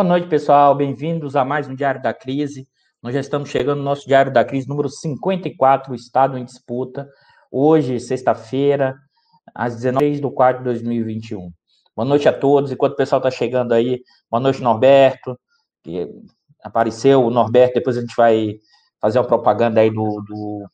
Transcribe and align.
Boa 0.00 0.08
noite, 0.08 0.28
pessoal. 0.28 0.74
Bem-vindos 0.74 1.36
a 1.36 1.44
mais 1.44 1.68
um 1.68 1.74
Diário 1.74 2.00
da 2.00 2.14
Crise. 2.14 2.66
Nós 3.02 3.12
já 3.12 3.20
estamos 3.20 3.50
chegando 3.50 3.80
no 3.80 3.84
nosso 3.84 4.06
Diário 4.06 4.32
da 4.32 4.42
Crise 4.42 4.66
número 4.66 4.88
54, 4.88 5.92
o 5.92 5.94
Estado 5.94 6.38
em 6.38 6.44
Disputa. 6.46 7.06
Hoje, 7.52 8.00
sexta-feira, 8.00 8.96
às 9.54 9.76
19 9.76 10.12
de 10.18 10.30
4 10.30 10.60
de 10.60 10.64
2021. 10.64 11.52
Boa 11.94 12.08
noite 12.08 12.26
a 12.26 12.32
todos. 12.32 12.72
Enquanto 12.72 12.94
o 12.94 12.96
pessoal 12.96 13.18
está 13.18 13.30
chegando 13.30 13.74
aí, 13.74 14.00
boa 14.30 14.40
noite, 14.40 14.62
Norberto, 14.62 15.38
que 15.84 16.08
apareceu. 16.64 17.22
O 17.22 17.30
Norberto, 17.30 17.74
depois 17.74 17.98
a 17.98 18.00
gente 18.00 18.16
vai 18.16 18.54
fazer 19.02 19.18
uma 19.18 19.26
propaganda 19.26 19.82
aí 19.82 19.90
do, 19.90 20.24
do 20.26 20.66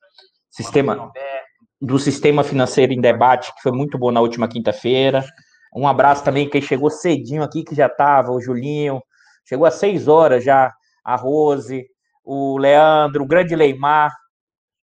sistema 0.50 1.10
do 1.80 1.98
sistema 1.98 2.44
financeiro 2.44 2.92
em 2.92 3.00
debate, 3.00 3.52
que 3.56 3.60
foi 3.60 3.72
muito 3.72 3.98
bom 3.98 4.12
na 4.12 4.20
última 4.20 4.46
quinta-feira. 4.46 5.24
Um 5.74 5.88
abraço 5.88 6.22
também 6.22 6.48
quem 6.48 6.62
chegou 6.62 6.90
cedinho 6.90 7.42
aqui, 7.42 7.64
que 7.64 7.74
já 7.74 7.86
estava, 7.86 8.30
o 8.30 8.40
Julinho, 8.40 9.02
chegou 9.46 9.66
às 9.66 9.74
seis 9.74 10.08
horas 10.08 10.44
já, 10.44 10.74
a 11.04 11.16
Rose, 11.16 11.86
o 12.24 12.58
Leandro, 12.58 13.24
o 13.24 13.26
grande 13.26 13.56
Leimar, 13.56 14.12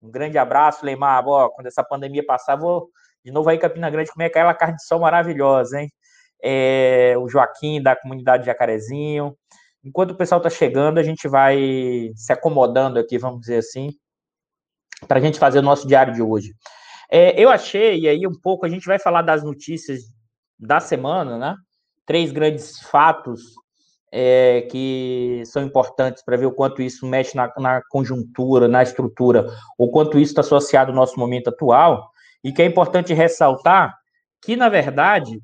um 0.01 0.09
grande 0.09 0.37
abraço, 0.37 0.85
Leimar, 0.85 1.23
quando 1.23 1.67
essa 1.67 1.83
pandemia 1.83 2.25
passar, 2.25 2.55
vou 2.55 2.89
de 3.23 3.31
novo 3.31 3.49
aí 3.49 3.57
em 3.57 3.59
Campina 3.59 3.89
Grande 3.89 4.11
comer 4.11 4.25
aquela 4.25 4.53
carne 4.53 4.75
de 4.75 4.83
sol 4.83 4.99
maravilhosa, 4.99 5.79
hein? 5.79 5.91
É, 6.43 7.13
o 7.19 7.29
Joaquim, 7.29 7.81
da 7.81 7.95
comunidade 7.95 8.47
Jacarezinho. 8.47 9.35
Enquanto 9.83 10.11
o 10.11 10.17
pessoal 10.17 10.39
está 10.39 10.49
chegando, 10.49 10.97
a 10.97 11.03
gente 11.03 11.27
vai 11.27 12.11
se 12.15 12.33
acomodando 12.33 12.99
aqui, 12.99 13.19
vamos 13.19 13.41
dizer 13.41 13.57
assim, 13.57 13.89
para 15.07 15.19
a 15.19 15.21
gente 15.21 15.37
fazer 15.37 15.59
o 15.59 15.63
nosso 15.63 15.87
diário 15.87 16.13
de 16.13 16.21
hoje. 16.21 16.53
É, 17.11 17.39
eu 17.39 17.49
achei, 17.49 17.99
e 17.99 18.09
aí 18.09 18.25
um 18.25 18.39
pouco, 18.41 18.65
a 18.65 18.69
gente 18.69 18.85
vai 18.85 18.97
falar 18.97 19.21
das 19.21 19.43
notícias 19.43 20.01
da 20.57 20.79
semana, 20.79 21.37
né? 21.37 21.55
Três 22.05 22.31
grandes 22.31 22.79
fatos 22.81 23.41
é, 24.11 24.61
que 24.69 25.41
são 25.45 25.63
importantes 25.63 26.23
para 26.23 26.35
ver 26.35 26.45
o 26.45 26.51
quanto 26.51 26.81
isso 26.81 27.07
mexe 27.07 27.35
na, 27.35 27.51
na 27.57 27.81
conjuntura, 27.89 28.67
na 28.67 28.83
estrutura, 28.83 29.47
ou 29.77 29.89
quanto 29.89 30.19
isso 30.19 30.31
está 30.31 30.41
associado 30.41 30.91
ao 30.91 30.95
nosso 30.95 31.17
momento 31.17 31.49
atual, 31.49 32.11
e 32.43 32.51
que 32.51 32.61
é 32.61 32.65
importante 32.65 33.13
ressaltar 33.13 33.97
que, 34.41 34.55
na 34.55 34.67
verdade, 34.67 35.41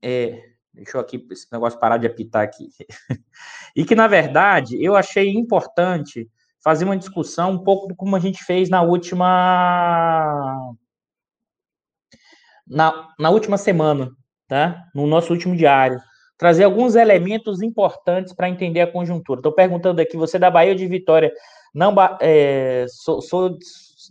é, 0.00 0.40
deixa 0.72 0.96
eu 0.96 1.00
aqui, 1.00 1.26
esse 1.30 1.46
negócio 1.50 1.80
parar 1.80 1.96
de 1.96 2.06
apitar 2.06 2.42
aqui, 2.42 2.68
e 3.74 3.84
que, 3.84 3.94
na 3.94 4.06
verdade, 4.06 4.82
eu 4.82 4.94
achei 4.94 5.30
importante 5.30 6.30
fazer 6.62 6.84
uma 6.84 6.96
discussão 6.96 7.52
um 7.52 7.64
pouco 7.64 7.94
como 7.96 8.14
a 8.14 8.20
gente 8.20 8.44
fez 8.44 8.68
na 8.68 8.82
última 8.82 10.74
na, 12.66 13.08
na 13.18 13.30
última 13.30 13.56
semana, 13.56 14.10
tá? 14.46 14.84
No 14.94 15.06
nosso 15.06 15.32
último 15.32 15.56
diário, 15.56 15.98
trazer 16.38 16.62
alguns 16.64 16.94
elementos 16.94 17.60
importantes 17.60 18.32
para 18.32 18.48
entender 18.48 18.80
a 18.80 18.86
conjuntura. 18.86 19.40
Estou 19.40 19.52
perguntando 19.52 20.00
aqui, 20.00 20.16
você 20.16 20.36
é 20.36 20.40
da 20.40 20.50
Bahia 20.50 20.70
ou 20.70 20.76
de 20.76 20.86
Vitória? 20.86 21.32
Não, 21.74 21.92
é, 22.20 22.86
sou, 22.88 23.20
sou, 23.20 23.58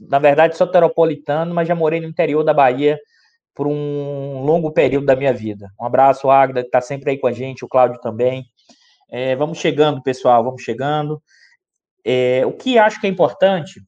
na 0.10 0.20
verdade, 0.20 0.58
soteropolitano, 0.58 1.56
mas 1.56 1.68
já 1.68 1.74
morei 1.74 2.02
no 2.02 2.08
interior 2.08 2.44
da 2.44 2.54
Bahia 2.54 3.00
por 3.56 3.66
um 3.66 4.44
longo 4.44 4.72
período 4.72 5.06
da 5.06 5.16
minha 5.16 5.34
vida. 5.34 5.72
Um 5.80 5.86
abraço, 5.86 6.30
Agda, 6.30 6.62
que 6.62 6.68
está 6.68 6.82
sempre 6.82 7.12
aí 7.12 7.18
com 7.18 7.28
a 7.28 7.32
gente, 7.32 7.64
o 7.64 7.68
Cláudio 7.68 8.00
também. 8.02 8.46
É, 9.10 9.36
vamos 9.36 9.58
chegando, 9.58 10.04
pessoal, 10.04 10.44
vamos 10.44 10.62
chegando. 10.62 11.24
É, 12.06 12.46
o 12.46 12.52
que 12.52 12.78
acho 12.78 13.00
que 13.00 13.08
é 13.08 13.10
importante 13.10 13.82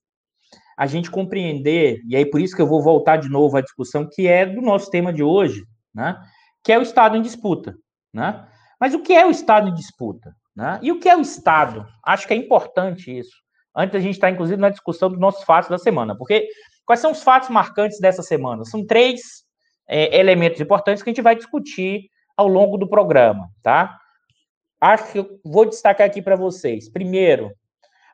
a 0.77 0.87
gente 0.87 1.11
compreender, 1.11 2.01
e 2.07 2.15
aí 2.15 2.25
por 2.25 2.39
isso 2.39 2.55
que 2.55 2.61
eu 2.61 2.67
vou 2.67 2.81
voltar 2.81 3.17
de 3.17 3.27
novo 3.27 3.57
à 3.57 3.61
discussão 3.61 4.07
que 4.09 4.27
é 4.27 4.45
do 4.45 4.61
nosso 4.61 4.89
tema 4.89 5.11
de 5.11 5.21
hoje, 5.21 5.65
né? 5.93 6.17
Que 6.63 6.71
é 6.71 6.79
o 6.79 6.81
Estado 6.81 7.17
em 7.17 7.21
disputa, 7.21 7.75
né? 8.13 8.47
Mas 8.79 8.93
o 8.93 9.01
que 9.01 9.13
é 9.13 9.25
o 9.25 9.31
Estado 9.31 9.69
em 9.69 9.73
disputa? 9.73 10.33
Né? 10.55 10.79
E 10.81 10.91
o 10.91 10.99
que 10.99 11.09
é 11.09 11.15
o 11.15 11.21
Estado? 11.21 11.85
Acho 12.05 12.27
que 12.27 12.33
é 12.33 12.37
importante 12.37 13.17
isso. 13.17 13.35
Antes 13.75 13.95
a 13.95 13.99
gente 13.99 14.15
estar, 14.15 14.29
inclusive, 14.29 14.59
na 14.59 14.69
discussão 14.69 15.09
dos 15.09 15.19
nossos 15.19 15.43
fatos 15.43 15.69
da 15.69 15.77
semana. 15.77 16.17
Porque 16.17 16.47
quais 16.85 16.99
são 16.99 17.11
os 17.11 17.21
fatos 17.21 17.49
marcantes 17.49 17.99
dessa 17.99 18.23
semana? 18.23 18.65
São 18.65 18.85
três 18.85 19.21
é, 19.87 20.17
elementos 20.17 20.59
importantes 20.59 21.03
que 21.03 21.09
a 21.09 21.13
gente 21.13 21.21
vai 21.21 21.35
discutir 21.35 22.09
ao 22.35 22.47
longo 22.47 22.77
do 22.77 22.87
programa, 22.87 23.49
tá? 23.61 23.97
Acho 24.79 25.11
que 25.11 25.19
eu 25.19 25.39
vou 25.43 25.65
destacar 25.65 26.07
aqui 26.07 26.21
para 26.21 26.37
vocês. 26.37 26.89
Primeiro, 26.89 27.51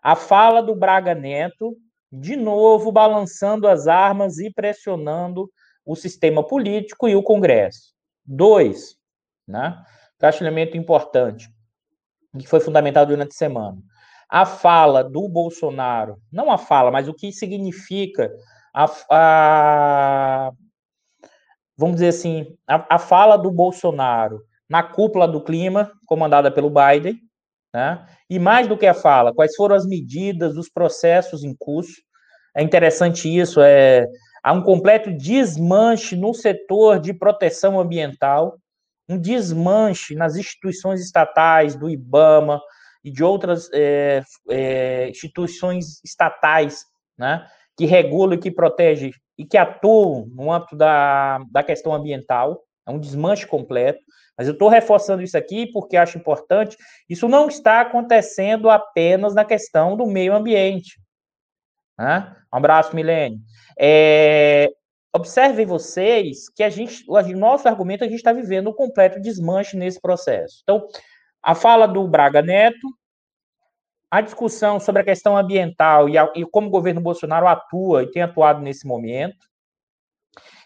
a 0.02 0.16
fala 0.16 0.62
do 0.62 0.76
Braga 0.76 1.14
Neto, 1.14 1.76
de 2.12 2.36
novo 2.36 2.92
balançando 2.92 3.68
as 3.68 3.88
armas 3.88 4.40
e 4.40 4.52
pressionando 4.52 5.50
o 5.86 5.96
sistema 5.96 6.46
político 6.46 7.08
e 7.08 7.16
o 7.16 7.22
Congresso. 7.22 7.94
Dois, 8.26 8.96
né? 9.48 9.84
Que 10.20 10.26
acho 10.26 10.44
um 10.44 10.48
elemento 10.48 10.78
importante, 10.78 11.50
que 12.38 12.48
foi 12.48 12.60
fundamentado 12.60 13.10
durante 13.10 13.32
a 13.32 13.38
semana. 13.38 13.78
A 14.30 14.46
fala 14.46 15.04
do 15.04 15.28
Bolsonaro, 15.30 16.18
não 16.32 16.52
a 16.52 16.58
fala, 16.58 16.92
mas 16.92 17.08
o 17.08 17.14
que 17.14 17.32
significa 17.32 18.32
a, 18.74 18.86
a 19.10 20.52
vamos 21.78 21.96
dizer 21.96 22.10
assim, 22.10 22.48
a, 22.68 22.96
a 22.96 23.00
fala 23.00 23.38
do 23.38 23.52
Bolsonaro 23.52 24.42
na 24.70 24.82
cúpula 24.82 25.28
do 25.28 25.42
clima, 25.42 25.92
comandada 26.06 26.52
pelo 26.52 26.72
Biden, 26.72 27.20
né? 27.74 28.06
E 28.30 28.40
mais 28.40 28.68
do 28.68 28.78
que 28.78 28.88
a 28.88 28.94
fala, 28.94 29.34
quais 29.34 29.56
foram 29.56 29.76
as 29.76 29.86
medidas, 29.86 30.58
os 30.58 30.70
processos 30.70 31.44
em 31.44 31.54
curso? 31.58 32.02
É 32.56 32.64
interessante 32.64 33.28
isso, 33.28 33.62
é, 33.62 34.08
há 34.42 34.54
um 34.54 34.64
completo 34.64 35.12
desmanche 35.12 36.16
no 36.16 36.34
setor 36.34 37.00
de 37.00 37.14
proteção 37.14 37.80
ambiental, 37.80 38.58
um 39.08 39.20
desmanche 39.20 40.16
nas 40.16 40.36
instituições 40.36 41.02
estatais, 41.02 41.76
do 41.76 41.90
IBAMA 41.90 42.62
e 43.04 43.12
de 43.12 43.24
outras 43.24 43.70
é, 43.74 44.24
é, 44.50 45.10
instituições 45.10 46.04
estatais, 46.04 46.86
né, 47.18 47.46
que 47.78 47.86
regulam 47.86 48.34
e 48.34 48.40
que 48.40 48.52
protegem 48.52 49.12
e 49.38 49.46
que 49.46 49.58
atuam 49.58 50.28
no 50.34 50.52
âmbito 50.52 50.76
da, 50.76 51.40
da 51.52 51.62
questão 51.62 51.94
ambiental, 51.94 52.64
é 52.88 52.92
um 52.92 53.00
desmanche 53.00 53.46
completo. 53.46 54.00
Mas 54.38 54.48
eu 54.48 54.54
estou 54.54 54.70
reforçando 54.70 55.24
isso 55.24 55.38
aqui 55.38 55.72
porque 55.72 55.98
acho 55.98 56.18
importante. 56.18 56.78
Isso 57.10 57.28
não 57.28 57.48
está 57.48 57.82
acontecendo 57.82 58.70
apenas 58.70 59.34
na 59.34 59.46
questão 59.46 59.96
do 59.96 60.06
meio 60.06 60.34
ambiente. 60.34 61.00
Né? 61.98 62.36
Um 62.54 62.58
abraço, 62.58 62.96
Milene. 62.96 63.40
É, 63.80 64.70
observem 65.16 65.66
vocês 65.66 66.50
que 66.50 66.62
a 66.62 66.70
gente, 66.70 67.06
o 67.08 67.22
nosso 67.38 67.68
argumento, 67.68 68.04
a 68.04 68.08
gente 68.08 68.18
está 68.18 68.34
vivendo 68.34 68.70
um 68.70 68.74
completo 68.74 69.20
desmanche 69.20 69.78
nesse 69.78 70.00
processo. 70.00 70.60
Então, 70.64 70.86
a 71.42 71.56
fala 71.56 71.88
do 71.88 72.06
Braga 72.08 72.42
Neto, 72.42 72.88
a 74.12 74.22
discussão 74.22 74.80
sobre 74.80 75.02
a 75.02 75.06
questão 75.06 75.38
ambiental 75.38 76.10
e, 76.10 76.18
a, 76.18 76.32
e 76.36 76.46
como 76.46 76.68
o 76.68 76.72
governo 76.72 77.02
Bolsonaro 77.02 77.48
atua 77.48 78.04
e 78.04 78.12
tem 78.12 78.22
atuado 78.22 78.62
nesse 78.62 78.86
momento. 78.86 79.48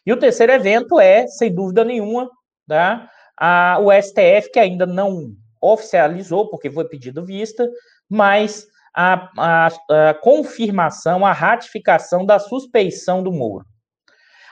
E 0.06 0.12
o 0.12 0.18
terceiro 0.18 0.52
evento 0.52 1.00
é, 1.00 1.28
sem 1.28 1.54
dúvida 1.54 1.84
nenhuma, 1.84 2.30
tá? 2.68 3.10
a, 3.40 3.78
o 3.80 3.92
STF, 3.92 4.52
que 4.52 4.60
ainda 4.60 4.86
não 4.86 5.32
oficializou, 5.62 6.50
porque 6.50 6.70
foi 6.70 6.86
pedido 6.86 7.26
vista, 7.26 7.70
mas 8.10 8.68
a, 8.94 9.30
a, 9.38 9.68
a, 9.68 10.14
confirmação, 10.16 11.26
a 11.26 11.32
ratificação 11.32 12.26
da 12.26 12.40
suspeição 12.40 13.22
do 13.22 13.32
Moro. 13.32 13.66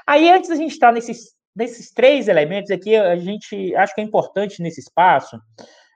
Aí, 0.08 0.30
antes 0.32 0.50
da 0.50 0.56
gente 0.56 0.72
estar 0.72 0.94
nesses, 0.94 1.36
nesses 1.54 1.92
três 1.92 2.30
elementos 2.30 2.72
aqui, 2.72 2.96
a 2.96 3.18
gente 3.18 3.76
acho 3.76 3.94
que 3.94 4.00
é 4.00 4.04
importante 4.04 4.62
nesse 4.62 4.80
espaço, 4.80 5.38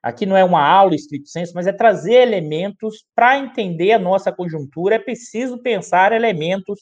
aqui 0.03 0.25
não 0.25 0.35
é 0.35 0.43
uma 0.43 0.61
aula 0.61 0.93
estrito 0.93 1.29
senso, 1.29 1.53
mas 1.55 1.65
é 1.65 1.71
trazer 1.71 2.15
elementos 2.15 3.05
para 3.15 3.37
entender 3.37 3.93
a 3.93 3.99
nossa 3.99 4.29
conjuntura, 4.29 4.95
é 4.95 4.99
preciso 4.99 5.61
pensar 5.61 6.11
elementos 6.11 6.81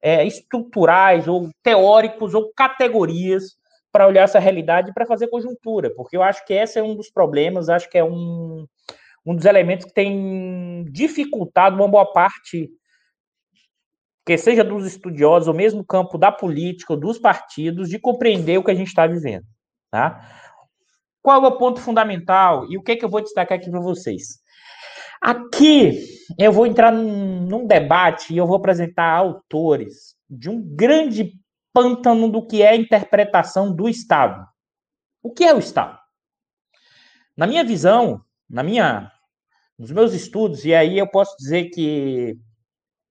é, 0.00 0.24
estruturais 0.24 1.26
ou 1.26 1.50
teóricos 1.64 2.32
ou 2.32 2.52
categorias 2.54 3.56
para 3.90 4.06
olhar 4.06 4.22
essa 4.22 4.38
realidade 4.38 4.90
e 4.90 4.94
para 4.94 5.06
fazer 5.06 5.26
conjuntura, 5.28 5.92
porque 5.96 6.16
eu 6.16 6.22
acho 6.22 6.44
que 6.46 6.52
esse 6.52 6.78
é 6.78 6.82
um 6.82 6.94
dos 6.94 7.10
problemas, 7.10 7.68
acho 7.68 7.90
que 7.90 7.98
é 7.98 8.04
um, 8.04 8.66
um 9.26 9.34
dos 9.34 9.46
elementos 9.46 9.86
que 9.86 9.92
tem 9.92 10.84
dificultado 10.92 11.74
uma 11.74 11.88
boa 11.88 12.06
parte, 12.12 12.70
que 14.28 14.36
seja 14.36 14.62
dos 14.62 14.86
estudiosos, 14.86 15.48
ou 15.48 15.54
mesmo 15.54 15.82
campo 15.82 16.18
da 16.18 16.30
política, 16.30 16.92
ou 16.92 17.00
dos 17.00 17.18
partidos, 17.18 17.88
de 17.88 17.98
compreender 17.98 18.58
o 18.58 18.62
que 18.62 18.70
a 18.70 18.74
gente 18.74 18.88
está 18.88 19.06
vivendo. 19.06 19.46
Tá? 19.90 20.20
Qual 21.22 21.42
é 21.42 21.48
o 21.48 21.56
ponto 21.56 21.80
fundamental 21.80 22.70
e 22.70 22.76
o 22.76 22.82
que, 22.82 22.92
é 22.92 22.96
que 22.96 23.06
eu 23.06 23.08
vou 23.08 23.22
destacar 23.22 23.56
aqui 23.56 23.70
para 23.70 23.80
vocês? 23.80 24.38
Aqui 25.18 26.04
eu 26.38 26.52
vou 26.52 26.66
entrar 26.66 26.92
num, 26.92 27.40
num 27.40 27.66
debate 27.66 28.34
e 28.34 28.36
eu 28.36 28.46
vou 28.46 28.56
apresentar 28.56 29.10
autores 29.10 30.14
de 30.28 30.50
um 30.50 30.60
grande 30.62 31.32
pântano 31.72 32.30
do 32.30 32.46
que 32.46 32.60
é 32.60 32.68
a 32.68 32.76
interpretação 32.76 33.74
do 33.74 33.88
Estado. 33.88 34.46
O 35.22 35.32
que 35.32 35.42
é 35.42 35.54
o 35.54 35.58
Estado? 35.58 35.98
Na 37.34 37.46
minha 37.46 37.64
visão, 37.64 38.20
na 38.48 38.62
minha, 38.62 39.10
nos 39.78 39.90
meus 39.90 40.12
estudos, 40.12 40.66
e 40.66 40.74
aí 40.74 40.98
eu 40.98 41.08
posso 41.08 41.34
dizer 41.38 41.70
que 41.70 42.38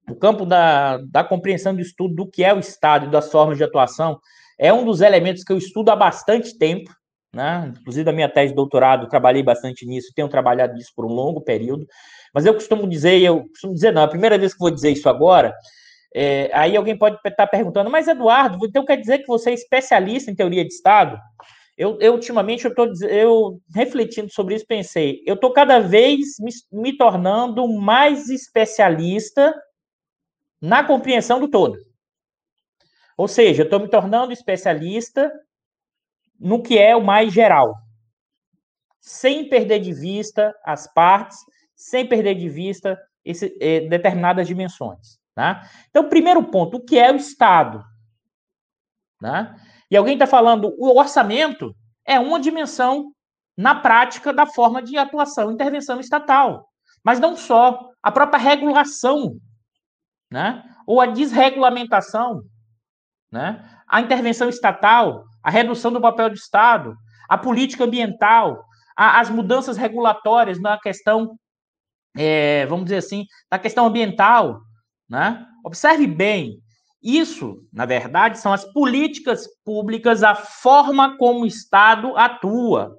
o 0.10 0.16
campo 0.16 0.46
da, 0.46 0.98
da 0.98 1.24
compreensão 1.24 1.76
do 1.76 1.82
estudo 1.82 2.16
do 2.16 2.30
que 2.30 2.44
é 2.44 2.54
o 2.54 2.60
Estado 2.60 3.06
e 3.06 3.12
das 3.12 3.32
formas 3.32 3.58
de 3.58 3.64
atuação 3.64 4.20
é 4.58 4.72
um 4.72 4.86
dos 4.86 5.02
elementos 5.02 5.44
que 5.44 5.52
eu 5.52 5.58
estudo 5.58 5.90
há 5.92 5.96
bastante 5.96 6.58
tempo, 6.58 6.92
né? 7.34 7.72
Inclusive, 7.80 8.06
da 8.06 8.12
minha 8.12 8.30
tese 8.30 8.50
de 8.50 8.56
doutorado, 8.56 9.08
trabalhei 9.08 9.44
bastante 9.44 9.86
nisso, 9.86 10.14
tenho 10.16 10.30
trabalhado 10.30 10.74
nisso 10.74 10.92
por 10.96 11.06
um 11.06 11.14
longo 11.14 11.42
período. 11.42 11.86
Mas 12.34 12.46
eu 12.46 12.54
costumo 12.54 12.88
dizer, 12.88 13.22
eu 13.22 13.48
costumo 13.50 13.74
dizer, 13.74 13.92
não, 13.92 14.04
a 14.04 14.08
primeira 14.08 14.38
vez 14.38 14.54
que 14.54 14.60
vou 14.60 14.72
dizer 14.72 14.92
isso 14.92 15.08
agora, 15.08 15.54
é, 16.16 16.50
aí 16.54 16.76
alguém 16.76 16.98
pode 16.98 17.20
estar 17.24 17.48
perguntando, 17.48 17.92
mas 17.92 18.08
Eduardo, 18.08 18.66
então 18.66 18.86
quer 18.86 18.98
dizer 18.98 19.20
que 19.20 19.28
você 19.28 19.52
é 19.52 19.54
especialista 19.54 20.32
em 20.32 20.36
teoria 20.36 20.66
de 20.66 20.74
Estado? 20.74 21.20
Eu, 21.78 21.96
eu 22.02 22.14
ultimamente, 22.14 22.66
eu 22.66 22.72
estou 22.72 22.92
eu, 23.08 23.60
refletindo 23.76 24.32
sobre 24.32 24.56
isso, 24.56 24.66
pensei, 24.66 25.22
eu 25.28 25.36
estou 25.36 25.54
cada 25.54 25.80
vez 25.80 26.40
me, 26.40 26.52
me 26.72 26.98
tornando 26.98 27.68
mais 27.68 28.30
especialista 28.30 29.54
na 30.62 30.84
compreensão 30.84 31.40
do 31.40 31.48
todo. 31.48 31.78
Ou 33.16 33.28
seja, 33.28 33.64
eu 33.64 33.66
estou 33.66 33.80
me 33.80 33.90
tornando 33.90 34.32
especialista 34.32 35.32
no 36.40 36.62
que 36.62 36.78
é 36.78 36.96
o 36.96 37.04
mais 37.04 37.34
geral, 37.34 37.76
sem 39.00 39.50
perder 39.50 39.80
de 39.80 39.94
vista 39.94 40.56
as 40.64 40.92
partes, 40.94 41.38
sem 41.76 42.08
perder 42.08 42.36
de 42.36 42.48
vista 42.48 43.00
esse, 43.26 43.58
eh, 43.60 43.82
determinadas 43.82 44.48
dimensões. 44.48 45.20
Né? 45.36 45.62
Então, 45.90 46.10
primeiro 46.10 46.44
ponto, 46.44 46.78
o 46.78 46.84
que 46.84 46.98
é 46.98 47.12
o 47.12 47.16
Estado? 47.16 47.84
Né? 49.22 49.56
E 49.90 49.98
alguém 49.98 50.14
está 50.14 50.28
falando, 50.28 50.76
o 50.78 50.98
orçamento 50.98 51.76
é 52.06 52.20
uma 52.20 52.40
dimensão 52.40 53.12
na 53.56 53.74
prática 53.74 54.32
da 54.32 54.46
forma 54.46 54.82
de 54.82 54.98
atuação, 54.98 55.52
intervenção 55.52 56.00
estatal. 56.00 56.70
Mas 57.04 57.20
não 57.20 57.36
só, 57.36 57.92
a 58.02 58.12
própria 58.12 58.40
regulação, 58.40 59.38
né? 60.32 60.64
ou 60.86 61.02
a 61.02 61.06
desregulamentação, 61.06 62.44
né? 63.32 63.64
a 63.88 64.02
intervenção 64.02 64.50
estatal, 64.50 65.24
a 65.44 65.50
redução 65.50 65.92
do 65.92 66.02
papel 66.02 66.30
do 66.30 66.36
Estado, 66.36 66.96
a 67.30 67.38
política 67.38 67.84
ambiental, 67.84 68.64
a, 68.96 69.20
as 69.20 69.30
mudanças 69.30 69.78
regulatórias 69.78 70.60
na 70.60 70.80
questão, 70.80 71.38
é, 72.16 72.66
vamos 72.66 72.86
dizer 72.86 72.98
assim, 72.98 73.26
na 73.52 73.60
questão 73.60 73.86
ambiental. 73.86 74.62
Né? 75.10 75.46
Observe 75.64 76.08
bem, 76.08 76.62
isso, 77.02 77.58
na 77.72 77.86
verdade, 77.86 78.40
são 78.40 78.52
as 78.52 78.66
políticas 78.74 79.48
públicas, 79.64 80.24
a 80.24 80.36
forma 80.36 81.18
como 81.18 81.42
o 81.42 81.46
Estado 81.46 82.18
atua. 82.18 82.98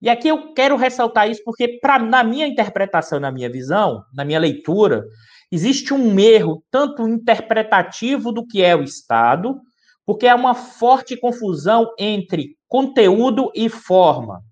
E 0.00 0.08
aqui 0.08 0.26
eu 0.26 0.52
quero 0.52 0.74
ressaltar 0.74 1.30
isso 1.30 1.42
porque, 1.44 1.78
pra, 1.78 1.98
na 1.98 2.24
minha 2.24 2.46
interpretação, 2.46 3.20
na 3.20 3.30
minha 3.30 3.48
visão, 3.48 4.02
na 4.12 4.24
minha 4.24 4.40
leitura, 4.40 5.04
existe 5.52 5.92
um 5.92 6.18
erro 6.18 6.64
tanto 6.70 7.06
interpretativo 7.06 8.32
do 8.32 8.46
que 8.46 8.62
é 8.62 8.74
o 8.74 8.82
Estado, 8.82 9.60
porque 10.06 10.26
há 10.26 10.34
uma 10.34 10.54
forte 10.54 11.14
confusão 11.16 11.92
entre 11.98 12.56
conteúdo 12.66 13.52
e 13.54 13.68
forma. 13.68 14.42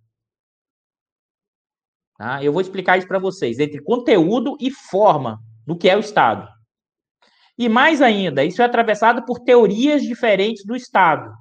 Tá? 2.18 2.44
Eu 2.44 2.52
vou 2.52 2.60
explicar 2.60 2.98
isso 2.98 3.08
para 3.08 3.18
vocês, 3.18 3.58
entre 3.58 3.82
conteúdo 3.82 4.58
e 4.60 4.70
forma 4.70 5.40
do 5.66 5.74
que 5.74 5.88
é 5.88 5.96
o 5.96 6.00
Estado. 6.00 6.46
E 7.56 7.66
mais 7.66 8.02
ainda, 8.02 8.44
isso 8.44 8.60
é 8.60 8.64
atravessado 8.66 9.24
por 9.24 9.40
teorias 9.40 10.02
diferentes 10.02 10.64
do 10.64 10.76
Estado. 10.76 11.32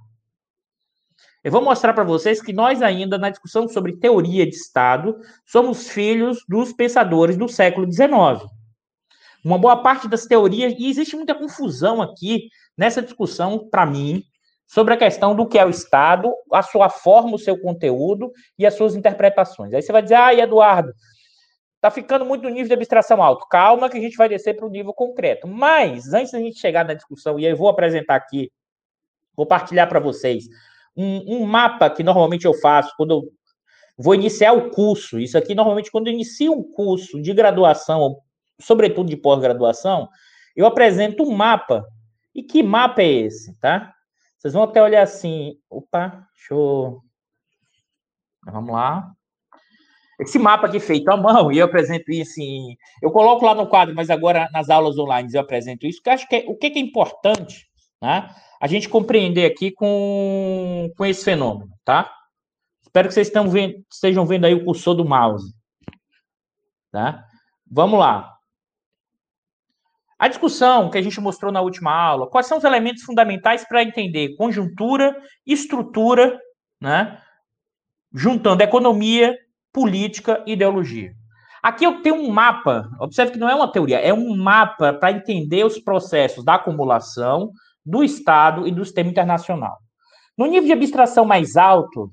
Eu 1.43 1.51
vou 1.51 1.61
mostrar 1.61 1.93
para 1.93 2.03
vocês 2.03 2.41
que 2.41 2.51
nós 2.53 2.81
ainda, 2.81 3.17
na 3.17 3.29
discussão 3.29 3.67
sobre 3.67 3.97
teoria 3.97 4.45
de 4.45 4.55
Estado, 4.55 5.17
somos 5.45 5.89
filhos 5.89 6.39
dos 6.47 6.73
pensadores 6.73 7.37
do 7.37 7.47
século 7.47 7.89
XIX. 7.89 8.58
Uma 9.43 9.57
boa 9.57 9.77
parte 9.81 10.07
das 10.07 10.25
teorias, 10.25 10.73
e 10.77 10.89
existe 10.89 11.15
muita 11.15 11.35
confusão 11.35 12.01
aqui 12.01 12.49
nessa 12.77 13.01
discussão, 13.01 13.67
para 13.69 13.85
mim, 13.85 14.23
sobre 14.67 14.93
a 14.93 14.97
questão 14.97 15.35
do 15.35 15.47
que 15.47 15.57
é 15.57 15.65
o 15.65 15.69
Estado, 15.69 16.31
a 16.51 16.61
sua 16.61 16.89
forma, 16.89 17.35
o 17.35 17.39
seu 17.39 17.59
conteúdo 17.59 18.31
e 18.57 18.65
as 18.65 18.75
suas 18.75 18.95
interpretações. 18.95 19.73
Aí 19.73 19.81
você 19.81 19.91
vai 19.91 20.01
dizer, 20.01 20.15
ah, 20.15 20.33
Eduardo, 20.33 20.93
Está 21.79 21.89
ficando 21.89 22.25
muito 22.25 22.43
no 22.43 22.49
nível 22.49 22.67
de 22.67 22.73
abstração 22.73 23.23
alto. 23.23 23.47
Calma 23.47 23.89
que 23.89 23.97
a 23.97 24.01
gente 24.01 24.17
vai 24.17 24.27
descer 24.27 24.53
para 24.53 24.67
o 24.67 24.69
nível 24.69 24.93
concreto. 24.93 25.47
Mas, 25.47 26.13
antes 26.13 26.33
da 26.33 26.37
gente 26.37 26.59
chegar 26.59 26.83
na 26.83 26.93
discussão, 26.93 27.39
e 27.39 27.45
aí 27.45 27.53
eu 27.53 27.57
vou 27.57 27.69
apresentar 27.69 28.15
aqui, 28.15 28.51
vou 29.33 29.45
partilhar 29.45 29.87
para 29.87 30.01
vocês 30.01 30.43
um, 30.93 31.37
um, 31.37 31.45
mapa 31.45 31.89
que 31.89 32.03
normalmente 32.03 32.43
eu 32.43 32.53
faço 32.53 32.93
quando 32.97 33.11
eu 33.11 33.31
vou 33.97 34.13
iniciar 34.13 34.51
o 34.51 34.71
curso. 34.71 35.17
Isso 35.21 35.37
aqui, 35.37 35.55
normalmente, 35.55 35.89
quando 35.89 36.07
eu 36.07 36.13
inicio 36.13 36.51
um 36.51 36.69
curso 36.69 37.21
de 37.21 37.33
graduação, 37.33 38.17
sobretudo 38.59 39.09
de 39.09 39.17
pós-graduação, 39.17 40.09
eu 40.55 40.65
apresento 40.65 41.23
um 41.23 41.31
mapa. 41.31 41.85
E 42.33 42.43
que 42.43 42.61
mapa 42.61 43.01
é 43.01 43.07
esse, 43.07 43.57
tá? 43.59 43.93
Vocês 44.37 44.53
vão 44.53 44.63
até 44.63 44.81
olhar 44.81 45.01
assim. 45.01 45.55
Opa, 45.69 46.27
deixa 46.33 46.53
eu. 46.53 47.01
Vamos 48.45 48.73
lá 48.73 49.11
esse 50.19 50.37
mapa 50.37 50.67
aqui 50.67 50.79
feito 50.79 51.07
à 51.09 51.15
mão, 51.15 51.51
e 51.51 51.57
eu 51.57 51.65
apresento 51.65 52.11
isso 52.11 52.41
em. 52.41 52.77
Eu 53.01 53.09
coloco 53.09 53.45
lá 53.45 53.55
no 53.55 53.67
quadro, 53.67 53.95
mas 53.95 54.09
agora 54.09 54.49
nas 54.51 54.69
aulas 54.69 54.97
online 54.97 55.29
eu 55.33 55.39
apresento 55.39 55.87
isso, 55.87 56.01
que 56.03 56.09
eu 56.09 56.13
acho 56.13 56.27
que 56.27 56.35
é, 56.35 56.43
o 56.45 56.55
que 56.55 56.67
é 56.67 56.79
importante 56.79 57.67
né, 58.01 58.29
a 58.61 58.67
gente 58.67 58.89
compreender 58.89 59.45
aqui 59.45 59.71
com, 59.71 60.91
com 60.97 61.05
esse 61.05 61.23
fenômeno, 61.23 61.71
tá? 61.85 62.13
Espero 62.81 63.07
que 63.07 63.13
vocês 63.13 63.31
vendo, 63.47 63.75
estejam 63.89 64.25
vendo 64.25 64.45
aí 64.45 64.53
o 64.53 64.65
cursor 64.65 64.95
do 64.95 65.05
mouse. 65.05 65.53
Tá? 66.91 67.23
Vamos 67.69 67.99
lá. 67.99 68.35
A 70.19 70.27
discussão 70.27 70.89
que 70.89 70.97
a 70.97 71.01
gente 71.01 71.21
mostrou 71.21 71.49
na 71.49 71.61
última 71.61 71.93
aula, 71.93 72.29
quais 72.29 72.45
são 72.45 72.57
os 72.57 72.65
elementos 72.65 73.03
fundamentais 73.03 73.65
para 73.65 73.81
entender 73.81 74.35
conjuntura, 74.35 75.15
estrutura, 75.47 76.37
né? 76.81 77.21
Juntando 78.13 78.61
economia, 78.61 79.37
política 79.71 80.43
e 80.45 80.51
ideologia. 80.53 81.13
Aqui 81.63 81.85
eu 81.85 82.01
tenho 82.01 82.15
um 82.15 82.29
mapa, 82.29 82.89
observe 82.99 83.31
que 83.33 83.39
não 83.39 83.49
é 83.49 83.55
uma 83.55 83.71
teoria, 83.71 83.99
é 83.99 84.13
um 84.13 84.35
mapa 84.35 84.93
para 84.93 85.11
entender 85.11 85.65
os 85.65 85.79
processos 85.79 86.43
da 86.43 86.55
acumulação, 86.55 87.51
do 87.85 88.03
Estado 88.03 88.67
e 88.67 88.71
do 88.71 88.83
sistema 88.83 89.09
internacional. 89.09 89.77
No 90.37 90.47
nível 90.47 90.67
de 90.67 90.73
abstração 90.73 91.23
mais 91.23 91.55
alto, 91.55 92.11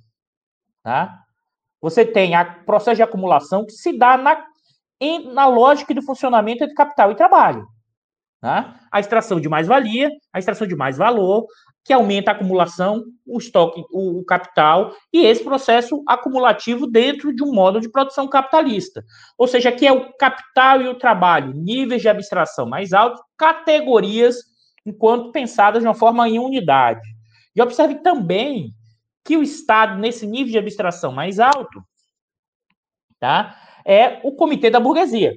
tá, 0.83 1.17
você 1.81 2.05
tem 2.05 2.37
o 2.37 2.65
processo 2.65 2.97
de 2.97 3.03
acumulação 3.03 3.65
que 3.65 3.73
se 3.73 3.97
dá 3.97 4.17
na, 4.17 4.45
em, 5.01 5.33
na 5.33 5.47
lógica 5.47 5.93
do 5.93 6.03
funcionamento 6.03 6.63
entre 6.63 6.75
capital 6.75 7.11
e 7.11 7.17
trabalho. 7.17 7.67
Tá? 8.41 8.81
A 8.93 9.01
extração 9.01 9.41
de 9.41 9.49
mais-valia, 9.49 10.11
a 10.33 10.39
extração 10.39 10.67
de 10.67 10.77
mais 10.77 10.99
valor, 10.99 11.47
que 11.87 11.93
aumenta 11.93 12.33
a 12.33 12.35
acumulação, 12.35 13.05
o 13.25 13.39
estoque, 13.39 13.81
o, 13.93 14.19
o, 14.21 14.25
capital 14.25 14.93
e 15.13 15.25
esse 15.25 15.43
processo 15.45 16.03
acumulativo 16.07 16.87
dentro 16.87 17.33
de 17.35 17.45
um 17.45 17.53
modo 17.53 17.81
de 17.81 17.89
produção 17.89 18.29
capitalista. 18.29 19.05
Ou 19.39 19.47
seja, 19.47 19.69
aqui 19.69 19.87
é 19.87 19.93
o 19.93 20.13
capital 20.17 20.83
e 20.83 20.89
o 20.89 20.99
trabalho, 20.99 21.53
níveis 21.55 22.03
de 22.03 22.09
abstração 22.09 22.69
mais 22.69 22.93
altos, 22.93 23.23
categorias 23.39 24.37
enquanto 24.85 25.31
pensadas 25.31 25.83
de 25.83 25.89
uma 25.89 25.95
forma 25.95 26.29
em 26.29 26.41
unidade. 26.41 27.07
E 27.55 27.63
observe 27.63 27.97
também 27.97 28.75
que 29.25 29.37
o 29.37 29.43
Estado, 29.43 29.97
nesse 29.97 30.27
nível 30.27 30.53
de 30.53 30.59
abstração 30.59 31.13
mais 31.13 31.39
alto, 31.39 31.83
tá, 33.21 33.57
é 33.85 34.21
o 34.25 34.33
comitê 34.33 34.71
da 34.71 34.81
burguesia. 34.81 35.35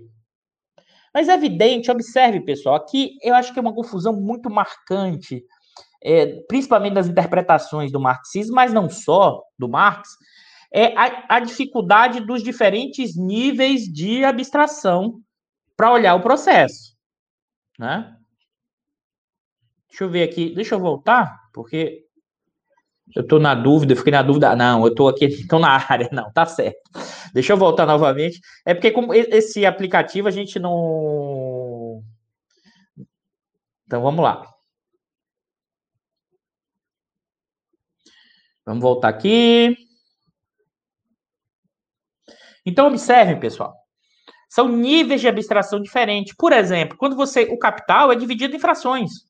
Mas 1.14 1.28
é 1.28 1.34
evidente, 1.34 1.92
observe, 1.92 2.42
pessoal, 2.42 2.76
aqui 2.76 3.18
eu 3.22 3.34
acho 3.36 3.52
que 3.54 3.60
é 3.60 3.62
uma 3.62 3.74
confusão 3.74 4.14
muito 4.14 4.50
marcante 4.50 5.44
é, 6.02 6.42
principalmente 6.48 6.94
das 6.94 7.08
interpretações 7.08 7.92
do 7.92 8.00
marxismo, 8.00 8.56
mas 8.56 8.74
não 8.74 8.90
só 8.90 9.44
do 9.58 9.68
Marx, 9.68 10.10
é 10.72 10.96
a, 10.98 11.36
a 11.36 11.40
dificuldade 11.40 12.22
dos 12.22 12.44
diferentes 12.44 13.18
níveis 13.18 13.84
de 13.84 14.24
abstração 14.24 15.22
para 15.76 15.92
olhar 15.92 16.16
o 16.16 16.22
processo. 16.22 16.96
Né? 17.78 18.16
Deixa 19.90 20.04
eu 20.04 20.10
ver 20.10 20.24
aqui, 20.24 20.54
deixa 20.54 20.76
eu 20.76 20.80
voltar, 20.80 21.50
porque 21.54 22.06
eu 23.16 23.24
estou 23.24 23.40
na 23.40 23.56
dúvida, 23.56 23.96
fiquei 23.96 24.12
na 24.12 24.22
dúvida. 24.22 24.56
Não, 24.56 24.82
eu 24.84 24.90
estou 24.90 25.08
aqui, 25.08 25.26
estou 25.42 25.60
na 25.60 25.70
área, 25.90 26.10
não, 26.12 26.32
tá 26.32 26.46
certo. 26.46 26.80
Deixa 27.34 27.54
eu 27.54 27.58
voltar 27.58 27.86
novamente. 27.86 28.40
É 28.66 28.74
porque 28.74 28.92
como 28.92 29.14
esse 29.14 29.66
aplicativo 29.66 30.28
a 30.28 30.32
gente 30.32 30.60
não. 30.60 32.04
Então 33.86 34.02
vamos 34.02 34.24
lá. 34.24 34.46
Vamos 38.66 38.84
voltar 38.84 39.10
aqui. 39.10 39.76
Então, 42.64 42.88
observem, 42.88 43.40
pessoal. 43.40 43.74
São 44.48 44.68
níveis 44.68 45.22
de 45.22 45.28
abstração 45.28 45.82
diferentes. 45.82 46.36
Por 46.36 46.54
exemplo, 46.54 46.98
quando 46.98 47.16
você. 47.16 47.44
O 47.46 47.58
capital 47.58 48.12
é 48.12 48.16
dividido 48.16 48.56
em 48.56 48.60
frações. 48.60 49.29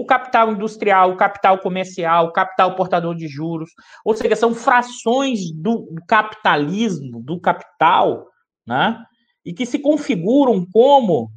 O 0.00 0.06
capital 0.06 0.52
industrial, 0.52 1.12
o 1.12 1.16
capital 1.16 1.58
comercial, 1.58 2.26
o 2.26 2.32
capital 2.32 2.74
portador 2.74 3.14
de 3.14 3.28
juros. 3.28 3.70
Ou 4.02 4.14
seja, 4.14 4.34
são 4.34 4.54
frações 4.54 5.52
do 5.52 5.86
capitalismo, 6.08 7.22
do 7.22 7.38
capital, 7.38 8.26
né? 8.66 8.98
E 9.44 9.52
que 9.52 9.66
se 9.66 9.78
configuram 9.78 10.66
como 10.72 11.30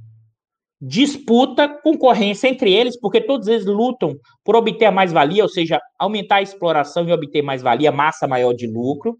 disputa, 0.81 1.67
concorrência 1.67 2.47
entre 2.47 2.73
eles, 2.73 2.97
porque 2.99 3.19
todos 3.19 3.47
eles 3.47 3.65
lutam 3.65 4.15
por 4.43 4.55
obter 4.55 4.91
mais-valia, 4.91 5.43
ou 5.43 5.49
seja, 5.49 5.79
aumentar 5.99 6.37
a 6.37 6.41
exploração 6.41 7.07
e 7.07 7.11
obter 7.11 7.41
mais-valia, 7.41 7.91
massa 7.91 8.27
maior 8.27 8.53
de 8.53 8.67
lucro. 8.67 9.17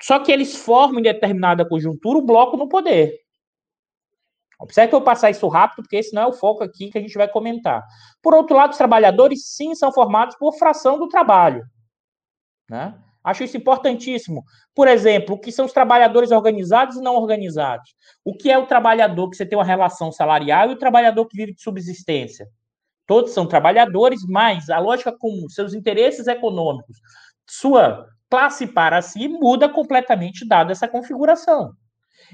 Só 0.00 0.18
que 0.18 0.30
eles 0.30 0.56
formam 0.56 1.00
em 1.00 1.04
determinada 1.04 1.66
conjuntura 1.66 2.18
o 2.18 2.26
bloco 2.26 2.56
no 2.56 2.68
poder. 2.68 3.21
Observe 4.62 4.90
que 4.90 4.94
eu 4.94 5.00
vou 5.00 5.04
passar 5.04 5.28
isso 5.28 5.48
rápido, 5.48 5.82
porque 5.82 5.96
esse 5.96 6.14
não 6.14 6.22
é 6.22 6.26
o 6.26 6.32
foco 6.32 6.62
aqui 6.62 6.88
que 6.88 6.96
a 6.96 7.00
gente 7.00 7.18
vai 7.18 7.26
comentar. 7.26 7.84
Por 8.22 8.32
outro 8.32 8.56
lado, 8.56 8.70
os 8.70 8.78
trabalhadores, 8.78 9.48
sim, 9.48 9.74
são 9.74 9.92
formados 9.92 10.36
por 10.36 10.56
fração 10.56 11.00
do 11.00 11.08
trabalho. 11.08 11.64
Né? 12.70 12.94
Acho 13.24 13.42
isso 13.42 13.56
importantíssimo. 13.56 14.44
Por 14.72 14.86
exemplo, 14.86 15.34
o 15.34 15.38
que 15.38 15.50
são 15.50 15.66
os 15.66 15.72
trabalhadores 15.72 16.30
organizados 16.30 16.96
e 16.96 17.00
não 17.00 17.16
organizados? 17.16 17.92
O 18.24 18.36
que 18.36 18.52
é 18.52 18.56
o 18.56 18.66
trabalhador 18.66 19.30
que 19.30 19.36
você 19.36 19.44
tem 19.44 19.58
uma 19.58 19.64
relação 19.64 20.12
salarial 20.12 20.70
e 20.70 20.74
o 20.74 20.78
trabalhador 20.78 21.26
que 21.26 21.36
vive 21.36 21.54
de 21.54 21.62
subsistência? 21.62 22.46
Todos 23.04 23.32
são 23.32 23.46
trabalhadores, 23.46 24.24
mas 24.28 24.70
a 24.70 24.78
lógica 24.78 25.10
comum, 25.10 25.48
seus 25.48 25.74
interesses 25.74 26.28
econômicos, 26.28 26.98
sua 27.48 28.06
classe 28.30 28.66
para 28.66 29.02
si 29.02 29.26
muda 29.26 29.68
completamente 29.68 30.46
dada 30.46 30.70
essa 30.70 30.86
configuração. 30.86 31.72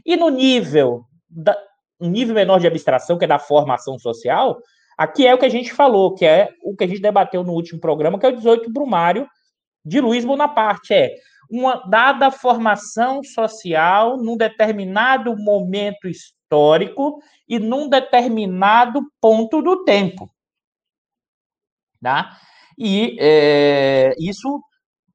E 0.04 0.14
no 0.14 0.28
nível 0.28 1.04
da, 1.28 1.56
um 2.00 2.08
nível 2.08 2.34
menor 2.34 2.60
de 2.60 2.66
abstração, 2.66 3.18
que 3.18 3.24
é 3.24 3.28
da 3.28 3.38
formação 3.38 3.98
social, 3.98 4.60
aqui 4.96 5.26
é 5.26 5.34
o 5.34 5.38
que 5.38 5.46
a 5.46 5.50
gente 5.50 5.72
falou, 5.72 6.14
que 6.14 6.24
é 6.24 6.50
o 6.62 6.76
que 6.76 6.84
a 6.84 6.86
gente 6.86 7.00
debateu 7.00 7.42
no 7.42 7.52
último 7.52 7.80
programa, 7.80 8.18
que 8.18 8.26
é 8.26 8.28
o 8.28 8.36
18 8.36 8.72
Brumário 8.72 9.26
de 9.84 10.00
Luiz 10.00 10.24
Bonaparte. 10.24 10.92
É 10.94 11.14
uma 11.50 11.76
dada 11.88 12.30
formação 12.30 13.22
social 13.22 14.16
num 14.16 14.36
determinado 14.36 15.36
momento 15.36 16.08
histórico 16.08 17.20
e 17.48 17.58
num 17.58 17.88
determinado 17.88 19.00
ponto 19.20 19.62
do 19.62 19.84
tempo. 19.84 20.30
Tá? 22.02 22.38
E 22.76 23.16
é, 23.18 24.14
isso 24.18 24.62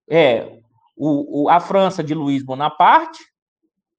é 0.10 0.60
o, 0.96 1.44
o, 1.44 1.50
a 1.50 1.60
França 1.60 2.04
de 2.04 2.14
Luiz 2.14 2.44
Bonaparte 2.44 3.20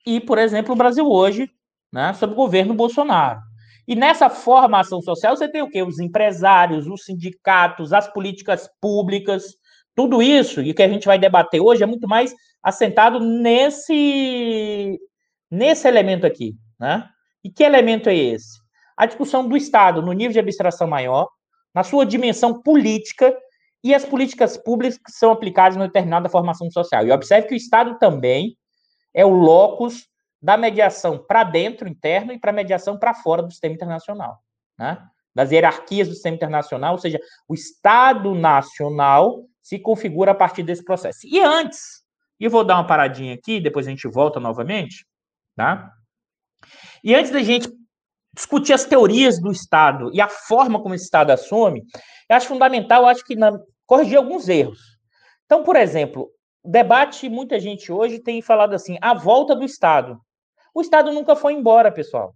e, 0.06 0.20
por 0.20 0.38
exemplo, 0.38 0.74
o 0.74 0.76
Brasil 0.76 1.06
hoje, 1.08 1.50
né, 1.94 2.12
sob 2.14 2.32
o 2.32 2.36
governo 2.36 2.74
Bolsonaro. 2.74 3.40
E 3.86 3.94
nessa 3.94 4.28
formação 4.28 5.00
social 5.00 5.36
você 5.36 5.48
tem 5.48 5.62
o 5.62 5.70
quê? 5.70 5.82
Os 5.82 6.00
empresários, 6.00 6.88
os 6.88 7.04
sindicatos, 7.04 7.92
as 7.92 8.12
políticas 8.12 8.68
públicas, 8.80 9.44
tudo 9.94 10.20
isso, 10.20 10.60
e 10.60 10.72
o 10.72 10.74
que 10.74 10.82
a 10.82 10.88
gente 10.88 11.06
vai 11.06 11.18
debater 11.18 11.60
hoje 11.60 11.84
é 11.84 11.86
muito 11.86 12.08
mais 12.08 12.34
assentado 12.60 13.20
nesse, 13.20 14.98
nesse 15.48 15.86
elemento 15.86 16.26
aqui. 16.26 16.54
Né? 16.80 17.06
E 17.44 17.50
que 17.50 17.62
elemento 17.62 18.08
é 18.08 18.16
esse? 18.16 18.58
A 18.96 19.06
discussão 19.06 19.46
do 19.46 19.56
Estado 19.56 20.02
no 20.02 20.12
nível 20.12 20.32
de 20.32 20.40
abstração 20.40 20.88
maior, 20.88 21.28
na 21.72 21.84
sua 21.84 22.04
dimensão 22.04 22.60
política, 22.60 23.32
e 23.84 23.94
as 23.94 24.04
políticas 24.04 24.56
públicas 24.56 24.98
que 24.98 25.12
são 25.12 25.30
aplicadas 25.30 25.76
em 25.76 25.80
determinada 25.80 26.28
formação 26.28 26.68
social. 26.70 27.06
E 27.06 27.12
observe 27.12 27.48
que 27.48 27.54
o 27.54 27.56
Estado 27.56 27.98
também 27.98 28.56
é 29.12 29.24
o 29.24 29.30
locus 29.30 30.08
da 30.44 30.58
mediação 30.58 31.16
para 31.16 31.42
dentro, 31.42 31.88
interno, 31.88 32.30
e 32.30 32.38
para 32.38 32.52
mediação 32.52 32.98
para 32.98 33.14
fora 33.14 33.42
do 33.42 33.50
sistema 33.50 33.74
internacional, 33.74 34.42
né? 34.78 35.02
das 35.34 35.50
hierarquias 35.50 36.06
do 36.06 36.12
sistema 36.12 36.36
internacional, 36.36 36.92
ou 36.92 36.98
seja, 36.98 37.18
o 37.48 37.54
Estado 37.54 38.34
nacional 38.34 39.46
se 39.62 39.78
configura 39.78 40.32
a 40.32 40.34
partir 40.34 40.62
desse 40.62 40.84
processo. 40.84 41.20
E 41.24 41.40
antes, 41.40 42.04
e 42.38 42.46
vou 42.46 42.62
dar 42.62 42.74
uma 42.74 42.86
paradinha 42.86 43.32
aqui, 43.32 43.58
depois 43.58 43.86
a 43.86 43.90
gente 43.90 44.06
volta 44.06 44.38
novamente, 44.38 45.06
tá? 45.56 45.90
E 47.02 47.14
antes 47.14 47.32
da 47.32 47.42
gente 47.42 47.66
discutir 48.34 48.74
as 48.74 48.84
teorias 48.84 49.40
do 49.40 49.50
Estado 49.50 50.10
e 50.12 50.20
a 50.20 50.28
forma 50.28 50.78
como 50.78 50.94
esse 50.94 51.04
Estado 51.04 51.30
assume, 51.30 51.82
eu 52.28 52.36
acho 52.36 52.48
fundamental, 52.48 53.04
eu 53.04 53.08
acho 53.08 53.24
que 53.24 53.34
na, 53.34 53.50
corrigir 53.86 54.18
alguns 54.18 54.46
erros. 54.46 54.78
Então, 55.46 55.62
por 55.62 55.74
exemplo, 55.74 56.30
debate, 56.62 57.30
muita 57.30 57.58
gente 57.58 57.90
hoje 57.90 58.18
tem 58.18 58.42
falado 58.42 58.74
assim, 58.74 58.98
a 59.00 59.14
volta 59.14 59.56
do 59.56 59.64
Estado. 59.64 60.20
O 60.74 60.80
Estado 60.80 61.12
nunca 61.12 61.36
foi 61.36 61.52
embora, 61.52 61.92
pessoal. 61.92 62.34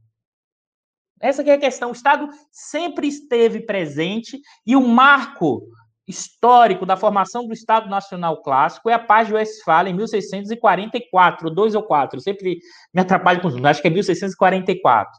Essa 1.21 1.43
é 1.43 1.53
a 1.53 1.59
questão. 1.59 1.91
O 1.91 1.93
Estado 1.93 2.29
sempre 2.53 3.09
esteve 3.09 3.61
presente 3.61 4.41
e 4.65 4.77
o 4.77 4.81
marco 4.81 5.63
histórico 6.07 6.87
da 6.87 6.97
formação 6.97 7.47
do 7.47 7.53
Estado 7.53 7.91
Nacional 7.91 8.41
Clássico 8.41 8.89
é 8.89 8.95
a 8.95 8.99
paz 8.99 9.27
de 9.27 9.35
Westfália, 9.35 9.91
em 9.91 9.95
1644, 9.95 11.51
dois 11.51 11.75
ou 11.75 11.83
quatro. 11.83 12.21
Sempre 12.21 12.59
me 12.95 13.03
atrapalho 13.03 13.43
com 13.43 13.49
os 13.49 13.55
números, 13.55 13.73
acho 13.73 13.83
que 13.83 13.89
é 13.89 13.91
1644. 13.91 15.13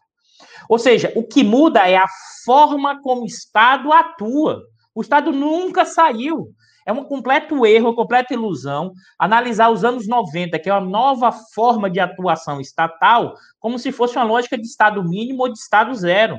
Ou 0.67 0.79
seja, 0.79 1.11
o 1.15 1.23
que 1.23 1.43
muda 1.43 1.87
é 1.87 1.97
a 1.97 2.07
forma 2.45 3.01
como 3.01 3.23
o 3.23 3.27
Estado 3.27 3.91
atua. 3.91 4.61
O 4.99 5.01
Estado 5.01 5.31
nunca 5.31 5.85
saiu. 5.85 6.53
É 6.85 6.91
um 6.91 7.05
completo 7.05 7.65
erro, 7.65 7.85
uma 7.87 7.95
completa 7.95 8.33
ilusão 8.33 8.91
analisar 9.17 9.69
os 9.69 9.85
anos 9.85 10.05
90, 10.05 10.59
que 10.59 10.69
é 10.69 10.73
uma 10.73 10.85
nova 10.85 11.31
forma 11.31 11.89
de 11.89 12.01
atuação 12.01 12.59
estatal, 12.59 13.33
como 13.61 13.79
se 13.79 13.93
fosse 13.93 14.17
uma 14.17 14.25
lógica 14.25 14.57
de 14.57 14.67
Estado 14.67 15.01
mínimo 15.01 15.43
ou 15.43 15.53
de 15.53 15.57
Estado 15.57 15.95
zero. 15.95 16.37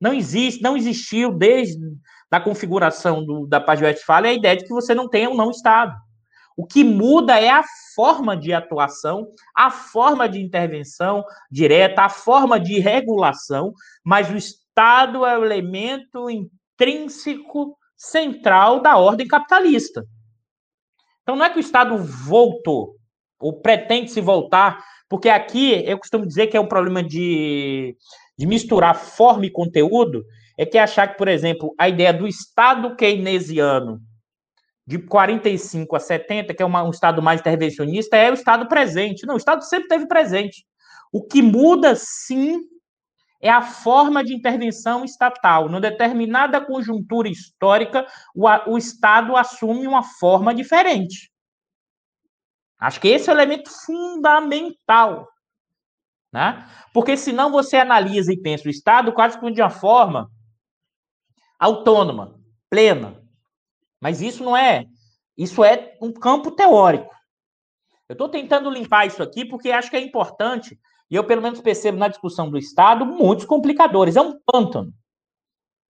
Não 0.00 0.14
existe, 0.14 0.62
não 0.62 0.76
existiu 0.76 1.32
desde 1.32 1.84
a 2.30 2.40
configuração 2.40 3.26
do, 3.26 3.44
da 3.44 3.60
paz 3.60 3.80
de 3.80 3.86
a 4.08 4.32
ideia 4.32 4.56
de 4.56 4.62
que 4.62 4.72
você 4.72 4.94
não 4.94 5.08
tenha 5.08 5.28
um 5.28 5.34
não 5.34 5.50
Estado. 5.50 5.96
O 6.56 6.64
que 6.64 6.84
muda 6.84 7.40
é 7.40 7.50
a 7.50 7.64
forma 7.96 8.36
de 8.36 8.52
atuação, 8.52 9.26
a 9.52 9.68
forma 9.68 10.28
de 10.28 10.40
intervenção 10.40 11.24
direta, 11.50 12.02
a 12.02 12.08
forma 12.08 12.60
de 12.60 12.78
regulação, 12.78 13.72
mas 14.04 14.30
o 14.30 14.36
Estado 14.36 15.26
é 15.26 15.36
o 15.36 15.44
elemento 15.44 16.30
intrínseco 16.78 17.76
central 17.96 18.80
da 18.80 18.96
ordem 18.96 19.26
capitalista. 19.26 20.04
Então 21.22 21.34
não 21.34 21.44
é 21.44 21.50
que 21.50 21.58
o 21.58 21.60
Estado 21.60 21.98
voltou, 21.98 22.94
ou 23.40 23.60
pretende 23.60 24.10
se 24.10 24.20
voltar, 24.20 24.82
porque 25.08 25.28
aqui 25.28 25.82
eu 25.84 25.98
costumo 25.98 26.26
dizer 26.26 26.46
que 26.46 26.56
é 26.56 26.60
um 26.60 26.68
problema 26.68 27.02
de, 27.02 27.96
de 28.38 28.46
misturar 28.46 28.94
forma 28.94 29.46
e 29.46 29.50
conteúdo, 29.50 30.24
é 30.56 30.64
que 30.64 30.78
achar 30.78 31.08
que, 31.08 31.18
por 31.18 31.28
exemplo, 31.28 31.74
a 31.78 31.88
ideia 31.88 32.12
do 32.12 32.26
Estado 32.26 32.94
keynesiano 32.96 34.00
de 34.86 34.98
45 34.98 35.96
a 35.96 36.00
70, 36.00 36.54
que 36.54 36.62
é 36.62 36.66
uma, 36.66 36.82
um 36.82 36.90
Estado 36.90 37.20
mais 37.20 37.40
intervencionista, 37.40 38.16
é 38.16 38.30
o 38.30 38.34
Estado 38.34 38.66
presente. 38.68 39.26
Não, 39.26 39.34
o 39.34 39.38
Estado 39.38 39.62
sempre 39.64 39.84
esteve 39.84 40.08
presente. 40.08 40.64
O 41.12 41.22
que 41.22 41.42
muda, 41.42 41.94
sim, 41.94 42.60
é 43.40 43.48
a 43.48 43.62
forma 43.62 44.24
de 44.24 44.34
intervenção 44.34 45.04
estatal. 45.04 45.66
Numa 45.66 45.80
determinada 45.80 46.60
conjuntura 46.60 47.28
histórica, 47.28 48.06
o, 48.34 48.46
o 48.72 48.78
Estado 48.78 49.36
assume 49.36 49.86
uma 49.86 50.02
forma 50.02 50.54
diferente. 50.54 51.30
Acho 52.78 53.00
que 53.00 53.08
esse 53.08 53.28
é 53.28 53.32
o 53.32 53.36
elemento 53.36 53.70
fundamental. 53.70 55.28
Né? 56.32 56.68
Porque 56.92 57.16
senão 57.16 57.50
você 57.50 57.76
analisa 57.76 58.32
e 58.32 58.40
pensa 58.40 58.66
o 58.66 58.70
Estado 58.70 59.12
quase 59.12 59.38
como 59.38 59.52
de 59.52 59.62
uma 59.62 59.70
forma 59.70 60.30
autônoma, 61.58 62.38
plena. 62.70 63.20
Mas 64.00 64.20
isso 64.20 64.44
não 64.44 64.56
é. 64.56 64.84
Isso 65.36 65.64
é 65.64 65.96
um 66.00 66.12
campo 66.12 66.50
teórico. 66.50 67.12
Eu 68.08 68.14
estou 68.14 68.28
tentando 68.28 68.70
limpar 68.70 69.06
isso 69.06 69.22
aqui 69.22 69.44
porque 69.44 69.70
acho 69.70 69.90
que 69.90 69.96
é 69.96 70.00
importante 70.00 70.78
e 71.10 71.14
eu, 71.14 71.24
pelo 71.24 71.42
menos, 71.42 71.60
percebo 71.60 71.98
na 71.98 72.08
discussão 72.08 72.50
do 72.50 72.58
Estado 72.58 73.06
muitos 73.06 73.46
complicadores. 73.46 74.16
É 74.16 74.20
um 74.20 74.38
pântano. 74.44 74.92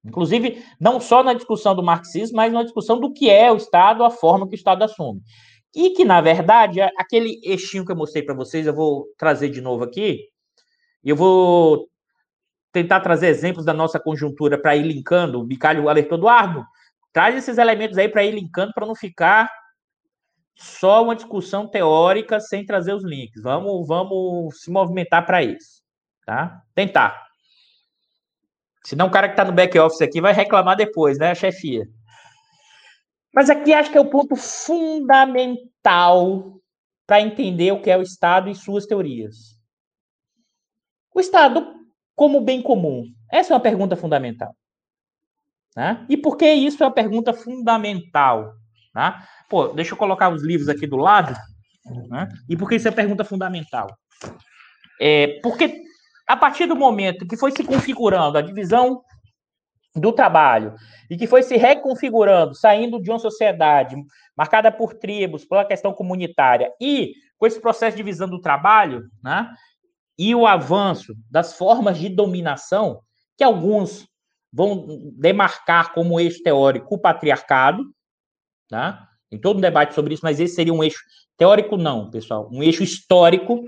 Inclusive, 0.05 0.65
não 0.81 1.01
só 1.01 1.23
na 1.23 1.35
discussão 1.35 1.75
do 1.75 1.83
marxismo, 1.83 2.37
mas 2.37 2.53
na 2.53 2.63
discussão 2.63 3.01
do 3.01 3.13
que 3.13 3.29
é 3.29 3.51
o 3.51 3.57
Estado, 3.57 4.05
a 4.05 4.11
forma 4.11 4.47
que 4.47 4.55
o 4.55 4.57
Estado 4.57 4.85
assume. 4.85 5.21
E 5.75 5.91
que, 5.91 6.05
na 6.05 6.21
verdade, 6.21 6.81
aquele 6.97 7.41
eixinho 7.43 7.85
que 7.85 7.93
eu 7.93 7.97
mostrei 7.97 8.23
para 8.23 8.35
vocês, 8.35 8.67
eu 8.67 8.75
vou 8.75 9.07
trazer 9.19 9.49
de 9.49 9.61
novo 9.61 9.85
aqui. 9.85 10.21
Eu 11.05 11.17
vou 11.17 11.89
tentar 12.73 13.01
trazer 13.01 13.29
exemplos 13.29 13.65
da 13.65 13.75
nossa 13.75 13.99
conjuntura 13.99 14.61
para 14.61 14.77
ir 14.77 14.83
linkando. 14.83 15.41
O 15.41 15.45
Bicalho 15.45 15.89
alertou 15.89 16.17
Eduardo, 16.17 16.65
traz 17.13 17.37
esses 17.37 17.59
elementos 17.59 17.99
aí 17.99 18.09
para 18.09 18.25
ir 18.25 18.33
linkando 18.33 18.73
para 18.73 18.87
não 18.87 18.95
ficar 18.95 19.51
só 20.59 21.05
uma 21.05 21.15
discussão 21.15 21.69
teórica 21.69 22.41
sem 22.41 22.67
trazer 22.67 22.93
os 22.93 23.05
links. 23.05 23.43
Vamos, 23.43 23.87
vamos 23.87 24.61
se 24.61 24.71
movimentar 24.71 25.25
para 25.25 25.43
isso, 25.43 25.83
tá? 26.27 26.61
Tentar. 26.75 27.29
Senão 28.85 29.07
o 29.07 29.11
cara 29.11 29.29
que 29.29 29.35
está 29.35 29.45
no 29.45 29.53
back 29.53 29.79
office 29.79 30.03
aqui 30.03 30.21
vai 30.21 30.33
reclamar 30.33 30.77
depois, 30.77 31.19
né, 31.19 31.35
chefia. 31.35 31.87
Mas 33.33 33.49
aqui 33.51 33.73
acho 33.73 33.93
que 33.93 33.99
é 33.99 34.01
o 34.01 34.11
ponto 34.11 34.35
fundamental 34.35 35.65
para 37.07 37.21
entender 37.21 37.73
o 37.73 37.81
que 37.81 37.91
é 37.91 37.97
o 37.97 38.03
Estado 38.03 38.51
e 38.51 38.55
suas 38.55 38.87
teorias. 38.87 39.59
O 41.15 41.21
Estado 41.21 41.75
como 42.17 42.41
bem 42.41 42.61
comum. 42.61 43.05
Essa 43.31 43.53
é 43.53 43.55
uma 43.55 43.63
pergunta 43.63 43.95
fundamental. 43.95 44.57
Né? 45.77 46.05
E 46.09 46.17
por 46.17 46.37
que 46.37 46.51
isso 46.51 46.83
é 46.83 46.87
uma 46.87 46.93
pergunta 46.93 47.33
fundamental? 47.33 48.55
Tá? 48.99 49.23
Pô, 49.49 49.69
deixa 49.69 49.95
eu 49.95 49.97
colocar 49.97 50.29
os 50.29 50.43
livros 50.43 50.69
aqui 50.69 50.85
do 50.85 50.97
lado. 50.97 51.33
Né? 52.09 52.29
E 52.49 52.57
por 52.57 52.69
que 52.69 52.75
isso 52.75 52.89
é 52.89 52.91
pergunta 52.91 53.23
fundamental? 53.23 53.87
É, 55.01 55.39
porque 55.41 55.83
a 56.27 56.37
partir 56.37 56.67
do 56.67 56.75
momento 56.75 57.25
que 57.25 57.37
foi 57.37 57.53
se 57.53 57.63
configurando 57.63 58.37
a 58.37 58.43
divisão 58.43 59.01
do 59.95 60.11
trabalho 60.11 60.75
e 61.09 61.17
que 61.17 61.29
foi 61.29 61.45
se 61.45 61.57
reconfigurando, 61.57 62.57
saindo 62.57 63.01
de 63.01 63.09
uma 63.09 63.21
sociedade 63.21 63.95
marcada 64.37 64.73
por 64.73 64.95
tribos, 64.95 65.45
pela 65.45 65.65
questão 65.65 65.93
comunitária 65.93 66.73
e 66.81 67.13
com 67.39 67.47
esse 67.47 67.61
processo 67.61 67.97
de 67.97 68.03
divisão 68.03 68.29
do 68.29 68.41
trabalho, 68.41 69.05
né, 69.23 69.49
e 70.19 70.35
o 70.35 70.45
avanço 70.45 71.15
das 71.31 71.57
formas 71.57 71.99
de 71.99 72.09
dominação, 72.09 73.01
que 73.37 73.45
alguns 73.45 74.09
vão 74.53 75.13
demarcar 75.17 75.93
como 75.93 76.19
eixo 76.19 76.43
teórico 76.43 76.97
o 76.97 76.99
patriarcado, 76.99 77.85
tá? 78.69 79.09
Tem 79.31 79.39
todo 79.39 79.59
um 79.59 79.61
debate 79.61 79.95
sobre 79.95 80.15
isso, 80.15 80.25
mas 80.25 80.41
esse 80.41 80.55
seria 80.55 80.73
um 80.73 80.83
eixo 80.83 81.01
teórico, 81.37 81.77
não, 81.77 82.11
pessoal, 82.11 82.49
um 82.53 82.63
eixo 82.63 82.83
histórico 82.83 83.65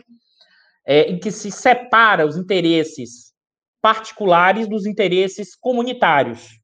é, 0.87 1.11
em 1.11 1.19
que 1.19 1.31
se 1.31 1.51
separa 1.51 2.27
os 2.27 2.37
interesses 2.37 3.33
particulares 3.81 4.69
dos 4.69 4.87
interesses 4.87 5.55
comunitários. 5.55 6.59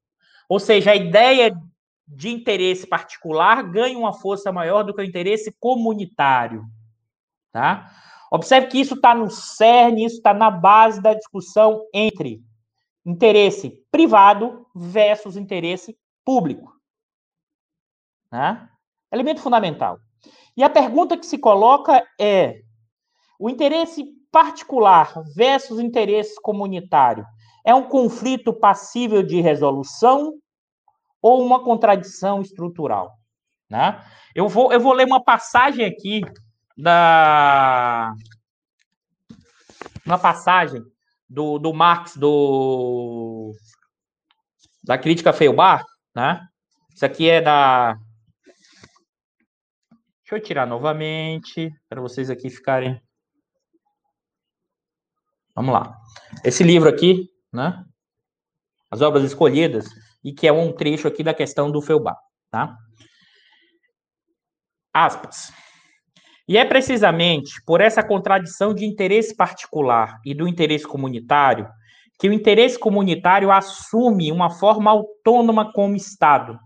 Ou 0.49 0.59
seja, 0.59 0.91
a 0.91 0.95
ideia 0.95 1.55
de 2.07 2.29
interesse 2.29 2.87
particular 2.87 3.63
ganha 3.63 3.97
uma 3.97 4.13
força 4.13 4.51
maior 4.51 4.83
do 4.83 4.93
que 4.93 5.01
o 5.01 5.05
interesse 5.05 5.53
comunitário. 5.59 6.63
Tá? 7.51 7.91
Observe 8.31 8.67
que 8.67 8.79
isso 8.79 8.95
está 8.95 9.13
no 9.13 9.29
cerne, 9.29 10.05
isso 10.05 10.17
está 10.17 10.33
na 10.33 10.49
base 10.49 11.01
da 11.01 11.13
discussão 11.13 11.85
entre 11.93 12.41
interesse 13.05 13.83
privado 13.91 14.65
versus 14.75 15.37
interesse 15.37 15.97
público. 16.23 16.76
Né? 18.31 18.67
Elemento 19.11 19.41
fundamental. 19.41 19.97
E 20.55 20.63
a 20.63 20.69
pergunta 20.69 21.17
que 21.17 21.25
se 21.25 21.37
coloca 21.37 22.03
é: 22.19 22.61
o 23.39 23.49
interesse 23.49 24.05
particular 24.31 25.13
versus 25.35 25.79
interesse 25.79 26.39
comunitário 26.41 27.25
é 27.65 27.73
um 27.73 27.83
conflito 27.83 28.53
passível 28.53 29.21
de 29.21 29.41
resolução 29.41 30.33
ou 31.21 31.45
uma 31.45 31.63
contradição 31.63 32.41
estrutural? 32.41 33.11
Né? 33.69 34.03
Eu, 34.33 34.47
vou, 34.47 34.71
eu 34.71 34.79
vou 34.79 34.93
ler 34.93 35.05
uma 35.05 35.23
passagem 35.23 35.85
aqui 35.85 36.21
da. 36.77 38.13
Uma 40.05 40.17
passagem 40.17 40.81
do, 41.29 41.59
do 41.59 41.73
Marx 41.73 42.15
do, 42.15 43.51
da 44.83 44.97
crítica 44.97 45.33
Feubar, 45.33 45.83
né? 46.15 46.39
Isso 46.93 47.05
aqui 47.05 47.29
é 47.29 47.41
da. 47.41 47.97
Deixa 50.29 50.43
eu 50.43 50.45
tirar 50.45 50.67
novamente, 50.67 51.71
para 51.87 52.01
vocês 52.01 52.29
aqui 52.29 52.49
ficarem. 52.49 53.01
Vamos 55.55 55.73
lá. 55.73 55.97
Esse 56.43 56.65
livro 56.65 56.89
aqui, 56.89 57.29
né? 57.53 57.81
As 58.91 59.01
obras 59.01 59.23
escolhidas, 59.23 59.87
e 60.21 60.33
que 60.33 60.45
é 60.45 60.51
um 60.51 60.73
trecho 60.73 61.07
aqui 61.07 61.23
da 61.23 61.33
questão 61.33 61.71
do 61.71 61.81
Feubar, 61.81 62.17
tá? 62.51 62.75
Aspas. 64.93 65.49
E 66.45 66.57
é 66.57 66.65
precisamente 66.65 67.63
por 67.65 67.79
essa 67.79 68.03
contradição 68.03 68.73
de 68.73 68.83
interesse 68.83 69.33
particular 69.33 70.19
e 70.25 70.35
do 70.35 70.45
interesse 70.45 70.85
comunitário 70.85 71.69
que 72.19 72.27
o 72.27 72.33
interesse 72.33 72.77
comunitário 72.77 73.49
assume 73.49 74.29
uma 74.33 74.49
forma 74.49 74.91
autônoma 74.91 75.71
como 75.71 75.95
Estado, 75.95 76.59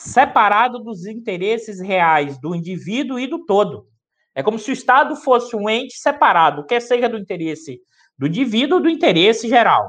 separado 0.00 0.78
dos 0.78 1.04
interesses 1.04 1.78
reais 1.78 2.40
do 2.40 2.54
indivíduo 2.54 3.18
e 3.18 3.26
do 3.26 3.44
todo. 3.44 3.86
É 4.34 4.42
como 4.42 4.58
se 4.58 4.70
o 4.70 4.72
Estado 4.72 5.14
fosse 5.14 5.54
um 5.54 5.68
ente 5.68 5.98
separado, 5.98 6.64
quer 6.64 6.80
seja 6.80 7.08
do 7.08 7.18
interesse 7.18 7.80
do 8.16 8.26
indivíduo 8.26 8.80
do 8.80 8.88
interesse 8.90 9.48
geral. 9.48 9.88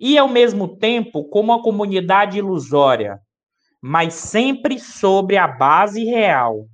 E, 0.00 0.16
ao 0.16 0.26
mesmo 0.26 0.78
tempo, 0.78 1.28
como 1.28 1.52
uma 1.52 1.62
comunidade 1.62 2.38
ilusória, 2.38 3.20
mas 3.80 4.14
sempre 4.14 4.78
sobre 4.78 5.36
a 5.36 5.46
base 5.46 6.04
real 6.04 6.66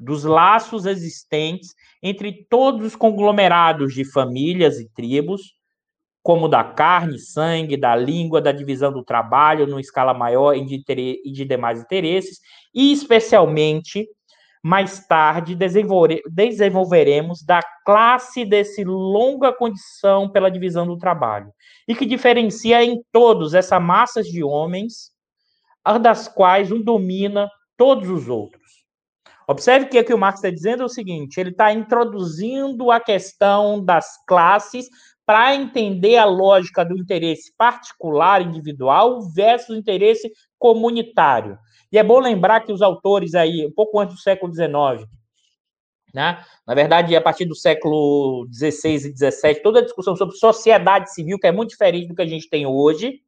dos 0.00 0.24
laços 0.24 0.84
existentes 0.84 1.74
entre 2.02 2.44
todos 2.48 2.86
os 2.86 2.96
conglomerados 2.96 3.94
de 3.94 4.04
famílias 4.04 4.80
e 4.80 4.88
tribos, 4.88 5.54
como 6.22 6.48
da 6.48 6.62
carne, 6.62 7.18
sangue, 7.18 7.76
da 7.76 7.96
língua, 7.96 8.40
da 8.40 8.52
divisão 8.52 8.92
do 8.92 9.02
trabalho, 9.02 9.66
numa 9.66 9.80
escala 9.80 10.14
maior 10.14 10.54
e 10.54 10.64
de, 10.64 10.82
de 11.24 11.44
demais 11.44 11.80
interesses, 11.80 12.40
e 12.74 12.92
especialmente 12.92 14.06
mais 14.62 15.04
tarde 15.04 15.56
desenvolveremos 15.56 17.42
da 17.42 17.60
classe 17.84 18.44
desse 18.44 18.84
longa 18.84 19.52
condição 19.52 20.30
pela 20.30 20.48
divisão 20.48 20.86
do 20.86 20.96
trabalho, 20.96 21.52
e 21.88 21.96
que 21.96 22.06
diferencia 22.06 22.84
em 22.84 23.02
todos 23.10 23.54
essa 23.54 23.80
massa 23.80 24.22
de 24.22 24.44
homens, 24.44 25.10
das 26.00 26.28
quais 26.28 26.70
um 26.70 26.80
domina 26.80 27.50
todos 27.76 28.08
os 28.08 28.28
outros. 28.28 28.62
Observe 29.48 29.86
que 29.86 29.98
aqui 29.98 30.14
o 30.14 30.18
Marx 30.18 30.38
está 30.38 30.50
dizendo 30.50 30.84
é 30.84 30.86
o 30.86 30.88
seguinte: 30.88 31.40
ele 31.40 31.50
está 31.50 31.72
introduzindo 31.72 32.92
a 32.92 33.00
questão 33.00 33.84
das 33.84 34.06
classes 34.26 34.88
para 35.24 35.54
entender 35.54 36.16
a 36.16 36.24
lógica 36.24 36.84
do 36.84 36.96
interesse 36.96 37.52
particular 37.56 38.42
individual 38.42 39.22
versus 39.32 39.76
interesse 39.76 40.32
comunitário. 40.58 41.58
E 41.90 41.98
é 41.98 42.02
bom 42.02 42.18
lembrar 42.18 42.60
que 42.60 42.72
os 42.72 42.82
autores 42.82 43.34
aí, 43.34 43.66
um 43.66 43.72
pouco 43.72 44.00
antes 44.00 44.16
do 44.16 44.20
século 44.20 44.52
XIX, 44.52 45.08
né? 46.12 46.44
Na 46.66 46.74
verdade, 46.74 47.16
a 47.16 47.20
partir 47.20 47.44
do 47.44 47.54
século 47.54 48.46
XVI 48.52 48.94
e 48.94 49.16
XVII, 49.16 49.62
toda 49.62 49.78
a 49.80 49.82
discussão 49.82 50.14
sobre 50.14 50.36
sociedade 50.36 51.12
civil, 51.12 51.38
que 51.38 51.46
é 51.46 51.52
muito 51.52 51.70
diferente 51.70 52.08
do 52.08 52.14
que 52.14 52.22
a 52.22 52.26
gente 52.26 52.48
tem 52.48 52.66
hoje, 52.66 53.20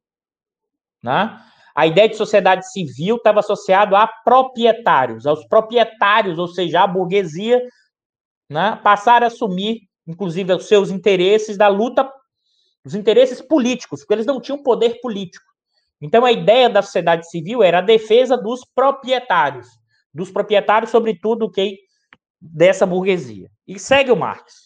né? 1.01 1.39
A 1.75 1.85
ideia 1.85 2.07
de 2.07 2.15
sociedade 2.15 2.71
civil 2.71 3.17
estava 3.17 3.41
associada 3.41 3.97
a 3.97 4.07
proprietários, 4.07 5.27
aos 5.27 5.45
proprietários, 5.45 6.39
ou 6.39 6.47
seja, 6.47 6.81
a 6.81 6.87
burguesia, 6.87 7.61
né? 8.49 8.79
passaram 8.81 9.25
a 9.25 9.27
assumir, 9.27 9.81
inclusive, 10.07 10.53
os 10.53 10.67
seus 10.67 10.89
interesses 10.89 11.57
da 11.57 11.67
luta, 11.67 12.09
os 12.83 12.95
interesses 12.95 13.41
políticos, 13.41 14.01
porque 14.01 14.13
eles 14.13 14.25
não 14.25 14.39
tinham 14.39 14.61
poder 14.61 14.99
político. 15.01 15.45
Então, 16.01 16.25
a 16.25 16.31
ideia 16.31 16.69
da 16.69 16.81
sociedade 16.81 17.29
civil 17.29 17.63
era 17.63 17.79
a 17.79 17.81
defesa 17.81 18.37
dos 18.37 18.61
proprietários, 18.75 19.67
dos 20.13 20.29
proprietários, 20.29 20.91
sobretudo, 20.91 21.49
quem 21.49 21.77
dessa 22.39 22.85
burguesia. 22.85 23.49
E 23.67 23.79
segue 23.79 24.11
o 24.11 24.15
Marx. 24.15 24.65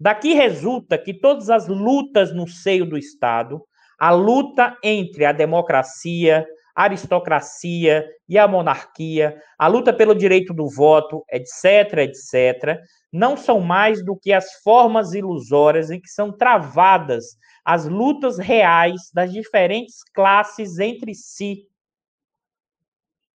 Daqui 0.00 0.34
resulta 0.34 0.98
que 0.98 1.14
todas 1.14 1.48
as 1.48 1.68
lutas 1.68 2.34
no 2.34 2.48
seio 2.48 2.84
do 2.84 2.98
Estado, 2.98 3.62
a 3.98 4.10
luta 4.10 4.76
entre 4.82 5.24
a 5.24 5.30
democracia, 5.30 6.44
a 6.74 6.84
aristocracia 6.84 8.04
e 8.28 8.36
a 8.36 8.48
monarquia, 8.48 9.40
a 9.56 9.68
luta 9.68 9.92
pelo 9.92 10.14
direito 10.14 10.52
do 10.52 10.68
voto, 10.68 11.24
etc., 11.30 11.98
etc., 11.98 12.80
não 13.12 13.36
são 13.36 13.60
mais 13.60 14.02
do 14.04 14.16
que 14.16 14.32
as 14.32 14.54
formas 14.62 15.12
ilusórias 15.12 15.90
em 15.90 16.00
que 16.00 16.08
são 16.08 16.32
travadas 16.32 17.36
as 17.64 17.86
lutas 17.86 18.38
reais 18.38 19.10
das 19.12 19.32
diferentes 19.32 20.02
classes 20.14 20.78
entre 20.78 21.14
si. 21.14 21.68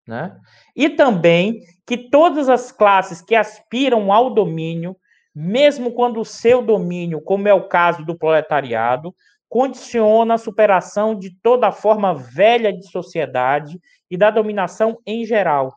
Né? 0.07 0.39
E 0.75 0.89
também 0.89 1.61
que 1.85 2.09
todas 2.09 2.47
as 2.47 2.71
classes 2.71 3.21
que 3.21 3.35
aspiram 3.35 4.11
ao 4.13 4.33
domínio, 4.33 4.95
mesmo 5.33 5.91
quando 5.91 6.19
o 6.19 6.25
seu 6.25 6.61
domínio, 6.61 7.21
como 7.21 7.47
é 7.47 7.53
o 7.53 7.67
caso 7.67 8.05
do 8.05 8.17
proletariado, 8.17 9.13
condiciona 9.49 10.35
a 10.35 10.39
superação 10.39 11.17
de 11.17 11.31
toda 11.41 11.67
a 11.67 11.71
forma 11.71 12.13
velha 12.13 12.73
de 12.73 12.89
sociedade 12.89 13.79
e 14.09 14.17
da 14.17 14.29
dominação 14.29 14.99
em 15.05 15.25
geral. 15.25 15.75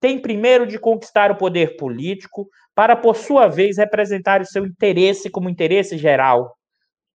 Tem 0.00 0.18
primeiro 0.18 0.66
de 0.66 0.78
conquistar 0.78 1.30
o 1.30 1.36
poder 1.36 1.76
político, 1.76 2.48
para, 2.74 2.96
por 2.96 3.16
sua 3.16 3.48
vez, 3.48 3.76
representar 3.76 4.40
o 4.40 4.46
seu 4.46 4.64
interesse 4.64 5.30
como 5.30 5.50
interesse 5.50 5.98
geral, 5.98 6.56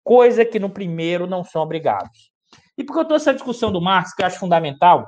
coisa 0.04 0.44
que 0.44 0.58
no 0.58 0.70
primeiro 0.70 1.26
não 1.26 1.42
são 1.42 1.62
obrigados. 1.62 2.30
E 2.76 2.84
por 2.84 2.92
que 2.92 3.00
eu 3.00 3.04
trouxe 3.06 3.24
essa 3.24 3.34
discussão 3.34 3.72
do 3.72 3.80
Marx, 3.80 4.14
que 4.14 4.22
eu 4.22 4.26
acho 4.26 4.38
fundamental, 4.38 5.06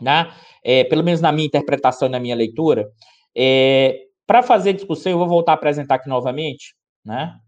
né? 0.00 0.32
É, 0.64 0.84
pelo 0.84 1.04
menos 1.04 1.20
na 1.20 1.30
minha 1.30 1.46
interpretação 1.46 2.08
e 2.08 2.10
na 2.10 2.20
minha 2.20 2.34
leitura, 2.34 2.88
é, 3.36 4.06
para 4.26 4.42
fazer 4.42 4.72
discussão, 4.72 5.12
eu 5.12 5.18
vou 5.18 5.28
voltar 5.28 5.52
a 5.52 5.54
apresentar 5.54 5.96
aqui 5.96 6.08
novamente, 6.08 6.74
né? 7.04 7.38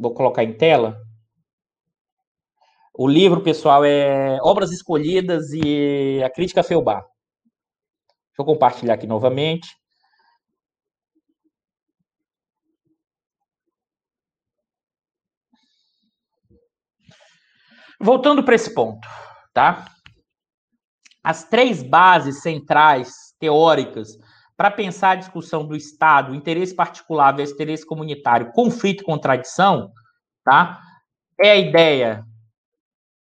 Vou 0.00 0.12
colocar 0.12 0.44
em 0.44 0.52
tela. 0.52 1.00
O 2.92 3.08
livro, 3.08 3.40
pessoal, 3.42 3.84
é 3.84 4.38
Obras 4.42 4.70
Escolhidas 4.70 5.52
e 5.52 6.22
a 6.22 6.30
Crítica 6.30 6.62
Feubar. 6.62 7.04
Deixa 8.34 8.42
eu 8.42 8.44
compartilhar 8.44 8.94
aqui 8.94 9.06
novamente. 9.06 9.68
Voltando 18.00 18.42
para 18.42 18.56
esse 18.56 18.74
ponto, 18.74 19.06
tá? 19.52 19.84
As 21.22 21.44
três 21.44 21.80
bases 21.80 22.42
centrais 22.42 23.14
teóricas 23.38 24.18
para 24.56 24.68
pensar 24.68 25.12
a 25.12 25.16
discussão 25.16 25.64
do 25.64 25.76
Estado, 25.76 26.34
interesse 26.34 26.74
particular 26.74 27.30
versus 27.36 27.54
interesse 27.54 27.86
comunitário, 27.86 28.50
conflito 28.50 29.02
e 29.02 29.04
contradição, 29.04 29.92
tá? 30.44 30.82
É 31.40 31.52
a 31.52 31.56
ideia 31.56 32.26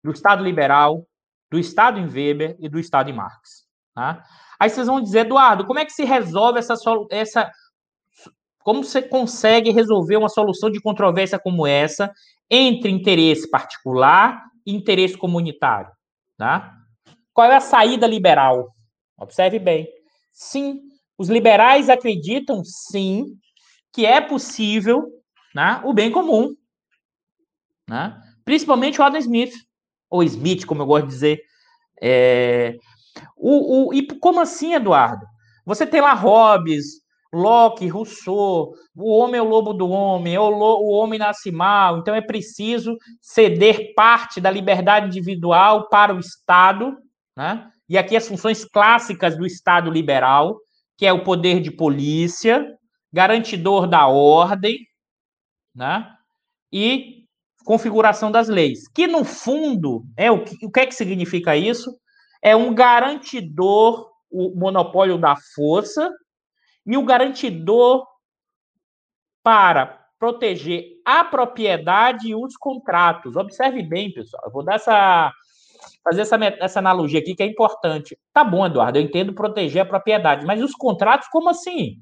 do 0.02 0.10
Estado 0.10 0.42
liberal, 0.42 1.06
do 1.48 1.60
Estado 1.60 2.00
em 2.00 2.08
Weber 2.08 2.56
e 2.58 2.68
do 2.68 2.78
Estado 2.80 3.08
em 3.08 3.12
Marx. 3.12 3.66
Tá? 3.94 4.22
Aí 4.58 4.70
vocês 4.70 4.86
vão 4.86 5.00
dizer, 5.00 5.20
Eduardo, 5.20 5.66
como 5.66 5.78
é 5.78 5.84
que 5.84 5.92
se 5.92 6.04
resolve 6.04 6.58
essa, 6.58 6.74
essa. 7.10 7.50
Como 8.60 8.82
você 8.82 9.00
consegue 9.02 9.70
resolver 9.70 10.16
uma 10.16 10.28
solução 10.28 10.70
de 10.70 10.80
controvérsia 10.80 11.38
como 11.38 11.66
essa 11.66 12.12
entre 12.50 12.90
interesse 12.90 13.48
particular 13.50 14.42
e 14.66 14.74
interesse 14.74 15.16
comunitário? 15.16 15.90
Tá? 16.36 16.74
Qual 17.32 17.50
é 17.50 17.56
a 17.56 17.60
saída 17.60 18.06
liberal? 18.06 18.74
Observe 19.18 19.58
bem. 19.58 19.86
Sim, 20.32 20.80
os 21.16 21.28
liberais 21.28 21.88
acreditam, 21.88 22.62
sim, 22.64 23.26
que 23.92 24.04
é 24.04 24.20
possível 24.20 25.06
né, 25.54 25.80
o 25.84 25.94
bem 25.94 26.10
comum. 26.10 26.54
Né? 27.88 28.20
Principalmente 28.44 29.00
o 29.00 29.04
Adam 29.04 29.18
Smith, 29.18 29.54
ou 30.10 30.22
Smith, 30.22 30.66
como 30.66 30.82
eu 30.82 30.86
gosto 30.86 31.06
de 31.06 31.12
dizer. 31.12 31.40
É... 32.00 32.76
O, 33.36 33.88
o, 33.88 33.94
e 33.94 34.06
como 34.18 34.40
assim, 34.40 34.74
Eduardo? 34.74 35.24
Você 35.64 35.86
tem 35.86 36.00
lá 36.00 36.12
Hobbes, 36.12 37.06
Locke, 37.32 37.88
Rousseau, 37.88 38.72
o 38.94 39.18
homem 39.18 39.38
é 39.38 39.42
o 39.42 39.48
lobo 39.48 39.72
do 39.72 39.88
homem, 39.88 40.34
é 40.34 40.40
o, 40.40 40.48
lo, 40.48 40.80
o 40.80 40.90
homem 40.90 41.18
nasce 41.18 41.50
mal, 41.50 41.98
então 41.98 42.14
é 42.14 42.20
preciso 42.20 42.96
ceder 43.20 43.92
parte 43.94 44.40
da 44.40 44.50
liberdade 44.50 45.06
individual 45.06 45.88
para 45.88 46.14
o 46.14 46.20
Estado, 46.20 46.96
né? 47.36 47.68
E 47.88 47.98
aqui 47.98 48.16
as 48.16 48.26
funções 48.26 48.64
clássicas 48.64 49.36
do 49.36 49.46
Estado 49.46 49.90
liberal, 49.90 50.58
que 50.96 51.06
é 51.06 51.12
o 51.12 51.22
poder 51.22 51.60
de 51.60 51.70
polícia, 51.70 52.66
garantidor 53.12 53.86
da 53.86 54.06
ordem, 54.06 54.78
né? 55.74 56.08
E 56.72 57.24
configuração 57.64 58.30
das 58.30 58.48
leis, 58.48 58.88
que 58.88 59.06
no 59.06 59.24
fundo 59.24 60.04
é 60.16 60.30
o 60.30 60.42
que, 60.44 60.64
o 60.64 60.70
que 60.70 60.80
é 60.80 60.86
que 60.86 60.94
significa 60.94 61.56
isso? 61.56 61.90
É 62.42 62.54
um 62.54 62.74
garantidor, 62.74 64.10
o 64.30 64.54
monopólio 64.54 65.18
da 65.18 65.36
força 65.54 66.12
e 66.84 66.96
o 66.96 67.04
garantidor 67.04 68.06
para 69.42 70.06
proteger 70.18 70.84
a 71.04 71.24
propriedade 71.24 72.28
e 72.28 72.34
os 72.34 72.56
contratos. 72.56 73.36
Observe 73.36 73.82
bem, 73.82 74.12
pessoal. 74.12 74.42
Eu 74.46 74.52
vou 74.52 74.64
dar 74.64 74.74
essa 74.74 75.32
fazer 76.02 76.22
essa, 76.22 76.36
essa 76.60 76.78
analogia 76.78 77.20
aqui 77.20 77.34
que 77.34 77.42
é 77.42 77.46
importante. 77.46 78.16
Tá 78.32 78.44
bom, 78.44 78.64
Eduardo, 78.64 78.98
eu 78.98 79.02
entendo 79.02 79.32
proteger 79.32 79.82
a 79.82 79.86
propriedade, 79.86 80.46
mas 80.46 80.62
os 80.62 80.72
contratos, 80.72 81.28
como 81.28 81.48
assim? 81.50 82.00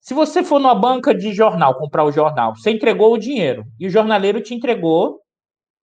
Se 0.00 0.14
você 0.14 0.42
for 0.42 0.58
numa 0.58 0.74
banca 0.74 1.14
de 1.14 1.32
jornal 1.32 1.78
comprar 1.78 2.04
o 2.04 2.12
jornal, 2.12 2.54
você 2.54 2.70
entregou 2.70 3.14
o 3.14 3.18
dinheiro 3.18 3.64
e 3.78 3.86
o 3.86 3.90
jornaleiro 3.90 4.40
te 4.40 4.54
entregou 4.54 5.20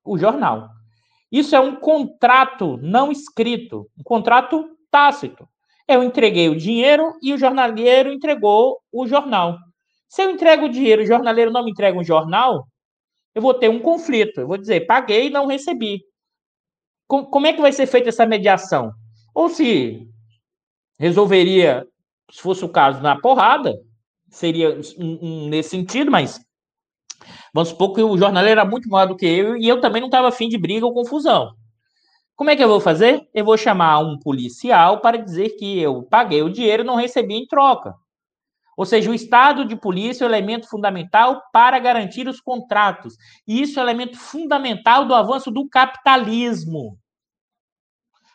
o 0.03 0.17
jornal. 0.17 0.69
Isso 1.31 1.55
é 1.55 1.59
um 1.59 1.75
contrato 1.75 2.77
não 2.77 3.11
escrito, 3.11 3.89
um 3.97 4.03
contrato 4.03 4.77
tácito. 4.89 5.47
Eu 5.87 6.03
entreguei 6.03 6.49
o 6.49 6.57
dinheiro 6.57 7.13
e 7.21 7.33
o 7.33 7.37
jornaleiro 7.37 8.11
entregou 8.11 8.79
o 8.91 9.07
jornal. 9.07 9.57
Se 10.07 10.23
eu 10.23 10.31
entrego 10.31 10.65
o 10.65 10.69
dinheiro 10.69 11.01
e 11.01 11.05
o 11.05 11.07
jornaleiro 11.07 11.51
não 11.51 11.63
me 11.63 11.71
entrega 11.71 11.97
um 11.97 12.03
jornal, 12.03 12.67
eu 13.35 13.41
vou 13.41 13.53
ter 13.53 13.69
um 13.69 13.79
conflito. 13.79 14.41
Eu 14.41 14.47
vou 14.47 14.57
dizer, 14.57 14.87
paguei 14.87 15.27
e 15.27 15.29
não 15.29 15.45
recebi 15.45 16.01
como 17.09 17.47
é 17.47 17.53
que 17.53 17.61
vai 17.61 17.71
ser 17.71 17.87
feita 17.87 18.09
essa 18.09 18.25
mediação? 18.25 18.93
Ou 19.33 19.49
se 19.49 20.07
resolveria, 20.99 21.87
se 22.31 22.39
fosse 22.39 22.63
o 22.63 22.69
caso, 22.69 23.01
na 23.01 23.19
porrada, 23.19 23.73
seria 24.29 24.79
nesse 25.49 25.69
sentido, 25.69 26.11
mas 26.11 26.39
vamos 27.53 27.69
supor 27.69 27.93
que 27.93 28.01
o 28.01 28.17
jornaleiro 28.17 28.59
era 28.59 28.69
muito 28.69 28.89
maior 28.89 29.07
do 29.07 29.15
que 29.15 29.25
eu 29.25 29.57
e 29.57 29.67
eu 29.67 29.81
também 29.81 30.01
não 30.01 30.07
estava 30.07 30.27
afim 30.27 30.47
de 30.49 30.57
briga 30.57 30.85
ou 30.85 30.93
confusão. 30.93 31.53
Como 32.35 32.49
é 32.49 32.55
que 32.55 32.63
eu 32.63 32.69
vou 32.69 32.79
fazer? 32.79 33.27
Eu 33.33 33.43
vou 33.43 33.57
chamar 33.57 33.99
um 33.99 34.17
policial 34.17 35.01
para 35.01 35.17
dizer 35.17 35.57
que 35.57 35.79
eu 35.79 36.03
paguei 36.03 36.41
o 36.41 36.49
dinheiro 36.49 36.83
e 36.83 36.85
não 36.85 36.95
recebi 36.95 37.35
em 37.35 37.45
troca. 37.45 37.93
Ou 38.77 38.85
seja, 38.85 39.11
o 39.11 39.13
estado 39.13 39.65
de 39.65 39.75
polícia 39.75 40.23
é 40.23 40.25
o 40.25 40.29
elemento 40.29 40.69
fundamental 40.69 41.43
para 41.51 41.77
garantir 41.79 42.29
os 42.29 42.39
contratos. 42.39 43.15
E 43.45 43.61
isso 43.61 43.77
é 43.77 43.83
o 43.83 43.85
elemento 43.85 44.17
fundamental 44.17 45.03
do 45.03 45.13
avanço 45.13 45.51
do 45.51 45.67
capitalismo. 45.67 46.97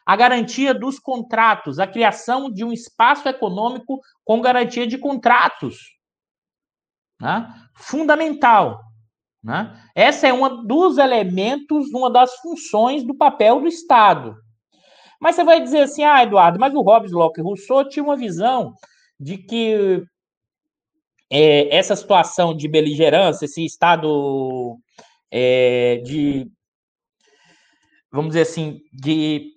A 0.05 0.15
garantia 0.15 0.75
dos 0.75 0.99
contratos, 0.99 1.79
a 1.79 1.87
criação 1.87 2.53
de 2.53 2.63
um 2.63 2.75
espaço 2.75 3.27
econômico 3.27 3.99
com 4.23 4.43
garantia 4.43 4.87
de 4.87 4.99
contratos. 4.99 5.94
Né? 7.21 7.53
Fundamental. 7.75 8.81
Né? 9.43 9.79
Essa 9.95 10.29
é 10.29 10.33
um 10.33 10.65
dos 10.67 10.99
elementos, 10.99 11.93
uma 11.93 12.11
das 12.11 12.35
funções 12.37 13.05
do 13.05 13.15
papel 13.15 13.61
do 13.61 13.67
Estado. 13.67 14.37
Mas 15.21 15.37
você 15.37 15.45
vai 15.45 15.61
dizer 15.63 15.83
assim, 15.83 16.03
ah, 16.05 16.23
Eduardo, 16.23 16.59
mas 16.59 16.75
o 16.75 16.83
Hobbes, 16.83 17.13
Locke 17.13 17.41
e 17.41 17.43
Rousseau 17.43 17.89
tinha 17.89 18.03
uma 18.03 18.17
visão 18.17 18.75
de 19.19 19.39
que 19.39 20.03
é, 21.31 21.75
essa 21.75 21.97
situação 21.97 22.55
de 22.57 22.69
beligerância, 22.69 23.45
esse 23.45 23.65
estado 23.65 24.79
é, 25.31 26.01
de, 26.05 26.51
vamos 28.13 28.29
dizer 28.31 28.43
assim, 28.43 28.81
de 28.93 29.53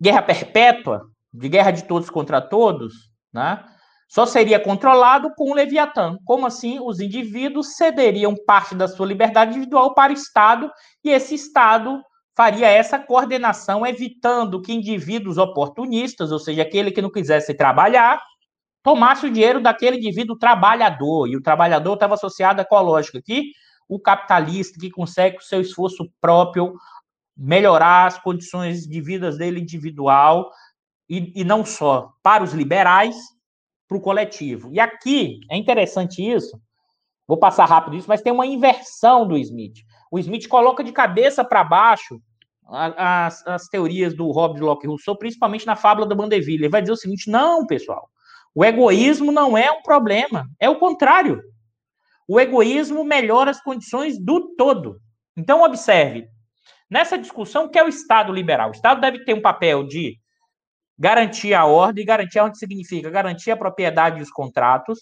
guerra 0.00 0.22
perpétua, 0.22 1.02
de 1.32 1.48
guerra 1.48 1.70
de 1.70 1.84
todos 1.84 2.10
contra 2.10 2.40
todos, 2.40 2.94
né? 3.32 3.64
Só 4.10 4.26
seria 4.26 4.58
controlado 4.58 5.32
com 5.36 5.52
o 5.52 5.54
Leviatã. 5.54 6.18
Como 6.24 6.44
assim? 6.44 6.80
Os 6.80 6.98
indivíduos 6.98 7.76
cederiam 7.76 8.34
parte 8.44 8.74
da 8.74 8.88
sua 8.88 9.06
liberdade 9.06 9.52
individual 9.52 9.94
para 9.94 10.10
o 10.10 10.16
Estado 10.16 10.68
e 11.04 11.10
esse 11.10 11.36
Estado 11.36 12.02
faria 12.36 12.66
essa 12.66 12.98
coordenação, 12.98 13.86
evitando 13.86 14.60
que 14.60 14.72
indivíduos 14.72 15.38
oportunistas, 15.38 16.32
ou 16.32 16.40
seja, 16.40 16.62
aquele 16.62 16.90
que 16.90 17.00
não 17.00 17.10
quisesse 17.10 17.54
trabalhar, 17.54 18.20
tomasse 18.82 19.26
o 19.26 19.30
dinheiro 19.30 19.62
daquele 19.62 19.98
indivíduo 19.98 20.36
trabalhador, 20.36 21.28
e 21.28 21.36
o 21.36 21.42
trabalhador 21.42 21.94
estava 21.94 22.14
associado 22.14 22.64
à 22.68 22.80
lógica 22.80 23.18
aqui, 23.18 23.52
o 23.88 24.00
capitalista 24.00 24.76
que 24.80 24.90
consegue 24.90 25.36
com 25.36 25.42
seu 25.42 25.60
esforço 25.60 26.10
próprio 26.20 26.74
melhorar 27.36 28.06
as 28.06 28.18
condições 28.18 28.86
de 28.88 29.00
vida 29.00 29.30
dele 29.30 29.60
individual, 29.60 30.50
e, 31.08 31.32
e 31.40 31.44
não 31.44 31.64
só 31.64 32.12
para 32.22 32.42
os 32.42 32.52
liberais, 32.52 33.14
para 33.90 33.98
o 33.98 34.00
coletivo. 34.00 34.70
E 34.72 34.78
aqui 34.78 35.40
é 35.50 35.56
interessante 35.56 36.22
isso, 36.22 36.56
vou 37.26 37.36
passar 37.36 37.64
rápido 37.64 37.96
isso, 37.96 38.08
mas 38.08 38.22
tem 38.22 38.32
uma 38.32 38.46
inversão 38.46 39.26
do 39.26 39.36
Smith. 39.36 39.78
O 40.12 40.18
Smith 40.20 40.46
coloca 40.46 40.84
de 40.84 40.92
cabeça 40.92 41.44
para 41.44 41.64
baixo 41.64 42.22
as, 42.68 43.44
as, 43.44 43.66
teorias 43.66 44.14
do 44.14 44.30
Hobbes, 44.30 44.60
Locke 44.60 44.86
Rousseau, 44.86 45.16
principalmente 45.16 45.66
na 45.66 45.74
fábula 45.74 46.06
do 46.06 46.16
Mandeville. 46.16 46.62
Ele 46.62 46.68
vai 46.68 46.80
dizer 46.80 46.92
o 46.92 46.96
seguinte: 46.96 47.28
não, 47.28 47.66
pessoal, 47.66 48.08
o 48.54 48.64
egoísmo 48.64 49.32
não 49.32 49.58
é 49.58 49.72
um 49.72 49.82
problema, 49.82 50.46
é 50.60 50.70
o 50.70 50.78
contrário. 50.78 51.42
O 52.28 52.38
egoísmo 52.38 53.02
melhora 53.02 53.50
as 53.50 53.60
condições 53.60 54.16
do 54.24 54.54
todo. 54.54 55.00
Então, 55.36 55.64
observe, 55.64 56.28
nessa 56.88 57.18
discussão, 57.18 57.64
o 57.64 57.68
que 57.68 57.78
é 57.78 57.84
o 57.84 57.88
Estado 57.88 58.32
liberal? 58.32 58.68
O 58.68 58.72
Estado 58.72 59.00
deve 59.00 59.24
ter 59.24 59.34
um 59.34 59.42
papel 59.42 59.84
de 59.84 60.16
garantir 61.00 61.54
a 61.54 61.64
ordem, 61.64 62.04
garantir 62.04 62.38
a 62.38 62.44
ordem 62.44 62.58
significa 62.58 63.10
garantir 63.10 63.50
a 63.50 63.56
propriedade 63.56 64.20
dos 64.20 64.30
contratos, 64.30 65.00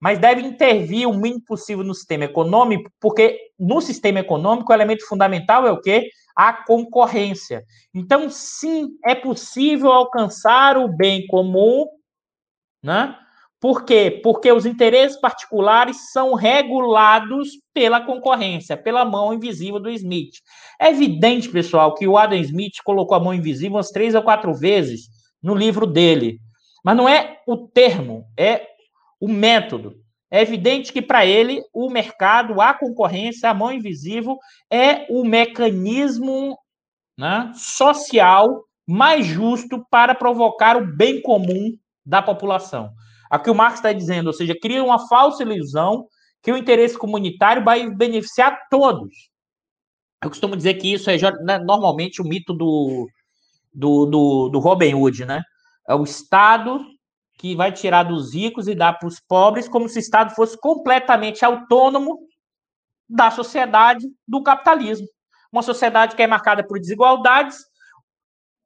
mas 0.00 0.18
deve 0.18 0.42
intervir 0.42 1.08
o 1.08 1.14
mínimo 1.14 1.44
possível 1.46 1.84
no 1.84 1.94
sistema 1.94 2.24
econômico, 2.24 2.90
porque 3.00 3.38
no 3.58 3.80
sistema 3.80 4.18
econômico 4.18 4.72
o 4.72 4.74
elemento 4.74 5.06
fundamental 5.06 5.66
é 5.66 5.70
o 5.70 5.80
quê? 5.80 6.10
A 6.34 6.52
concorrência. 6.52 7.62
Então, 7.94 8.28
sim, 8.28 8.88
é 9.04 9.14
possível 9.14 9.90
alcançar 9.90 10.76
o 10.76 10.88
bem 10.88 11.26
comum 11.28 11.86
né? 12.86 13.16
Por 13.60 13.84
quê? 13.84 14.20
Porque 14.22 14.52
os 14.52 14.64
interesses 14.64 15.18
particulares 15.18 16.12
são 16.12 16.34
regulados 16.34 17.48
pela 17.74 18.00
concorrência, 18.00 18.76
pela 18.76 19.04
mão 19.04 19.34
invisível 19.34 19.80
do 19.80 19.90
Smith. 19.90 20.34
É 20.80 20.90
evidente, 20.90 21.48
pessoal, 21.48 21.94
que 21.94 22.06
o 22.06 22.16
Adam 22.16 22.38
Smith 22.38 22.74
colocou 22.84 23.16
a 23.16 23.20
mão 23.20 23.34
invisível 23.34 23.76
umas 23.76 23.90
três 23.90 24.14
ou 24.14 24.22
quatro 24.22 24.54
vezes 24.54 25.08
no 25.46 25.54
livro 25.54 25.86
dele. 25.86 26.40
Mas 26.84 26.96
não 26.96 27.08
é 27.08 27.40
o 27.46 27.56
termo, 27.68 28.26
é 28.36 28.66
o 29.20 29.28
método. 29.28 29.94
É 30.28 30.42
evidente 30.42 30.92
que 30.92 31.00
para 31.00 31.24
ele 31.24 31.62
o 31.72 31.88
mercado, 31.88 32.60
a 32.60 32.74
concorrência, 32.74 33.48
a 33.48 33.54
mão 33.54 33.70
invisível 33.70 34.36
é 34.68 35.06
o 35.08 35.24
mecanismo 35.24 36.58
né, 37.16 37.52
social 37.54 38.64
mais 38.84 39.24
justo 39.24 39.86
para 39.88 40.16
provocar 40.16 40.76
o 40.76 40.84
bem 40.84 41.22
comum 41.22 41.72
da 42.04 42.20
população. 42.20 42.90
Aqui 43.30 43.48
o 43.48 43.54
Marx 43.54 43.78
está 43.78 43.92
dizendo, 43.92 44.28
ou 44.28 44.32
seja, 44.32 44.54
cria 44.60 44.82
uma 44.82 45.08
falsa 45.08 45.44
ilusão 45.44 46.06
que 46.42 46.50
o 46.50 46.56
interesse 46.56 46.98
comunitário 46.98 47.64
vai 47.64 47.88
beneficiar 47.88 48.66
todos. 48.68 49.14
Eu 50.22 50.28
costumo 50.28 50.56
dizer 50.56 50.74
que 50.74 50.92
isso 50.92 51.08
é 51.08 51.16
né, 51.44 51.58
normalmente 51.58 52.20
o 52.20 52.24
mito 52.24 52.52
do, 52.52 53.08
do, 53.76 54.06
do, 54.06 54.48
do 54.48 54.58
Robin 54.58 54.94
Hood, 54.94 55.26
né? 55.26 55.42
É 55.86 55.94
o 55.94 56.02
Estado 56.02 56.80
que 57.38 57.54
vai 57.54 57.70
tirar 57.70 58.04
dos 58.04 58.34
ricos 58.34 58.66
e 58.66 58.74
dar 58.74 58.94
para 58.94 59.06
os 59.06 59.20
pobres, 59.20 59.68
como 59.68 59.88
se 59.88 59.98
o 59.98 60.00
Estado 60.00 60.34
fosse 60.34 60.58
completamente 60.58 61.44
autônomo 61.44 62.18
da 63.06 63.30
sociedade 63.30 64.06
do 64.26 64.42
capitalismo. 64.42 65.06
Uma 65.52 65.62
sociedade 65.62 66.16
que 66.16 66.22
é 66.22 66.26
marcada 66.26 66.66
por 66.66 66.80
desigualdades. 66.80 67.58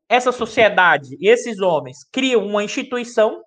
Essa 0.08 0.30
sociedade 0.30 1.16
e 1.20 1.28
esses 1.28 1.60
homens 1.60 1.98
criam 2.12 2.46
uma 2.46 2.62
instituição 2.62 3.42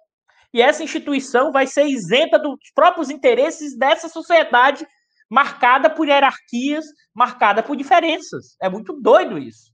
e 0.53 0.61
essa 0.61 0.83
instituição 0.83 1.51
vai 1.51 1.65
ser 1.65 1.85
isenta 1.85 2.37
dos 2.37 2.57
próprios 2.75 3.09
interesses 3.09 3.75
dessa 3.77 4.07
sociedade 4.07 4.85
marcada 5.29 5.89
por 5.89 6.07
hierarquias, 6.07 6.85
marcada 7.13 7.63
por 7.63 7.75
diferenças. 7.75 8.55
É 8.61 8.69
muito 8.69 8.93
doido 9.01 9.37
isso. 9.37 9.72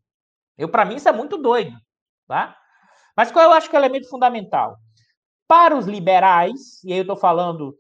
Eu 0.60 0.68
para 0.68 0.84
mim 0.84 0.96
isso 0.96 1.08
é 1.08 1.12
muito 1.14 1.38
doido, 1.38 1.76
tá? 2.28 2.56
Mas 3.16 3.32
qual 3.32 3.46
eu 3.46 3.54
acho 3.54 3.70
que 3.70 3.76
é 3.76 3.80
o 3.80 3.82
elemento 3.82 4.10
fundamental? 4.10 4.78
Para 5.48 5.76
os 5.76 5.88
liberais, 5.88 6.84
e 6.84 6.92
aí 6.92 7.00
eu 7.00 7.04
estou 7.04 7.16
falando 7.16 7.76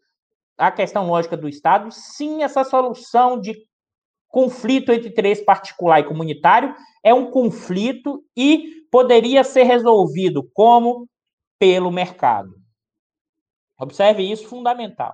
a 0.57 0.71
questão 0.71 1.05
lógica 1.05 1.35
do 1.35 1.47
Estado, 1.47 1.91
sim, 1.91 2.41
essa 2.41 2.63
solução 2.63 3.39
de 3.39 3.53
conflito 4.29 4.91
entre 4.91 5.09
interesse 5.09 5.43
particular 5.43 5.99
e 5.99 6.05
comunitário 6.05 6.73
é 7.03 7.13
um 7.13 7.29
conflito 7.29 8.23
e 8.35 8.85
poderia 8.89 9.43
ser 9.43 9.63
resolvido 9.63 10.49
como 10.53 11.07
pelo 11.59 11.91
mercado. 11.91 12.53
Observe 13.77 14.23
isso, 14.23 14.47
fundamental. 14.47 15.13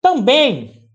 Também, 0.00 0.88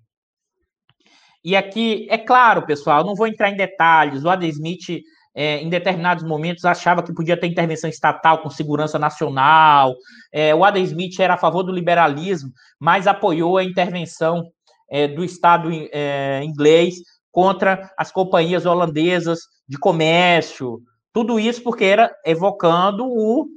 e 1.43 1.56
aqui, 1.56 2.08
é 2.10 2.17
claro, 2.17 2.65
pessoal, 2.65 3.04
não 3.04 3.15
vou 3.15 3.28
entrar 3.28 3.50
em 3.50 3.58
detalhes, 3.58 4.24
o 4.24 4.30
Adam 4.30 4.48
Smith, 4.48 5.02
é, 5.36 5.62
em 5.62 5.70
determinados 5.70 6.24
momentos, 6.24 6.65
achava 6.65 7.04
que 7.04 7.13
podia 7.13 7.39
ter 7.39 7.48
intervenção 7.48 7.89
estatal 7.89 8.42
com 8.42 8.50
segurança 8.50 8.98
nacional, 8.98 9.96
é, 10.32 10.54
o 10.54 10.63
Adam 10.63 10.82
Smith 10.84 11.20
era 11.20 11.36
a 11.36 11.38
favor 11.38 11.63
do 11.63 11.72
liberalismo, 11.72 12.52
mas 12.80 13.08
apoiou 13.08 13.58
a 13.58 13.63
intervenção 13.63 14.44
é, 14.89 15.08
do 15.08 15.24
Estado 15.24 15.70
é, 15.92 16.42
inglês 16.44 16.96
contra 17.32 17.92
as 17.98 18.12
companhias 18.12 18.65
holandesas 18.65 19.39
de 19.68 19.78
comércio, 19.78 20.82
tudo 21.13 21.39
isso 21.39 21.62
porque 21.63 21.84
era 21.84 22.13
evocando 22.26 23.06
o, 23.06 23.48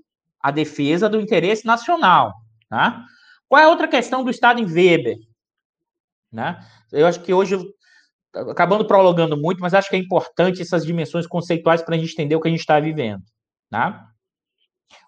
a 0.40 0.50
defesa 0.50 1.08
do 1.08 1.20
interesse 1.20 1.66
nacional. 1.66 2.32
Tá? 2.68 3.04
Qual 3.48 3.60
é 3.60 3.64
a 3.64 3.68
outra 3.68 3.88
questão 3.88 4.24
do 4.24 4.30
Estado 4.30 4.60
em 4.60 4.66
Weber? 4.66 5.16
Né? 6.30 6.58
Eu 6.90 7.06
acho 7.06 7.20
que 7.20 7.32
hoje, 7.32 7.58
acabando 8.34 8.84
prolongando 8.86 9.36
muito, 9.36 9.60
mas 9.60 9.74
acho 9.74 9.88
que 9.88 9.96
é 9.96 9.98
importante 9.98 10.62
essas 10.62 10.84
dimensões 10.84 11.26
conceituais 11.26 11.82
para 11.82 11.94
a 11.94 11.98
gente 11.98 12.12
entender 12.12 12.36
o 12.36 12.40
que 12.40 12.48
a 12.48 12.50
gente 12.50 12.60
está 12.60 12.78
vivendo. 12.80 13.22
Tá? 13.70 14.08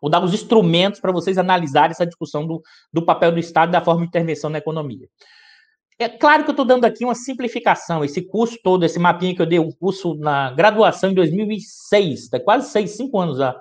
Vou 0.00 0.10
dar 0.10 0.22
os 0.22 0.32
instrumentos 0.32 1.00
para 1.00 1.12
vocês 1.12 1.38
analisarem 1.38 1.90
essa 1.90 2.06
discussão 2.06 2.46
do, 2.46 2.62
do 2.92 3.04
papel 3.04 3.32
do 3.32 3.38
Estado 3.38 3.70
e 3.70 3.72
da 3.72 3.80
forma 3.80 4.02
de 4.02 4.08
intervenção 4.08 4.50
na 4.50 4.58
economia. 4.58 5.08
É 5.98 6.08
claro 6.08 6.42
que 6.42 6.50
eu 6.50 6.54
estou 6.54 6.66
dando 6.66 6.84
aqui 6.84 7.04
uma 7.04 7.14
simplificação. 7.14 8.04
Esse 8.04 8.22
curso 8.22 8.58
todo, 8.62 8.84
esse 8.84 8.98
mapinha 8.98 9.34
que 9.34 9.40
eu 9.40 9.46
dei, 9.46 9.58
um 9.58 9.70
curso 9.70 10.14
na 10.14 10.50
graduação 10.50 11.10
em 11.10 11.14
2006, 11.14 12.28
tá 12.28 12.40
quase 12.40 12.70
seis, 12.70 12.96
cinco 12.96 13.18
anos 13.20 13.38
já 13.38 13.54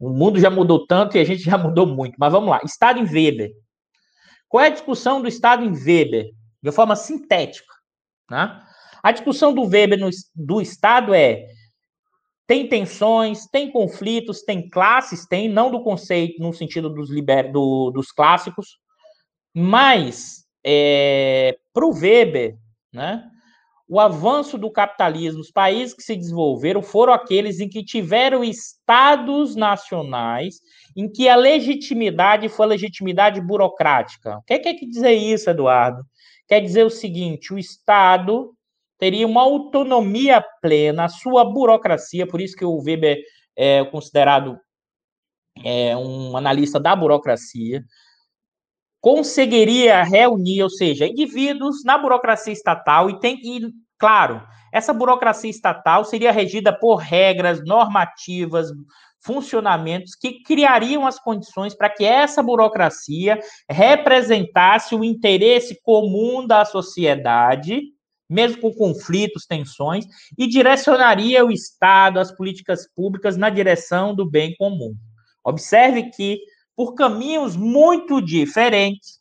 o 0.00 0.08
mundo 0.08 0.40
já 0.40 0.48
mudou 0.48 0.86
tanto 0.86 1.16
e 1.16 1.20
a 1.20 1.24
gente 1.24 1.42
já 1.42 1.58
mudou 1.58 1.86
muito. 1.86 2.16
Mas 2.18 2.32
vamos 2.32 2.48
lá. 2.48 2.60
Estado 2.64 2.98
em 2.98 3.04
Weber. 3.04 3.52
Qual 4.48 4.64
é 4.64 4.68
a 4.68 4.70
discussão 4.70 5.20
do 5.20 5.28
Estado 5.28 5.62
em 5.62 5.72
Weber? 5.72 6.30
De 6.62 6.72
forma 6.72 6.96
sintética. 6.96 7.72
Né? 8.30 8.62
A 9.02 9.12
discussão 9.12 9.52
do 9.52 9.64
Weber 9.64 9.98
no, 9.98 10.10
do 10.34 10.60
Estado 10.60 11.14
é 11.14 11.46
tem 12.46 12.68
tensões, 12.68 13.46
tem 13.46 13.70
conflitos, 13.70 14.42
tem 14.42 14.68
classes, 14.68 15.24
tem, 15.24 15.48
não 15.48 15.70
do 15.70 15.84
conceito 15.84 16.42
no 16.42 16.52
sentido 16.52 16.90
dos, 16.90 17.08
liber, 17.08 17.52
do, 17.52 17.92
dos 17.92 18.10
clássicos, 18.10 18.78
mas 19.54 20.44
é, 20.66 21.56
para 21.72 21.86
o 21.86 21.92
Weber, 21.92 22.56
né, 22.92 23.22
o 23.88 23.98
avanço 23.98 24.56
do 24.56 24.70
capitalismo, 24.70 25.40
os 25.40 25.50
países 25.50 25.94
que 25.94 26.02
se 26.02 26.14
desenvolveram 26.14 26.80
foram 26.80 27.12
aqueles 27.12 27.58
em 27.58 27.68
que 27.68 27.84
tiveram 27.84 28.44
estados 28.44 29.56
nacionais 29.56 30.60
em 30.96 31.10
que 31.10 31.28
a 31.28 31.34
legitimidade 31.34 32.48
foi 32.48 32.66
a 32.66 32.68
legitimidade 32.68 33.40
burocrática. 33.40 34.38
O 34.38 34.42
que 34.42 34.58
quer 34.60 34.74
dizer 34.74 35.12
isso, 35.12 35.50
Eduardo? 35.50 36.04
Quer 36.46 36.60
dizer 36.60 36.84
o 36.84 36.90
seguinte: 36.90 37.52
o 37.52 37.58
Estado 37.58 38.54
teria 39.00 39.26
uma 39.26 39.40
autonomia 39.40 40.44
plena, 40.60 41.06
a 41.06 41.08
sua 41.08 41.42
burocracia, 41.44 42.26
por 42.26 42.40
isso 42.40 42.54
que 42.54 42.64
o 42.64 42.80
Weber 42.80 43.18
é 43.56 43.84
considerado 43.86 44.58
é, 45.64 45.96
um 45.96 46.36
analista 46.36 46.78
da 46.78 46.94
burocracia, 46.94 47.82
conseguiria 49.00 50.02
reunir, 50.02 50.62
ou 50.62 50.70
seja, 50.70 51.06
indivíduos 51.06 51.82
na 51.84 51.96
burocracia 51.96 52.52
estatal 52.52 53.08
e 53.08 53.18
tem 53.18 53.40
e 53.42 53.72
claro, 53.98 54.42
essa 54.72 54.92
burocracia 54.92 55.50
estatal 55.50 56.04
seria 56.04 56.30
regida 56.30 56.72
por 56.72 56.96
regras 56.96 57.64
normativas, 57.64 58.68
funcionamentos 59.22 60.14
que 60.14 60.42
criariam 60.42 61.06
as 61.06 61.18
condições 61.18 61.74
para 61.74 61.90
que 61.90 62.04
essa 62.04 62.42
burocracia 62.42 63.38
representasse 63.68 64.94
o 64.94 65.04
interesse 65.04 65.78
comum 65.82 66.46
da 66.46 66.64
sociedade, 66.64 67.82
mesmo 68.30 68.60
com 68.60 68.72
conflitos, 68.72 69.44
tensões, 69.44 70.06
e 70.38 70.46
direcionaria 70.46 71.44
o 71.44 71.50
Estado, 71.50 72.20
as 72.20 72.30
políticas 72.30 72.88
públicas 72.94 73.36
na 73.36 73.50
direção 73.50 74.14
do 74.14 74.24
bem 74.24 74.54
comum. 74.56 74.94
Observe 75.44 76.10
que 76.10 76.38
por 76.76 76.94
caminhos 76.94 77.56
muito 77.56 78.22
diferentes, 78.22 79.18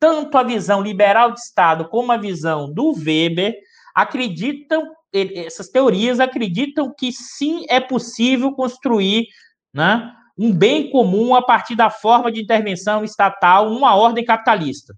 tanto 0.00 0.36
a 0.38 0.42
visão 0.42 0.80
liberal 0.80 1.32
de 1.32 1.40
Estado 1.40 1.88
como 1.88 2.10
a 2.10 2.16
visão 2.16 2.72
do 2.72 2.92
Weber 2.92 3.54
acreditam, 3.94 4.90
essas 5.12 5.68
teorias 5.68 6.18
acreditam 6.18 6.92
que 6.96 7.12
sim 7.12 7.64
é 7.68 7.78
possível 7.78 8.52
construir 8.52 9.26
né, 9.72 10.12
um 10.36 10.52
bem 10.52 10.90
comum 10.90 11.34
a 11.34 11.42
partir 11.42 11.74
da 11.74 11.90
forma 11.90 12.32
de 12.32 12.42
intervenção 12.42 13.04
estatal 13.04 13.70
numa 13.70 13.94
ordem 13.94 14.24
capitalista. 14.24 14.94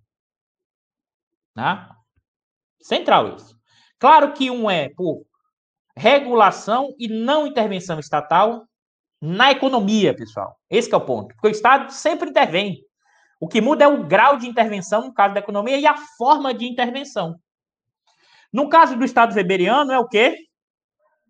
Né? 1.56 1.88
Central 2.80 3.36
isso. 3.36 3.56
Claro 3.98 4.32
que 4.32 4.50
um 4.50 4.70
é 4.70 4.88
por 4.88 5.24
regulação 5.96 6.94
e 6.98 7.08
não 7.08 7.46
intervenção 7.46 7.98
estatal, 7.98 8.64
na 9.20 9.50
economia, 9.50 10.14
pessoal. 10.14 10.56
Esse 10.70 10.92
é 10.94 10.96
o 10.96 11.00
ponto. 11.00 11.34
Porque 11.34 11.48
o 11.48 11.50
Estado 11.50 11.92
sempre 11.92 12.30
intervém. 12.30 12.80
O 13.40 13.48
que 13.48 13.60
muda 13.60 13.84
é 13.84 13.88
o 13.88 14.04
grau 14.04 14.36
de 14.36 14.48
intervenção, 14.48 15.06
no 15.06 15.14
caso 15.14 15.34
da 15.34 15.40
economia, 15.40 15.76
e 15.76 15.86
a 15.86 15.96
forma 16.16 16.54
de 16.54 16.66
intervenção. 16.66 17.36
No 18.52 18.68
caso 18.68 18.96
do 18.96 19.04
Estado 19.04 19.34
weberiano, 19.34 19.92
é 19.92 19.98
o 19.98 20.08
quê? 20.08 20.36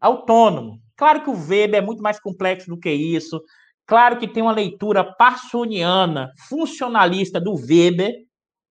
Autônomo. 0.01 0.81
Claro 0.97 1.23
que 1.23 1.31
o 1.31 1.49
Weber 1.49 1.83
é 1.83 1.85
muito 1.85 2.03
mais 2.03 2.21
complexo 2.21 2.69
do 2.69 2.79
que 2.79 2.91
isso. 2.91 3.41
Claro 3.87 4.19
que 4.19 4.29
tem 4.29 4.43
uma 4.43 4.53
leitura 4.53 5.03
parsoniana, 5.03 6.31
funcionalista 6.49 7.41
do 7.41 7.55
Weber, 7.55 8.13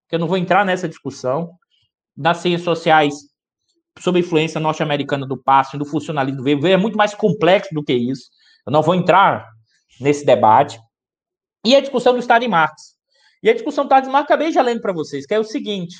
que 0.08 0.16
eu 0.16 0.20
não 0.20 0.28
vou 0.28 0.38
entrar 0.38 0.66
nessa 0.66 0.88
discussão, 0.88 1.52
das 2.17 2.38
ciências 2.38 2.63
sociais 2.63 3.13
sob 3.99 4.19
influência 4.19 4.60
norte-americana 4.60 5.25
do 5.25 5.38
Passo, 5.38 5.77
do 5.77 5.86
funcionalismo 5.86 6.41
do 6.41 6.43
Weber, 6.43 6.71
é 6.71 6.77
muito 6.77 6.97
mais 6.97 7.13
complexo 7.13 7.73
do 7.73 7.84
que 7.84 7.93
isso. 7.93 8.30
Eu 8.65 8.71
não 8.71 8.82
vou 8.82 8.95
entrar 8.95 9.47
nesse 9.99 10.25
debate. 10.25 10.80
E 11.65 11.75
a 11.75 11.80
discussão 11.80 12.13
do 12.13 12.19
Estado 12.19 12.41
de 12.41 12.47
Marx. 12.47 12.95
E 13.41 13.49
a 13.49 13.53
discussão 13.53 13.84
do 13.84 13.88
Estado 13.88 14.06
de 14.06 14.10
Marx, 14.10 14.25
acabei 14.25 14.51
já 14.51 14.62
lendo 14.62 14.82
para 14.82 14.93
vocês, 14.93 15.25
que 15.25 15.34
é 15.34 15.39
o 15.39 15.43
seguinte: 15.43 15.95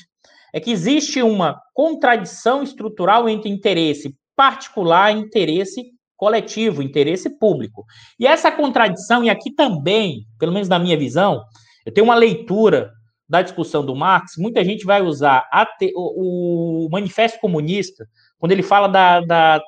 é 0.52 0.60
que 0.60 0.70
existe 0.70 1.22
uma 1.22 1.60
contradição 1.74 2.62
estrutural 2.62 3.28
entre 3.28 3.50
interesse 3.50 4.14
particular 4.36 5.12
e 5.14 5.18
interesse 5.18 5.92
coletivo, 6.16 6.82
interesse 6.82 7.30
público. 7.38 7.84
E 8.18 8.26
essa 8.26 8.50
contradição, 8.50 9.22
e 9.22 9.30
aqui 9.30 9.52
também, 9.52 10.26
pelo 10.38 10.52
menos 10.52 10.68
na 10.68 10.78
minha 10.78 10.96
visão, 10.96 11.42
eu 11.86 11.92
tenho 11.92 12.06
uma 12.06 12.14
leitura 12.14 12.92
da 13.28 13.42
discussão 13.42 13.84
do 13.84 13.94
Marx, 13.94 14.36
muita 14.38 14.64
gente 14.64 14.84
vai 14.84 15.02
usar 15.02 15.46
te, 15.78 15.92
o, 15.94 16.86
o, 16.86 16.88
Manifesto 16.90 17.38
Comunista, 17.40 18.08
quando 18.38 18.52
ele 18.52 18.62
fala 18.62 18.88
da, 18.88 19.20
da 19.20 19.62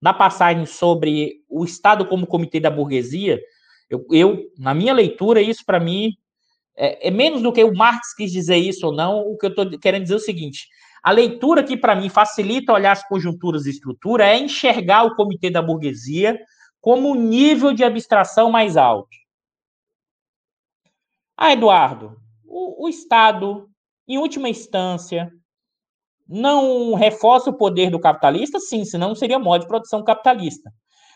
na 0.00 0.12
passagem 0.12 0.66
sobre 0.66 1.42
o 1.48 1.64
Estado 1.64 2.06
como 2.06 2.26
comitê 2.26 2.60
da 2.60 2.70
burguesia, 2.70 3.40
eu, 3.88 4.04
eu 4.10 4.50
na 4.58 4.74
minha 4.74 4.92
leitura, 4.92 5.40
isso 5.40 5.64
para 5.64 5.80
mim 5.80 6.12
é, 6.76 7.08
é, 7.08 7.10
menos 7.10 7.42
do 7.42 7.52
que 7.52 7.62
o 7.62 7.74
Marx 7.74 8.14
quis 8.14 8.32
dizer 8.32 8.56
isso 8.56 8.86
ou 8.86 8.92
não. 8.92 9.20
O 9.20 9.36
que 9.36 9.46
eu 9.46 9.50
estou 9.50 9.78
querendo 9.78 10.02
dizer 10.02 10.14
é 10.14 10.16
o 10.16 10.20
seguinte: 10.20 10.66
a 11.02 11.10
leitura 11.10 11.62
que 11.62 11.76
para 11.76 11.94
mim 11.94 12.08
facilita 12.08 12.72
olhar 12.72 12.92
as 12.92 13.06
conjunturas 13.06 13.64
de 13.64 13.70
estrutura 13.70 14.26
é 14.26 14.38
enxergar 14.38 15.04
o 15.04 15.14
comitê 15.14 15.50
da 15.50 15.62
burguesia 15.62 16.38
como 16.80 17.10
um 17.10 17.14
nível 17.14 17.72
de 17.72 17.84
abstração 17.84 18.50
mais 18.50 18.76
alto. 18.76 19.08
Ah, 21.36 21.52
Eduardo, 21.52 22.16
o, 22.54 22.84
o 22.84 22.88
Estado, 22.88 23.68
em 24.06 24.16
última 24.16 24.48
instância, 24.48 25.28
não 26.26 26.94
reforça 26.94 27.50
o 27.50 27.56
poder 27.56 27.90
do 27.90 27.98
capitalista? 27.98 28.60
Sim, 28.60 28.84
senão 28.84 29.14
seria 29.14 29.40
modo 29.40 29.62
de 29.62 29.66
produção 29.66 30.04
capitalista. 30.04 30.70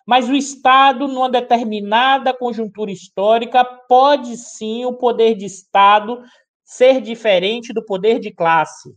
mas 0.04 0.28
o 0.28 0.34
Estado, 0.34 1.06
numa 1.06 1.30
determinada 1.30 2.34
conjuntura 2.34 2.90
histórica, 2.90 3.64
pode 3.64 4.36
sim 4.36 4.84
o 4.84 4.94
poder 4.94 5.34
de 5.36 5.44
Estado 5.44 6.20
ser 6.64 7.00
diferente 7.00 7.72
do 7.72 7.84
poder 7.84 8.18
de 8.18 8.32
classe. 8.32 8.90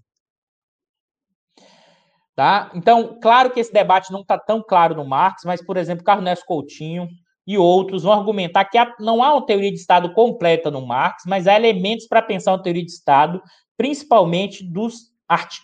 Tá? 2.36 2.72
Então, 2.74 3.20
claro 3.22 3.52
que 3.52 3.60
esse 3.60 3.72
debate 3.72 4.12
não 4.12 4.22
está 4.22 4.40
tão 4.40 4.64
claro 4.64 4.96
no 4.96 5.06
Marx, 5.06 5.44
mas, 5.46 5.64
por 5.64 5.78
exemplo, 5.78 6.04
Carlos 6.04 6.44
Coutinho 6.44 7.08
e 7.46 7.58
outros 7.58 8.04
vão 8.04 8.14
argumentar 8.14 8.66
que 8.66 8.78
não 9.00 9.24
há 9.24 9.34
uma 9.34 9.46
teoria 9.46 9.72
de 9.72 9.78
Estado 9.78 10.14
completa 10.14 10.70
no 10.70 10.86
Marx, 10.86 11.24
mas 11.26 11.48
há 11.48 11.56
elementos 11.56 12.08
para 12.08 12.22
pensar 12.22 12.52
uma 12.52 12.62
teoria 12.62 12.86
de 12.86 12.92
Estado, 12.92 13.42
principalmente 13.76 14.64
dos, 14.64 15.12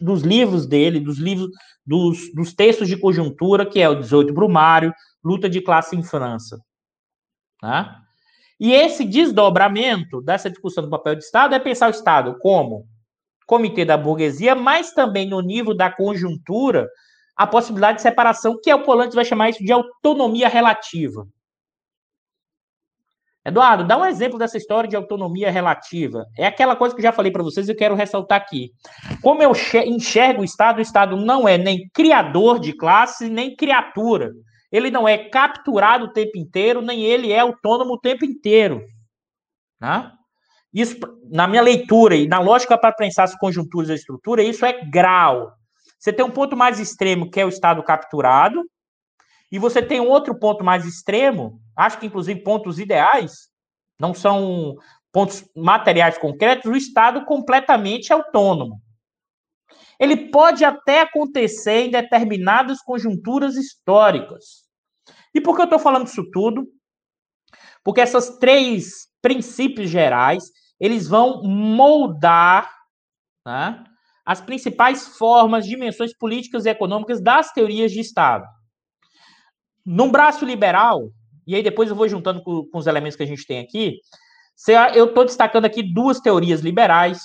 dos 0.02 0.22
livros 0.22 0.66
dele, 0.66 1.00
dos 1.00 1.18
livros 1.18 1.50
dos, 1.86 2.34
dos 2.34 2.54
textos 2.54 2.88
de 2.88 2.98
conjuntura, 2.98 3.66
que 3.66 3.80
é 3.80 3.88
o 3.88 3.96
18 3.96 4.34
Brumário, 4.34 4.94
Luta 5.24 5.50
de 5.50 5.62
Classe 5.62 5.96
em 5.96 6.04
França. 6.04 6.60
Tá? 7.62 8.02
E 8.60 8.74
esse 8.74 9.06
desdobramento 9.06 10.22
dessa 10.22 10.50
discussão 10.50 10.84
do 10.84 10.90
papel 10.90 11.16
de 11.16 11.24
Estado 11.24 11.54
é 11.54 11.60
pensar 11.60 11.88
o 11.88 11.92
Estado 11.92 12.38
como 12.40 12.88
comitê 13.46 13.86
da 13.86 13.96
burguesia, 13.96 14.54
mas 14.56 14.92
também 14.92 15.28
no 15.28 15.40
nível 15.40 15.74
da 15.74 15.90
conjuntura, 15.90 16.88
a 17.36 17.48
possibilidade 17.48 17.98
de 17.98 18.02
separação, 18.02 18.60
que 18.62 18.70
é 18.70 18.76
o 18.76 18.84
Polanyi 18.84 19.14
vai 19.14 19.24
chamar 19.24 19.50
isso 19.50 19.64
de 19.64 19.72
autonomia 19.72 20.50
relativa. 20.50 21.26
Eduardo, 23.48 23.88
dá 23.88 23.98
um 23.98 24.06
exemplo 24.06 24.38
dessa 24.38 24.58
história 24.58 24.90
de 24.90 24.96
autonomia 24.98 25.50
relativa. 25.50 26.26
É 26.38 26.46
aquela 26.46 26.76
coisa 26.76 26.94
que 26.94 27.00
eu 27.00 27.04
já 27.04 27.14
falei 27.14 27.32
para 27.32 27.42
vocês 27.42 27.66
e 27.66 27.72
eu 27.72 27.78
quero 27.78 27.96
ressaltar 27.96 28.42
aqui. 28.42 28.72
Como 29.22 29.42
eu 29.42 29.54
enxergo 29.86 30.42
o 30.42 30.44
Estado, 30.44 30.80
o 30.80 30.82
Estado 30.82 31.16
não 31.16 31.48
é 31.48 31.58
nem 31.58 31.88
criador 31.94 32.60
de 32.60 32.74
classe, 32.74 33.30
nem 33.30 33.56
criatura. 33.56 34.34
Ele 34.70 34.92
não 34.92 35.08
é 35.08 35.30
capturado 35.30 36.06
o 36.06 36.12
tempo 36.12 36.38
inteiro, 36.38 36.82
nem 36.82 37.04
ele 37.04 37.32
é 37.32 37.40
autônomo 37.40 37.94
o 37.94 38.00
tempo 38.00 38.26
inteiro. 38.26 38.82
Né? 39.80 40.12
Isso, 40.74 40.98
na 41.32 41.48
minha 41.48 41.62
leitura 41.62 42.18
e 42.18 42.28
na 42.28 42.40
lógica 42.40 42.78
para 42.78 42.92
pensar 42.92 43.24
as 43.24 43.38
conjunturas 43.38 43.88
da 43.88 43.96
estrutura, 43.96 44.44
isso 44.44 44.66
é 44.66 44.84
grau. 44.90 45.54
Você 45.98 46.12
tem 46.12 46.26
um 46.26 46.32
ponto 46.32 46.58
mais 46.58 46.82
extremo, 46.82 47.32
que 47.32 47.40
é 47.40 47.46
o 47.46 47.50
Estado 47.50 47.82
capturado, 47.82 48.62
e 49.52 49.60
você 49.60 49.82
tem 49.82 50.00
outro 50.00 50.38
ponto 50.38 50.64
mais 50.64 50.86
extremo, 50.86 51.62
acho 51.76 52.00
que 52.00 52.06
inclusive 52.06 52.44
pontos 52.44 52.80
ideais, 52.80 53.50
não 54.00 54.14
são 54.14 54.76
pontos 55.12 55.44
materiais 55.56 56.18
concretos, 56.18 56.70
o 56.70 56.76
Estado 56.76 57.26
completamente 57.26 58.12
autônomo. 58.12 58.82
Ele 60.00 60.30
pode 60.30 60.64
até 60.64 61.02
acontecer 61.02 61.86
em 61.86 61.92
determinadas 61.92 62.82
conjunturas 62.82 63.56
históricas. 63.56 64.68
E 65.34 65.42
por 65.42 65.56
que 65.56 65.62
eu 65.62 65.66
estou 65.66 65.80
falando 65.80 66.08
isso 66.08 66.30
tudo? 66.32 66.68
Porque 67.84 68.02
essas 68.02 68.38
três 68.38 69.08
princípios 69.22 69.90
gerais 69.90 70.44
eles 70.80 71.08
vão 71.08 71.42
moldar 71.44 72.72
né, 73.46 73.84
as 74.26 74.42
principais 74.42 75.18
formas, 75.18 75.66
dimensões 75.66 76.16
políticas 76.16 76.66
e 76.66 76.70
econômicas 76.70 77.22
das 77.22 77.52
teorias 77.52 77.92
de 77.92 78.00
Estado. 78.00 78.46
No 79.90 80.12
braço 80.12 80.44
liberal, 80.44 81.10
e 81.48 81.56
aí 81.56 81.64
depois 81.64 81.90
eu 81.90 81.96
vou 81.96 82.10
juntando 82.10 82.44
com, 82.44 82.66
com 82.66 82.78
os 82.78 82.88
elementos 82.88 83.16
que 83.16 83.24
a 83.24 83.26
gente 83.26 83.48
tem 83.48 83.60
aqui, 83.60 84.02
eu 84.94 85.06
estou 85.06 85.24
destacando 85.24 85.64
aqui 85.64 85.82
duas 85.82 86.20
teorias 86.20 86.60
liberais 86.60 87.22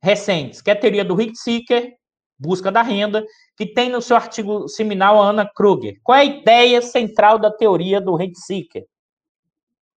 recentes, 0.00 0.62
que 0.62 0.70
é 0.70 0.72
a 0.72 0.78
teoria 0.78 1.04
do 1.04 1.16
Rick-Seeker, 1.16 1.96
busca 2.38 2.70
da 2.70 2.80
renda, 2.80 3.26
que 3.56 3.66
tem 3.66 3.88
no 3.88 4.00
seu 4.00 4.14
artigo 4.14 4.68
seminal 4.68 5.20
a 5.20 5.30
Ana 5.30 5.50
Kruger. 5.52 5.98
Qual 6.04 6.16
é 6.16 6.20
a 6.20 6.24
ideia 6.24 6.80
central 6.80 7.40
da 7.40 7.50
teoria 7.50 8.00
do 8.00 8.14
Rick-Seeker? 8.14 8.84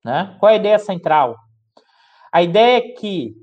Né? 0.03 0.35
Qual 0.39 0.49
é 0.49 0.53
a 0.53 0.57
ideia 0.57 0.79
central? 0.79 1.35
A 2.31 2.41
ideia 2.41 2.77
é 2.77 2.93
que, 2.93 3.35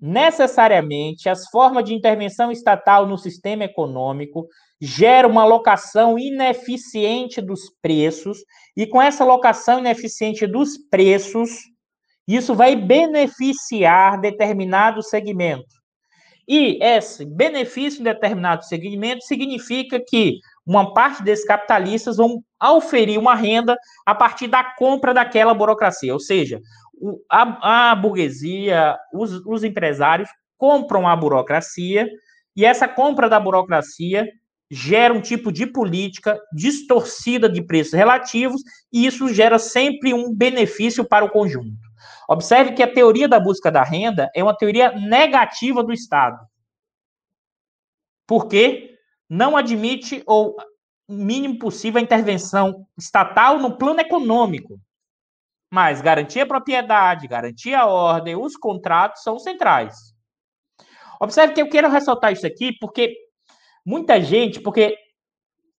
necessariamente, 0.00 1.28
as 1.28 1.46
formas 1.50 1.84
de 1.84 1.92
intervenção 1.92 2.50
estatal 2.50 3.06
no 3.06 3.18
sistema 3.18 3.64
econômico 3.64 4.46
geram 4.84 5.30
uma 5.30 5.42
alocação 5.42 6.18
ineficiente 6.18 7.40
dos 7.40 7.70
preços, 7.80 8.38
e 8.76 8.84
com 8.84 9.00
essa 9.00 9.22
alocação 9.22 9.78
ineficiente 9.78 10.44
dos 10.44 10.76
preços, 10.76 11.50
isso 12.26 12.52
vai 12.52 12.74
beneficiar 12.74 14.20
determinado 14.20 15.00
segmento. 15.00 15.80
E 16.48 16.82
esse 16.82 17.24
benefício 17.24 18.00
em 18.00 18.04
determinado 18.04 18.64
segmento 18.64 19.22
significa 19.24 20.00
que 20.04 20.40
uma 20.66 20.92
parte 20.92 21.22
desses 21.22 21.44
capitalistas 21.44 22.16
vão 22.16 22.42
auferir 22.58 23.20
uma 23.20 23.36
renda 23.36 23.76
a 24.04 24.16
partir 24.16 24.48
da 24.48 24.64
compra 24.64 25.14
daquela 25.14 25.54
burocracia, 25.54 26.12
ou 26.12 26.18
seja, 26.18 26.60
a, 27.30 27.90
a 27.90 27.94
burguesia, 27.94 28.96
os, 29.14 29.46
os 29.46 29.62
empresários 29.62 30.28
compram 30.58 31.06
a 31.06 31.14
burocracia 31.14 32.08
e 32.56 32.64
essa 32.64 32.88
compra 32.88 33.28
da 33.28 33.38
burocracia 33.38 34.28
gera 34.74 35.12
um 35.12 35.20
tipo 35.20 35.52
de 35.52 35.66
política 35.66 36.40
distorcida 36.50 37.46
de 37.46 37.62
preços 37.62 37.92
relativos 37.92 38.62
e 38.90 39.04
isso 39.04 39.28
gera 39.28 39.58
sempre 39.58 40.14
um 40.14 40.34
benefício 40.34 41.04
para 41.04 41.26
o 41.26 41.30
conjunto. 41.30 41.76
Observe 42.26 42.72
que 42.72 42.82
a 42.82 42.90
teoria 42.90 43.28
da 43.28 43.38
busca 43.38 43.70
da 43.70 43.82
renda 43.82 44.30
é 44.34 44.42
uma 44.42 44.56
teoria 44.56 44.90
negativa 44.92 45.84
do 45.84 45.92
Estado. 45.92 46.38
Porque 48.26 48.96
não 49.28 49.58
admite 49.58 50.22
ou 50.26 50.56
mínimo 51.06 51.58
possível 51.58 52.00
a 52.00 52.02
intervenção 52.02 52.86
estatal 52.96 53.58
no 53.58 53.76
plano 53.76 54.00
econômico. 54.00 54.80
Mas 55.70 56.00
garantia 56.00 56.44
a 56.44 56.46
propriedade, 56.46 57.28
garantia 57.28 57.80
a 57.80 57.86
ordem, 57.86 58.36
os 58.36 58.56
contratos 58.56 59.22
são 59.22 59.38
centrais. 59.38 60.14
Observe 61.20 61.52
que 61.52 61.60
eu 61.60 61.68
quero 61.68 61.90
ressaltar 61.90 62.32
isso 62.32 62.46
aqui 62.46 62.72
porque 62.80 63.14
muita 63.84 64.20
gente, 64.20 64.60
porque 64.60 64.96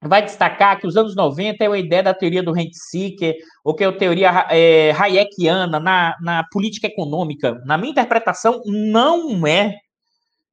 vai 0.01 0.23
destacar 0.23 0.79
que 0.79 0.87
os 0.87 0.97
anos 0.97 1.15
90 1.15 1.63
é 1.63 1.67
a 1.67 1.77
ideia 1.77 2.03
da 2.03 2.13
teoria 2.13 2.43
do 2.43 2.51
rent-seeker, 2.51 3.35
ou 3.63 3.73
que 3.73 3.83
é 3.83 3.87
a 3.87 3.97
teoria 3.97 4.29
é, 4.49 4.91
hayekiana 4.91 5.79
na, 5.79 6.15
na 6.21 6.43
política 6.51 6.87
econômica. 6.87 7.61
Na 7.65 7.77
minha 7.77 7.91
interpretação, 7.91 8.61
não 8.65 9.47
é. 9.47 9.77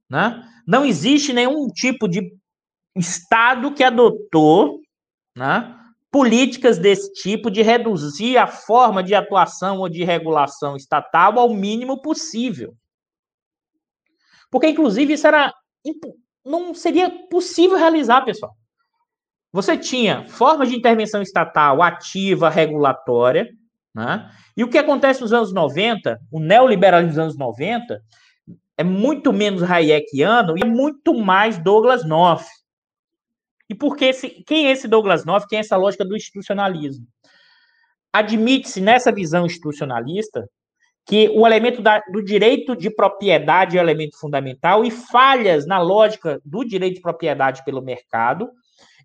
Né? 0.09 0.43
Não 0.67 0.85
existe 0.85 1.33
nenhum 1.33 1.69
tipo 1.69 2.09
de 2.09 2.33
Estado 2.97 3.73
que 3.73 3.85
adotou 3.85 4.81
né, 5.37 5.77
políticas 6.11 6.79
desse 6.79 7.13
tipo 7.13 7.51
de 7.51 7.63
reduzir 7.63 8.37
a 8.37 8.47
forma 8.47 9.03
de 9.03 9.15
atuação 9.15 9.79
ou 9.79 9.89
de 9.89 10.03
regulação 10.05 10.77
estatal 10.77 11.39
ao 11.39 11.55
mínimo 11.55 12.03
possível. 12.03 12.75
Porque, 14.51 14.69
inclusive, 14.69 15.15
isso 15.15 15.27
era 15.27 15.55
não 16.45 16.75
seria 16.75 17.11
possível 17.29 17.77
realizar, 17.77 18.23
pessoal. 18.23 18.55
Você 19.53 19.77
tinha 19.77 20.27
formas 20.29 20.69
de 20.69 20.77
intervenção 20.77 21.21
estatal 21.21 21.83
ativa, 21.83 22.49
regulatória, 22.49 23.49
né? 23.95 24.31
e 24.57 24.63
o 24.63 24.71
que 24.71 24.79
acontece 24.79 25.21
nos 25.21 25.33
anos 25.33 25.53
90, 25.53 26.19
o 26.31 26.39
neoliberalismo 26.39 27.11
dos 27.11 27.19
anos 27.19 27.37
90, 27.37 28.01
é 28.79 28.85
muito 28.85 29.33
menos 29.33 29.63
hayekiano 29.63 30.57
e 30.57 30.63
é 30.63 30.67
muito 30.67 31.13
mais 31.15 31.59
Douglas 31.59 32.07
North. 32.07 32.47
E 33.69 33.75
por 33.75 33.97
que 33.97 34.07
esse, 34.07 34.31
quem 34.45 34.67
é 34.67 34.73
esse 34.73 34.89
Douglas 34.89 35.25
North? 35.25 35.47
Quem 35.49 35.59
é 35.59 35.61
essa 35.61 35.77
lógica 35.77 36.05
do 36.05 36.17
institucionalismo? 36.17 37.07
Admite-se 38.13 38.81
nessa 38.81 39.13
visão 39.13 39.47
institucionalista 39.47 40.49
que 41.07 41.29
o 41.31 41.47
elemento 41.47 41.83
da, 41.83 42.01
do 42.13 42.23
direito 42.23 42.77
de 42.77 42.91
propriedade 42.91 43.77
é 43.77 43.81
o 43.81 43.85
elemento 43.85 44.19
fundamental 44.19 44.85
e 44.85 44.91
falhas 44.91 45.67
na 45.67 45.81
lógica 45.81 46.41
do 46.45 46.65
direito 46.65 46.97
de 46.97 47.01
propriedade 47.01 47.65
pelo 47.65 47.83
mercado 47.83 48.51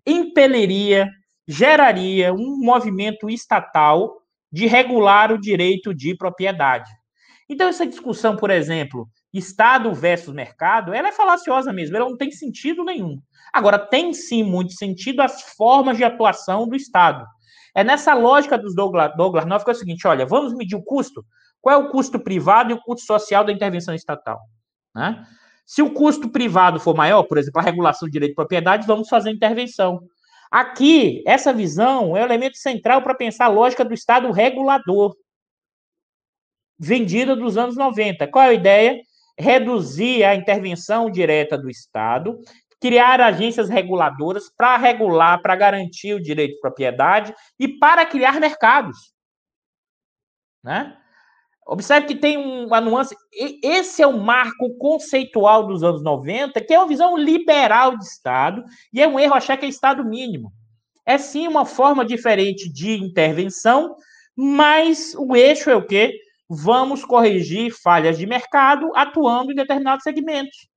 impeliria, 0.06 1.08
geraria 1.48 2.32
um 2.32 2.58
movimento 2.60 3.28
estatal 3.28 4.22
de 4.52 4.66
regular 4.66 5.32
o 5.32 5.40
direito 5.40 5.92
de 5.92 6.16
propriedade. 6.16 6.90
Então, 7.48 7.68
essa 7.68 7.86
discussão, 7.86 8.36
por 8.36 8.50
exemplo, 8.50 9.08
Estado 9.32 9.92
versus 9.92 10.34
mercado, 10.34 10.94
ela 10.94 11.08
é 11.08 11.12
falaciosa 11.12 11.72
mesmo, 11.72 11.96
ela 11.96 12.08
não 12.08 12.16
tem 12.16 12.30
sentido 12.30 12.84
nenhum. 12.84 13.20
Agora, 13.52 13.78
tem 13.78 14.12
sim 14.12 14.42
muito 14.42 14.72
sentido 14.72 15.20
as 15.20 15.42
formas 15.56 15.96
de 15.96 16.04
atuação 16.04 16.66
do 16.68 16.74
Estado. 16.74 17.24
É 17.74 17.84
nessa 17.84 18.14
lógica 18.14 18.56
dos 18.56 18.74
Douglas, 18.74 19.14
Douglas 19.16 19.44
North 19.44 19.64
que 19.64 19.70
é 19.70 19.74
o 19.74 19.76
seguinte: 19.76 20.06
olha, 20.06 20.24
vamos 20.24 20.54
medir 20.54 20.76
o 20.76 20.82
custo. 20.82 21.24
Qual 21.66 21.74
é 21.74 21.84
o 21.84 21.90
custo 21.90 22.20
privado 22.20 22.70
e 22.70 22.74
o 22.74 22.80
custo 22.80 23.04
social 23.04 23.42
da 23.42 23.50
intervenção 23.50 23.92
estatal? 23.92 24.38
Né? 24.94 25.26
Se 25.64 25.82
o 25.82 25.92
custo 25.92 26.28
privado 26.28 26.78
for 26.78 26.94
maior, 26.94 27.24
por 27.24 27.38
exemplo, 27.38 27.60
a 27.60 27.64
regulação 27.64 28.06
do 28.06 28.12
direito 28.12 28.30
de 28.30 28.36
propriedade, 28.36 28.86
vamos 28.86 29.08
fazer 29.08 29.32
intervenção. 29.32 30.00
Aqui, 30.48 31.24
essa 31.26 31.52
visão 31.52 32.16
é 32.16 32.20
o 32.20 32.24
elemento 32.24 32.56
central 32.56 33.02
para 33.02 33.16
pensar 33.16 33.46
a 33.46 33.48
lógica 33.48 33.84
do 33.84 33.92
Estado 33.92 34.30
regulador, 34.30 35.16
vendida 36.78 37.34
dos 37.34 37.56
anos 37.56 37.76
90. 37.76 38.28
Qual 38.28 38.44
é 38.44 38.50
a 38.50 38.54
ideia? 38.54 39.00
reduzir 39.36 40.24
a 40.24 40.36
intervenção 40.36 41.10
direta 41.10 41.58
do 41.58 41.68
Estado, 41.68 42.38
criar 42.80 43.20
agências 43.20 43.68
reguladoras 43.68 44.48
para 44.56 44.76
regular, 44.76 45.42
para 45.42 45.56
garantir 45.56 46.14
o 46.14 46.22
direito 46.22 46.54
de 46.54 46.60
propriedade 46.60 47.34
e 47.58 47.66
para 47.66 48.06
criar 48.06 48.40
mercados. 48.40 49.12
Né? 50.64 50.96
Observe 51.66 52.06
que 52.06 52.14
tem 52.14 52.36
uma 52.36 52.80
nuance. 52.80 53.16
Esse 53.60 54.00
é 54.00 54.06
o 54.06 54.16
marco 54.16 54.76
conceitual 54.78 55.66
dos 55.66 55.82
anos 55.82 56.00
90, 56.00 56.60
que 56.60 56.72
é 56.72 56.78
uma 56.78 56.86
visão 56.86 57.16
liberal 57.16 57.98
de 57.98 58.04
Estado, 58.04 58.64
e 58.92 59.02
é 59.02 59.08
um 59.08 59.18
erro 59.18 59.34
achar 59.34 59.56
que 59.56 59.66
é 59.66 59.68
Estado 59.68 60.04
mínimo. 60.04 60.52
É 61.04 61.18
sim 61.18 61.48
uma 61.48 61.66
forma 61.66 62.04
diferente 62.04 62.72
de 62.72 62.92
intervenção, 62.92 63.96
mas 64.36 65.14
o 65.18 65.34
eixo 65.34 65.68
é 65.68 65.74
o 65.74 65.84
quê? 65.84 66.16
Vamos 66.48 67.04
corrigir 67.04 67.72
falhas 67.82 68.16
de 68.16 68.26
mercado 68.26 68.92
atuando 68.94 69.50
em 69.50 69.56
determinados 69.56 70.04
segmentos. 70.04 70.68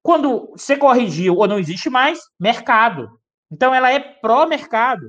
Quando 0.00 0.52
você 0.52 0.76
corrigiu 0.76 1.34
ou 1.34 1.48
não 1.48 1.58
existe 1.58 1.90
mais, 1.90 2.20
mercado. 2.38 3.08
Então 3.50 3.74
ela 3.74 3.90
é 3.90 3.98
pró-mercado. 3.98 5.08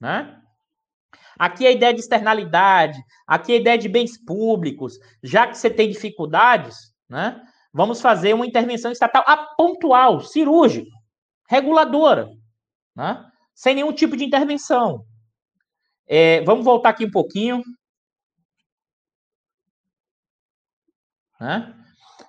Né? 0.00 0.40
Aqui 1.38 1.66
a 1.66 1.70
ideia 1.70 1.94
de 1.94 2.00
externalidade, 2.00 2.98
aqui 3.26 3.52
a 3.52 3.56
ideia 3.56 3.78
de 3.78 3.88
bens 3.88 4.18
públicos, 4.24 4.98
já 5.22 5.46
que 5.46 5.56
você 5.56 5.70
tem 5.70 5.90
dificuldades, 5.90 6.76
né? 7.08 7.40
Vamos 7.72 8.00
fazer 8.00 8.34
uma 8.34 8.46
intervenção 8.46 8.90
estatal 8.90 9.24
pontual, 9.56 10.20
cirúrgica, 10.20 10.90
reguladora, 11.48 12.28
né? 12.96 13.24
sem 13.54 13.74
nenhum 13.74 13.92
tipo 13.92 14.16
de 14.16 14.24
intervenção. 14.24 15.04
É, 16.06 16.42
vamos 16.42 16.64
voltar 16.64 16.90
aqui 16.90 17.04
um 17.04 17.10
pouquinho. 17.10 17.62
Né? 21.40 21.74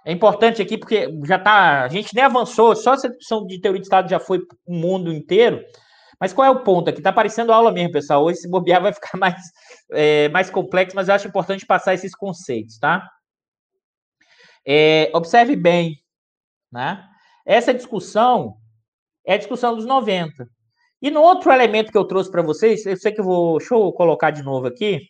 É 0.06 0.12
importante 0.12 0.62
aqui 0.62 0.78
porque 0.78 1.08
já 1.26 1.40
tá, 1.40 1.84
a 1.84 1.88
gente 1.88 2.14
nem 2.14 2.24
avançou, 2.24 2.76
só 2.76 2.94
essa 2.94 3.10
discussão 3.10 3.46
de 3.46 3.60
teoria 3.60 3.80
de 3.80 3.86
Estado 3.86 4.10
já 4.10 4.20
foi 4.20 4.40
o 4.66 4.74
mundo 4.74 5.12
inteiro. 5.12 5.64
Mas 6.20 6.34
qual 6.34 6.46
é 6.46 6.50
o 6.50 6.64
ponto 6.64 6.90
aqui? 6.90 7.02
Tá 7.02 7.14
parecendo 7.14 7.54
aula 7.54 7.72
mesmo, 7.72 7.94
pessoal. 7.94 8.24
Hoje, 8.24 8.40
se 8.40 8.50
bobear, 8.50 8.82
vai 8.82 8.92
ficar 8.92 9.16
mais, 9.18 9.42
é, 9.92 10.28
mais 10.30 10.50
complexo, 10.50 10.96
mas 10.96 11.08
eu 11.08 11.16
acho 11.16 11.28
importante 11.28 11.66
passar 11.66 11.94
esses 11.94 12.14
conceitos, 12.14 12.78
tá? 12.78 13.10
É, 14.66 15.10
observe 15.14 15.56
bem, 15.56 16.04
né? 16.72 17.06
Essa 17.46 17.74
discussão 17.74 18.58
é 19.26 19.34
a 19.34 19.38
discussão 19.38 19.76
dos 19.76 19.86
90. 19.86 20.48
E 21.02 21.10
no 21.10 21.22
outro 21.22 21.52
elemento 21.52 21.92
que 21.92 21.98
eu 21.98 22.06
trouxe 22.06 22.30
para 22.30 22.42
vocês, 22.42 22.86
eu 22.86 22.98
sei 22.98 23.12
que 23.12 23.22
eu 23.22 23.26
vou. 23.26 23.58
Deixa 23.58 23.74
eu 23.74 23.92
colocar 23.94 24.32
de 24.32 24.44
novo 24.44 24.68
aqui. 24.68 25.10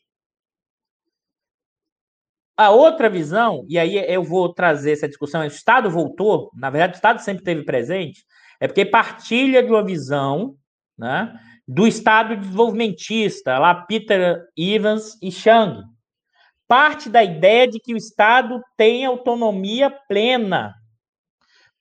A 2.55 2.69
outra 2.71 3.09
visão, 3.09 3.65
e 3.69 3.79
aí 3.79 3.95
eu 4.13 4.21
vou 4.21 4.53
trazer 4.53 4.91
essa 4.91 5.07
discussão, 5.07 5.41
o 5.41 5.45
Estado 5.45 5.89
voltou, 5.89 6.51
na 6.53 6.69
verdade, 6.69 6.93
o 6.93 6.95
Estado 6.97 7.21
sempre 7.21 7.39
esteve 7.39 7.63
presente, 7.63 8.25
é 8.59 8.67
porque 8.67 8.85
partilha 8.85 9.63
de 9.63 9.69
uma 9.69 9.81
visão 9.81 10.57
né, 10.99 11.33
do 11.67 11.87
Estado 11.87 12.35
desenvolvimentista, 12.35 13.57
lá 13.57 13.73
Peter 13.73 14.43
Evans 14.57 15.17
e 15.21 15.31
Chang. 15.31 15.81
Parte 16.67 17.09
da 17.09 17.23
ideia 17.23 17.67
de 17.67 17.79
que 17.79 17.93
o 17.93 17.97
Estado 17.97 18.61
tem 18.77 19.05
autonomia 19.05 19.89
plena. 19.89 20.75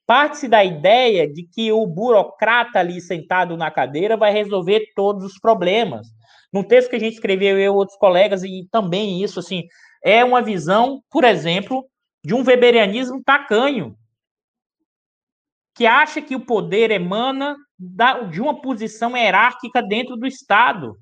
Parte-se 0.06 0.48
da 0.48 0.64
ideia 0.64 1.30
de 1.30 1.42
que 1.42 1.70
o 1.70 1.86
burocrata 1.86 2.78
ali 2.78 2.98
sentado 2.98 3.54
na 3.58 3.70
cadeira 3.70 4.16
vai 4.16 4.32
resolver 4.32 4.86
todos 4.96 5.22
os 5.24 5.38
problemas. 5.38 6.06
Num 6.50 6.62
texto 6.62 6.88
que 6.88 6.96
a 6.96 7.00
gente 7.00 7.14
escreveu, 7.14 7.58
eu 7.58 7.64
e 7.64 7.68
outros 7.68 7.98
colegas, 7.98 8.42
e 8.42 8.66
também 8.70 9.22
isso, 9.22 9.38
assim, 9.38 9.64
é 10.02 10.24
uma 10.24 10.40
visão, 10.40 11.02
por 11.10 11.24
exemplo, 11.24 11.84
de 12.24 12.34
um 12.34 12.42
weberianismo 12.42 13.22
tacanho, 13.22 13.94
que 15.78 15.86
acha 15.86 16.20
que 16.20 16.34
o 16.34 16.44
poder 16.44 16.90
emana 16.90 17.56
da, 17.78 18.24
de 18.24 18.40
uma 18.40 18.60
posição 18.60 19.16
hierárquica 19.16 19.80
dentro 19.80 20.16
do 20.16 20.26
Estado. 20.26 20.98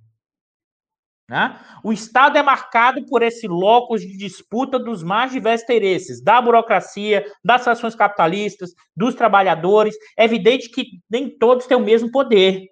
Né? 1.26 1.58
O 1.82 1.94
Estado 1.94 2.36
é 2.36 2.42
marcado 2.42 3.02
por 3.06 3.22
esse 3.22 3.48
locus 3.48 4.02
de 4.02 4.18
disputa 4.18 4.78
dos 4.78 5.02
mais 5.02 5.32
diversos 5.32 5.64
interesses, 5.64 6.22
da 6.22 6.42
burocracia, 6.42 7.24
das 7.42 7.66
ações 7.66 7.94
capitalistas, 7.94 8.74
dos 8.94 9.14
trabalhadores. 9.14 9.96
É 10.14 10.26
evidente 10.26 10.68
que 10.68 10.84
nem 11.08 11.30
todos 11.38 11.66
têm 11.66 11.78
o 11.78 11.80
mesmo 11.80 12.12
poder. 12.12 12.66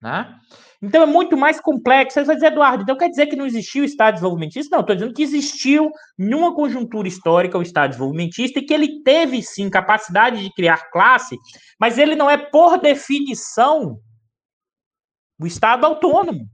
Né? 0.00 0.40
Então 0.82 1.02
é 1.02 1.06
muito 1.06 1.36
mais 1.36 1.60
complexo. 1.60 2.14
Você 2.14 2.24
vai 2.24 2.34
dizer, 2.34 2.48
Eduardo, 2.48 2.82
então 2.82 2.96
quer 2.96 3.08
dizer 3.08 3.26
que 3.26 3.36
não 3.36 3.46
existiu 3.46 3.82
o 3.82 3.86
Estado 3.86 4.14
desenvolvimentista? 4.14 4.76
Não, 4.76 4.80
estou 4.80 4.94
dizendo 4.94 5.14
que 5.14 5.22
existiu, 5.22 5.90
numa 6.18 6.54
conjuntura 6.54 7.08
histórica, 7.08 7.58
o 7.58 7.62
Estado 7.62 7.90
desenvolvimentista 7.90 8.58
e 8.58 8.62
que 8.62 8.74
ele 8.74 9.02
teve, 9.02 9.42
sim, 9.42 9.70
capacidade 9.70 10.42
de 10.42 10.52
criar 10.52 10.90
classe, 10.90 11.36
mas 11.78 11.98
ele 11.98 12.14
não 12.14 12.28
é, 12.28 12.36
por 12.36 12.78
definição, 12.78 13.98
o 15.40 15.46
Estado 15.46 15.84
autônomo. 15.84 16.46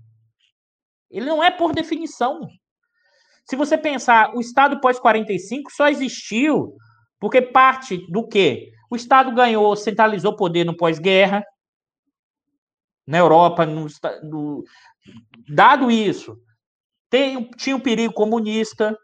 Ele 1.11 1.27
não 1.27 1.43
é 1.43 1.51
por 1.51 1.73
definição. 1.73 2.49
Se 3.45 3.57
você 3.57 3.77
pensar, 3.77 4.35
o 4.35 4.41
Estado 4.41 4.81
pós-45 4.81 5.65
só 5.71 5.89
existiu 5.89 6.77
porque 7.21 7.43
parte 7.43 7.99
do 8.11 8.27
quê? 8.27 8.73
O 8.91 8.97
Estado 8.97 9.33
ganhou, 9.33 9.77
centralizou 9.77 10.35
poder 10.35 10.65
no 10.65 10.77
pós-guerra, 10.77 11.45
na 13.11 13.19
Europa, 13.19 13.67
no, 13.67 13.89
no, 14.23 14.65
dado 15.49 15.91
isso, 15.91 16.39
tem, 17.11 17.51
tinha 17.57 17.75
um 17.75 17.81
perigo 17.81 18.15
comunista, 18.15 18.97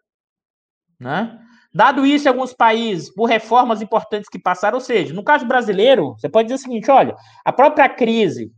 né? 0.99 1.37
Dado 1.75 2.07
isso 2.07 2.27
em 2.27 2.31
alguns 2.31 2.55
países, 2.55 3.13
por 3.13 3.27
reformas 3.27 3.83
importantes 3.83 4.31
que 4.31 4.39
passaram, 4.39 4.77
ou 4.77 4.81
seja, 4.81 5.13
no 5.13 5.25
caso 5.25 5.45
brasileiro, 5.45 6.15
você 6.15 6.29
pode 6.29 6.47
dizer 6.47 6.55
o 6.55 6.63
seguinte: 6.63 6.89
olha, 6.89 7.17
a 7.45 7.53
própria 7.53 7.89
crise 7.89 8.51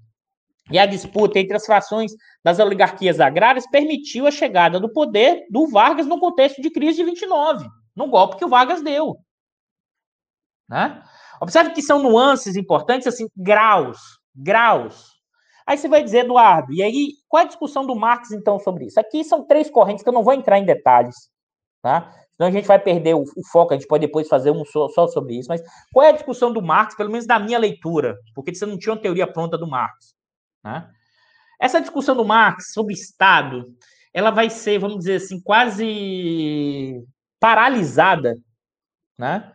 e 0.71 0.79
a 0.79 0.85
disputa 0.85 1.39
entre 1.39 1.57
as 1.57 1.65
frações 1.65 2.13
das 2.45 2.59
oligarquias 2.59 3.19
agrárias 3.19 3.67
permitiu 3.71 4.27
a 4.27 4.31
chegada 4.31 4.79
do 4.79 4.93
poder 4.93 5.47
do 5.51 5.67
Vargas 5.67 6.07
no 6.07 6.21
contexto 6.21 6.61
de 6.61 6.71
crise 6.71 6.99
de 6.99 7.05
29, 7.05 7.67
no 7.97 8.09
golpe 8.09 8.37
que 8.37 8.45
o 8.45 8.51
Vargas 8.51 8.83
deu. 8.83 9.17
Né? 10.69 11.03
Observe 11.41 11.71
que 11.71 11.81
são 11.81 12.03
nuances 12.03 12.55
importantes, 12.55 13.07
assim, 13.07 13.27
graus, 13.35 13.99
graus. 14.37 15.18
Aí 15.69 15.77
você 15.77 15.87
vai 15.87 16.03
dizer, 16.03 16.21
Eduardo, 16.21 16.73
e 16.73 16.83
aí, 16.83 17.09
qual 17.29 17.43
é 17.43 17.45
a 17.45 17.47
discussão 17.47 17.87
do 17.87 17.95
Marx, 17.95 18.31
então, 18.33 18.59
sobre 18.59 18.87
isso? 18.87 18.99
Aqui 18.99 19.23
são 19.23 19.45
três 19.45 19.69
correntes 19.69 20.03
que 20.03 20.09
eu 20.09 20.15
não 20.15 20.25
vou 20.25 20.33
entrar 20.33 20.59
em 20.59 20.65
detalhes, 20.65 21.15
tá? 21.83 22.11
Senão 22.35 22.49
a 22.49 22.51
gente 22.51 22.67
vai 22.67 22.79
perder 22.79 23.15
o, 23.15 23.21
o 23.21 23.47
foco, 23.53 23.75
a 23.75 23.77
gente 23.77 23.87
pode 23.87 24.07
depois 24.07 24.29
fazer 24.29 24.51
um 24.51 24.65
só, 24.65 24.89
só, 24.89 25.07
sobre 25.09 25.39
isso, 25.39 25.51
mas 25.51 25.61
qual 25.93 26.07
é 26.07 26.09
a 26.09 26.13
discussão 26.13 26.51
do 26.51 26.63
Marx, 26.63 26.97
pelo 26.97 27.11
menos 27.11 27.27
da 27.27 27.39
minha 27.39 27.59
leitura? 27.59 28.17
Porque 28.35 28.55
você 28.55 28.65
não 28.65 28.79
tinha 28.79 28.95
uma 28.95 29.01
teoria 29.03 29.31
pronta 29.31 29.59
do 29.59 29.69
Marx, 29.69 30.15
né? 30.65 30.89
Essa 31.61 31.83
discussão 31.83 32.17
do 32.17 32.25
Marx 32.25 32.73
sobre 32.73 32.95
Estado, 32.95 33.67
ela 34.15 34.31
vai 34.31 34.49
ser, 34.49 34.79
vamos 34.79 35.01
dizer 35.01 35.17
assim, 35.17 35.39
quase 35.39 37.05
paralisada, 37.39 38.39
né? 39.19 39.53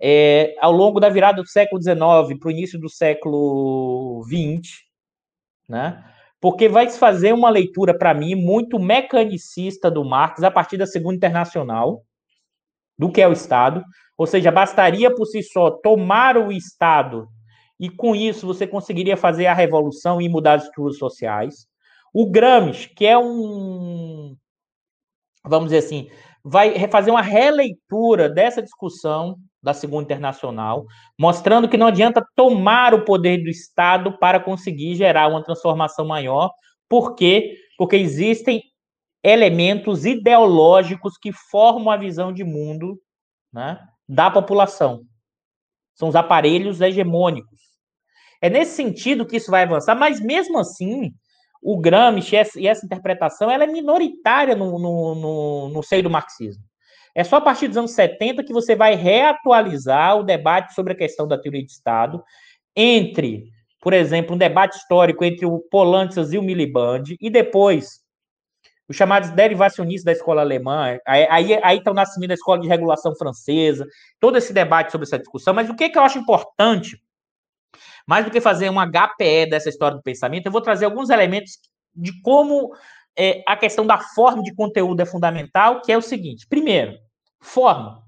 É, 0.00 0.54
ao 0.60 0.70
longo 0.70 1.00
da 1.00 1.08
virada 1.08 1.42
do 1.42 1.48
século 1.48 1.82
XIX 1.82 2.38
para 2.38 2.48
o 2.48 2.50
início 2.52 2.78
do 2.78 2.88
século 2.88 4.22
XX, 4.28 4.85
né? 5.68 6.04
Porque 6.40 6.68
vai 6.68 6.88
se 6.88 6.98
fazer 6.98 7.32
uma 7.32 7.50
leitura, 7.50 7.96
para 7.96 8.14
mim, 8.14 8.34
muito 8.34 8.78
mecanicista 8.78 9.90
do 9.90 10.04
Marx 10.04 10.42
a 10.42 10.50
partir 10.50 10.76
da 10.76 10.86
Segunda 10.86 11.16
Internacional, 11.16 12.02
do 12.98 13.10
que 13.10 13.20
é 13.20 13.28
o 13.28 13.32
Estado. 13.32 13.82
Ou 14.16 14.26
seja, 14.26 14.50
bastaria 14.50 15.14
por 15.14 15.26
si 15.26 15.42
só 15.42 15.70
tomar 15.70 16.36
o 16.36 16.52
Estado 16.52 17.28
e 17.78 17.90
com 17.90 18.14
isso 18.14 18.46
você 18.46 18.66
conseguiria 18.66 19.16
fazer 19.16 19.46
a 19.46 19.54
revolução 19.54 20.20
e 20.20 20.28
mudar 20.28 20.54
as 20.54 20.64
estruturas 20.64 20.98
sociais. 20.98 21.66
O 22.12 22.30
Gramsci, 22.30 22.88
que 22.88 23.04
é 23.04 23.18
um, 23.18 24.34
vamos 25.44 25.66
dizer 25.66 25.78
assim, 25.78 26.10
vai 26.48 26.78
fazer 26.88 27.10
uma 27.10 27.22
releitura 27.22 28.28
dessa 28.28 28.62
discussão 28.62 29.36
da 29.60 29.74
Segunda 29.74 30.04
Internacional, 30.04 30.86
mostrando 31.18 31.68
que 31.68 31.76
não 31.76 31.88
adianta 31.88 32.24
tomar 32.36 32.94
o 32.94 33.04
poder 33.04 33.42
do 33.42 33.50
Estado 33.50 34.16
para 34.16 34.38
conseguir 34.38 34.94
gerar 34.94 35.26
uma 35.26 35.42
transformação 35.42 36.06
maior. 36.06 36.52
Por 36.88 37.16
quê? 37.16 37.56
Porque 37.76 37.96
existem 37.96 38.62
elementos 39.24 40.06
ideológicos 40.06 41.18
que 41.18 41.32
formam 41.32 41.90
a 41.90 41.96
visão 41.96 42.32
de 42.32 42.44
mundo 42.44 42.96
né, 43.52 43.80
da 44.08 44.30
população. 44.30 45.02
São 45.96 46.08
os 46.08 46.14
aparelhos 46.14 46.80
hegemônicos. 46.80 47.60
É 48.40 48.48
nesse 48.48 48.76
sentido 48.76 49.26
que 49.26 49.38
isso 49.38 49.50
vai 49.50 49.64
avançar, 49.64 49.96
mas 49.96 50.20
mesmo 50.20 50.60
assim, 50.60 51.12
o 51.66 51.76
Gramsci 51.76 52.36
e 52.58 52.68
essa 52.68 52.86
interpretação 52.86 53.50
ela 53.50 53.64
é 53.64 53.66
minoritária 53.66 54.54
no, 54.54 54.78
no, 54.78 55.14
no, 55.16 55.68
no 55.70 55.82
seio 55.82 56.04
do 56.04 56.08
marxismo. 56.08 56.62
É 57.12 57.24
só 57.24 57.36
a 57.36 57.40
partir 57.40 57.66
dos 57.66 57.76
anos 57.76 57.90
70 57.90 58.44
que 58.44 58.52
você 58.52 58.76
vai 58.76 58.94
reatualizar 58.94 60.16
o 60.16 60.22
debate 60.22 60.74
sobre 60.74 60.92
a 60.92 60.96
questão 60.96 61.26
da 61.26 61.36
teoria 61.36 61.64
de 61.64 61.72
Estado 61.72 62.22
entre, 62.76 63.50
por 63.80 63.92
exemplo, 63.92 64.36
um 64.36 64.38
debate 64.38 64.76
histórico 64.76 65.24
entre 65.24 65.44
o 65.44 65.58
Polantzas 65.58 66.32
e 66.32 66.38
o 66.38 66.42
Miliband, 66.42 67.02
e 67.20 67.28
depois 67.28 68.00
os 68.88 68.94
chamados 68.94 69.30
derivacionistas 69.30 70.04
da 70.04 70.12
escola 70.12 70.42
alemã, 70.42 70.96
aí, 71.04 71.26
aí, 71.28 71.60
aí 71.64 71.78
está 71.78 71.90
o 71.90 71.94
nascimento 71.94 72.28
da 72.28 72.34
escola 72.34 72.60
de 72.60 72.68
regulação 72.68 73.12
francesa, 73.16 73.84
todo 74.20 74.38
esse 74.38 74.52
debate 74.52 74.92
sobre 74.92 75.06
essa 75.06 75.18
discussão, 75.18 75.52
mas 75.52 75.68
o 75.68 75.74
que, 75.74 75.88
que 75.88 75.98
eu 75.98 76.02
acho 76.02 76.18
importante, 76.18 76.96
mais 78.06 78.24
do 78.24 78.30
que 78.30 78.40
fazer 78.40 78.70
um 78.70 78.80
HPE 78.80 79.50
dessa 79.50 79.68
história 79.68 79.96
do 79.96 80.02
pensamento, 80.02 80.46
eu 80.46 80.52
vou 80.52 80.60
trazer 80.60 80.84
alguns 80.84 81.10
elementos 81.10 81.58
de 81.94 82.20
como 82.22 82.74
é, 83.18 83.42
a 83.46 83.56
questão 83.56 83.86
da 83.86 83.98
forma 83.98 84.42
de 84.42 84.54
conteúdo 84.54 85.00
é 85.00 85.06
fundamental, 85.06 85.80
que 85.80 85.90
é 85.90 85.98
o 85.98 86.02
seguinte, 86.02 86.46
primeiro, 86.46 86.96
forma. 87.40 88.02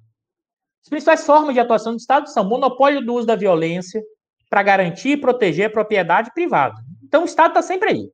As 0.83 0.89
principais 0.89 1.27
formas 1.27 1.55
de 1.55 1.61
atuação 1.61 1.93
do 1.93 1.99
Estado 1.99 2.29
são 2.29 2.49
monopólio 2.49 3.05
do 3.05 3.15
uso 3.15 3.27
da 3.27 3.35
violência 3.35 4.03
para 4.49 4.63
garantir 4.63 5.11
e 5.11 5.17
proteger 5.17 5.67
a 5.67 5.71
propriedade 5.71 6.33
privada. 6.33 6.77
Então, 7.03 7.23
o 7.23 7.27
Estado 7.27 7.51
está 7.51 7.63
sempre 7.63 7.91
aí 7.91 8.11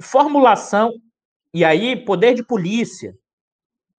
formulação, 0.00 0.92
e 1.54 1.64
aí 1.64 1.96
poder 1.96 2.34
de 2.34 2.42
polícia. 2.42 3.14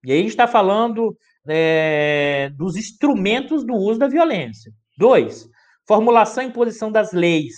E 0.03 0.11
aí 0.11 0.19
a 0.19 0.21
gente 0.21 0.31
está 0.31 0.47
falando 0.47 1.15
é, 1.47 2.49
dos 2.55 2.75
instrumentos 2.75 3.63
do 3.63 3.73
uso 3.73 3.99
da 3.99 4.07
violência. 4.07 4.73
Dois, 4.97 5.47
formulação 5.87 6.43
e 6.43 6.47
imposição 6.47 6.91
das 6.91 7.11
leis, 7.11 7.55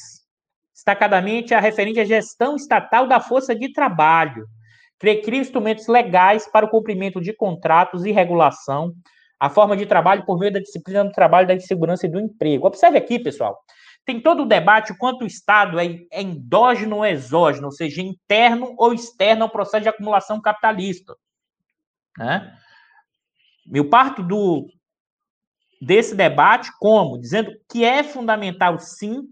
destacadamente 0.73 1.53
a 1.53 1.59
referente 1.59 1.99
à 1.99 2.05
gestão 2.05 2.55
estatal 2.55 3.07
da 3.07 3.19
força 3.19 3.55
de 3.55 3.71
trabalho, 3.71 4.45
cria 4.99 5.39
instrumentos 5.39 5.87
legais 5.87 6.47
para 6.47 6.65
o 6.65 6.69
cumprimento 6.69 7.21
de 7.21 7.33
contratos 7.33 8.05
e 8.05 8.11
regulação, 8.11 8.93
a 9.39 9.49
forma 9.49 9.77
de 9.77 9.85
trabalho 9.85 10.25
por 10.25 10.39
meio 10.39 10.53
da 10.53 10.59
disciplina 10.59 11.03
do 11.03 11.11
trabalho, 11.11 11.47
da 11.47 11.59
segurança 11.59 12.07
e 12.07 12.09
do 12.09 12.19
emprego. 12.19 12.65
Observe 12.65 12.97
aqui, 12.97 13.19
pessoal, 13.19 13.57
tem 14.05 14.21
todo 14.21 14.43
o 14.43 14.47
debate 14.47 14.91
o 14.91 14.97
quanto 14.97 15.23
o 15.23 15.27
Estado 15.27 15.79
é, 15.79 16.05
endógeno 16.11 16.97
ou 16.97 17.05
exógeno, 17.05 17.65
ou 17.65 17.71
seja, 17.71 18.01
interno 18.01 18.73
ou 18.77 18.93
externo 18.93 19.43
ao 19.43 19.49
processo 19.49 19.83
de 19.83 19.89
acumulação 19.89 20.39
capitalista. 20.39 21.15
Né? 22.17 22.55
Eu 23.73 23.89
parto 23.89 24.21
do, 24.21 24.67
desse 25.81 26.15
debate 26.15 26.71
como? 26.79 27.19
Dizendo 27.19 27.51
que 27.69 27.83
é 27.83 28.03
fundamental, 28.03 28.79
sim, 28.79 29.23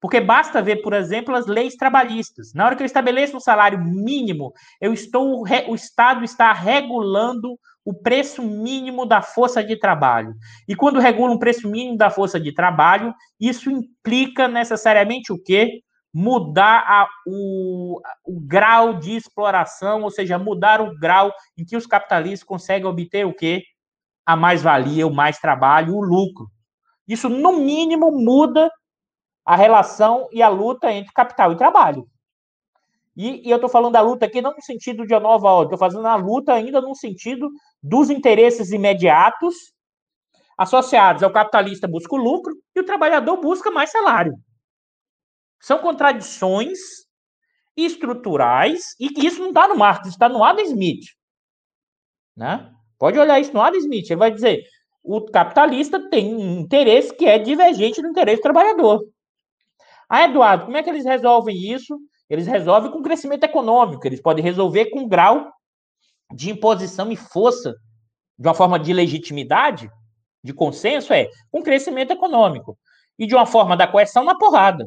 porque 0.00 0.20
basta 0.20 0.62
ver, 0.62 0.76
por 0.76 0.94
exemplo, 0.94 1.34
as 1.34 1.46
leis 1.46 1.76
trabalhistas. 1.76 2.54
Na 2.54 2.64
hora 2.64 2.74
que 2.74 2.82
eu 2.82 2.86
estabeleço 2.86 3.36
um 3.36 3.40
salário 3.40 3.78
mínimo, 3.78 4.52
eu 4.80 4.92
estou, 4.94 5.44
o 5.68 5.74
Estado 5.74 6.24
está 6.24 6.52
regulando 6.52 7.58
o 7.84 7.94
preço 7.94 8.42
mínimo 8.42 9.04
da 9.04 9.20
força 9.20 9.62
de 9.62 9.76
trabalho. 9.78 10.34
E 10.66 10.74
quando 10.74 11.00
regula 11.00 11.32
um 11.32 11.38
preço 11.38 11.68
mínimo 11.68 11.98
da 11.98 12.10
força 12.10 12.40
de 12.40 12.54
trabalho, 12.54 13.14
isso 13.38 13.70
implica 13.70 14.48
necessariamente 14.48 15.32
o 15.32 15.42
quê? 15.42 15.80
Mudar 16.12 16.84
a, 16.86 17.08
o, 17.26 18.00
o 18.24 18.40
grau 18.40 18.94
de 18.94 19.16
exploração, 19.16 20.02
ou 20.02 20.10
seja, 20.10 20.38
mudar 20.38 20.80
o 20.80 20.98
grau 20.98 21.32
em 21.56 21.64
que 21.64 21.76
os 21.76 21.86
capitalistas 21.86 22.42
conseguem 22.42 22.88
obter 22.88 23.26
o 23.26 23.34
quê? 23.34 23.62
A 24.30 24.36
mais-valia, 24.36 25.06
o 25.06 25.12
mais 25.12 25.38
trabalho, 25.38 25.96
o 25.96 26.00
lucro. 26.00 26.46
Isso, 27.08 27.28
no 27.28 27.52
mínimo, 27.58 28.12
muda 28.12 28.70
a 29.44 29.56
relação 29.56 30.28
e 30.30 30.40
a 30.40 30.48
luta 30.48 30.92
entre 30.92 31.12
capital 31.12 31.52
e 31.52 31.56
trabalho. 31.56 32.06
E, 33.16 33.46
e 33.46 33.50
eu 33.50 33.56
estou 33.56 33.68
falando 33.68 33.94
da 33.94 34.00
luta 34.00 34.26
aqui 34.26 34.40
não 34.40 34.54
no 34.54 34.62
sentido 34.62 35.04
de 35.04 35.12
uma 35.12 35.20
nova 35.20 35.48
ordem, 35.50 35.74
estou 35.74 35.78
fazendo 35.78 36.06
a 36.06 36.14
luta 36.14 36.54
ainda 36.54 36.80
no 36.80 36.94
sentido 36.94 37.50
dos 37.82 38.08
interesses 38.08 38.70
imediatos 38.70 39.54
associados 40.56 41.22
ao 41.22 41.32
capitalista 41.32 41.88
busca 41.88 42.14
o 42.14 42.18
lucro 42.18 42.54
e 42.76 42.80
o 42.80 42.86
trabalhador 42.86 43.38
busca 43.38 43.70
mais 43.70 43.90
salário. 43.90 44.34
São 45.60 45.78
contradições 45.78 46.78
estruturais 47.76 48.94
e 49.00 49.08
que 49.08 49.26
isso 49.26 49.40
não 49.40 49.48
está 49.48 49.66
no 49.66 49.76
Marx, 49.76 50.06
está 50.08 50.28
no 50.28 50.44
Adam 50.44 50.64
Smith. 50.66 51.06
Né? 52.36 52.72
Pode 53.00 53.18
olhar 53.18 53.40
isso 53.40 53.54
no 53.54 53.62
Adam 53.62 53.78
Smith. 53.78 54.10
Ele 54.10 54.18
vai 54.18 54.30
dizer: 54.30 54.62
o 55.02 55.22
capitalista 55.22 55.98
tem 56.10 56.34
um 56.34 56.60
interesse 56.60 57.16
que 57.16 57.24
é 57.24 57.38
divergente 57.38 58.02
do 58.02 58.08
interesse 58.08 58.40
do 58.40 58.42
trabalhador. 58.42 59.02
Ah, 60.06 60.24
Eduardo, 60.24 60.66
como 60.66 60.76
é 60.76 60.82
que 60.82 60.90
eles 60.90 61.06
resolvem 61.06 61.56
isso? 61.56 61.98
Eles 62.28 62.46
resolvem 62.46 62.92
com 62.92 63.02
crescimento 63.02 63.44
econômico, 63.44 64.06
eles 64.06 64.20
podem 64.20 64.44
resolver 64.44 64.90
com 64.90 65.08
grau 65.08 65.50
de 66.32 66.50
imposição 66.50 67.10
e 67.10 67.16
força, 67.16 67.74
de 68.38 68.46
uma 68.46 68.54
forma 68.54 68.78
de 68.78 68.92
legitimidade, 68.92 69.90
de 70.44 70.52
consenso, 70.52 71.12
é 71.12 71.28
com 71.50 71.62
crescimento 71.62 72.12
econômico. 72.12 72.78
E 73.18 73.26
de 73.26 73.34
uma 73.34 73.46
forma 73.46 73.76
da 73.76 73.86
coerção 73.86 74.24
na 74.24 74.36
porrada. 74.36 74.86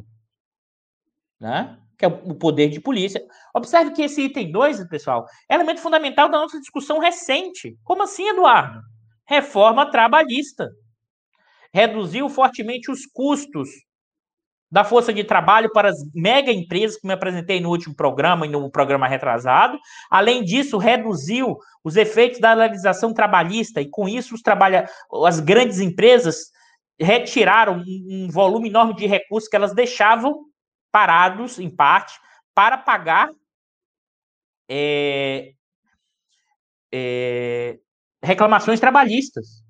Né? 1.40 1.78
Que 1.98 2.06
é 2.06 2.08
o 2.08 2.36
poder 2.36 2.70
de 2.70 2.80
polícia. 2.80 3.24
Observe 3.54 3.92
que 3.92 4.02
esse 4.02 4.22
item 4.24 4.52
2, 4.52 4.88
pessoal, 4.88 5.26
é 5.50 5.56
elemento 5.56 5.82
fundamental 5.82 6.30
da 6.30 6.40
nossa 6.40 6.60
discussão 6.60 7.00
recente. 7.00 7.78
Como 7.84 8.04
assim, 8.04 8.28
Eduardo? 8.28 8.80
Reforma 9.28 9.90
trabalhista. 9.90 10.70
Reduziu 11.74 12.30
fortemente 12.30 12.92
os 12.92 13.06
custos 13.06 13.70
da 14.74 14.84
força 14.84 15.14
de 15.14 15.24
trabalho 15.24 15.72
para 15.72 15.90
as 15.90 15.98
mega 16.16 16.52
empresas 16.52 16.98
que 16.98 17.06
me 17.06 17.14
apresentei 17.14 17.62
no 17.62 17.70
último 17.70 17.96
programa 17.96 18.48
e 18.48 18.50
no 18.50 18.72
programa 18.72 19.08
retrasado. 19.08 19.78
Além 20.10 20.44
disso, 20.44 20.80
reduziu 20.80 21.56
os 21.84 21.96
efeitos 21.96 22.40
da 22.40 22.56
legislação 22.56 23.14
trabalhista 23.14 23.82
e 23.82 23.88
com 23.88 24.10
isso 24.10 24.34
os 24.34 24.42
trabalha 24.42 24.90
as 25.26 25.40
grandes 25.40 25.80
empresas 25.80 26.48
retiraram 27.00 27.84
um, 27.86 28.28
volume 28.32 28.68
enorme 28.68 28.96
de 28.96 29.06
recursos 29.06 29.48
que 29.48 29.56
elas 29.56 29.76
deixavam 29.76 30.40
parados 30.94 31.60
em 31.60 31.70
parte 31.70 32.18
para 32.56 32.78
pagar 32.78 33.30
é, 34.70 35.52
é, 36.94 37.80
reclamações 38.22 38.80
trabalhistas. 38.80 39.62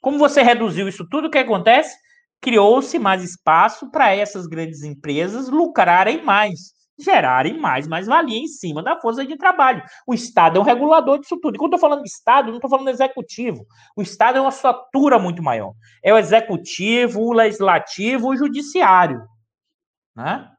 Como 0.00 0.18
você 0.18 0.42
reduziu 0.42 0.88
isso 0.88 1.06
tudo, 1.08 1.28
o 1.28 1.30
que 1.30 1.38
acontece? 1.38 1.96
criou-se 2.40 2.98
mais 2.98 3.22
espaço 3.22 3.90
para 3.90 4.14
essas 4.14 4.46
grandes 4.46 4.82
empresas 4.82 5.48
lucrarem 5.48 6.24
mais, 6.24 6.72
gerarem 6.98 7.58
mais 7.58 7.86
mais-valia 7.86 8.38
em 8.38 8.46
cima 8.46 8.82
da 8.82 8.98
força 8.98 9.24
de 9.24 9.36
trabalho. 9.36 9.82
O 10.06 10.14
Estado 10.14 10.58
é 10.58 10.60
um 10.60 10.64
regulador 10.64 11.18
disso 11.18 11.38
tudo. 11.40 11.54
E 11.54 11.58
quando 11.58 11.72
eu 11.72 11.76
estou 11.76 11.88
falando 11.88 12.02
de 12.02 12.08
Estado, 12.08 12.48
não 12.48 12.56
estou 12.56 12.70
falando 12.70 12.86
do 12.86 12.90
executivo. 12.90 13.66
O 13.94 14.02
Estado 14.02 14.38
é 14.38 14.40
uma 14.40 14.48
estrutura 14.48 15.18
muito 15.18 15.42
maior. 15.42 15.74
É 16.02 16.12
o 16.12 16.18
executivo, 16.18 17.20
o 17.20 17.32
legislativo, 17.32 18.28
o 18.28 18.36
judiciário. 18.36 19.22
Né? 20.16 20.50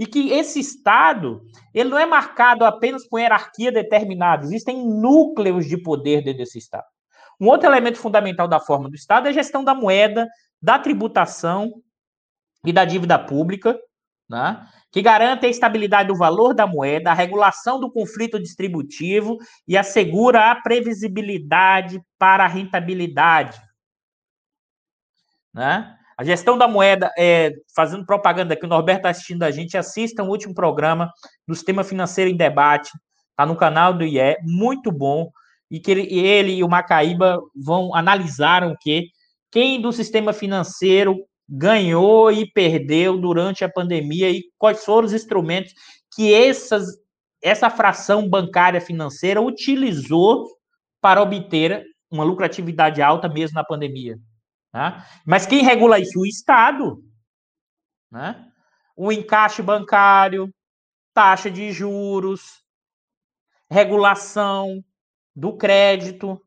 E 0.00 0.06
que 0.06 0.32
esse 0.32 0.58
Estado, 0.58 1.42
ele 1.74 1.90
não 1.90 1.98
é 1.98 2.06
marcado 2.06 2.64
apenas 2.64 3.06
por 3.06 3.20
hierarquia 3.20 3.70
determinada. 3.70 4.46
Existem 4.46 4.82
núcleos 4.82 5.66
de 5.66 5.76
poder 5.76 6.24
dentro 6.24 6.38
desse 6.38 6.56
Estado. 6.56 6.86
Um 7.38 7.46
outro 7.46 7.68
elemento 7.68 7.98
fundamental 7.98 8.48
da 8.48 8.58
forma 8.58 8.88
do 8.88 8.94
Estado 8.94 9.26
é 9.26 9.28
a 9.28 9.34
gestão 9.34 9.62
da 9.62 9.74
moeda, 9.74 10.26
da 10.60 10.78
tributação 10.78 11.70
e 12.64 12.72
da 12.72 12.86
dívida 12.86 13.18
pública, 13.18 13.78
né, 14.26 14.66
que 14.90 15.02
garante 15.02 15.44
a 15.44 15.50
estabilidade 15.50 16.08
do 16.08 16.16
valor 16.16 16.54
da 16.54 16.66
moeda, 16.66 17.10
a 17.10 17.14
regulação 17.14 17.78
do 17.78 17.92
conflito 17.92 18.40
distributivo 18.40 19.36
e 19.68 19.76
assegura 19.76 20.50
a 20.50 20.54
previsibilidade 20.62 22.00
para 22.18 22.44
a 22.44 22.48
rentabilidade. 22.48 23.60
Né? 25.52 25.94
A 26.20 26.24
gestão 26.24 26.58
da 26.58 26.68
moeda, 26.68 27.10
é, 27.16 27.50
fazendo 27.74 28.04
propaganda 28.04 28.52
aqui, 28.52 28.66
o 28.66 28.68
Norberto 28.68 28.98
está 28.98 29.08
assistindo 29.08 29.42
a 29.42 29.50
gente, 29.50 29.78
assista 29.78 30.22
o 30.22 30.28
último 30.28 30.54
programa 30.54 31.10
do 31.48 31.54
Sistema 31.54 31.82
Financeiro 31.82 32.30
em 32.30 32.36
Debate, 32.36 32.90
está 33.30 33.46
no 33.46 33.56
canal 33.56 33.94
do 33.94 34.04
IE, 34.04 34.36
muito 34.42 34.92
bom, 34.92 35.30
e 35.70 35.80
que 35.80 35.90
ele, 35.90 36.02
ele 36.14 36.56
e 36.56 36.62
o 36.62 36.68
Macaíba 36.68 37.40
vão 37.56 37.94
analisar 37.94 38.64
o 38.64 38.76
que 38.76 39.06
quem 39.50 39.80
do 39.80 39.90
sistema 39.94 40.34
financeiro 40.34 41.24
ganhou 41.48 42.30
e 42.30 42.46
perdeu 42.52 43.16
durante 43.16 43.64
a 43.64 43.68
pandemia 43.70 44.28
e 44.28 44.42
quais 44.58 44.84
foram 44.84 45.06
os 45.06 45.14
instrumentos 45.14 45.72
que 46.14 46.34
essas, 46.34 46.84
essa 47.42 47.70
fração 47.70 48.28
bancária 48.28 48.82
financeira 48.82 49.40
utilizou 49.40 50.46
para 51.00 51.22
obter 51.22 51.82
uma 52.10 52.24
lucratividade 52.24 53.00
alta 53.00 53.26
mesmo 53.26 53.54
na 53.54 53.64
pandemia. 53.64 54.18
Né? 54.72 55.04
Mas 55.26 55.46
quem 55.46 55.62
regula 55.62 55.98
isso? 55.98 56.20
O 56.20 56.26
Estado. 56.26 57.02
Né? 58.10 58.46
O 58.96 59.12
encaixe 59.12 59.62
bancário, 59.62 60.52
taxa 61.14 61.50
de 61.50 61.72
juros, 61.72 62.62
regulação 63.70 64.82
do 65.34 65.56
crédito, 65.56 66.40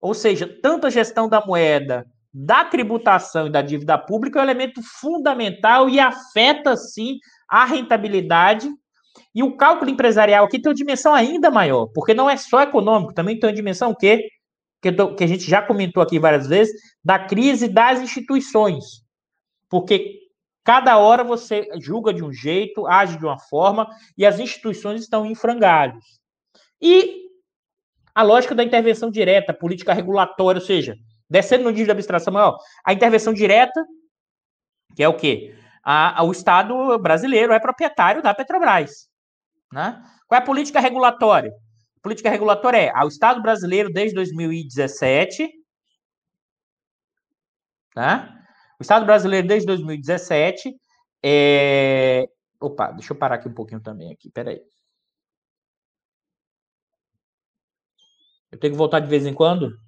ou 0.00 0.14
seja, 0.14 0.48
tanto 0.62 0.86
a 0.86 0.90
gestão 0.90 1.28
da 1.28 1.44
moeda, 1.44 2.06
da 2.32 2.64
tributação 2.64 3.46
e 3.46 3.50
da 3.50 3.60
dívida 3.60 3.98
pública 3.98 4.38
é 4.38 4.40
um 4.40 4.44
elemento 4.44 4.80
fundamental 4.82 5.88
e 5.88 6.00
afeta, 6.00 6.76
sim, 6.76 7.18
a 7.48 7.64
rentabilidade. 7.64 8.68
E 9.34 9.42
o 9.42 9.56
cálculo 9.56 9.90
empresarial 9.90 10.44
aqui 10.44 10.60
tem 10.60 10.70
uma 10.70 10.74
dimensão 10.74 11.12
ainda 11.12 11.50
maior, 11.50 11.86
porque 11.88 12.14
não 12.14 12.30
é 12.30 12.36
só 12.36 12.62
econômico, 12.62 13.12
também 13.12 13.38
tem 13.38 13.48
uma 13.48 13.54
dimensão 13.54 13.94
que, 13.94 14.26
que, 14.80 14.92
tô, 14.92 15.14
que 15.14 15.24
a 15.24 15.26
gente 15.26 15.48
já 15.48 15.62
comentou 15.62 16.02
aqui 16.02 16.18
várias 16.18 16.46
vezes, 16.46 16.74
da 17.04 17.18
crise 17.18 17.68
das 17.68 18.00
instituições. 18.00 18.84
Porque 19.68 20.20
Cada 20.64 20.98
hora 20.98 21.24
você 21.24 21.68
julga 21.80 22.12
de 22.12 22.22
um 22.22 22.32
jeito, 22.32 22.86
age 22.86 23.18
de 23.18 23.24
uma 23.24 23.38
forma, 23.38 23.88
e 24.16 24.26
as 24.26 24.38
instituições 24.38 25.02
estão 25.02 25.24
em 25.24 25.34
frangalhos. 25.34 26.20
E 26.80 27.28
a 28.14 28.22
lógica 28.22 28.54
da 28.54 28.62
intervenção 28.62 29.10
direta, 29.10 29.54
política 29.54 29.94
regulatória, 29.94 30.60
ou 30.60 30.66
seja, 30.66 30.96
descendo 31.28 31.64
no 31.64 31.70
nível 31.70 31.86
de 31.86 31.92
abstração 31.92 32.32
maior, 32.32 32.58
a 32.84 32.92
intervenção 32.92 33.32
direta, 33.32 33.84
que 34.94 35.02
é 35.02 35.08
o 35.08 35.16
quê? 35.16 35.54
A, 35.82 36.20
a, 36.20 36.24
o 36.24 36.32
Estado 36.32 36.98
brasileiro 36.98 37.52
é 37.52 37.58
proprietário 37.58 38.22
da 38.22 38.34
Petrobras. 38.34 39.08
Né? 39.72 40.02
Qual 40.28 40.38
é 40.38 40.42
a 40.42 40.46
política 40.46 40.78
regulatória? 40.78 41.52
Política 42.02 42.30
regulatória 42.30 42.78
é 42.78 42.92
ah, 42.94 43.04
o 43.04 43.08
Estado 43.08 43.42
brasileiro, 43.42 43.92
desde 43.92 44.14
2017, 44.14 45.48
né? 47.94 48.34
o 48.78 48.82
Estado 48.82 49.04
brasileiro, 49.04 49.46
desde 49.46 49.66
2017, 49.66 50.74
é... 51.22 52.26
Opa, 52.58 52.92
deixa 52.92 53.12
eu 53.12 53.16
parar 53.18 53.36
aqui 53.36 53.48
um 53.48 53.54
pouquinho 53.54 53.80
também 53.80 54.12
aqui, 54.12 54.30
peraí. 54.30 54.60
Eu 58.50 58.58
tenho 58.58 58.72
que 58.72 58.78
voltar 58.78 59.00
de 59.00 59.08
vez 59.08 59.26
em 59.26 59.34
quando. 59.34 59.78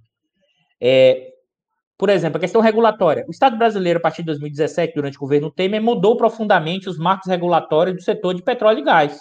É, 0.80 1.32
por 1.98 2.10
exemplo, 2.10 2.38
a 2.38 2.40
questão 2.40 2.60
regulatória. 2.60 3.24
O 3.28 3.30
Estado 3.30 3.56
brasileiro, 3.56 3.98
a 3.98 4.02
partir 4.02 4.22
de 4.22 4.26
2017, 4.26 4.94
durante 4.94 5.16
o 5.16 5.20
governo 5.20 5.50
Temer, 5.50 5.82
mudou 5.82 6.16
profundamente 6.16 6.88
os 6.88 6.98
marcos 6.98 7.28
regulatórios 7.28 7.96
do 7.96 8.02
setor 8.02 8.34
de 8.34 8.42
petróleo 8.42 8.80
e 8.80 8.84
gás, 8.84 9.18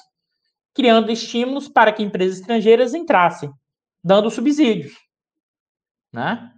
criando 0.74 1.12
estímulos 1.12 1.68
para 1.68 1.92
que 1.92 2.04
empresas 2.04 2.40
estrangeiras 2.40 2.94
entrassem, 2.94 3.52
dando 4.04 4.30
subsídios. 4.30 4.94
Né? 6.14 6.52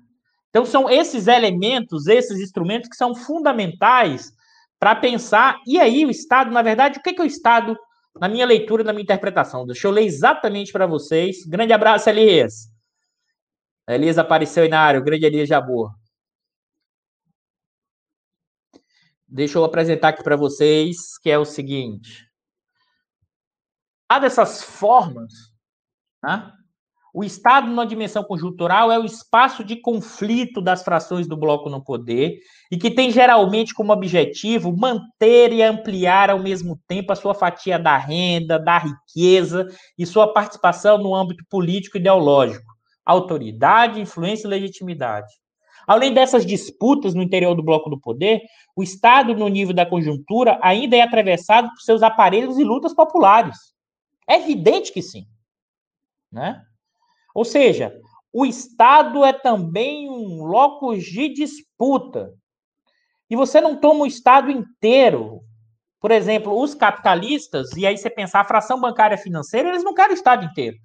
Então, 0.49 0.65
são 0.65 0.89
esses 0.89 1.27
elementos, 1.27 2.07
esses 2.07 2.39
instrumentos 2.39 2.89
que 2.89 2.95
são 2.95 3.15
fundamentais 3.15 4.31
para 4.79 4.95
pensar. 4.95 5.59
E 5.65 5.79
aí, 5.79 6.05
o 6.05 6.11
Estado, 6.11 6.51
na 6.51 6.61
verdade, 6.61 6.99
o 6.99 7.01
que 7.01 7.09
é, 7.09 7.13
que 7.13 7.21
é 7.21 7.23
o 7.23 7.27
Estado, 7.27 7.77
na 8.19 8.27
minha 8.27 8.45
leitura, 8.45 8.83
na 8.83 8.93
minha 8.93 9.03
interpretação? 9.03 9.65
Deixa 9.65 9.87
eu 9.87 9.91
ler 9.91 10.03
exatamente 10.03 10.71
para 10.71 10.85
vocês. 10.85 11.45
Grande 11.45 11.73
abraço, 11.73 12.09
Elias. 12.09 12.71
Elias 13.87 14.17
apareceu 14.17 14.63
aí 14.63 14.69
na 14.69 14.79
área, 14.79 14.99
o 14.99 15.03
grande 15.03 15.25
Elias 15.25 15.49
Jabor. 15.49 15.91
Deixa 19.27 19.57
eu 19.57 19.63
apresentar 19.63 20.09
aqui 20.09 20.23
para 20.23 20.35
vocês, 20.35 21.17
que 21.17 21.29
é 21.29 21.39
o 21.39 21.45
seguinte. 21.45 22.32
Dessas 24.19 24.63
formas, 24.63 25.31
né? 26.23 26.51
o 27.13 27.23
Estado, 27.23 27.69
na 27.71 27.85
dimensão 27.85 28.23
conjuntural, 28.23 28.91
é 28.91 28.97
o 28.97 29.05
espaço 29.05 29.63
de 29.63 29.75
conflito 29.75 30.59
das 30.59 30.83
frações 30.83 31.27
do 31.27 31.37
bloco 31.37 31.69
no 31.69 31.83
poder 31.83 32.39
e 32.71 32.77
que 32.77 32.89
tem 32.89 33.11
geralmente 33.11 33.73
como 33.73 33.93
objetivo 33.93 34.75
manter 34.75 35.53
e 35.53 35.61
ampliar 35.61 36.31
ao 36.31 36.39
mesmo 36.39 36.79
tempo 36.87 37.13
a 37.13 37.15
sua 37.15 37.35
fatia 37.35 37.77
da 37.77 37.97
renda, 37.97 38.57
da 38.57 38.79
riqueza 38.79 39.67
e 39.95 40.07
sua 40.07 40.33
participação 40.33 40.97
no 40.97 41.13
âmbito 41.13 41.43
político 41.49 41.97
e 41.97 41.99
ideológico 41.99 42.73
autoridade, 43.05 43.99
influência 43.99 44.47
e 44.47 44.49
legitimidade. 44.49 45.27
Além 45.85 46.13
dessas 46.13 46.45
disputas 46.45 47.13
no 47.13 47.21
interior 47.21 47.53
do 47.55 47.63
bloco 47.63 47.89
do 47.89 47.99
poder, 47.99 48.41
o 48.75 48.81
Estado, 48.81 49.35
no 49.35 49.49
nível 49.49 49.75
da 49.75 49.85
conjuntura, 49.85 50.57
ainda 50.61 50.95
é 50.95 51.01
atravessado 51.01 51.67
por 51.69 51.81
seus 51.81 52.01
aparelhos 52.01 52.57
e 52.57 52.63
lutas 52.63 52.93
populares. 52.93 53.57
É 54.27 54.35
evidente 54.35 54.91
que 54.91 55.01
sim. 55.01 55.25
Né? 56.31 56.61
Ou 57.33 57.45
seja, 57.45 57.99
o 58.31 58.45
Estado 58.45 59.23
é 59.23 59.31
também 59.31 60.09
um 60.09 60.43
locus 60.43 61.03
de 61.03 61.29
disputa. 61.29 62.33
E 63.29 63.35
você 63.35 63.61
não 63.61 63.79
toma 63.79 64.03
o 64.03 64.07
Estado 64.07 64.51
inteiro. 64.51 65.41
Por 65.99 66.11
exemplo, 66.11 66.59
os 66.59 66.75
capitalistas, 66.75 67.71
e 67.77 67.85
aí 67.85 67.97
você 67.97 68.09
pensar 68.09 68.41
a 68.41 68.45
fração 68.45 68.79
bancária 68.79 69.17
financeira, 69.17 69.69
eles 69.69 69.83
não 69.83 69.93
querem 69.93 70.11
o 70.11 70.15
Estado 70.15 70.45
inteiro. 70.45 70.77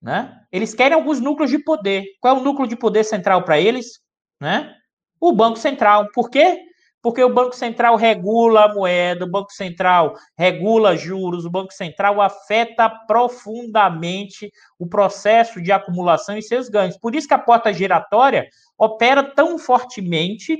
Né? 0.00 0.34
Eles 0.52 0.74
querem 0.74 0.94
alguns 0.94 1.20
núcleos 1.20 1.50
de 1.50 1.58
poder. 1.58 2.04
Qual 2.20 2.36
é 2.36 2.40
o 2.40 2.42
núcleo 2.42 2.68
de 2.68 2.76
poder 2.76 3.04
central 3.04 3.42
para 3.44 3.60
eles? 3.60 4.00
Né? 4.40 4.74
O 5.20 5.32
Banco 5.32 5.58
Central. 5.58 6.08
Por 6.12 6.30
quê? 6.30 6.62
Porque 7.04 7.22
o 7.22 7.28
Banco 7.28 7.54
Central 7.54 7.96
regula 7.96 8.64
a 8.64 8.72
moeda, 8.72 9.26
o 9.26 9.30
Banco 9.30 9.52
Central 9.52 10.14
regula 10.38 10.96
juros, 10.96 11.44
o 11.44 11.50
Banco 11.50 11.70
Central 11.70 12.18
afeta 12.18 12.88
profundamente 12.88 14.50
o 14.78 14.86
processo 14.86 15.60
de 15.60 15.70
acumulação 15.70 16.38
e 16.38 16.40
seus 16.40 16.70
ganhos. 16.70 16.96
Por 16.96 17.14
isso 17.14 17.28
que 17.28 17.34
a 17.34 17.38
porta 17.38 17.74
giratória 17.74 18.48
opera 18.78 19.22
tão 19.22 19.58
fortemente 19.58 20.56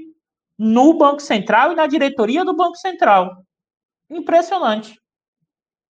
no 0.58 0.98
Banco 0.98 1.22
Central 1.22 1.72
e 1.72 1.76
na 1.76 1.86
diretoria 1.86 2.44
do 2.44 2.54
Banco 2.54 2.76
Central. 2.76 3.42
Impressionante. 4.10 5.00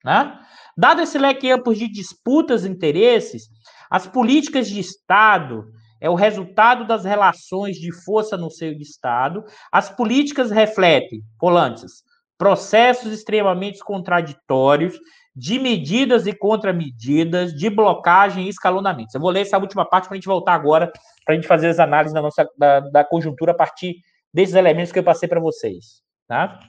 Né? 0.05 0.39
Dado 0.77 1.03
esse 1.03 1.19
leque 1.19 1.51
amplo 1.51 1.75
de 1.75 1.89
disputas 1.89 2.65
e 2.65 2.69
interesses, 2.69 3.49
as 3.91 4.07
políticas 4.07 4.69
de 4.69 4.79
Estado 4.79 5.67
é 6.05 6.11
o 6.11 6.15
resultado 6.15 6.87
das 6.87 7.03
relações 7.03 7.77
de 7.79 7.91
força 7.91 8.37
no 8.37 8.51
seio 8.51 8.77
de 8.77 8.83
Estado. 8.83 9.43
As 9.73 9.89
políticas 9.89 10.51
refletem, 10.51 11.23
Polantes, 11.39 12.05
processos 12.37 13.11
extremamente 13.11 13.79
contraditórios 13.79 15.01
de 15.35 15.59
medidas 15.59 16.27
e 16.27 16.35
contramedidas, 16.35 17.55
de 17.55 17.71
blocagem 17.71 18.45
e 18.45 18.51
escalonamento. 18.51 19.17
Eu 19.17 19.21
vou 19.23 19.31
ler 19.31 19.41
essa 19.41 19.57
última 19.57 19.87
parte 19.87 20.05
para 20.05 20.13
a 20.13 20.17
gente 20.17 20.27
voltar 20.27 20.53
agora, 20.53 20.93
para 21.25 21.33
a 21.33 21.37
gente 21.37 21.49
fazer 21.49 21.69
as 21.69 21.79
análises 21.79 22.13
da, 22.13 22.21
nossa, 22.21 22.47
da, 22.59 22.81
da 22.81 23.03
conjuntura 23.03 23.53
a 23.53 23.57
partir 23.57 23.97
desses 24.31 24.55
elementos 24.55 24.93
que 24.93 24.99
eu 24.99 25.05
passei 25.05 25.27
para 25.27 25.41
vocês. 25.41 26.03
Tá? 26.29 26.61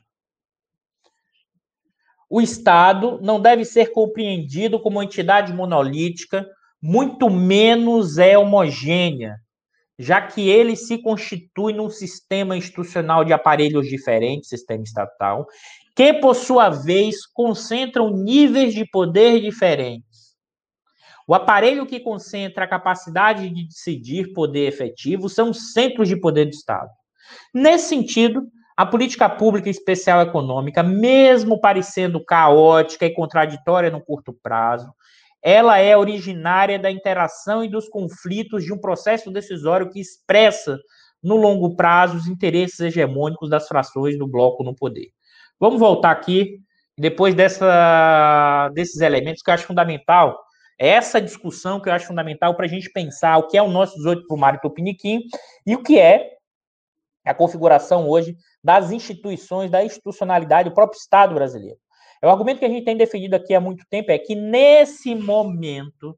O 2.29 2.39
Estado 2.39 3.19
não 3.21 3.41
deve 3.41 3.65
ser 3.65 3.91
compreendido 3.91 4.79
como 4.79 5.03
entidade 5.03 5.51
monolítica, 5.51 6.49
muito 6.81 7.29
menos 7.29 8.17
é 8.17 8.37
homogênea, 8.37 9.37
já 9.97 10.21
que 10.21 10.49
ele 10.49 10.75
se 10.75 10.97
constitui 10.97 11.73
num 11.73 11.89
sistema 11.89 12.57
institucional 12.57 13.23
de 13.23 13.33
aparelhos 13.33 13.87
diferentes, 13.87 14.49
sistema 14.49 14.83
estatal, 14.83 15.47
que, 15.95 16.13
por 16.13 16.35
sua 16.35 16.69
vez, 16.69 17.25
concentram 17.25 18.11
níveis 18.11 18.73
de 18.73 18.85
poder 18.85 19.39
diferentes. 19.41 20.35
O 21.27 21.33
aparelho 21.33 21.85
que 21.85 21.99
concentra 21.99 22.65
a 22.65 22.67
capacidade 22.67 23.49
de 23.49 23.67
decidir 23.67 24.33
poder 24.33 24.67
efetivo 24.67 25.27
são 25.27 25.49
os 25.49 25.73
centros 25.73 26.07
de 26.07 26.15
poder 26.15 26.45
do 26.45 26.51
Estado. 26.51 26.89
Nesse 27.53 27.89
sentido, 27.89 28.47
a 28.77 28.85
política 28.85 29.29
pública 29.29 29.69
especial 29.69 30.21
econômica, 30.21 30.83
mesmo 30.83 31.59
parecendo 31.59 32.23
caótica 32.23 33.05
e 33.05 33.13
contraditória 33.13 33.89
no 33.89 34.01
curto 34.01 34.33
prazo, 34.33 34.93
ela 35.47 35.77
é 35.77 35.95
originária 35.95 36.79
da 36.79 36.89
interação 36.89 37.63
e 37.63 37.69
dos 37.69 37.87
conflitos 37.87 38.65
de 38.65 38.73
um 38.73 38.79
processo 38.79 39.29
decisório 39.29 39.91
que 39.91 39.99
expressa 39.99 40.79
no 41.21 41.35
longo 41.35 41.75
prazo 41.75 42.17
os 42.17 42.25
interesses 42.25 42.79
hegemônicos 42.79 43.47
das 43.47 43.67
frações 43.67 44.17
do 44.17 44.27
bloco 44.27 44.63
no 44.63 44.73
poder. 44.73 45.09
Vamos 45.59 45.79
voltar 45.79 46.09
aqui, 46.09 46.57
depois 46.97 47.35
dessa, 47.35 48.69
desses 48.73 49.01
elementos 49.01 49.43
que 49.43 49.51
eu 49.51 49.53
acho 49.53 49.67
fundamental, 49.67 50.35
essa 50.79 51.21
discussão 51.21 51.79
que 51.79 51.89
eu 51.89 51.93
acho 51.93 52.07
fundamental 52.07 52.55
para 52.55 52.65
a 52.65 52.69
gente 52.69 52.91
pensar 52.91 53.37
o 53.37 53.47
que 53.47 53.55
é 53.55 53.61
o 53.61 53.69
nosso 53.69 53.95
18 53.97 54.25
para 54.25 54.35
o 54.35 54.39
Mário 54.39 54.59
Tupiniquim 54.59 55.19
e 55.63 55.75
o 55.75 55.83
que 55.83 55.99
é 55.99 56.31
a 57.23 57.35
configuração 57.35 58.09
hoje 58.09 58.35
das 58.63 58.89
instituições, 58.89 59.69
da 59.69 59.85
institucionalidade 59.85 60.69
do 60.69 60.75
próprio 60.75 60.97
Estado 60.97 61.35
brasileiro. 61.35 61.77
É 62.21 62.27
o 62.27 62.29
argumento 62.29 62.59
que 62.59 62.65
a 62.65 62.69
gente 62.69 62.85
tem 62.85 62.97
defendido 62.97 63.33
aqui 63.35 63.53
há 63.53 63.61
muito 63.61 63.85
tempo 63.89 64.11
é 64.11 64.17
que 64.17 64.35
nesse 64.35 65.13
momento, 65.15 66.17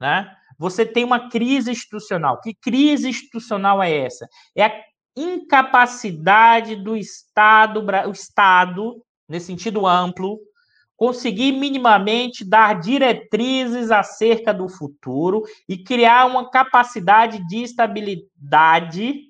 né, 0.00 0.30
você 0.58 0.84
tem 0.84 1.04
uma 1.04 1.28
crise 1.28 1.70
institucional. 1.70 2.40
Que 2.40 2.54
crise 2.54 3.08
institucional 3.08 3.82
é 3.82 3.96
essa? 3.96 4.28
É 4.56 4.64
a 4.64 4.84
incapacidade 5.16 6.76
do 6.76 6.96
Estado, 6.96 7.84
o 8.06 8.12
Estado, 8.12 9.02
nesse 9.28 9.46
sentido 9.46 9.86
amplo, 9.86 10.38
conseguir 10.96 11.52
minimamente 11.52 12.44
dar 12.44 12.80
diretrizes 12.80 13.92
acerca 13.92 14.52
do 14.52 14.68
futuro 14.68 15.44
e 15.68 15.78
criar 15.78 16.26
uma 16.26 16.50
capacidade 16.50 17.46
de 17.46 17.62
estabilidade 17.62 19.27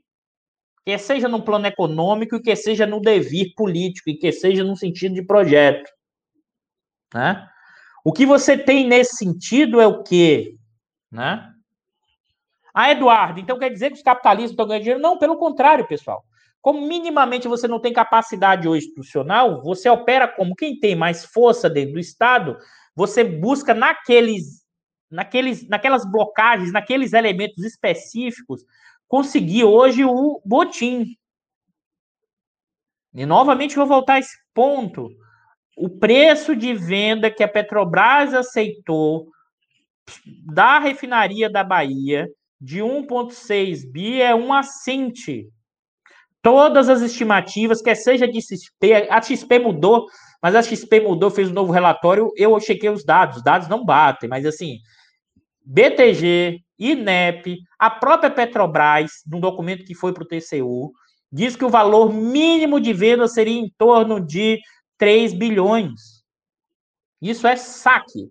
que 0.88 0.96
seja 0.96 1.28
no 1.28 1.42
plano 1.42 1.66
econômico 1.66 2.36
e 2.36 2.40
que 2.40 2.56
seja 2.56 2.86
no 2.86 2.98
devir 2.98 3.52
político 3.54 4.08
e 4.08 4.16
que 4.16 4.32
seja 4.32 4.64
no 4.64 4.74
sentido 4.74 5.14
de 5.14 5.22
projeto. 5.22 5.86
Né? 7.12 7.46
O 8.02 8.10
que 8.10 8.24
você 8.24 8.56
tem 8.56 8.88
nesse 8.88 9.16
sentido 9.16 9.82
é 9.82 9.86
o 9.86 10.02
quê? 10.02 10.56
Né? 11.12 11.46
Ah, 12.72 12.90
Eduardo, 12.90 13.38
então 13.38 13.58
quer 13.58 13.68
dizer 13.68 13.90
que 13.90 13.98
os 13.98 14.02
capitalistas 14.02 14.52
estão 14.52 14.66
ganhando 14.66 14.82
dinheiro? 14.82 15.02
Não, 15.02 15.18
pelo 15.18 15.36
contrário, 15.36 15.86
pessoal. 15.86 16.24
Como 16.62 16.80
minimamente 16.80 17.46
você 17.46 17.68
não 17.68 17.80
tem 17.80 17.92
capacidade 17.92 18.66
hoje 18.66 18.86
institucional, 18.86 19.62
você 19.62 19.90
opera 19.90 20.26
como 20.26 20.56
quem 20.56 20.80
tem 20.80 20.96
mais 20.96 21.22
força 21.22 21.68
dentro 21.68 21.92
do 21.92 22.00
Estado, 22.00 22.56
você 22.96 23.22
busca 23.22 23.74
naqueles, 23.74 24.64
naqueles, 25.10 25.68
naquelas 25.68 26.10
blocagens, 26.10 26.72
naqueles 26.72 27.12
elementos 27.12 27.62
específicos, 27.62 28.64
conseguir 29.08 29.64
hoje 29.64 30.04
o 30.04 30.40
botim. 30.44 31.06
E 33.14 33.26
novamente 33.26 33.74
vou 33.74 33.86
voltar 33.86 34.14
a 34.14 34.18
esse 34.18 34.36
ponto. 34.54 35.08
O 35.76 35.88
preço 35.88 36.54
de 36.54 36.74
venda 36.74 37.30
que 37.30 37.42
a 37.42 37.48
Petrobras 37.48 38.34
aceitou 38.34 39.26
da 40.44 40.78
refinaria 40.78 41.50
da 41.50 41.64
Bahia 41.64 42.28
de 42.60 42.80
1,6 42.80 43.90
bi 43.90 44.20
é 44.20 44.34
um 44.34 44.52
assinte. 44.52 45.48
Todas 46.42 46.88
as 46.88 47.02
estimativas, 47.02 47.82
quer 47.82 47.94
seja 47.94 48.26
de 48.26 48.40
XP, 48.40 49.08
a 49.10 49.20
XP 49.20 49.58
mudou, 49.58 50.06
mas 50.42 50.54
a 50.54 50.62
XP 50.62 51.00
mudou, 51.00 51.30
fez 51.30 51.50
um 51.50 51.54
novo 51.54 51.72
relatório, 51.72 52.30
eu 52.36 52.58
chequei 52.60 52.88
os 52.88 53.04
dados, 53.04 53.38
os 53.38 53.42
dados 53.42 53.68
não 53.68 53.84
batem, 53.84 54.28
mas 54.28 54.46
assim, 54.46 54.78
BTG, 55.64 56.60
INEP, 56.78 57.58
a 57.78 57.90
própria 57.90 58.30
Petrobras, 58.30 59.22
num 59.26 59.40
documento 59.40 59.84
que 59.84 59.94
foi 59.94 60.12
para 60.12 60.22
o 60.22 60.26
TCU, 60.26 60.92
diz 61.30 61.56
que 61.56 61.64
o 61.64 61.70
valor 61.70 62.12
mínimo 62.12 62.80
de 62.80 62.92
venda 62.92 63.26
seria 63.26 63.58
em 63.58 63.70
torno 63.76 64.20
de 64.20 64.60
3 64.96 65.32
bilhões. 65.34 66.22
Isso 67.20 67.46
é 67.46 67.56
saque. 67.56 68.30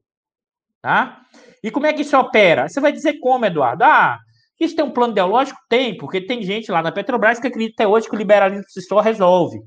Tá? 0.82 1.22
E 1.62 1.70
como 1.70 1.86
é 1.86 1.94
que 1.94 2.02
isso 2.02 2.18
opera? 2.18 2.70
Você 2.70 2.80
vai 2.80 2.92
dizer 2.92 3.20
como, 3.20 3.46
Eduardo? 3.46 3.84
Ah, 3.84 4.20
isso 4.60 4.76
tem 4.76 4.86
um 4.86 4.92
plano 4.92 5.12
ideológico? 5.12 5.60
Tem, 5.70 5.98
porque 5.98 6.22
tem 6.22 6.42
gente 6.42 6.72
lá 6.72 6.82
na 6.82 6.92
Petrobras 6.92 7.40
que 7.40 7.48
acredita 7.48 7.84
até 7.84 7.88
hoje 7.88 8.10
que 8.10 8.16
o 8.16 8.18
liberalismo 8.18 8.66
se 8.70 8.82
só 8.82 9.00
resolve. 9.00 9.60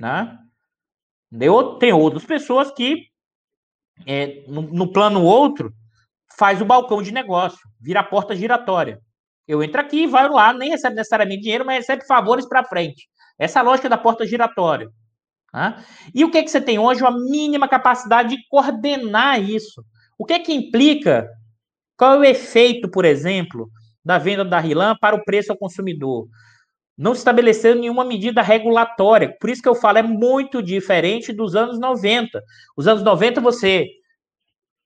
Né? 0.00 0.36
Tem 1.78 1.92
outras 1.92 2.24
pessoas 2.24 2.72
que, 2.72 3.06
é, 4.06 4.44
no, 4.48 4.62
no 4.62 4.92
plano 4.92 5.22
outro, 5.22 5.72
faz 6.40 6.62
o 6.62 6.64
balcão 6.64 7.02
de 7.02 7.12
negócio, 7.12 7.58
vira 7.78 8.00
a 8.00 8.04
porta 8.04 8.34
giratória. 8.34 8.98
Eu 9.46 9.62
entro 9.62 9.78
aqui, 9.78 10.06
vai 10.06 10.26
lá, 10.26 10.54
nem 10.54 10.70
recebe 10.70 10.96
necessariamente 10.96 11.42
dinheiro, 11.42 11.66
mas 11.66 11.80
recebe 11.80 12.06
favores 12.06 12.48
para 12.48 12.64
frente. 12.64 13.10
Essa 13.38 13.60
é 13.60 13.62
lógica 13.62 13.90
da 13.90 13.98
porta 13.98 14.26
giratória. 14.26 14.88
Tá? 15.52 15.84
E 16.14 16.24
o 16.24 16.30
que, 16.30 16.38
é 16.38 16.42
que 16.42 16.48
você 16.50 16.60
tem 16.60 16.78
hoje? 16.78 17.02
Uma 17.02 17.10
mínima 17.10 17.68
capacidade 17.68 18.34
de 18.34 18.42
coordenar 18.48 19.38
isso. 19.38 19.84
O 20.18 20.24
que 20.24 20.32
é 20.32 20.38
que 20.38 20.54
implica? 20.54 21.28
Qual 21.94 22.14
é 22.14 22.18
o 22.18 22.24
efeito, 22.24 22.90
por 22.90 23.04
exemplo, 23.04 23.68
da 24.02 24.16
venda 24.16 24.42
da 24.42 24.58
RILAM 24.58 24.96
para 24.98 25.16
o 25.16 25.22
preço 25.22 25.52
ao 25.52 25.58
consumidor? 25.58 26.26
Não 26.96 27.12
estabelecendo 27.12 27.80
nenhuma 27.80 28.04
medida 28.04 28.40
regulatória. 28.40 29.36
Por 29.38 29.50
isso 29.50 29.60
que 29.60 29.68
eu 29.68 29.74
falo, 29.74 29.98
é 29.98 30.02
muito 30.02 30.62
diferente 30.62 31.34
dos 31.34 31.54
anos 31.54 31.78
90. 31.78 32.42
Os 32.78 32.88
anos 32.88 33.02
90 33.02 33.42
você 33.42 33.86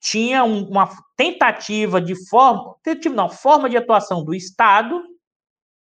tinha 0.04 0.44
um, 0.44 0.68
uma 0.68 0.90
tentativa 1.16 1.98
de 1.98 2.14
forma, 2.28 2.74
tentativa 2.82 3.14
não, 3.14 3.30
forma 3.30 3.70
de 3.70 3.76
atuação 3.78 4.22
do 4.22 4.34
Estado, 4.34 5.02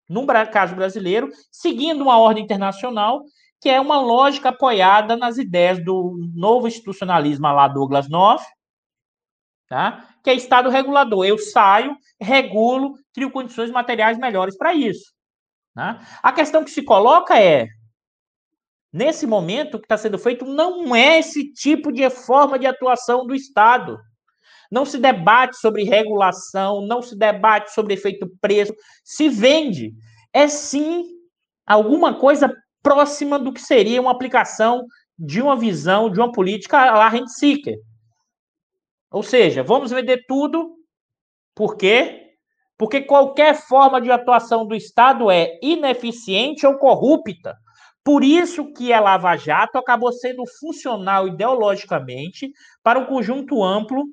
no 0.09 0.25
caso 0.47 0.73
brasileiro, 0.73 1.29
seguindo 1.51 2.01
uma 2.01 2.17
ordem 2.17 2.41
internacional, 2.41 3.25
que 3.59 3.67
é 3.67 3.79
uma 3.79 3.99
lógica 3.99 4.49
apoiada 4.49 5.17
nas 5.17 5.37
ideias 5.37 5.83
do 5.83 6.17
novo 6.33 6.65
institucionalismo 6.65 7.45
lá 7.47 7.67
Douglas 7.67 8.07
North, 8.07 8.45
tá? 9.67 10.07
que 10.23 10.29
é 10.29 10.33
Estado 10.33 10.69
regulador. 10.69 11.25
Eu 11.25 11.37
saio, 11.37 11.97
regulo, 12.19 12.93
crio 13.13 13.29
condições 13.29 13.69
materiais 13.69 14.17
melhores 14.17 14.57
para 14.57 14.73
isso. 14.73 15.13
Tá? 15.73 15.99
A 16.23 16.31
questão 16.31 16.63
que 16.63 16.71
se 16.71 16.83
coloca 16.83 17.37
é, 17.37 17.67
Nesse 18.95 19.27
momento, 19.27 19.75
o 19.75 19.79
que 19.79 19.83
está 19.83 19.97
sendo 19.97 20.17
feito 20.17 20.45
não 20.45 20.95
é 20.95 21.19
esse 21.19 21.51
tipo 21.51 21.91
de 21.91 22.09
forma 22.09 22.57
de 22.57 22.65
atuação 22.65 23.27
do 23.27 23.35
Estado. 23.35 23.99
Não 24.71 24.85
se 24.85 24.97
debate 24.97 25.57
sobre 25.57 25.83
regulação, 25.83 26.79
não 26.87 27.01
se 27.01 27.13
debate 27.13 27.73
sobre 27.73 27.95
efeito 27.95 28.25
preço, 28.39 28.73
se 29.03 29.27
vende. 29.27 29.91
É 30.31 30.47
sim 30.47 31.09
alguma 31.67 32.17
coisa 32.17 32.49
próxima 32.81 33.37
do 33.37 33.51
que 33.51 33.59
seria 33.59 33.99
uma 33.99 34.11
aplicação 34.11 34.85
de 35.19 35.41
uma 35.41 35.57
visão, 35.57 36.09
de 36.09 36.17
uma 36.17 36.31
política 36.31 36.77
lá 36.93 37.09
rent 37.09 37.27
seeker. 37.27 37.75
Ou 39.11 39.23
seja, 39.23 39.61
vamos 39.61 39.91
vender 39.91 40.23
tudo, 40.25 40.73
por 41.53 41.75
quê? 41.75 42.29
Porque 42.77 43.01
qualquer 43.01 43.55
forma 43.55 43.99
de 43.99 44.09
atuação 44.09 44.65
do 44.65 44.73
Estado 44.73 45.29
é 45.29 45.59
ineficiente 45.61 46.65
ou 46.65 46.77
corrupta. 46.77 47.57
Por 48.05 48.23
isso 48.23 48.71
que 48.71 48.93
a 48.93 48.99
Lava 48.99 49.35
Jato 49.35 49.79
acabou 49.79 50.13
sendo 50.13 50.45
funcional 50.59 51.27
ideologicamente 51.27 52.53
para 52.83 52.99
um 52.99 53.05
conjunto 53.07 53.63
amplo 53.63 54.05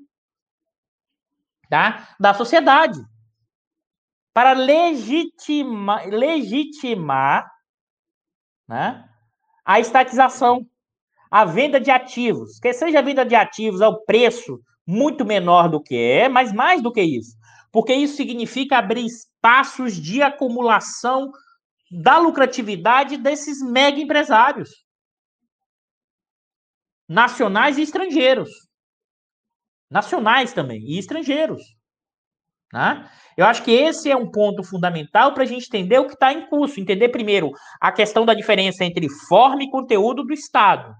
tá, 1.68 2.08
da 2.18 2.32
sociedade. 2.32 2.98
Para 4.32 4.54
legitimar, 4.54 6.08
legitimar 6.08 7.52
né, 8.66 9.06
a 9.62 9.78
estatização, 9.78 10.66
a 11.30 11.44
venda 11.44 11.78
de 11.78 11.90
ativos. 11.90 12.58
Que 12.58 12.72
seja 12.72 13.00
a 13.00 13.02
venda 13.02 13.26
de 13.26 13.34
ativos 13.34 13.82
ao 13.82 14.02
preço 14.06 14.58
muito 14.86 15.22
menor 15.22 15.68
do 15.68 15.82
que 15.82 15.94
é, 15.94 16.30
mas 16.30 16.50
mais 16.50 16.82
do 16.82 16.90
que 16.90 17.02
isso. 17.02 17.36
Porque 17.70 17.92
isso 17.92 18.16
significa 18.16 18.78
abrir 18.78 19.04
espaços 19.04 19.96
de 19.96 20.22
acumulação 20.22 21.30
da 21.92 22.16
lucratividade 22.16 23.18
desses 23.18 23.60
mega 23.60 24.00
empresários, 24.00 24.70
nacionais 27.06 27.76
e 27.76 27.82
estrangeiros. 27.82 28.48
Nacionais 29.90 30.54
também, 30.54 30.80
e 30.80 30.98
estrangeiros. 30.98 31.62
Né? 32.72 33.06
Eu 33.36 33.44
acho 33.44 33.62
que 33.62 33.70
esse 33.70 34.10
é 34.10 34.16
um 34.16 34.30
ponto 34.30 34.64
fundamental 34.64 35.34
para 35.34 35.42
a 35.42 35.46
gente 35.46 35.66
entender 35.66 35.98
o 35.98 36.06
que 36.06 36.14
está 36.14 36.32
em 36.32 36.48
curso. 36.48 36.80
Entender 36.80 37.10
primeiro 37.10 37.52
a 37.78 37.92
questão 37.92 38.24
da 38.24 38.32
diferença 38.32 38.82
entre 38.82 39.06
forma 39.28 39.62
e 39.62 39.70
conteúdo 39.70 40.24
do 40.24 40.32
Estado. 40.32 40.94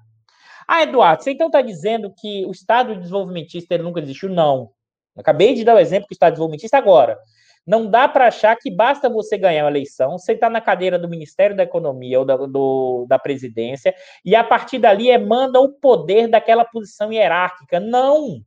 Ah, 0.68 0.82
Eduardo, 0.82 1.22
você 1.22 1.32
então 1.32 1.46
está 1.46 1.62
dizendo 1.62 2.12
que 2.14 2.44
o 2.44 2.50
Estado 2.50 2.94
desenvolvimentista 2.96 3.78
nunca 3.78 4.00
existiu? 4.00 4.28
Não. 4.28 4.70
acabei 5.16 5.54
de 5.54 5.64
dar 5.64 5.76
o 5.76 5.78
exemplo 5.78 6.06
que 6.06 6.12
o 6.12 6.16
Estado 6.16 6.32
desenvolvimentista 6.32 6.76
agora. 6.76 7.18
Não 7.66 7.88
dá 7.88 8.08
para 8.08 8.26
achar 8.26 8.56
que 8.56 8.70
basta 8.70 9.08
você 9.08 9.38
ganhar 9.38 9.64
uma 9.64 9.70
eleição, 9.70 10.18
sentar 10.18 10.50
na 10.50 10.60
cadeira 10.60 10.98
do 10.98 11.08
Ministério 11.08 11.56
da 11.56 11.62
Economia 11.62 12.18
ou 12.18 12.24
da, 12.24 12.36
do, 12.36 13.06
da 13.08 13.18
presidência, 13.18 13.94
e 14.24 14.34
a 14.34 14.42
partir 14.42 14.78
dali 14.78 15.10
emana 15.10 15.60
o 15.60 15.68
poder 15.68 16.28
daquela 16.28 16.64
posição 16.64 17.12
hierárquica. 17.12 17.78
Não! 17.78 18.44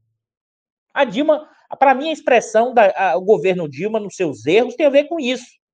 A 0.93 1.05
Dilma, 1.05 1.47
para 1.79 1.93
mim, 1.93 2.09
a 2.09 2.13
expressão 2.13 2.73
do 2.73 3.21
governo 3.21 3.69
Dilma 3.69 3.99
nos 3.99 4.15
seus 4.15 4.45
erros 4.45 4.75
tem 4.75 4.85
a 4.85 4.89
ver 4.89 5.05
com 5.05 5.19
isso. 5.19 5.64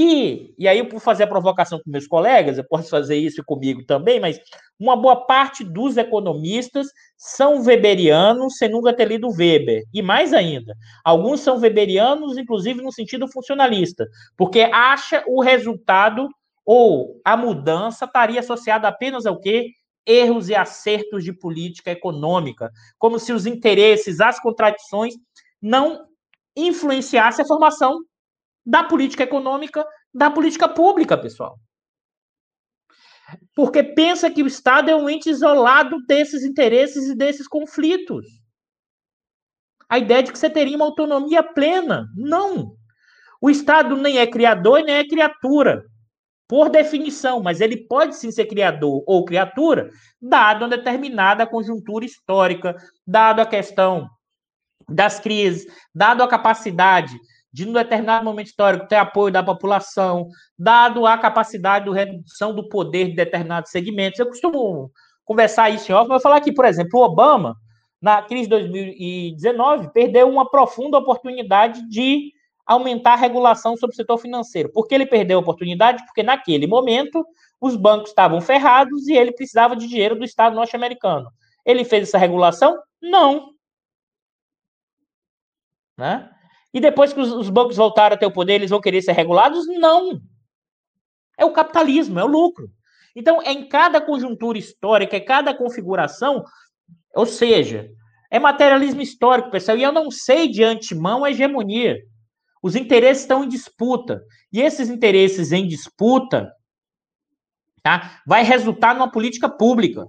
E, 0.00 0.54
e 0.56 0.68
aí, 0.68 0.84
por 0.84 1.00
fazer 1.00 1.24
a 1.24 1.26
provocação 1.26 1.80
com 1.80 1.90
meus 1.90 2.06
colegas, 2.06 2.56
eu 2.56 2.62
posso 2.62 2.88
fazer 2.88 3.16
isso 3.16 3.42
comigo 3.44 3.84
também, 3.84 4.20
mas 4.20 4.38
uma 4.78 4.94
boa 4.94 5.26
parte 5.26 5.64
dos 5.64 5.96
economistas 5.96 6.86
são 7.16 7.64
weberianos 7.64 8.58
sem 8.58 8.70
nunca 8.70 8.94
ter 8.94 9.08
lido 9.08 9.28
Weber. 9.28 9.82
E 9.92 10.00
mais 10.00 10.32
ainda, 10.32 10.72
alguns 11.04 11.40
são 11.40 11.58
weberianos, 11.58 12.38
inclusive 12.38 12.80
no 12.80 12.92
sentido 12.92 13.26
funcionalista, 13.26 14.06
porque 14.36 14.60
acha 14.72 15.24
o 15.26 15.42
resultado 15.42 16.28
ou 16.64 17.20
a 17.24 17.36
mudança 17.36 18.04
estaria 18.04 18.38
associada 18.38 18.86
apenas 18.86 19.26
ao 19.26 19.40
quê? 19.40 19.72
Erros 20.06 20.48
e 20.48 20.54
acertos 20.54 21.24
de 21.24 21.32
política 21.32 21.90
econômica, 21.90 22.70
como 23.00 23.18
se 23.18 23.32
os 23.32 23.46
interesses, 23.46 24.20
as 24.20 24.38
contradições 24.38 25.14
não 25.60 26.06
influenciassem 26.54 27.44
a 27.44 27.48
formação 27.48 27.98
da 28.68 28.84
política 28.84 29.22
econômica, 29.22 29.82
da 30.12 30.30
política 30.30 30.68
pública, 30.68 31.16
pessoal. 31.16 31.58
Porque 33.54 33.82
pensa 33.82 34.30
que 34.30 34.42
o 34.42 34.46
Estado 34.46 34.90
é 34.90 34.94
um 34.94 35.08
ente 35.08 35.30
isolado 35.30 35.96
desses 36.06 36.44
interesses 36.44 37.08
e 37.08 37.16
desses 37.16 37.48
conflitos. 37.48 38.26
A 39.88 39.98
ideia 39.98 40.22
de 40.22 40.30
que 40.30 40.38
você 40.38 40.50
teria 40.50 40.76
uma 40.76 40.84
autonomia 40.84 41.42
plena. 41.42 42.06
Não. 42.14 42.76
O 43.40 43.48
Estado 43.48 43.96
nem 43.96 44.18
é 44.18 44.26
criador 44.26 44.82
nem 44.82 44.96
é 44.96 45.08
criatura, 45.08 45.86
por 46.46 46.68
definição, 46.68 47.42
mas 47.42 47.62
ele 47.62 47.86
pode 47.86 48.16
sim 48.16 48.30
ser 48.30 48.46
criador 48.46 49.02
ou 49.06 49.24
criatura, 49.24 49.90
dado 50.20 50.64
uma 50.64 50.76
determinada 50.76 51.46
conjuntura 51.46 52.04
histórica, 52.04 52.76
dado 53.06 53.40
a 53.40 53.46
questão 53.46 54.10
das 54.86 55.18
crises, 55.18 55.66
dado 55.94 56.22
a 56.22 56.28
capacidade 56.28 57.18
de, 57.52 57.64
num 57.64 57.72
determinado 57.72 58.24
momento 58.24 58.48
histórico, 58.48 58.86
ter 58.86 58.96
apoio 58.96 59.32
da 59.32 59.42
população, 59.42 60.28
dado 60.58 61.06
a 61.06 61.16
capacidade 61.16 61.86
de 61.86 61.90
redução 61.90 62.54
do 62.54 62.68
poder 62.68 63.08
de 63.08 63.16
determinados 63.16 63.70
segmentos. 63.70 64.18
Eu 64.18 64.26
costumo 64.26 64.90
conversar 65.24 65.70
isso 65.70 65.90
em 65.90 65.94
off, 65.94 66.08
mas 66.08 66.16
eu 66.16 66.22
falar 66.22 66.36
aqui, 66.36 66.52
por 66.52 66.64
exemplo, 66.64 67.00
o 67.00 67.04
Obama, 67.04 67.56
na 68.00 68.22
crise 68.22 68.44
de 68.44 68.50
2019, 68.50 69.92
perdeu 69.92 70.28
uma 70.28 70.48
profunda 70.48 70.98
oportunidade 70.98 71.88
de 71.88 72.32
aumentar 72.66 73.14
a 73.14 73.16
regulação 73.16 73.76
sobre 73.76 73.94
o 73.94 73.96
setor 73.96 74.18
financeiro. 74.18 74.70
Por 74.70 74.86
que 74.86 74.94
ele 74.94 75.06
perdeu 75.06 75.38
a 75.38 75.40
oportunidade? 75.40 76.04
Porque 76.04 76.22
naquele 76.22 76.66
momento 76.66 77.26
os 77.60 77.74
bancos 77.74 78.10
estavam 78.10 78.40
ferrados 78.40 79.08
e 79.08 79.14
ele 79.14 79.32
precisava 79.32 79.74
de 79.74 79.88
dinheiro 79.88 80.14
do 80.14 80.24
Estado 80.24 80.54
norte-americano. 80.54 81.30
Ele 81.64 81.84
fez 81.84 82.08
essa 82.08 82.18
regulação? 82.18 82.78
Não. 83.00 83.50
Né? 85.96 86.30
E 86.72 86.80
depois 86.80 87.12
que 87.12 87.20
os, 87.20 87.32
os 87.32 87.50
bancos 87.50 87.76
voltaram 87.76 88.14
a 88.14 88.18
ter 88.18 88.26
o 88.26 88.32
poder, 88.32 88.54
eles 88.54 88.70
vão 88.70 88.80
querer 88.80 89.02
ser 89.02 89.12
regulados? 89.12 89.66
Não. 89.66 90.20
É 91.36 91.44
o 91.44 91.52
capitalismo, 91.52 92.18
é 92.18 92.24
o 92.24 92.28
lucro. 92.28 92.68
Então, 93.14 93.40
é 93.42 93.52
em 93.52 93.68
cada 93.68 94.00
conjuntura 94.00 94.58
histórica, 94.58 95.16
é 95.16 95.20
cada 95.20 95.54
configuração, 95.54 96.44
ou 97.14 97.26
seja, 97.26 97.90
é 98.30 98.38
materialismo 98.38 99.00
histórico, 99.00 99.50
pessoal, 99.50 99.78
e 99.78 99.82
eu 99.82 99.92
não 99.92 100.10
sei 100.10 100.48
de 100.48 100.62
antemão 100.62 101.24
a 101.24 101.30
hegemonia. 101.30 101.98
Os 102.62 102.76
interesses 102.76 103.22
estão 103.22 103.44
em 103.44 103.48
disputa. 103.48 104.22
E 104.52 104.60
esses 104.60 104.88
interesses 104.88 105.52
em 105.52 105.66
disputa 105.66 106.52
tá, 107.82 108.20
vai 108.26 108.42
resultar 108.42 108.94
numa 108.94 109.10
política 109.10 109.48
pública. 109.48 110.06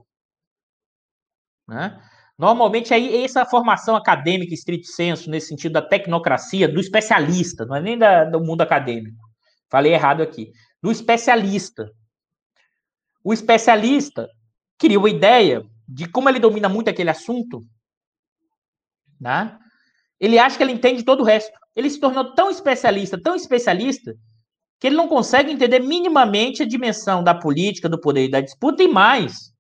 Né? 1.68 2.02
Normalmente, 2.40 2.94
aí, 2.94 3.22
essa 3.22 3.46
formação 3.46 3.98
acadêmica, 3.98 4.54
estrito 4.54 4.88
senso, 4.88 5.30
nesse 5.30 5.50
sentido 5.50 5.74
da 5.74 5.82
tecnocracia, 5.82 6.70
do 6.70 6.80
especialista, 6.80 7.66
não 7.66 7.76
é 7.76 7.82
nem 7.82 7.98
da, 7.98 8.24
do 8.24 8.40
mundo 8.40 8.62
acadêmico. 8.62 9.18
Falei 9.70 9.94
errado 9.94 10.24
aqui. 10.24 10.54
Do 10.82 10.90
especialista. 10.90 11.92
O 13.22 13.34
especialista 13.34 14.30
criou 14.78 15.06
a 15.06 15.10
ideia 15.10 15.66
de 15.86 16.08
como 16.08 16.30
ele 16.30 16.40
domina 16.40 16.70
muito 16.70 16.90
aquele 16.90 17.10
assunto, 17.10 17.62
né? 19.20 19.60
ele 20.18 20.40
acha 20.40 20.56
que 20.56 20.64
ele 20.64 20.72
entende 20.72 21.04
todo 21.04 21.20
o 21.20 21.26
resto. 21.26 21.52
Ele 21.76 21.90
se 21.90 22.00
tornou 22.00 22.34
tão 22.36 22.50
especialista, 22.50 23.22
tão 23.22 23.36
especialista, 23.36 24.14
que 24.80 24.88
ele 24.88 24.96
não 24.96 25.10
consegue 25.10 25.52
entender 25.52 25.80
minimamente 25.80 26.64
a 26.64 26.66
dimensão 26.66 27.22
da 27.22 27.36
política, 27.36 27.90
do 27.90 28.00
poder 28.00 28.26
e 28.26 28.32
da 28.32 28.40
disputa, 28.40 28.82
e 28.82 28.88
mais, 28.88 29.52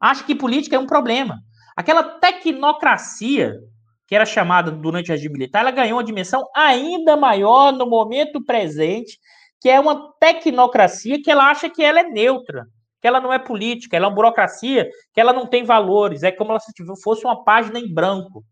acha 0.00 0.24
que 0.24 0.34
política 0.34 0.76
é 0.76 0.78
um 0.78 0.86
problema. 0.86 1.42
Aquela 1.76 2.02
tecnocracia 2.02 3.60
que 4.06 4.14
era 4.14 4.24
chamada 4.24 4.70
durante 4.70 5.10
o 5.10 5.12
regime 5.12 5.32
militar, 5.32 5.60
ela 5.60 5.70
ganhou 5.70 5.98
uma 5.98 6.04
dimensão 6.04 6.48
ainda 6.54 7.16
maior 7.16 7.72
no 7.72 7.86
momento 7.86 8.42
presente, 8.44 9.18
que 9.60 9.68
é 9.68 9.80
uma 9.80 10.12
tecnocracia 10.20 11.20
que 11.20 11.30
ela 11.30 11.50
acha 11.50 11.68
que 11.68 11.82
ela 11.82 12.00
é 12.00 12.04
neutra, 12.04 12.66
que 13.00 13.08
ela 13.08 13.20
não 13.20 13.32
é 13.32 13.38
política, 13.38 13.96
ela 13.96 14.06
é 14.06 14.08
uma 14.08 14.14
burocracia, 14.14 14.88
que 15.12 15.20
ela 15.20 15.32
não 15.32 15.46
tem 15.46 15.64
valores, 15.64 16.22
é 16.22 16.30
como 16.30 16.56
se 16.60 16.72
fosse 17.02 17.24
uma 17.24 17.42
página 17.42 17.78
em 17.78 17.92
branco. 17.92 18.44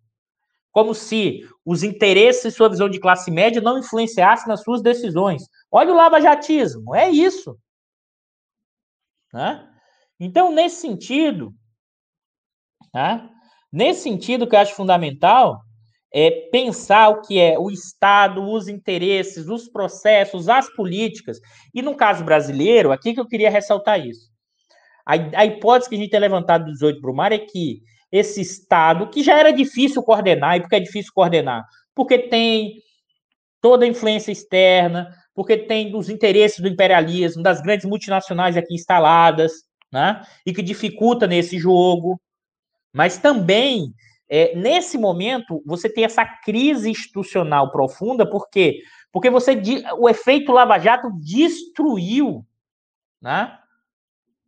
Como 0.73 0.93
se 0.93 1.49
os 1.65 1.85
interesses 1.85 2.47
e 2.47 2.51
sua 2.51 2.69
visão 2.69 2.89
de 2.89 2.99
classe 2.99 3.31
média 3.31 3.63
não 3.63 3.79
influenciassem 3.79 4.49
nas 4.49 4.63
suas 4.63 4.83
decisões. 4.83 5.45
Olha 5.71 5.93
o 5.93 5.97
lavajatismo, 5.97 6.97
é 6.97 7.09
isso. 7.09 7.57
Né? 9.33 9.69
Então, 10.19 10.51
nesse 10.51 10.81
sentido, 10.81 11.55
né? 12.95 13.29
nesse 13.73 14.03
sentido 14.03 14.47
que 14.47 14.55
eu 14.55 14.61
acho 14.61 14.75
fundamental, 14.75 15.61
é 16.13 16.31
pensar 16.53 17.09
o 17.09 17.23
que 17.23 17.41
é 17.41 17.59
o 17.59 17.73
Estado, 17.73 18.41
os 18.41 18.69
interesses, 18.69 19.49
os 19.49 19.69
processos, 19.69 20.49
as 20.49 20.73
políticas. 20.77 21.41
E 21.75 21.83
no 21.83 21.97
caso 21.97 22.23
brasileiro, 22.23 22.93
aqui 22.93 23.13
que 23.13 23.19
eu 23.19 23.27
queria 23.27 23.51
ressaltar 23.51 23.99
isso. 24.07 24.31
A, 25.05 25.15
a 25.15 25.45
hipótese 25.45 25.89
que 25.89 25.97
a 25.97 25.99
gente 25.99 26.11
tem 26.11 26.21
levantado 26.21 26.67
do 26.67 26.73
18 26.73 27.01
Brumar 27.01 27.33
é 27.33 27.39
que 27.39 27.81
esse 28.13 28.41
Estado, 28.41 29.09
que 29.09 29.25
já 29.25 29.37
era 29.37 29.53
difícil 29.53 30.05
coordenar, 30.05 30.57
e 30.57 30.61
por 30.61 30.69
que 30.69 30.77
é 30.77 30.81
difícil 30.81 31.11
coordenar? 31.13 31.65
Porque 31.97 32.17
tem 32.17 32.75
toda 33.61 33.85
a 33.85 33.89
influência 33.89 34.31
externa, 34.31 35.09
porque 35.35 35.57
tem 35.57 35.97
os 35.97 36.09
interesses 36.09 36.61
do 36.61 36.69
imperialismo, 36.69 37.43
das 37.43 37.61
grandes 37.61 37.87
multinacionais 37.87 38.57
aqui 38.57 38.73
instaladas, 38.73 39.53
né? 39.93 40.23
E 40.47 40.53
que 40.53 40.63
dificulta 40.63 41.27
nesse 41.27 41.59
jogo. 41.59 42.21
Mas 42.95 43.19
também, 43.19 43.93
é, 44.29 44.55
nesse 44.55 44.97
momento, 44.97 45.61
você 45.67 45.89
tem 45.89 46.05
essa 46.05 46.25
crise 46.25 46.89
institucional 46.89 47.73
profunda, 47.73 48.25
por 48.25 48.49
quê? 48.49 48.81
Porque 49.13 49.29
você, 49.29 49.61
o 49.99 50.09
efeito 50.09 50.53
Lava 50.53 50.79
Jato 50.79 51.11
destruiu 51.21 52.47
né, 53.21 53.59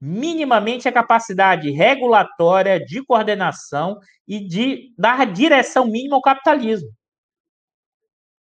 minimamente 0.01 0.89
a 0.89 0.93
capacidade 0.93 1.71
regulatória 1.71 2.79
de 2.79 3.05
coordenação 3.05 3.99
e 4.29 4.39
de 4.39 4.95
dar 4.97 5.27
direção 5.27 5.87
mínima 5.87 6.15
ao 6.15 6.23
capitalismo. 6.23 6.89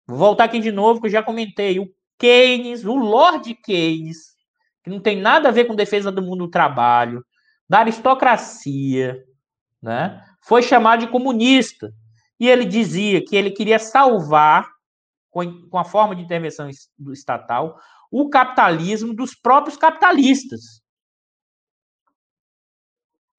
Vou 0.07 0.19
voltar 0.19 0.45
aqui 0.45 0.59
de 0.59 0.73
novo, 0.73 1.01
que 1.01 1.07
eu 1.07 1.13
já 1.13 1.23
comentei. 1.23 1.79
O 1.79 1.89
Keynes, 2.19 2.85
o 2.85 2.95
Lord 2.95 3.55
Keynes, 3.55 4.35
que 4.83 4.91
não 4.91 5.01
tem 5.01 5.21
nada 5.21 5.49
a 5.49 5.53
ver 5.53 5.67
com 5.67 5.75
defesa 5.75 6.11
do 6.11 6.21
mundo 6.21 6.47
do 6.47 6.51
trabalho, 6.51 7.25
da 7.69 7.79
aristocracia, 7.79 9.25
né? 9.85 10.25
Foi 10.41 10.63
chamado 10.63 11.01
de 11.01 11.13
comunista. 11.13 11.93
E 12.41 12.49
ele 12.49 12.65
dizia 12.65 13.23
que 13.23 13.37
ele 13.37 13.51
queria 13.51 13.79
salvar, 13.79 14.67
com, 15.31 15.79
a 15.79 15.85
forma 15.85 16.17
de 16.17 16.23
intervenção 16.23 16.71
estatal, 17.13 17.79
o 18.11 18.31
capitalismo 18.31 19.15
dos 19.15 19.35
próprios 19.35 19.77
capitalistas. 19.77 20.83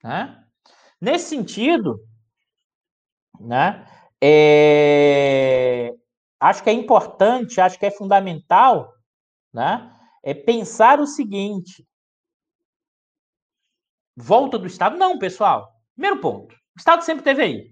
Né? 0.04 0.44
Nesse 1.02 1.30
sentido, 1.30 2.00
né, 3.40 3.88
é, 4.22 5.94
acho 6.40 6.64
que 6.64 6.70
é 6.70 6.74
importante, 6.74 7.60
acho 7.60 7.80
que 7.80 7.86
é 7.86 7.92
fundamental, 7.92 8.94
né, 9.54 9.92
é 10.24 10.34
pensar 10.34 11.00
o 11.00 11.08
seguinte: 11.08 11.88
volta 14.16 14.60
do 14.60 14.68
Estado? 14.68 14.98
Não, 14.98 15.18
pessoal. 15.18 15.75
Primeiro 15.96 16.20
ponto: 16.20 16.54
o 16.54 16.78
Estado 16.78 17.04
sempre 17.04 17.24
teve 17.24 17.42
aí. 17.42 17.70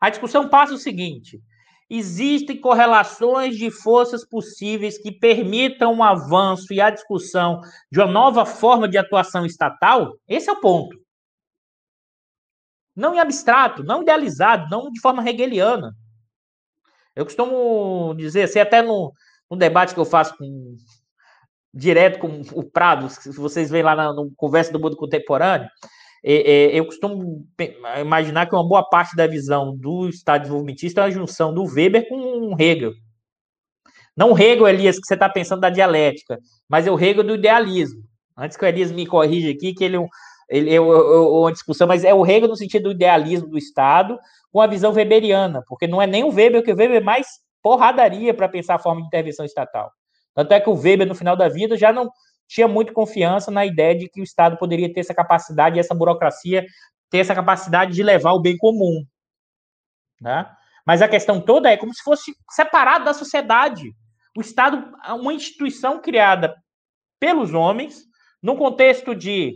A 0.00 0.10
discussão 0.10 0.48
passa 0.48 0.74
o 0.74 0.78
seguinte: 0.78 1.40
existem 1.88 2.60
correlações 2.60 3.56
de 3.56 3.70
forças 3.70 4.26
possíveis 4.26 4.98
que 4.98 5.12
permitam 5.12 5.92
o 5.92 5.96
um 5.96 6.02
avanço 6.02 6.72
e 6.72 6.80
a 6.80 6.90
discussão 6.90 7.60
de 7.90 8.00
uma 8.00 8.10
nova 8.10 8.44
forma 8.44 8.88
de 8.88 8.98
atuação 8.98 9.46
estatal? 9.46 10.16
Esse 10.28 10.50
é 10.50 10.52
o 10.52 10.60
ponto. 10.60 10.96
Não 12.94 13.14
em 13.14 13.18
abstrato, 13.18 13.82
não 13.82 14.02
idealizado, 14.02 14.68
não 14.70 14.90
de 14.90 15.00
forma 15.00 15.28
hegeliana. 15.28 15.92
Eu 17.14 17.24
costumo 17.24 18.14
dizer, 18.16 18.42
assim, 18.42 18.58
até 18.58 18.82
no, 18.82 19.12
no 19.50 19.56
debate 19.56 19.94
que 19.94 20.00
eu 20.00 20.04
faço 20.04 20.36
com, 20.36 20.76
direto 21.72 22.18
com 22.18 22.40
o 22.52 22.62
Prado, 22.62 23.08
se 23.08 23.30
vocês 23.30 23.70
veem 23.70 23.84
lá 23.84 23.94
na 23.94 24.12
no 24.12 24.32
Conversa 24.36 24.72
do 24.72 24.80
Mundo 24.80 24.96
Contemporâneo, 24.96 25.68
é, 26.26 26.34
é, 26.34 26.78
eu 26.78 26.86
costumo 26.86 27.46
imaginar 28.00 28.46
que 28.46 28.54
uma 28.54 28.66
boa 28.66 28.82
parte 28.82 29.14
da 29.14 29.26
visão 29.26 29.76
do 29.76 30.08
Estado 30.08 30.42
desenvolvimentista 30.42 31.02
é 31.02 31.04
a 31.04 31.10
junção 31.10 31.52
do 31.52 31.64
Weber 31.64 32.08
com 32.08 32.56
Hegel. 32.58 32.92
Não 34.16 34.32
o 34.32 34.38
Hegel, 34.38 34.66
Elias, 34.66 34.98
que 34.98 35.06
você 35.06 35.14
está 35.14 35.28
pensando 35.28 35.60
da 35.60 35.68
dialética, 35.68 36.38
mas 36.66 36.86
é 36.86 36.90
o 36.90 36.98
Hegel 36.98 37.24
do 37.24 37.34
idealismo. 37.34 38.02
Antes 38.36 38.56
que 38.56 38.64
o 38.64 38.68
Elias 38.68 38.90
me 38.90 39.06
corrija 39.06 39.50
aqui, 39.50 39.74
que 39.74 39.84
ele 39.84 39.98
ele 40.48 40.74
é 40.74 40.80
uma 40.80 41.52
discussão, 41.52 41.86
mas 41.86 42.04
é 42.04 42.12
o 42.12 42.24
Hegel 42.24 42.48
no 42.48 42.56
sentido 42.56 42.84
do 42.84 42.92
idealismo 42.92 43.48
do 43.48 43.58
Estado, 43.58 44.18
com 44.52 44.60
a 44.60 44.66
visão 44.66 44.92
weberiana, 44.92 45.62
porque 45.66 45.86
não 45.86 46.00
é 46.00 46.06
nem 46.06 46.22
o 46.22 46.32
Weber, 46.32 46.62
que 46.62 46.72
o 46.72 46.76
Weber 46.76 46.98
é 46.98 47.04
mais 47.04 47.26
porradaria 47.62 48.32
para 48.32 48.48
pensar 48.48 48.74
a 48.76 48.78
forma 48.78 49.00
de 49.00 49.06
intervenção 49.06 49.44
estatal. 49.44 49.90
Tanto 50.34 50.52
é 50.52 50.60
que 50.60 50.68
o 50.68 50.74
Weber, 50.74 51.06
no 51.06 51.14
final 51.14 51.36
da 51.36 51.48
vida, 51.48 51.76
já 51.76 51.92
não 51.92 52.10
tinha 52.46 52.68
muito 52.68 52.92
confiança 52.92 53.50
na 53.50 53.64
ideia 53.64 53.96
de 53.96 54.08
que 54.08 54.20
o 54.20 54.24
Estado 54.24 54.56
poderia 54.56 54.92
ter 54.92 55.00
essa 55.00 55.14
capacidade, 55.14 55.78
essa 55.78 55.94
burocracia, 55.94 56.66
ter 57.10 57.18
essa 57.18 57.34
capacidade 57.34 57.94
de 57.94 58.02
levar 58.02 58.32
o 58.32 58.40
bem 58.40 58.56
comum. 58.56 59.04
Né? 60.20 60.48
Mas 60.86 61.02
a 61.02 61.08
questão 61.08 61.40
toda 61.40 61.70
é 61.70 61.76
como 61.76 61.94
se 61.94 62.02
fosse 62.02 62.36
separado 62.50 63.04
da 63.04 63.14
sociedade. 63.14 63.94
O 64.36 64.40
Estado 64.40 64.92
é 65.04 65.12
uma 65.12 65.32
instituição 65.32 66.00
criada 66.00 66.54
pelos 67.18 67.54
homens, 67.54 68.04
num 68.42 68.56
contexto 68.56 69.14
de 69.14 69.54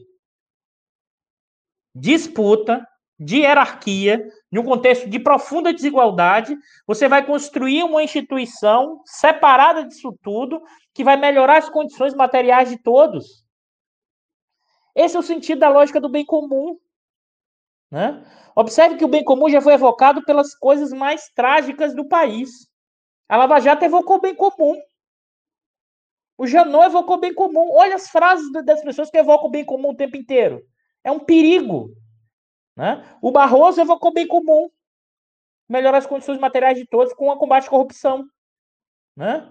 disputa, 1.95 2.87
de 3.19 3.39
hierarquia, 3.39 4.25
em 4.51 4.59
um 4.59 4.65
contexto 4.65 5.09
de 5.09 5.19
profunda 5.19 5.73
desigualdade, 5.73 6.57
você 6.87 7.07
vai 7.07 7.25
construir 7.25 7.83
uma 7.83 8.03
instituição 8.03 9.03
separada 9.05 9.85
disso 9.85 10.17
tudo, 10.23 10.63
que 10.95 11.05
vai 11.05 11.17
melhorar 11.17 11.59
as 11.59 11.69
condições 11.69 12.15
materiais 12.15 12.71
de 12.71 12.79
todos. 12.79 13.45
Esse 14.95 15.17
é 15.17 15.21
o 15.21 15.23
sentido 15.23 15.61
da 15.61 15.69
lógica 15.69 16.01
do 16.01 16.09
bem 16.09 16.25
comum. 16.25 16.79
Né? 17.91 18.25
Observe 18.57 18.97
que 18.97 19.05
o 19.05 19.09
bem 19.09 19.23
comum 19.23 19.49
já 19.49 19.61
foi 19.61 19.75
evocado 19.75 20.25
pelas 20.25 20.55
coisas 20.55 20.93
mais 20.93 21.29
trágicas 21.35 21.95
do 21.95 22.09
país. 22.09 22.51
A 23.29 23.37
Lava 23.37 23.61
Jato 23.61 23.85
evocou 23.85 24.17
o 24.17 24.21
bem 24.21 24.35
comum. 24.35 24.77
O 26.39 26.47
Janot 26.47 26.87
evocou 26.87 27.17
o 27.17 27.21
bem 27.21 27.35
comum. 27.35 27.71
Olha 27.73 27.97
as 27.97 28.09
frases 28.09 28.51
das 28.65 28.83
pessoas 28.83 29.11
que 29.11 29.19
evocam 29.19 29.49
o 29.49 29.51
bem 29.51 29.65
comum 29.65 29.91
o 29.91 29.97
tempo 29.97 30.17
inteiro. 30.17 30.63
É 31.05 31.13
um 31.13 31.21
perigo. 31.21 31.95
Né? 32.79 33.05
O 33.21 33.33
Barroso 33.33 33.81
evocou 33.81 34.13
bem 34.13 34.29
comum. 34.29 34.69
Melhorar 35.69 35.99
as 35.99 36.07
condições 36.07 36.39
materiais 36.39 36.79
de 36.79 36.87
todos 36.87 37.13
com 37.13 37.29
o 37.29 37.37
combate 37.37 37.67
à 37.67 37.71
corrupção. 37.71 38.25
Né? 39.17 39.47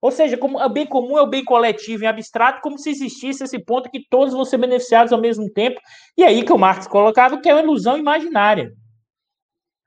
Ou 0.00 0.12
seja, 0.12 0.38
como 0.38 0.62
o 0.62 0.68
bem 0.68 0.86
comum 0.86 1.18
é 1.18 1.22
o 1.22 1.26
bem 1.26 1.44
coletivo 1.44 2.04
em 2.04 2.06
abstrato, 2.06 2.60
como 2.62 2.78
se 2.78 2.90
existisse 2.90 3.42
esse 3.42 3.58
ponto 3.58 3.90
que 3.90 4.06
todos 4.08 4.32
vão 4.32 4.44
ser 4.44 4.58
beneficiados 4.58 5.12
ao 5.12 5.20
mesmo 5.20 5.50
tempo. 5.50 5.80
E 6.16 6.22
aí 6.22 6.44
que 6.44 6.52
o 6.52 6.58
Marx 6.58 6.86
colocava 6.86 7.40
que 7.40 7.48
é 7.48 7.54
uma 7.54 7.62
ilusão 7.62 7.98
imaginária. 7.98 8.72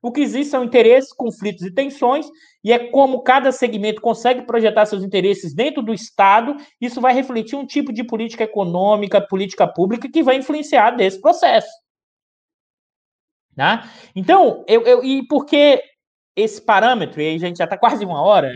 O 0.04 0.12
que 0.12 0.20
existe 0.20 0.52
são 0.52 0.64
interesses, 0.64 1.14
conflitos 1.14 1.64
e 1.64 1.74
tensões, 1.74 2.26
e 2.64 2.74
é 2.74 2.90
como 2.90 3.22
cada 3.22 3.52
segmento 3.52 4.02
consegue 4.02 4.42
projetar 4.42 4.86
seus 4.86 5.04
interesses 5.04 5.54
dentro 5.54 5.82
do 5.82 5.94
Estado, 5.94 6.58
isso 6.82 7.00
vai 7.00 7.14
refletir 7.14 7.56
um 7.56 7.66
tipo 7.66 7.94
de 7.94 8.04
política 8.04 8.44
econômica, 8.44 9.26
política 9.26 9.66
pública 9.66 10.10
que 10.12 10.24
vai 10.24 10.38
influenciar 10.38 10.92
desse 10.92 11.22
processo. 11.22 11.70
Tá? 13.56 13.90
Então, 14.16 14.64
eu, 14.68 14.84
eu, 14.84 15.04
e 15.04 15.28
por 15.28 15.46
que 15.46 15.84
esse 16.36 16.62
parâmetro? 16.62 17.22
E 17.22 17.28
aí 17.28 17.36
a 17.36 17.40
gente 17.40 17.58
já 17.58 17.66
está 17.66 17.78
quase 17.78 18.06
uma 18.06 18.22
hora. 18.22 18.52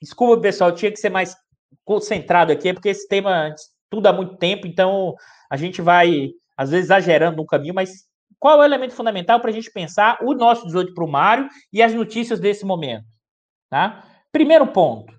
Desculpa, 0.00 0.40
pessoal, 0.40 0.72
tinha 0.72 0.90
que 0.90 0.98
ser 0.98 1.10
mais 1.10 1.36
concentrado 1.84 2.52
aqui, 2.52 2.72
porque 2.72 2.88
esse 2.88 3.06
tema 3.08 3.54
tudo 3.90 4.06
há 4.06 4.12
muito 4.12 4.36
tempo, 4.36 4.66
então 4.66 5.14
a 5.50 5.56
gente 5.56 5.80
vai, 5.80 6.30
às 6.56 6.70
vezes, 6.70 6.86
exagerando 6.86 7.36
no 7.36 7.46
caminho, 7.46 7.74
mas 7.74 8.06
qual 8.38 8.56
é 8.56 8.60
o 8.60 8.64
elemento 8.64 8.94
fundamental 8.94 9.40
para 9.40 9.50
a 9.50 9.52
gente 9.52 9.70
pensar 9.70 10.18
o 10.22 10.34
nosso 10.34 10.66
18 10.66 10.92
para 10.94 11.04
o 11.04 11.10
Mário 11.10 11.48
e 11.72 11.82
as 11.82 11.94
notícias 11.94 12.40
desse 12.40 12.64
momento? 12.64 13.06
Tá? 13.70 14.04
Primeiro 14.30 14.66
ponto, 14.66 15.12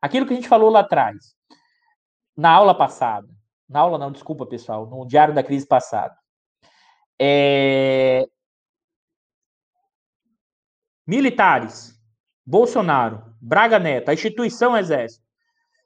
aquilo 0.00 0.26
que 0.26 0.32
a 0.32 0.36
gente 0.36 0.48
falou 0.48 0.70
lá 0.70 0.80
atrás, 0.80 1.16
na 2.36 2.50
aula 2.50 2.76
passada, 2.76 3.26
na 3.68 3.80
aula 3.80 3.98
não, 3.98 4.10
desculpa 4.12 4.46
pessoal, 4.46 4.86
no 4.86 5.06
diário 5.06 5.34
da 5.34 5.42
crise 5.42 5.66
passada. 5.66 6.14
É... 7.20 8.15
Militares, 11.06 11.94
Bolsonaro, 12.44 13.22
Braga 13.40 13.78
Neto, 13.78 14.08
a 14.08 14.14
instituição 14.14 14.76
Exército, 14.76 15.24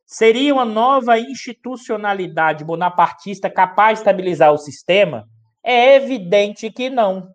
seria 0.07 0.55
uma 0.55 0.65
nova 0.65 1.19
institucionalidade 1.19 2.65
bonapartista 2.65 3.51
capaz 3.51 3.99
de 3.99 4.01
estabilizar 4.01 4.53
o 4.53 4.59
sistema? 4.59 5.29
É 5.63 5.95
evidente 5.95 6.71
que 6.71 6.89
não. 6.89 7.35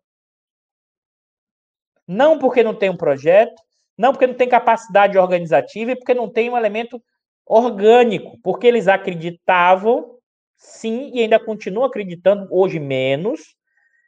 Não 2.08 2.40
porque 2.40 2.64
não 2.64 2.74
tem 2.74 2.90
um 2.90 2.98
projeto, 2.98 3.62
não 3.98 4.12
porque 4.12 4.28
não 4.28 4.34
tem 4.34 4.50
capacidade 4.50 5.18
organizativa 5.18 5.92
e 5.92 5.96
porque 5.96 6.14
não 6.14 6.30
tem 6.30 6.50
um 6.50 6.58
elemento 6.58 7.02
orgânico, 7.46 8.38
porque 8.44 8.68
eles 8.68 8.88
acreditavam, 8.88 10.18
sim, 10.58 11.12
e 11.14 11.22
ainda 11.22 11.40
continuam 11.40 11.86
acreditando, 11.86 12.48
hoje 12.52 12.80
menos, 12.80 13.56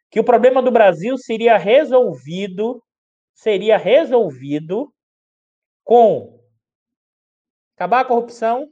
que 0.10 0.20
o 0.20 0.24
problema 0.24 0.62
do 0.62 0.72
Brasil 0.72 1.18
seria 1.18 1.58
resolvido, 1.58 2.82
seria 3.38 3.78
resolvido 3.78 4.94
com 5.86 6.38
acabar 7.78 8.02
a 8.02 8.06
corrupção 8.06 8.70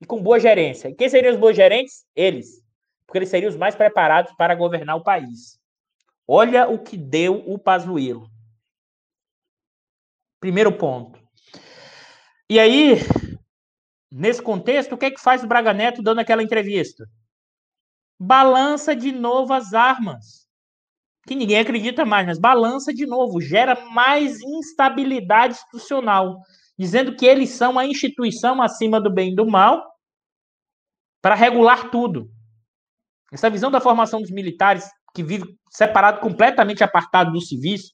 e 0.00 0.06
com 0.06 0.22
boa 0.22 0.40
gerência. 0.40 0.88
E 0.88 0.94
quem 0.94 1.10
seriam 1.10 1.34
os 1.34 1.38
bons 1.38 1.54
gerentes? 1.54 2.06
Eles 2.14 2.64
porque 3.06 3.18
eles 3.18 3.28
seriam 3.28 3.48
os 3.48 3.56
mais 3.56 3.74
preparados 3.74 4.32
para 4.34 4.54
governar 4.54 4.96
o 4.96 5.02
país. 5.02 5.60
Olha 6.26 6.68
o 6.68 6.78
que 6.78 6.96
deu 6.96 7.36
o 7.46 7.58
Pazuello. 7.58 8.28
Primeiro 10.40 10.76
ponto. 10.76 11.18
E 12.50 12.58
aí, 12.58 12.96
nesse 14.10 14.42
contexto, 14.42 14.94
o 14.94 14.98
que 14.98 15.06
é 15.06 15.10
que 15.10 15.20
faz 15.20 15.44
o 15.44 15.46
Braga 15.46 15.72
Neto 15.72 16.02
dando 16.02 16.18
aquela 16.20 16.42
entrevista? 16.42 17.08
Balança 18.18 18.94
de 18.94 19.12
novo 19.12 19.52
as 19.52 19.72
armas. 19.72 20.45
Que 21.26 21.34
ninguém 21.34 21.58
acredita 21.58 22.04
mais, 22.04 22.26
mas 22.26 22.38
balança 22.38 22.94
de 22.94 23.04
novo, 23.04 23.40
gera 23.40 23.74
mais 23.90 24.40
instabilidade 24.40 25.54
institucional, 25.54 26.40
dizendo 26.78 27.16
que 27.16 27.26
eles 27.26 27.50
são 27.50 27.78
a 27.78 27.86
instituição 27.86 28.62
acima 28.62 29.00
do 29.00 29.12
bem 29.12 29.32
e 29.32 29.34
do 29.34 29.46
mal 29.46 29.84
para 31.20 31.34
regular 31.34 31.90
tudo. 31.90 32.30
Essa 33.32 33.50
visão 33.50 33.70
da 33.70 33.80
formação 33.80 34.20
dos 34.20 34.30
militares, 34.30 34.88
que 35.12 35.22
vive 35.22 35.58
separado, 35.68 36.20
completamente 36.20 36.84
apartado 36.84 37.32
dos 37.32 37.48
civis, 37.48 37.92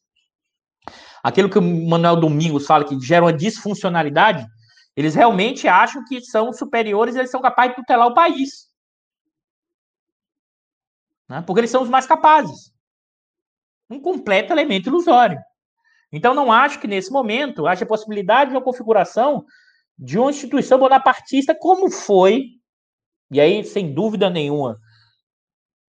aquilo 1.22 1.48
que 1.48 1.58
o 1.58 1.62
Manuel 1.62 2.16
Domingos 2.16 2.66
fala 2.66 2.84
que 2.84 3.00
gera 3.00 3.24
uma 3.24 3.32
disfuncionalidade, 3.32 4.46
eles 4.94 5.14
realmente 5.14 5.66
acham 5.66 6.04
que 6.04 6.20
são 6.20 6.52
superiores, 6.52 7.16
eles 7.16 7.30
são 7.30 7.40
capazes 7.40 7.70
de 7.70 7.76
tutelar 7.76 8.08
o 8.08 8.14
país. 8.14 8.70
Né? 11.28 11.42
Porque 11.46 11.60
eles 11.60 11.70
são 11.70 11.82
os 11.82 11.88
mais 11.88 12.06
capazes. 12.06 12.71
Um 13.92 14.00
completo 14.00 14.52
elemento 14.52 14.88
ilusório. 14.88 15.38
Então, 16.10 16.34
não 16.34 16.52
acho 16.52 16.78
que 16.80 16.86
nesse 16.86 17.10
momento 17.10 17.66
haja 17.66 17.86
possibilidade 17.86 18.50
de 18.50 18.56
uma 18.56 18.62
configuração 18.62 19.44
de 19.98 20.18
uma 20.18 20.30
instituição 20.30 20.78
bonapartista 20.78 21.54
como 21.54 21.90
foi, 21.90 22.46
e 23.30 23.40
aí, 23.40 23.64
sem 23.64 23.92
dúvida 23.92 24.28
nenhuma, 24.28 24.78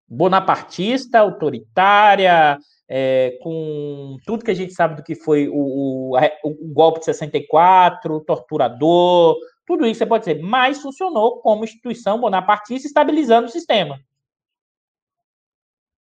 bonapartista, 0.06 1.18
autoritária, 1.18 2.58
é, 2.88 3.38
com 3.42 4.16
tudo 4.26 4.44
que 4.44 4.50
a 4.50 4.54
gente 4.54 4.72
sabe 4.72 4.96
do 4.96 5.02
que 5.02 5.14
foi 5.14 5.48
o, 5.48 5.54
o, 5.54 6.16
o, 6.44 6.72
golpe 6.72 7.00
de 7.00 7.06
64, 7.06 8.20
torturador, 8.20 9.36
tudo 9.66 9.86
isso 9.86 9.98
você 9.98 10.06
pode 10.06 10.24
dizer, 10.24 10.42
mas 10.42 10.80
funcionou 10.80 11.40
como 11.40 11.64
instituição 11.64 12.20
bonapartista, 12.20 12.86
estabilizando 12.86 13.48
o 13.48 13.50
sistema. 13.50 13.98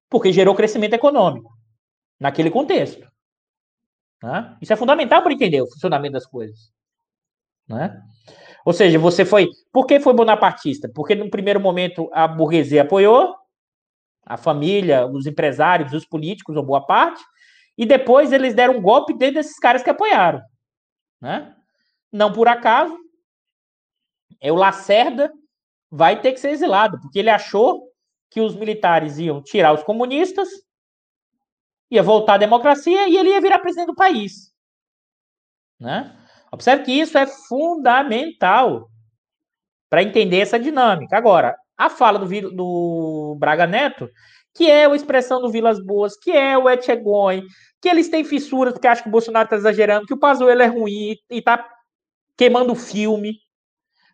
Porque 0.09 0.33
gerou 0.33 0.55
crescimento 0.55 0.95
econômico 0.95 1.60
naquele 2.21 2.51
contexto. 2.51 3.11
Né? 4.23 4.57
Isso 4.61 4.73
é 4.73 4.77
fundamental 4.77 5.23
para 5.23 5.33
entender 5.33 5.62
o 5.62 5.71
funcionamento 5.71 6.12
das 6.12 6.27
coisas. 6.27 6.71
Né? 7.66 8.01
Ou 8.64 8.73
seja, 8.73 8.99
você 8.99 9.25
foi. 9.25 9.49
Por 9.73 9.87
que 9.87 9.99
foi 9.99 10.12
bonapartista? 10.12 10.91
Porque 10.95 11.14
no 11.14 11.31
primeiro 11.31 11.59
momento 11.59 12.11
a 12.12 12.29
burguesia 12.29 12.83
apoiou, 12.83 13.35
a 14.25 14.37
família, 14.37 15.07
os 15.07 15.27
empresários, 15.27 15.95
os 15.95 16.05
políticos, 16.05 16.57
ou 16.57 16.62
boa 16.62 16.85
parte, 16.85 17.23
e 17.79 17.87
depois 17.87 18.33
eles 18.33 18.55
deram 18.55 18.77
um 18.77 18.83
golpe 18.83 19.16
dentro 19.16 19.37
desses 19.37 19.59
caras 19.59 19.83
que 19.83 19.91
apoiaram. 19.91 20.43
Né? 21.21 21.55
Não 22.12 22.33
por 22.33 22.47
acaso, 22.49 22.97
é 24.41 24.53
o 24.53 24.57
Lacerda 24.57 25.33
vai 25.91 26.21
ter 26.21 26.33
que 26.33 26.41
ser 26.41 26.51
exilado, 26.51 27.01
porque 27.01 27.18
ele 27.18 27.31
achou 27.31 27.89
que 28.31 28.41
os 28.41 28.55
militares 28.55 29.18
iam 29.18 29.43
tirar 29.43 29.73
os 29.73 29.83
comunistas, 29.83 30.49
ia 31.91 32.03
voltar 32.03 32.34
à 32.34 32.38
democracia 32.38 33.09
e 33.09 33.16
ele 33.16 33.30
ia 33.30 33.41
virar 33.41 33.59
presidente 33.59 33.88
do 33.88 33.95
país. 33.95 34.53
Né? 35.78 36.14
Observe 36.53 36.84
que 36.84 36.93
isso 36.93 37.16
é 37.18 37.26
fundamental 37.26 38.88
para 39.88 40.03
entender 40.03 40.38
essa 40.38 40.59
dinâmica. 40.59 41.16
Agora, 41.16 41.57
a 41.76 41.88
fala 41.88 42.18
do, 42.18 42.51
do 42.51 43.36
Braga 43.38 43.66
Neto, 43.66 44.09
que 44.55 44.70
é 44.70 44.86
a 44.86 44.95
expressão 44.95 45.41
do 45.41 45.51
Vilas 45.51 45.84
Boas, 45.84 46.16
que 46.16 46.30
é 46.30 46.57
o 46.57 46.68
Etchegoi, 46.68 47.43
que 47.80 47.88
eles 47.88 48.09
têm 48.09 48.24
fissuras 48.24 48.72
porque 48.72 48.86
acham 48.86 49.05
que 49.05 49.09
o 49.09 49.12
Bolsonaro 49.12 49.47
está 49.47 49.57
exagerando, 49.57 50.07
que 50.07 50.14
o 50.14 50.18
Pazuello 50.18 50.62
é 50.62 50.66
ruim 50.66 51.16
e 51.30 51.38
está 51.38 51.66
queimando 52.36 52.72
o 52.72 52.76
filme. 52.76 53.38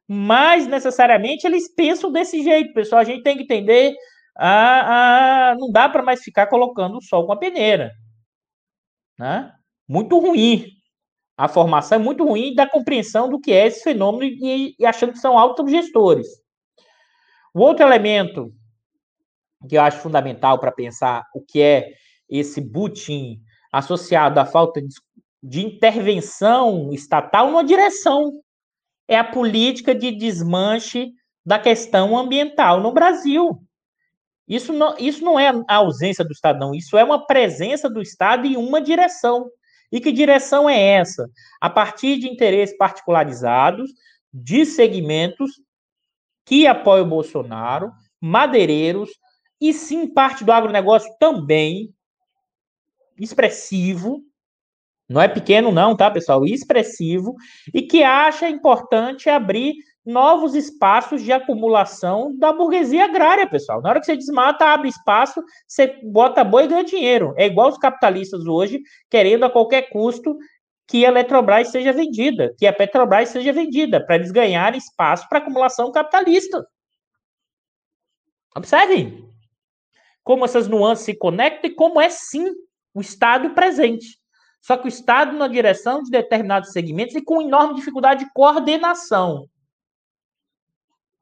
Mas, 0.06 0.66
necessariamente, 0.66 1.46
eles 1.46 1.74
pensam 1.74 2.12
desse 2.12 2.42
jeito, 2.42 2.72
pessoal. 2.72 3.00
A 3.00 3.04
gente 3.04 3.24
tem 3.24 3.36
que 3.36 3.42
entender. 3.42 3.94
Ah, 4.39 5.51
ah, 5.51 5.55
não 5.59 5.70
dá 5.70 5.89
para 5.89 6.03
mais 6.03 6.22
ficar 6.22 6.47
colocando 6.47 6.99
o 6.99 7.03
sol 7.03 7.26
com 7.26 7.32
a 7.32 7.39
peneira. 7.39 7.93
Né? 9.18 9.53
Muito 9.89 10.18
ruim. 10.18 10.66
A 11.37 11.49
formação 11.49 11.99
é 11.99 12.03
muito 12.03 12.24
ruim 12.24 12.55
da 12.55 12.68
compreensão 12.68 13.28
do 13.28 13.41
que 13.41 13.53
é 13.53 13.66
esse 13.66 13.82
fenômeno 13.82 14.24
e, 14.24 14.74
e 14.78 14.87
achando 14.87 15.12
que 15.12 15.18
são 15.18 15.39
autogestores. 15.39 16.26
O 17.53 17.61
outro 17.61 17.84
elemento 17.84 18.53
que 19.68 19.76
eu 19.76 19.82
acho 19.82 19.99
fundamental 19.99 20.59
para 20.59 20.72
pensar 20.72 21.24
o 21.34 21.41
que 21.41 21.61
é 21.61 21.93
esse 22.28 22.61
butim 22.61 23.41
associado 23.72 24.39
à 24.39 24.45
falta 24.45 24.80
de, 24.80 24.95
de 25.43 25.64
intervenção 25.64 26.93
estatal 26.93 27.51
numa 27.51 27.64
direção 27.64 28.32
é 29.09 29.16
a 29.16 29.24
política 29.24 29.95
de 29.95 30.11
desmanche 30.11 31.12
da 31.45 31.59
questão 31.59 32.16
ambiental 32.16 32.80
no 32.80 32.93
Brasil. 32.93 33.65
Isso 34.49 34.72
não, 34.72 34.97
isso 34.99 35.24
não 35.24 35.38
é 35.38 35.49
a 35.68 35.76
ausência 35.76 36.24
do 36.24 36.32
Estado, 36.32 36.59
não. 36.59 36.74
Isso 36.74 36.97
é 36.97 37.03
uma 37.03 37.26
presença 37.26 37.90
do 37.90 38.01
Estado 38.01 38.47
em 38.47 38.57
uma 38.57 38.80
direção. 38.80 39.51
E 39.90 40.01
que 40.01 40.12
direção 40.12 40.68
é 40.68 40.78
essa? 40.78 41.28
A 41.61 41.70
partir 41.70 42.18
de 42.18 42.28
interesses 42.28 42.76
particularizados, 42.76 43.90
de 44.32 44.64
segmentos 44.64 45.51
que 46.44 46.66
apoia 46.66 47.03
o 47.03 47.07
Bolsonaro, 47.07 47.90
madeireiros, 48.20 49.11
e 49.61 49.72
sim 49.72 50.07
parte 50.07 50.44
do 50.44 50.53
agronegócio 50.53 51.11
também, 51.18 51.92
expressivo, 53.18 54.22
não 55.09 55.20
é 55.20 55.28
pequeno 55.28 55.72
não, 55.72 55.97
tá, 55.97 56.11
pessoal? 56.11 56.44
Expressivo, 56.44 57.34
e 57.72 57.82
que 57.82 58.03
acha 58.03 58.49
importante 58.49 59.28
abrir 59.28 59.74
novos 60.07 60.54
espaços 60.54 61.20
de 61.20 61.32
acumulação 61.32 62.32
da 62.38 62.52
burguesia 62.52 63.04
agrária, 63.07 63.46
pessoal. 63.46 63.82
Na 63.82 63.90
hora 63.90 64.00
que 64.00 64.07
você 64.07 64.16
desmata, 64.16 64.64
abre 64.64 64.88
espaço, 64.88 65.42
você 65.66 65.98
bota 66.04 66.44
boi 66.44 66.64
e 66.64 66.68
ganha 66.68 66.84
dinheiro. 66.84 67.34
É 67.36 67.46
igual 67.46 67.68
os 67.68 67.78
capitalistas 67.78 68.46
hoje, 68.46 68.80
querendo 69.11 69.44
a 69.44 69.50
qualquer 69.50 69.90
custo 69.90 70.38
que 70.86 71.04
a 71.04 71.09
Eletrobras 71.09 71.68
seja 71.68 71.92
vendida, 71.92 72.54
que 72.57 72.66
a 72.66 72.72
Petrobras 72.72 73.30
seja 73.30 73.52
vendida, 73.52 74.00
para 74.00 74.14
eles 74.14 74.30
ganharem 74.30 74.78
espaço 74.78 75.28
para 75.28 75.38
acumulação 75.38 75.90
capitalista. 75.90 76.64
Observem 78.57 79.28
como 80.22 80.44
essas 80.44 80.68
nuances 80.68 81.04
se 81.04 81.14
conectam 81.14 81.68
e 81.68 81.74
como 81.74 82.00
é 82.00 82.09
sim 82.09 82.54
o 82.94 83.00
Estado 83.00 83.50
presente. 83.50 84.18
Só 84.61 84.76
que 84.76 84.86
o 84.86 84.88
Estado 84.88 85.36
na 85.36 85.48
direção 85.48 86.02
de 86.02 86.11
determinados 86.11 86.70
segmentos 86.70 87.16
e 87.16 87.22
com 87.22 87.42
enorme 87.42 87.74
dificuldade 87.74 88.24
de 88.24 88.32
coordenação. 88.32 89.48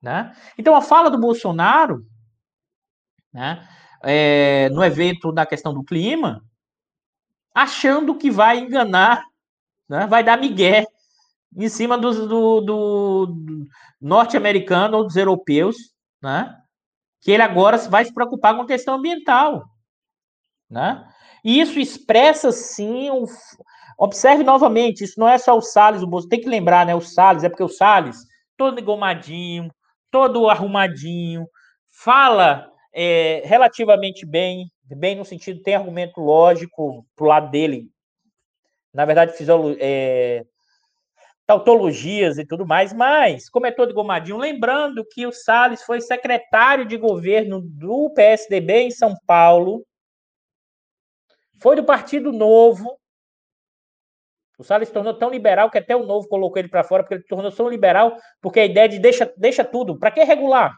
Né? 0.05 0.36
Então, 0.59 0.76
a 0.76 0.82
fala 0.82 1.11
do 1.11 1.18
Bolsonaro, 1.18 2.07
né, 3.32 3.66
é, 4.02 4.68
no 4.68 4.84
evento 4.84 5.32
da 5.32 5.46
questão 5.46 5.72
do 5.72 5.82
clima, 5.82 6.44
achando 7.55 8.14
que 8.14 8.30
vai 8.30 8.59
enganar, 8.59 9.24
né, 9.88 10.07
vai 10.07 10.22
dar 10.22 10.36
migué 10.36 10.86
em 11.57 11.70
cima 11.70 11.96
do, 11.96 12.28
do, 12.28 12.61
do 12.61 13.66
norte-americano 13.98 14.98
ou 14.98 15.05
dos 15.05 15.16
europeus, 15.16 15.74
né, 16.22 16.55
que 17.22 17.30
ele 17.30 17.42
agora 17.42 17.78
vai 17.78 18.05
se 18.05 18.12
preocupar 18.12 18.55
com 18.55 18.61
a 18.61 18.66
questão 18.66 18.96
ambiental. 18.96 19.64
Né? 20.68 21.02
E 21.42 21.59
isso 21.62 21.80
expressa, 21.80 22.52
sim, 22.52 23.11
um... 23.11 23.24
observe 23.98 24.44
novamente, 24.44 25.02
isso 25.02 25.18
não 25.18 25.26
é 25.26 25.38
só 25.38 25.57
o 25.57 25.62
Salles, 25.62 26.02
o 26.02 26.07
Bolsonaro, 26.07 26.28
tem 26.28 26.42
que 26.42 26.48
lembrar, 26.50 26.84
né, 26.84 26.94
o 26.94 27.00
Salles, 27.00 27.42
é 27.42 27.48
porque 27.48 27.62
o 27.62 27.70
Salles, 27.70 28.18
todo 28.55 28.78
engomadinho, 28.78 29.70
todo 30.15 30.49
arrumadinho, 30.49 31.49
fala 31.91 32.71
é, 32.93 33.43
relativamente 33.45 34.25
bem, 34.25 34.71
bem 34.85 35.17
no 35.17 35.25
sentido, 35.25 35.61
tem 35.61 35.75
argumento 35.75 36.21
lógico 36.21 37.05
pro 37.17 37.27
lado 37.27 37.51
dele. 37.51 37.91
Na 38.93 39.05
verdade, 39.05 39.37
fisiolo, 39.37 39.77
é, 39.81 40.45
tautologias 41.45 42.39
e 42.39 42.47
tudo 42.47 42.65
mais, 42.65 42.93
mas, 42.93 43.51
como 43.51 43.67
é 43.67 43.73
todo 43.73 43.93
gomadinho, 43.93 44.39
lembrando 44.39 45.05
que 45.05 45.27
o 45.27 45.33
Salles 45.33 45.83
foi 45.83 46.01
secretário 46.01 46.87
de 46.87 46.97
governo 46.97 47.61
do 47.61 48.09
PSDB 48.15 48.83
em 48.83 48.91
São 48.93 49.17
Paulo, 49.27 49.85
foi 51.59 51.75
do 51.75 51.83
Partido 51.83 52.31
Novo, 52.31 52.97
o 54.59 54.64
Salles 54.64 54.88
se 54.88 54.94
tornou 54.94 55.14
tão 55.14 55.30
liberal 55.30 55.70
que 55.70 55.78
até 55.78 55.96
o 55.96 56.07
Novo 56.07 56.28
colocou 56.28 56.59
ele 56.59 56.68
para 56.68 56.84
fora, 56.84 57.02
porque 57.02 57.14
ele 57.14 57.24
tornou 57.24 57.50
tão 57.50 57.68
liberal, 57.68 58.16
porque 58.40 58.61
a 58.61 58.64
ideia 58.64 58.88
de 58.88 58.98
deixa, 58.98 59.32
deixa 59.36 59.64
tudo. 59.64 59.98
Para 59.98 60.11
que 60.11 60.22
regular? 60.22 60.76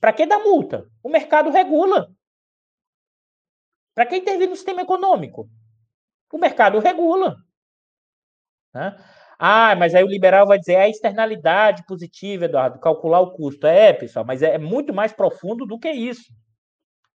Para 0.00 0.12
que 0.12 0.26
dar 0.26 0.40
multa? 0.40 0.86
O 1.02 1.08
mercado 1.08 1.50
regula. 1.50 2.08
Para 3.94 4.06
que 4.06 4.16
intervir 4.16 4.48
no 4.48 4.56
sistema 4.56 4.82
econômico? 4.82 5.48
O 6.32 6.38
mercado 6.38 6.78
regula. 6.78 7.36
Né? 8.74 8.96
Ah, 9.38 9.74
mas 9.76 9.94
aí 9.94 10.02
o 10.02 10.08
liberal 10.08 10.46
vai 10.46 10.58
dizer 10.58 10.74
é 10.74 10.82
a 10.82 10.88
externalidade 10.88 11.84
positiva, 11.86 12.44
Eduardo, 12.44 12.80
calcular 12.80 13.20
o 13.20 13.32
custo. 13.32 13.66
É, 13.66 13.92
pessoal, 13.92 14.24
mas 14.24 14.42
é, 14.42 14.58
muito 14.58 14.92
mais 14.92 15.12
profundo 15.12 15.64
do 15.64 15.78
que 15.78 15.90
isso. 15.90 16.32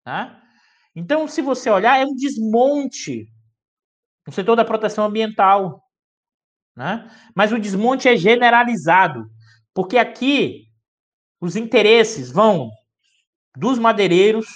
Tá? 0.04 0.42
Então, 0.94 1.28
se 1.28 1.40
você 1.40 1.70
olhar, 1.70 2.00
é 2.00 2.04
um 2.04 2.14
desmonte 2.14 3.26
no 4.26 4.32
setor 4.32 4.56
da 4.56 4.64
proteção 4.64 5.04
ambiental. 5.04 5.82
Né? 6.76 7.10
Mas 7.34 7.52
o 7.52 7.58
desmonte 7.58 8.08
é 8.08 8.16
generalizado, 8.16 9.30
porque 9.74 9.98
aqui 9.98 10.66
os 11.40 11.56
interesses 11.56 12.30
vão 12.30 12.70
dos 13.56 13.78
madeireiros, 13.78 14.46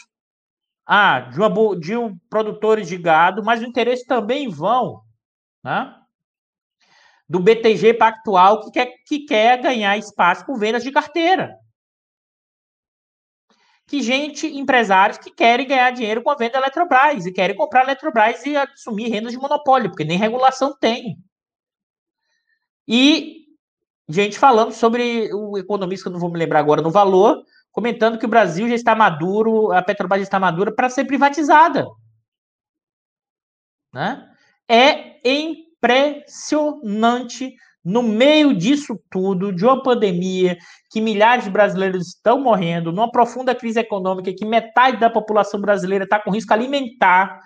ah, 0.86 1.20
de, 1.20 1.38
uma, 1.38 1.78
de 1.78 1.96
um, 1.96 2.16
produtores 2.28 2.88
de 2.88 2.96
gado, 2.96 3.42
mas 3.42 3.60
os 3.60 3.66
interesses 3.66 4.06
também 4.06 4.48
vão 4.48 5.00
né, 5.62 5.94
do 7.28 7.40
BTG 7.40 7.94
Pactual, 7.94 8.60
que 8.64 8.70
quer, 8.70 8.94
que 9.06 9.24
quer 9.24 9.62
ganhar 9.62 9.96
espaço 9.96 10.44
por 10.44 10.58
vendas 10.58 10.82
de 10.82 10.92
carteira 10.92 11.58
que 13.86 14.02
gente, 14.02 14.46
empresários 14.46 15.18
que 15.18 15.30
querem 15.30 15.66
ganhar 15.66 15.90
dinheiro 15.90 16.22
com 16.22 16.30
a 16.30 16.36
venda 16.36 16.54
da 16.54 16.60
Eletrobras 16.60 17.26
e 17.26 17.32
querem 17.32 17.56
comprar 17.56 17.80
a 17.80 17.84
Eletrobras 17.84 18.44
e 18.46 18.56
assumir 18.56 19.08
rendas 19.08 19.32
de 19.32 19.38
monopólio, 19.38 19.90
porque 19.90 20.04
nem 20.04 20.18
regulação 20.18 20.76
tem. 20.78 21.18
E 22.88 23.44
gente 24.08 24.38
falando 24.38 24.72
sobre 24.72 25.30
o 25.32 25.58
economista, 25.58 26.04
que 26.04 26.08
eu 26.08 26.12
não 26.12 26.20
vou 26.20 26.30
me 26.30 26.38
lembrar 26.38 26.60
agora 26.60 26.82
no 26.82 26.90
valor, 26.90 27.42
comentando 27.72 28.18
que 28.18 28.26
o 28.26 28.28
Brasil 28.28 28.68
já 28.68 28.74
está 28.74 28.94
maduro, 28.94 29.72
a 29.72 29.82
Petrobras 29.82 30.20
já 30.20 30.24
está 30.24 30.38
madura 30.38 30.72
para 30.74 30.88
ser 30.88 31.04
privatizada. 31.04 31.86
Né? 33.92 34.30
É 34.68 35.20
impressionante 35.28 37.56
no 37.84 38.02
meio 38.02 38.56
disso 38.56 38.98
tudo, 39.10 39.52
de 39.52 39.64
uma 39.64 39.82
pandemia, 39.82 40.56
que 40.90 41.00
milhares 41.00 41.44
de 41.44 41.50
brasileiros 41.50 42.08
estão 42.08 42.40
morrendo, 42.40 42.90
numa 42.90 43.10
profunda 43.10 43.54
crise 43.54 43.78
econômica, 43.78 44.32
que 44.32 44.46
metade 44.46 44.98
da 44.98 45.10
população 45.10 45.60
brasileira 45.60 46.04
está 46.04 46.18
com 46.18 46.30
risco 46.30 46.52
alimentar, 46.52 47.40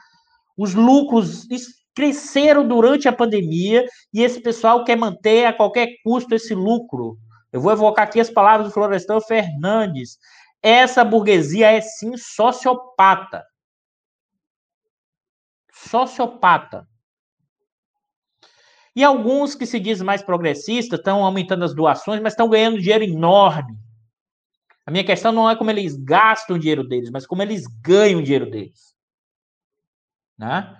os 0.57 0.75
lucros 0.75 1.47
cresceram 1.95 2.67
durante 2.67 3.09
a 3.09 3.13
pandemia 3.13 3.85
e 4.15 4.23
esse 4.23 4.41
pessoal 4.41 4.85
quer 4.85 4.97
manter 4.97 5.47
a 5.47 5.53
qualquer 5.53 5.89
custo 6.05 6.35
esse 6.35 6.55
lucro. 6.55 7.19
Eu 7.53 7.61
vou 7.61 7.73
evocar 7.73 8.07
aqui 8.07 8.21
as 8.21 8.31
palavras 8.31 8.69
do 8.69 8.75
Florestan 8.75 9.21
Fernandes. 9.21 10.19
Essa 10.63 11.05
burguesia 11.05 11.73
é 11.73 11.81
sim 11.81 12.17
sociopata. 12.17 13.45
Sociopata. 15.73 16.87
E 18.95 19.05
alguns 19.05 19.55
que 19.55 19.67
se 19.67 19.79
dizem 19.79 20.05
mais 20.05 20.23
progressistas 20.23 20.99
estão 20.99 21.25
aumentando 21.25 21.65
as 21.65 21.75
doações, 21.75 22.21
mas 22.21 22.33
estão 22.33 22.49
ganhando 22.49 22.81
dinheiro 22.81 23.05
enorme. 23.05 23.77
A 24.87 24.91
minha 24.91 25.05
questão 25.05 25.33
não 25.33 25.49
é 25.49 25.55
como 25.55 25.71
eles 25.71 25.97
gastam 25.97 26.57
o 26.57 26.59
dinheiro 26.59 26.83
deles, 26.83 27.11
mas 27.11 27.27
como 27.27 27.43
eles 27.43 27.67
ganham 27.83 28.21
o 28.21 28.23
dinheiro 28.23 28.51
deles. 28.51 28.95
Né? 30.39 30.75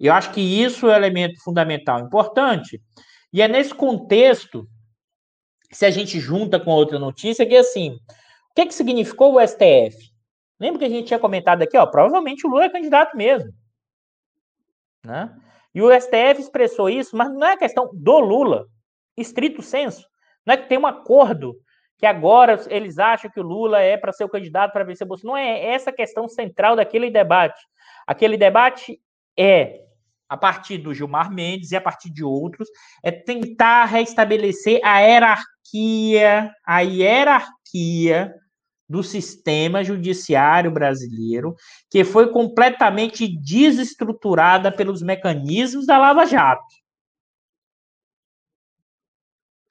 Eu 0.00 0.12
acho 0.12 0.32
que 0.32 0.40
isso 0.40 0.88
é 0.88 0.92
um 0.92 0.96
elemento 0.96 1.40
fundamental, 1.42 2.00
importante. 2.00 2.82
E 3.32 3.40
é 3.40 3.46
nesse 3.46 3.72
contexto, 3.72 4.68
se 5.70 5.86
a 5.86 5.90
gente 5.90 6.18
junta 6.18 6.58
com 6.58 6.72
outra 6.72 6.98
notícia, 6.98 7.46
que 7.46 7.56
assim, 7.56 7.90
o 7.90 8.54
que, 8.54 8.66
que 8.66 8.74
significou 8.74 9.36
o 9.36 9.46
STF? 9.46 10.12
Lembra 10.58 10.80
que 10.80 10.84
a 10.84 10.88
gente 10.88 11.06
tinha 11.06 11.18
comentado 11.18 11.62
aqui, 11.62 11.76
ó, 11.76 11.86
provavelmente 11.86 12.46
o 12.46 12.50
Lula 12.50 12.64
é 12.64 12.68
candidato 12.68 13.16
mesmo. 13.16 13.52
Né? 15.04 15.34
E 15.74 15.80
o 15.80 15.90
STF 15.92 16.40
expressou 16.40 16.88
isso, 16.88 17.16
mas 17.16 17.32
não 17.32 17.46
é 17.46 17.56
questão 17.56 17.90
do 17.92 18.18
Lula, 18.18 18.66
estrito 19.16 19.62
senso. 19.62 20.06
Não 20.44 20.54
é 20.54 20.56
que 20.56 20.68
tem 20.68 20.78
um 20.78 20.86
acordo 20.86 21.56
que 21.98 22.06
agora 22.06 22.60
eles 22.68 22.98
acham 22.98 23.30
que 23.30 23.40
o 23.40 23.44
Lula 23.44 23.80
é 23.80 23.96
para 23.96 24.12
ser 24.12 24.24
o 24.24 24.28
candidato 24.28 24.72
para 24.72 24.84
vencer 24.84 25.06
Bolsonaro. 25.06 25.38
Não 25.38 25.46
é 25.46 25.66
essa 25.66 25.90
a 25.90 25.94
questão 25.94 26.28
central 26.28 26.74
daquele 26.74 27.10
debate. 27.10 27.60
Aquele 28.06 28.36
debate 28.36 29.00
é, 29.38 29.82
a 30.28 30.36
partir 30.36 30.78
do 30.78 30.92
Gilmar 30.92 31.30
Mendes 31.30 31.70
e 31.70 31.76
a 31.76 31.80
partir 31.80 32.10
de 32.10 32.24
outros, 32.24 32.68
é 33.02 33.10
tentar 33.10 33.84
restabelecer 33.84 34.80
a 34.82 34.98
hierarquia, 34.98 36.50
a 36.66 36.80
hierarquia 36.80 38.34
do 38.88 39.02
sistema 39.02 39.82
judiciário 39.82 40.70
brasileiro, 40.70 41.54
que 41.90 42.04
foi 42.04 42.30
completamente 42.30 43.26
desestruturada 43.26 44.70
pelos 44.70 45.02
mecanismos 45.02 45.86
da 45.86 45.98
Lava 45.98 46.26
Jato. 46.26 46.74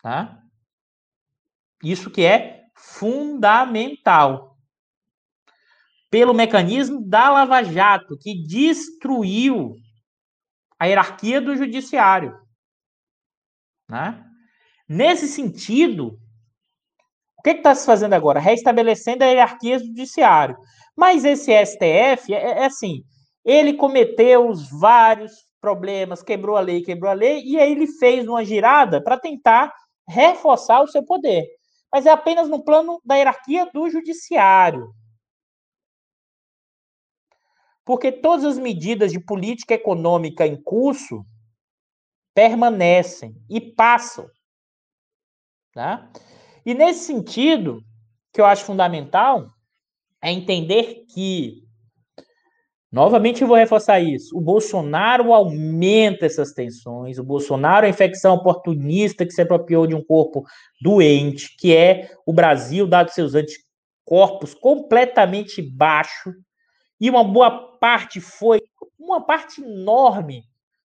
Tá? 0.02 0.42
Isso 1.84 2.10
que 2.10 2.24
é 2.24 2.64
fundamental. 2.76 4.58
Pelo 6.10 6.34
mecanismo 6.34 7.08
da 7.08 7.30
Lava 7.30 7.64
Jato, 7.64 8.18
que 8.18 8.44
destruiu 8.44 9.76
a 10.80 10.86
hierarquia 10.86 11.40
do 11.40 11.56
judiciário. 11.56 12.36
Né? 13.88 14.26
Nesse 14.90 15.28
sentido, 15.28 16.20
o 17.42 17.44
que 17.44 17.50
está 17.50 17.74
se 17.74 17.88
fazendo 17.88 18.14
agora? 18.14 18.40
Restabelecendo 18.40 19.24
a 19.24 19.28
hierarquia 19.28 19.80
do 19.80 19.86
judiciário. 19.88 20.56
Mas 20.96 21.26
esse 21.26 21.52
STF, 21.66 22.32
é, 22.32 22.38
é, 22.38 22.50
é 22.60 22.66
assim, 22.66 23.04
ele 23.44 23.74
cometeu 23.74 24.48
os 24.48 24.70
vários 24.70 25.32
problemas, 25.60 26.22
quebrou 26.22 26.56
a 26.56 26.60
lei, 26.60 26.84
quebrou 26.84 27.10
a 27.10 27.16
lei, 27.16 27.42
e 27.44 27.60
aí 27.60 27.72
ele 27.72 27.88
fez 27.88 28.28
uma 28.28 28.46
girada 28.46 29.04
para 29.04 29.18
tentar 29.18 29.74
reforçar 30.08 30.84
o 30.84 30.88
seu 30.88 31.04
poder. 31.04 31.48
Mas 31.92 32.06
é 32.06 32.12
apenas 32.12 32.48
no 32.48 32.64
plano 32.64 33.02
da 33.04 33.16
hierarquia 33.16 33.68
do 33.74 33.90
judiciário. 33.90 34.94
Porque 37.84 38.12
todas 38.12 38.46
as 38.46 38.60
medidas 38.60 39.12
de 39.12 39.20
política 39.20 39.74
econômica 39.74 40.46
em 40.46 40.62
curso 40.62 41.26
permanecem 42.36 43.36
e 43.50 43.60
passam. 43.60 44.30
Tá? 45.74 46.08
E 46.66 46.74
nesse 46.74 47.06
sentido, 47.06 47.84
que 48.32 48.40
eu 48.40 48.46
acho 48.46 48.64
fundamental, 48.64 49.50
é 50.22 50.32
entender 50.32 51.06
que, 51.12 51.64
novamente 52.92 53.42
eu 53.42 53.48
vou 53.48 53.58
reforçar 53.58 54.00
isso, 54.00 54.38
o 54.38 54.42
Bolsonaro 54.42 55.34
aumenta 55.34 56.26
essas 56.26 56.54
tensões, 56.54 57.18
o 57.18 57.24
Bolsonaro 57.24 57.86
é 57.86 57.88
a 57.88 57.92
infecção 57.92 58.36
oportunista 58.36 59.26
que 59.26 59.32
se 59.32 59.42
apropriou 59.42 59.88
de 59.88 59.96
um 59.96 60.04
corpo 60.04 60.46
doente, 60.80 61.56
que 61.58 61.76
é 61.76 62.12
o 62.26 62.32
Brasil, 62.34 62.86
dado 62.86 63.10
seus 63.10 63.34
anticorpos 63.34 64.54
completamente 64.54 65.62
baixo, 65.62 66.32
e 67.00 67.10
uma 67.10 67.24
boa 67.24 67.78
parte 67.80 68.22
foi, 68.22 68.62
uma 69.00 69.26
parte 69.26 69.62
enorme 69.62 70.44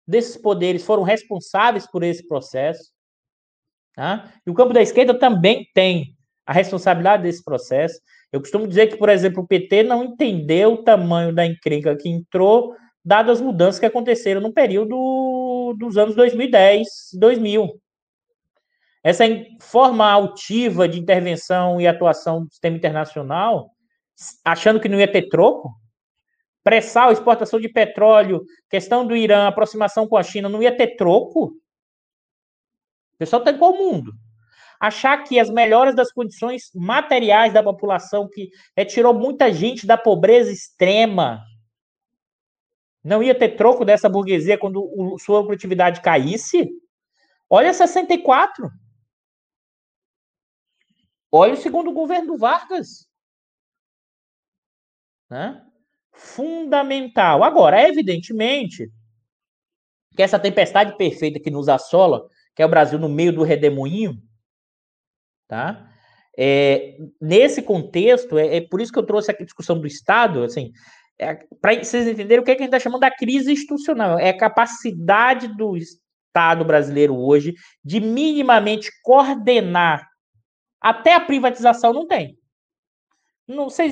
desses 0.06 0.36
poderes 0.36 0.84
foram 0.84 1.02
responsáveis 1.02 1.86
por 1.90 2.02
esse 2.02 2.28
processo. 2.28 2.92
Tá? 3.94 4.32
E 4.46 4.50
o 4.50 4.54
campo 4.54 4.72
da 4.72 4.80
esquerda 4.80 5.12
também 5.12 5.68
tem 5.74 6.16
a 6.46 6.52
responsabilidade 6.52 7.22
desse 7.22 7.44
processo. 7.44 8.00
Eu 8.32 8.40
costumo 8.40 8.66
dizer 8.66 8.88
que, 8.88 8.96
por 8.96 9.08
exemplo, 9.08 9.42
o 9.42 9.46
PT 9.46 9.82
não 9.82 10.04
entendeu 10.04 10.74
o 10.74 10.82
tamanho 10.82 11.34
da 11.34 11.44
encrenca 11.44 11.96
que 11.96 12.08
entrou, 12.08 12.74
dadas 13.04 13.38
as 13.38 13.44
mudanças 13.44 13.78
que 13.78 13.86
aconteceram 13.86 14.40
no 14.40 14.52
período 14.52 15.74
dos 15.78 15.96
anos 15.96 16.14
2010, 16.14 16.88
2000. 17.14 17.68
Essa 19.04 19.24
forma 19.60 20.08
altiva 20.08 20.88
de 20.88 20.98
intervenção 20.98 21.80
e 21.80 21.86
atuação 21.86 22.44
do 22.44 22.50
sistema 22.50 22.76
internacional, 22.76 23.70
achando 24.44 24.78
que 24.78 24.88
não 24.88 25.00
ia 25.00 25.10
ter 25.10 25.28
troco, 25.28 25.74
pré-sal, 26.62 27.10
exportação 27.10 27.60
de 27.60 27.68
petróleo, 27.68 28.44
questão 28.70 29.04
do 29.04 29.16
Irã, 29.16 29.48
aproximação 29.48 30.06
com 30.06 30.16
a 30.16 30.22
China, 30.22 30.48
não 30.48 30.62
ia 30.62 30.74
ter 30.76 30.96
troco? 30.96 31.52
Pessoal 33.22 33.40
está 33.40 33.52
em 33.52 33.58
qual 33.58 33.72
mundo? 33.76 34.12
Achar 34.80 35.22
que 35.22 35.38
as 35.38 35.48
melhores 35.48 35.94
das 35.94 36.10
condições 36.10 36.72
materiais 36.74 37.52
da 37.52 37.62
população, 37.62 38.28
que 38.28 38.50
retirou 38.76 39.14
muita 39.14 39.52
gente 39.52 39.86
da 39.86 39.96
pobreza 39.96 40.50
extrema, 40.50 41.40
não 43.04 43.22
ia 43.22 43.32
ter 43.32 43.50
troco 43.50 43.84
dessa 43.84 44.08
burguesia 44.08 44.58
quando 44.58 44.82
o, 44.82 45.16
sua 45.20 45.44
produtividade 45.44 46.00
caísse? 46.00 46.68
Olha 47.48 47.72
64. 47.72 48.68
Olha 51.30 51.54
o 51.54 51.56
segundo 51.56 51.92
governo 51.92 52.32
do 52.32 52.36
Vargas. 52.36 53.08
Né? 55.30 55.64
fundamental. 56.12 57.44
Agora, 57.44 57.88
evidentemente, 57.88 58.90
que 60.16 60.22
essa 60.22 60.40
tempestade 60.40 60.96
perfeita 60.96 61.38
que 61.40 61.52
nos 61.52 61.68
assola, 61.68 62.28
que 62.54 62.62
é 62.62 62.66
o 62.66 62.68
Brasil 62.68 62.98
no 62.98 63.08
meio 63.08 63.32
do 63.32 63.42
redemoinho, 63.42 64.16
tá? 65.48 65.88
É, 66.36 66.96
nesse 67.20 67.62
contexto, 67.62 68.38
é, 68.38 68.56
é, 68.56 68.60
por 68.60 68.80
isso 68.80 68.92
que 68.92 68.98
eu 68.98 69.06
trouxe 69.06 69.30
a 69.30 69.36
discussão 69.36 69.78
do 69.78 69.86
Estado, 69.86 70.42
assim, 70.42 70.72
é, 71.18 71.34
para 71.60 71.74
vocês 71.82 72.06
entenderem 72.06 72.40
o 72.40 72.44
que, 72.44 72.50
é 72.50 72.54
que 72.54 72.62
a 72.62 72.64
gente 72.64 72.74
está 72.74 72.80
chamando 72.80 73.00
da 73.00 73.10
crise 73.10 73.52
institucional, 73.52 74.18
é 74.18 74.30
a 74.30 74.36
capacidade 74.36 75.48
do 75.56 75.76
Estado 75.76 76.64
brasileiro 76.64 77.16
hoje 77.16 77.54
de 77.84 78.00
minimamente 78.00 78.90
coordenar 79.02 80.06
até 80.82 81.14
a 81.14 81.20
privatização 81.20 81.92
não 81.92 82.06
tem. 82.06 82.36
Não 83.46 83.70
sei 83.70 83.90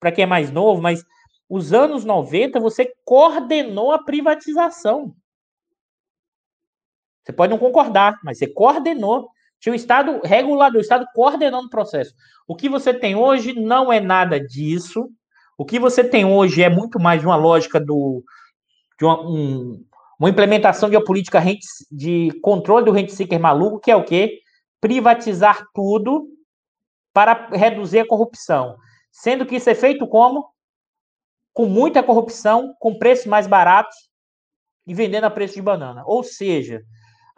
para 0.00 0.10
quem 0.10 0.24
é 0.24 0.26
mais 0.26 0.50
novo, 0.50 0.80
mas 0.80 1.04
os 1.48 1.72
anos 1.72 2.04
90, 2.04 2.58
você 2.60 2.90
coordenou 3.04 3.92
a 3.92 4.02
privatização. 4.02 5.14
Você 7.28 7.32
pode 7.34 7.50
não 7.50 7.58
concordar, 7.58 8.18
mas 8.24 8.38
você 8.38 8.46
coordenou. 8.46 9.28
Tinha 9.60 9.72
o 9.72 9.76
Estado 9.76 10.20
regulador, 10.24 10.78
o 10.78 10.80
Estado 10.80 11.04
coordenando 11.14 11.66
o 11.66 11.70
processo. 11.70 12.14
O 12.46 12.54
que 12.54 12.68
você 12.68 12.94
tem 12.94 13.14
hoje 13.14 13.52
não 13.52 13.92
é 13.92 14.00
nada 14.00 14.40
disso. 14.40 15.10
O 15.58 15.64
que 15.64 15.78
você 15.78 16.02
tem 16.02 16.24
hoje 16.24 16.62
é 16.62 16.68
muito 16.68 16.98
mais 16.98 17.24
uma 17.24 17.36
lógica 17.36 17.80
do, 17.80 18.24
de 18.98 19.04
uma, 19.04 19.20
um, 19.20 19.84
uma 20.18 20.30
implementação 20.30 20.88
de 20.88 20.96
uma 20.96 21.04
política 21.04 21.42
de 21.90 22.30
controle 22.40 22.86
do 22.86 22.92
rent 22.92 23.10
seeker 23.10 23.40
maluco, 23.40 23.80
que 23.80 23.90
é 23.90 23.96
o 23.96 24.04
quê? 24.04 24.38
Privatizar 24.80 25.66
tudo 25.74 26.28
para 27.12 27.48
reduzir 27.52 27.98
a 27.98 28.06
corrupção. 28.06 28.76
Sendo 29.10 29.44
que 29.44 29.56
isso 29.56 29.68
é 29.68 29.74
feito 29.74 30.06
como? 30.06 30.48
com 31.58 31.66
muita 31.66 32.04
corrupção, 32.04 32.72
com 32.78 32.96
preços 32.96 33.26
mais 33.26 33.48
baratos 33.48 33.96
e 34.86 34.94
vendendo 34.94 35.24
a 35.24 35.30
preço 35.30 35.54
de 35.54 35.60
banana. 35.60 36.04
Ou 36.06 36.22
seja, 36.22 36.84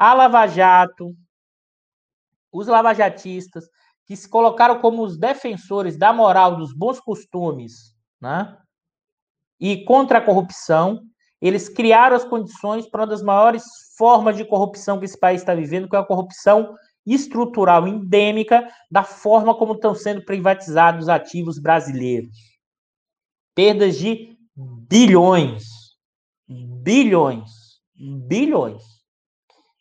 a 0.01 0.14
Lava 0.14 0.47
Jato, 0.47 1.14
os 2.51 2.66
lavajatistas, 2.66 3.68
que 4.06 4.16
se 4.16 4.27
colocaram 4.27 4.81
como 4.81 5.02
os 5.02 5.18
defensores 5.18 5.97
da 5.97 6.10
moral, 6.10 6.56
dos 6.56 6.72
bons 6.72 6.98
costumes, 6.98 7.94
né? 8.18 8.56
E 9.60 9.85
contra 9.85 10.16
a 10.16 10.20
corrupção, 10.24 11.02
eles 11.40 11.68
criaram 11.68 12.16
as 12.16 12.24
condições 12.24 12.89
para 12.89 13.02
uma 13.02 13.06
das 13.09 13.22
maiores 13.22 13.62
formas 13.98 14.36
de 14.36 14.44
corrupção 14.44 14.98
que 14.98 15.05
esse 15.05 15.20
país 15.20 15.43
está 15.43 15.55
vivendo, 15.55 15.86
que 15.89 15.94
é 15.94 15.98
a 15.98 16.05
corrupção 16.05 16.74
estrutural 17.06 17.86
endêmica 17.86 18.66
da 18.90 19.05
forma 19.05 19.55
como 19.55 19.74
estão 19.74 19.94
sendo 19.94 20.24
privatizados 20.24 21.02
os 21.02 21.09
ativos 21.10 21.59
brasileiros 21.59 22.51
perdas 23.55 23.98
de 23.98 24.36
bilhões. 24.89 25.64
Bilhões. 26.48 27.51
Bilhões. 27.94 28.99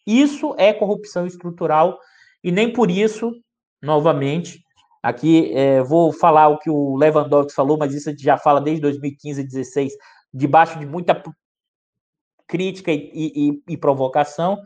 Isso 0.10 0.56
é 0.58 0.74
corrupção 0.74 1.28
estrutural 1.28 2.00
e 2.44 2.52
nem 2.52 2.74
por 2.74 2.90
isso, 2.90 3.32
novamente, 3.80 4.60
aqui 5.04 5.54
é, 5.54 5.84
vou 5.84 6.12
falar 6.12 6.48
o 6.48 6.58
que 6.58 6.70
o 6.70 6.96
Lewandowski 6.96 7.54
falou, 7.54 7.78
mas 7.78 7.94
isso 7.94 8.10
a 8.10 8.12
gente 8.12 8.24
já 8.24 8.36
fala 8.36 8.60
desde 8.60 8.82
2015 8.82 9.42
e 9.42 9.44
2016, 9.44 9.94
debaixo 10.34 10.80
de 10.80 10.86
muita 10.88 11.22
crítica 12.48 12.92
e, 12.92 13.12
e, 13.14 13.64
e 13.70 13.78
provocação, 13.78 14.58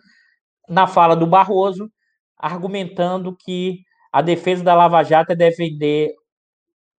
na 0.70 0.88
fala 0.88 1.14
do 1.14 1.28
Barroso, 1.28 1.92
argumentando 2.38 3.36
que 3.36 3.82
a 4.14 4.22
defesa 4.22 4.64
da 4.64 4.74
Lava 4.74 5.04
Jato 5.04 5.34
é 5.34 5.36
defender 5.36 6.14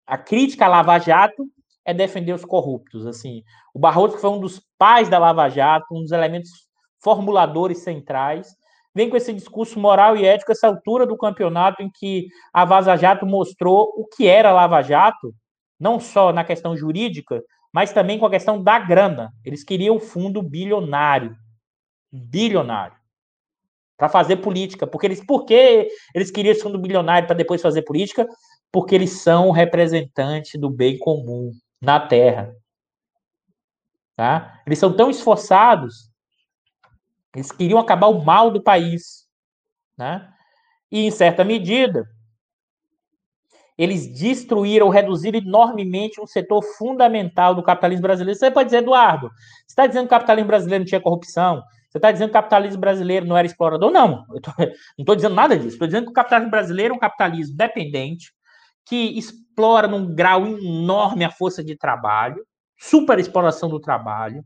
a 0.07 0.19
crítica 0.19 0.67
à 0.67 0.69
Lava 0.69 0.99
Jato 0.99 1.47
é 1.83 1.95
defender 1.95 2.35
os 2.35 2.45
corruptos. 2.45 3.07
Assim, 3.07 3.43
o 3.73 3.79
Barroso, 3.79 4.19
foi 4.19 4.29
um 4.29 4.41
dos 4.41 4.61
pais 4.77 5.09
da 5.09 5.19
Lava 5.19 5.49
Jato, 5.49 5.87
um 5.93 6.03
dos 6.03 6.13
elementos 6.13 6.51
formuladores 7.05 7.79
centrais, 7.79 8.57
vem 8.95 9.11
com 9.11 9.17
esse 9.17 9.33
discurso 9.33 9.79
moral 9.79 10.17
e 10.17 10.25
ético 10.25 10.51
essa 10.51 10.67
altura 10.67 11.07
do 11.07 11.19
campeonato 11.19 11.83
em 11.83 11.91
que 11.91 12.29
a 12.53 12.65
Vaza 12.65 12.97
Jato 12.97 13.27
mostrou 13.27 13.93
o 13.97 14.07
que 14.07 14.27
era 14.27 14.53
Lava 14.53 14.81
Jato, 14.81 15.35
não 15.79 16.01
só 16.01 16.33
na 16.33 16.43
questão 16.43 16.75
jurídica, 16.77 17.43
mas 17.73 17.93
também 17.93 18.19
com 18.19 18.25
a 18.25 18.31
questão 18.31 18.63
da 18.63 18.79
grana. 18.79 19.33
Eles 19.45 19.65
queriam 19.65 19.97
um 19.97 20.01
fundo 20.01 20.41
bilionário. 20.41 21.37
Bilionário. 22.11 22.97
Para 23.97 24.09
fazer 24.09 24.37
política. 24.37 24.87
Porque 24.87 25.07
eles, 25.07 25.25
por 25.27 25.45
que 25.45 25.89
eles 26.15 26.31
queriam 26.31 26.53
esse 26.53 26.63
fundo 26.63 26.79
bilionário 26.79 27.27
para 27.27 27.37
depois 27.37 27.61
fazer 27.61 27.83
política? 27.83 28.27
Porque 28.71 28.95
eles 28.95 29.21
são 29.23 29.51
representantes 29.51 30.59
do 30.59 30.71
bem 30.71 30.97
comum 30.99 31.51
na 31.83 31.99
terra. 31.99 32.55
Tá? 34.17 34.63
Eles 34.65 34.79
são 34.79 34.95
tão 34.95 35.11
esforçados, 35.11 36.14
eles 37.35 37.51
queriam 37.51 37.79
acabar 37.79 38.07
o 38.07 38.25
mal 38.25 38.51
do 38.51 38.63
país. 38.63 39.27
Né? 39.97 40.29
E, 40.91 41.07
em 41.07 41.11
certa 41.11 41.45
medida, 41.45 42.09
eles 43.77 44.07
destruíram, 44.07 44.89
reduziram 44.89 45.39
enormemente 45.39 46.21
um 46.21 46.27
setor 46.27 46.63
fundamental 46.63 47.55
do 47.55 47.63
capitalismo 47.63 48.03
brasileiro. 48.03 48.39
Você 48.39 48.51
pode 48.51 48.69
dizer, 48.69 48.79
Eduardo, 48.79 49.29
você 49.29 49.73
está 49.73 49.87
dizendo 49.87 50.03
que 50.03 50.15
o 50.15 50.17
capitalismo 50.17 50.49
brasileiro 50.49 50.85
não 50.85 50.89
tinha 50.89 51.01
corrupção? 51.01 51.63
Você 51.89 51.99
está 51.99 52.11
dizendo 52.11 52.29
que 52.29 52.37
o 52.37 52.41
capitalismo 52.41 52.81
brasileiro 52.81 53.27
não 53.27 53.37
era 53.37 53.47
explorador? 53.47 53.91
Não, 53.91 54.25
eu 54.33 54.41
tô, 54.41 54.51
não 54.59 54.67
estou 54.99 55.17
dizendo 55.17 55.35
nada 55.35 55.57
disso. 55.57 55.75
Estou 55.75 55.89
dizendo 55.89 56.05
que 56.05 56.11
o 56.11 56.15
capitalismo 56.15 56.51
brasileiro 56.51 56.95
é 56.95 56.97
um 56.97 57.01
capitalismo 57.01 57.57
dependente, 57.57 58.33
que 58.87 59.19
explora 59.19 59.89
num 59.89 60.15
grau 60.15 60.47
enorme 60.47 61.25
a 61.25 61.31
força 61.31 61.65
de 61.65 61.77
trabalho, 61.77 62.45
superexploração 62.79 63.69
do 63.69 63.81
trabalho, 63.81 64.45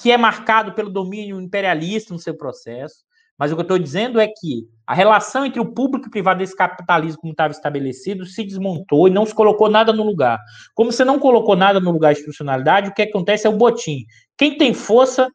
que 0.00 0.12
é 0.12 0.16
marcado 0.16 0.72
pelo 0.72 0.90
domínio 0.90 1.40
imperialista 1.40 2.14
no 2.14 2.20
seu 2.20 2.36
processo. 2.36 3.04
Mas 3.36 3.52
o 3.52 3.54
que 3.54 3.60
eu 3.60 3.62
estou 3.62 3.78
dizendo 3.78 4.20
é 4.20 4.26
que 4.26 4.66
a 4.84 4.94
relação 4.94 5.46
entre 5.46 5.60
o 5.60 5.72
público 5.72 6.06
e 6.06 6.08
o 6.08 6.10
privado 6.10 6.38
desse 6.38 6.56
capitalismo, 6.56 7.20
como 7.20 7.32
estava 7.32 7.52
estabelecido, 7.52 8.26
se 8.26 8.42
desmontou 8.44 9.06
e 9.06 9.12
não 9.12 9.24
se 9.24 9.34
colocou 9.34 9.70
nada 9.70 9.92
no 9.92 10.02
lugar. 10.02 10.40
Como 10.74 10.90
você 10.90 11.04
não 11.04 11.20
colocou 11.20 11.54
nada 11.54 11.78
no 11.78 11.92
lugar 11.92 12.12
de 12.12 12.18
institucionalidade, 12.18 12.88
o 12.88 12.94
que 12.94 13.02
acontece 13.02 13.46
é 13.46 13.50
o 13.50 13.56
botim. 13.56 14.04
Quem 14.36 14.58
tem 14.58 14.74
força 14.74 15.30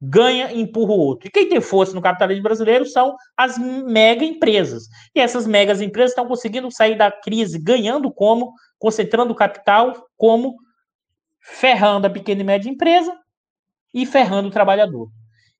ganha 0.00 0.52
e 0.52 0.60
empurra 0.60 0.92
o 0.92 0.98
outro. 0.98 1.26
E 1.26 1.30
quem 1.30 1.48
tem 1.48 1.60
força 1.60 1.94
no 1.94 2.02
capitalismo 2.02 2.42
brasileiro 2.42 2.84
são 2.84 3.16
as 3.36 3.56
mega 3.58 4.24
empresas. 4.24 4.84
E 5.14 5.20
essas 5.20 5.46
megas 5.46 5.80
empresas 5.80 6.10
estão 6.10 6.26
conseguindo 6.26 6.70
sair 6.70 6.96
da 6.96 7.10
crise 7.10 7.58
ganhando 7.58 8.12
como, 8.12 8.52
concentrando 8.78 9.32
o 9.32 9.36
capital, 9.36 9.94
como 10.16 10.54
ferrando 11.40 12.06
a 12.06 12.10
pequena 12.10 12.42
e 12.42 12.44
média 12.44 12.70
empresa 12.70 13.16
e 14.02 14.06
ferrando 14.06 14.48
o 14.48 14.52
trabalhador. 14.52 15.10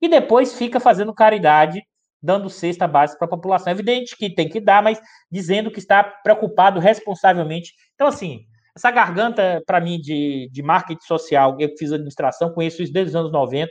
E 0.00 0.08
depois 0.08 0.56
fica 0.56 0.78
fazendo 0.78 1.12
caridade, 1.12 1.82
dando 2.22 2.48
cesta 2.48 2.86
básica 2.86 3.18
para 3.18 3.26
a 3.26 3.30
população. 3.30 3.68
É 3.68 3.74
evidente 3.74 4.16
que 4.16 4.32
tem 4.32 4.48
que 4.48 4.60
dar, 4.60 4.80
mas 4.80 5.00
dizendo 5.30 5.72
que 5.72 5.80
está 5.80 6.04
preocupado 6.04 6.78
responsavelmente. 6.78 7.72
Então, 7.94 8.06
assim, 8.06 8.44
essa 8.76 8.92
garganta, 8.92 9.60
para 9.66 9.80
mim, 9.80 9.98
de, 9.98 10.48
de 10.52 10.62
marketing 10.62 11.04
social, 11.04 11.56
eu 11.58 11.68
fiz 11.76 11.92
administração, 11.92 12.52
conheço 12.52 12.80
isso 12.80 12.92
desde 12.92 13.10
os 13.10 13.16
anos 13.16 13.32
90, 13.32 13.68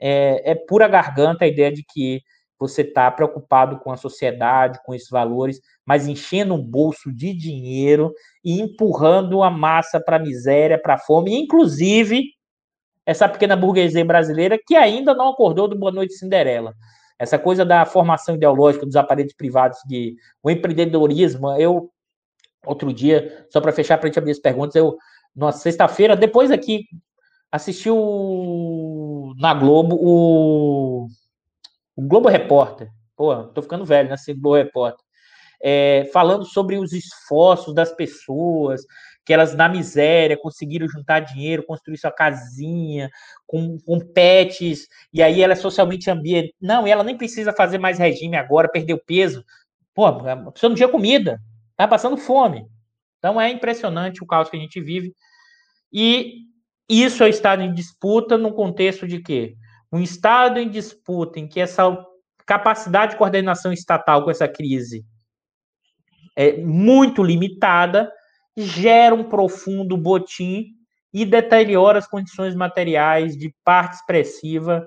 é, 0.00 0.50
é 0.50 0.54
pura 0.56 0.88
garganta 0.88 1.44
a 1.44 1.48
ideia 1.48 1.72
de 1.72 1.84
que 1.84 2.20
você 2.58 2.82
está 2.82 3.10
preocupado 3.12 3.78
com 3.78 3.92
a 3.92 3.96
sociedade, 3.96 4.80
com 4.84 4.92
esses 4.92 5.08
valores, 5.08 5.60
mas 5.86 6.08
enchendo 6.08 6.54
o 6.54 6.62
bolso 6.62 7.12
de 7.12 7.32
dinheiro 7.32 8.12
e 8.44 8.60
empurrando 8.60 9.42
a 9.42 9.50
massa 9.50 10.00
para 10.00 10.16
a 10.16 10.20
miséria, 10.20 10.80
para 10.80 10.94
a 10.94 10.98
fome, 10.98 11.32
inclusive 11.32 12.24
essa 13.04 13.28
pequena 13.28 13.56
burguesia 13.56 14.04
brasileira 14.04 14.58
que 14.64 14.76
ainda 14.76 15.14
não 15.14 15.30
acordou 15.30 15.66
do 15.66 15.78
Boa 15.78 15.92
Noite 15.92 16.14
Cinderela. 16.14 16.74
Essa 17.18 17.38
coisa 17.38 17.64
da 17.64 17.84
formação 17.84 18.34
ideológica 18.34 18.86
dos 18.86 18.96
aparelhos 18.96 19.34
privados, 19.34 19.78
de 19.86 20.16
o 20.42 20.50
empreendedorismo, 20.50 21.50
eu 21.58 21.90
outro 22.64 22.92
dia, 22.92 23.46
só 23.50 23.60
para 23.60 23.72
fechar 23.72 23.98
para 23.98 24.06
a 24.06 24.08
gente 24.08 24.18
abrir 24.18 24.32
as 24.32 24.38
perguntas, 24.38 24.74
eu 24.74 24.96
na 25.34 25.52
sexta-feira, 25.52 26.16
depois 26.16 26.50
aqui 26.50 26.84
assistiu 27.50 29.34
na 29.38 29.54
Globo 29.54 29.96
o, 30.00 31.06
o 31.96 32.02
Globo 32.02 32.28
Repórter. 32.28 32.90
Pô, 33.16 33.44
tô 33.44 33.62
ficando 33.62 33.84
velho, 33.84 34.08
né? 34.08 34.14
Esse 34.14 34.32
Globo 34.32 34.56
Repórter. 34.56 35.04
É, 35.62 36.08
falando 36.12 36.44
sobre 36.46 36.78
os 36.78 36.92
esforços 36.92 37.74
das 37.74 37.92
pessoas, 37.92 38.82
que 39.24 39.32
elas 39.32 39.54
na 39.54 39.68
miséria 39.68 40.36
conseguiram 40.36 40.88
juntar 40.88 41.20
dinheiro, 41.20 41.64
construir 41.66 41.98
sua 41.98 42.10
casinha, 42.10 43.10
com, 43.46 43.78
com 43.78 44.00
pets, 44.00 44.88
e 45.12 45.22
aí 45.22 45.42
ela 45.42 45.52
é 45.52 45.56
socialmente 45.56 46.10
ambiente. 46.10 46.54
Não, 46.60 46.86
ela 46.86 47.04
nem 47.04 47.16
precisa 47.16 47.52
fazer 47.52 47.78
mais 47.78 47.98
regime 47.98 48.36
agora, 48.36 48.70
perdeu 48.70 48.98
peso. 48.98 49.44
Pô, 49.94 50.06
a 50.06 50.50
pessoa 50.52 50.68
não 50.68 50.76
tinha 50.76 50.88
comida, 50.88 51.40
tá 51.76 51.86
passando 51.86 52.16
fome. 52.16 52.66
Então 53.18 53.40
é 53.40 53.50
impressionante 53.50 54.22
o 54.22 54.26
caos 54.26 54.48
que 54.48 54.56
a 54.56 54.60
gente 54.60 54.80
vive. 54.80 55.14
E 55.92 56.46
isso 56.88 57.22
é 57.22 57.28
Estado 57.28 57.62
em 57.62 57.72
disputa 57.72 58.38
no 58.38 58.52
contexto 58.52 59.06
de 59.06 59.20
quê? 59.20 59.54
Um 59.92 60.00
Estado 60.00 60.58
em 60.58 60.68
disputa 60.68 61.38
em 61.38 61.46
que 61.46 61.60
essa 61.60 62.04
capacidade 62.46 63.12
de 63.12 63.18
coordenação 63.18 63.72
estatal 63.72 64.24
com 64.24 64.30
essa 64.30 64.48
crise 64.48 65.04
é 66.34 66.56
muito 66.56 67.22
limitada, 67.22 68.10
gera 68.62 69.14
um 69.14 69.24
profundo 69.24 69.96
botim 69.96 70.66
e 71.12 71.24
deteriora 71.24 71.98
as 71.98 72.06
condições 72.06 72.54
materiais 72.54 73.36
de 73.36 73.54
parte 73.64 73.94
expressiva 73.94 74.86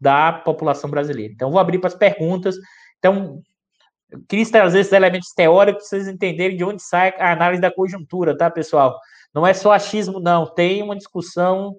da 0.00 0.32
população 0.32 0.88
brasileira. 0.88 1.32
Então, 1.32 1.50
vou 1.50 1.60
abrir 1.60 1.78
para 1.78 1.88
as 1.88 1.94
perguntas. 1.94 2.56
Então, 2.98 3.42
queria 4.28 4.50
trazer 4.50 4.80
esses 4.80 4.92
elementos 4.92 5.32
teóricos 5.34 5.88
para 5.88 5.98
vocês 5.98 6.08
entenderem 6.08 6.56
de 6.56 6.64
onde 6.64 6.82
sai 6.82 7.14
a 7.18 7.32
análise 7.32 7.60
da 7.60 7.70
conjuntura, 7.70 8.36
tá, 8.36 8.50
pessoal? 8.50 8.98
Não 9.34 9.46
é 9.46 9.52
só 9.52 9.72
achismo, 9.72 10.20
não. 10.20 10.46
Tem 10.46 10.82
uma 10.82 10.96
discussão 10.96 11.76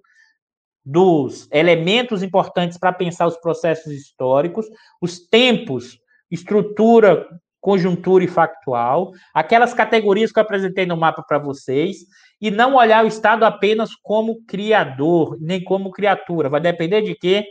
dos 0.86 1.48
elementos 1.52 2.24
importantes 2.24 2.78
para 2.78 2.94
pensar 2.94 3.28
os 3.28 3.38
processos 3.38 3.92
históricos, 3.92 4.66
os 5.02 5.20
tempos, 5.20 6.00
estrutura, 6.32 7.28
conjuntura 7.60 8.24
e 8.24 8.28
factual, 8.28 9.12
aquelas 9.34 9.74
categorias 9.74 10.32
que 10.32 10.40
eu 10.40 10.44
apresentei 10.44 10.86
no 10.86 10.96
mapa 10.98 11.22
para 11.22 11.38
vocês, 11.38 11.98
e 12.42 12.50
não 12.50 12.76
olhar 12.76 13.04
o 13.04 13.08
Estado 13.08 13.44
apenas 13.44 13.94
como 13.96 14.44
criador, 14.46 15.38
nem 15.42 15.62
como 15.64 15.92
criatura. 15.92 16.50
Vai 16.50 16.62
depender 16.62 17.02
de 17.02 17.16
quê? 17.16 17.46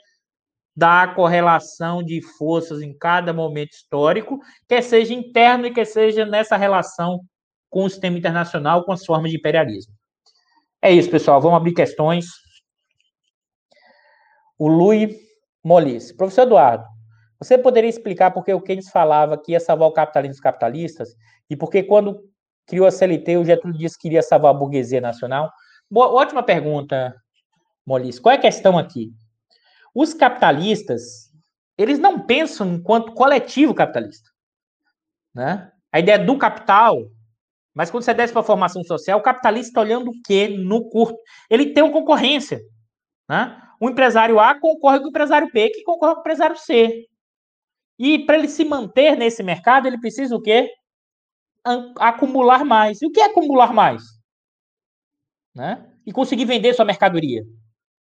Da 0.74 1.09
correlação 1.09 2.02
de 2.02 2.22
forças 2.22 2.80
em 2.80 2.97
cada 2.97 3.32
momento 3.32 3.72
histórico, 3.72 4.39
quer 4.66 4.82
seja 4.82 5.12
interno 5.12 5.66
e 5.66 5.74
quer 5.74 5.85
seja 5.85 6.24
nessa 6.24 6.56
relação 6.56 7.20
com 7.68 7.85
o 7.85 7.90
sistema 7.90 8.16
internacional, 8.16 8.85
com 8.85 8.93
as 8.93 9.05
formas 9.05 9.30
de 9.30 9.36
imperialismo. 9.36 9.93
É 10.80 10.90
isso, 10.90 11.10
pessoal. 11.10 11.40
Vamos 11.40 11.59
abrir 11.59 11.74
questões. 11.74 12.26
O 14.59 14.68
Lui 14.68 15.16
Molice. 15.62 16.16
Professor 16.16 16.43
Eduardo, 16.43 16.85
você 17.40 17.56
poderia 17.56 17.89
explicar 17.89 18.31
por 18.31 18.44
que 18.44 18.52
o 18.52 18.60
Keynes 18.60 18.90
falava 18.90 19.39
que 19.39 19.52
ia 19.52 19.60
salvar 19.60 19.89
o 19.89 19.93
capitalismo 19.93 20.35
dos 20.35 20.40
capitalistas 20.40 21.15
e 21.48 21.56
por 21.56 21.70
que 21.70 21.82
quando 21.82 22.20
criou 22.66 22.86
a 22.86 22.90
CLT 22.90 23.36
o 23.36 23.44
Getúlio 23.44 23.78
disse 23.78 23.98
que 23.98 24.09
iria 24.09 24.23
salvar 24.23 24.51
a 24.51 24.59
burguesia 24.59 25.01
nacional? 25.01 25.51
Boa, 25.90 26.09
ótima 26.09 26.43
pergunta, 26.43 27.15
Molice. 27.86 28.20
Qual 28.20 28.32
é 28.32 28.36
a 28.36 28.40
questão 28.40 28.77
aqui? 28.77 29.12
Os 29.94 30.12
capitalistas, 30.12 31.31
eles 31.77 31.98
não 31.98 32.20
pensam 32.20 32.74
enquanto 32.74 33.15
coletivo 33.15 33.74
capitalista. 33.74 34.28
Né? 35.35 35.70
A 35.93 36.01
ideia 36.01 36.19
do 36.19 36.36
capital 36.36 36.98
mas 37.78 37.93
quando 37.93 38.02
você 38.02 38.12
desce 38.12 38.32
para 38.32 38.43
a 38.43 38.44
formação 38.44 38.82
social, 38.82 39.20
o 39.20 39.23
capitalista 39.23 39.70
está 39.70 39.81
olhando 39.81 40.10
o 40.10 40.23
quê 40.27 40.48
no 40.48 40.89
curto? 40.89 41.16
Ele 41.48 41.73
tem 41.73 41.85
uma 41.85 41.93
concorrência. 41.93 42.60
Né? 43.28 43.56
O 43.81 43.89
empresário 43.89 44.40
A 44.40 44.59
concorre 44.59 44.98
com 44.98 45.05
o 45.05 45.09
empresário 45.10 45.48
B, 45.55 45.70
que 45.70 45.85
concorre 45.85 46.15
com 46.15 46.19
o 46.19 46.23
empresário 46.23 46.56
C. 46.56 47.05
E 47.98 48.20
para 48.20 48.38
ele 48.38 48.48
se 48.48 48.64
manter 48.64 49.16
nesse 49.16 49.42
mercado, 49.42 49.86
ele 49.86 49.98
precisa 49.98 50.36
o 50.36 50.40
quê? 50.40 50.70
Acumular 51.98 52.64
mais. 52.64 53.02
E 53.02 53.06
o 53.06 53.10
que 53.10 53.20
é 53.20 53.24
acumular 53.24 53.72
mais? 53.72 54.02
Né? 55.54 55.84
E 56.06 56.12
conseguir 56.12 56.44
vender 56.44 56.74
sua 56.74 56.84
mercadoria. 56.84 57.42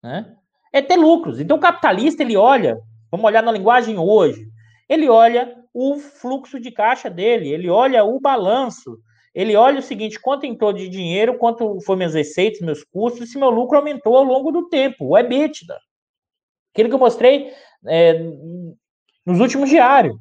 Né? 0.03 0.37
É 0.73 0.83
ter 0.83 0.97
lucros. 0.97 1.41
Então 1.41 1.57
o 1.57 1.61
capitalista, 1.61 2.23
ele 2.23 2.37
olha, 2.37 2.79
vamos 3.11 3.25
olhar 3.25 3.43
na 3.43 3.53
linguagem 3.53 3.99
hoje, 3.99 4.47
ele 4.89 5.09
olha 5.09 5.57
o 5.73 5.99
fluxo 5.99 6.61
de 6.61 6.71
caixa 6.71 7.09
dele, 7.09 7.49
ele 7.49 7.69
olha 7.69 8.05
o 8.05 8.21
balanço, 8.21 8.99
ele 9.35 9.57
olha 9.57 9.81
o 9.81 9.83
seguinte: 9.83 10.21
quanto 10.21 10.47
entrou 10.47 10.73
de 10.73 10.89
dinheiro, 10.89 11.39
quanto 11.39 11.81
foi 11.81 11.97
minhas 11.97 12.15
receitas, 12.15 12.61
meus 12.61 12.85
custos, 12.85 13.31
se 13.31 13.39
meu 13.39 13.51
lucro 13.51 13.77
aumentou 13.77 14.17
ao 14.17 14.25
longo 14.25 14.51
do 14.51 14.69
tempo, 14.69 15.09
o 15.09 15.19
EBITDA. 15.19 15.79
Aquilo 16.73 16.89
que 16.89 16.95
eu 16.95 16.99
mostrei 16.99 17.53
é, 17.87 18.15
nos 19.27 19.41
últimos 19.41 19.69
diários. 19.69 20.17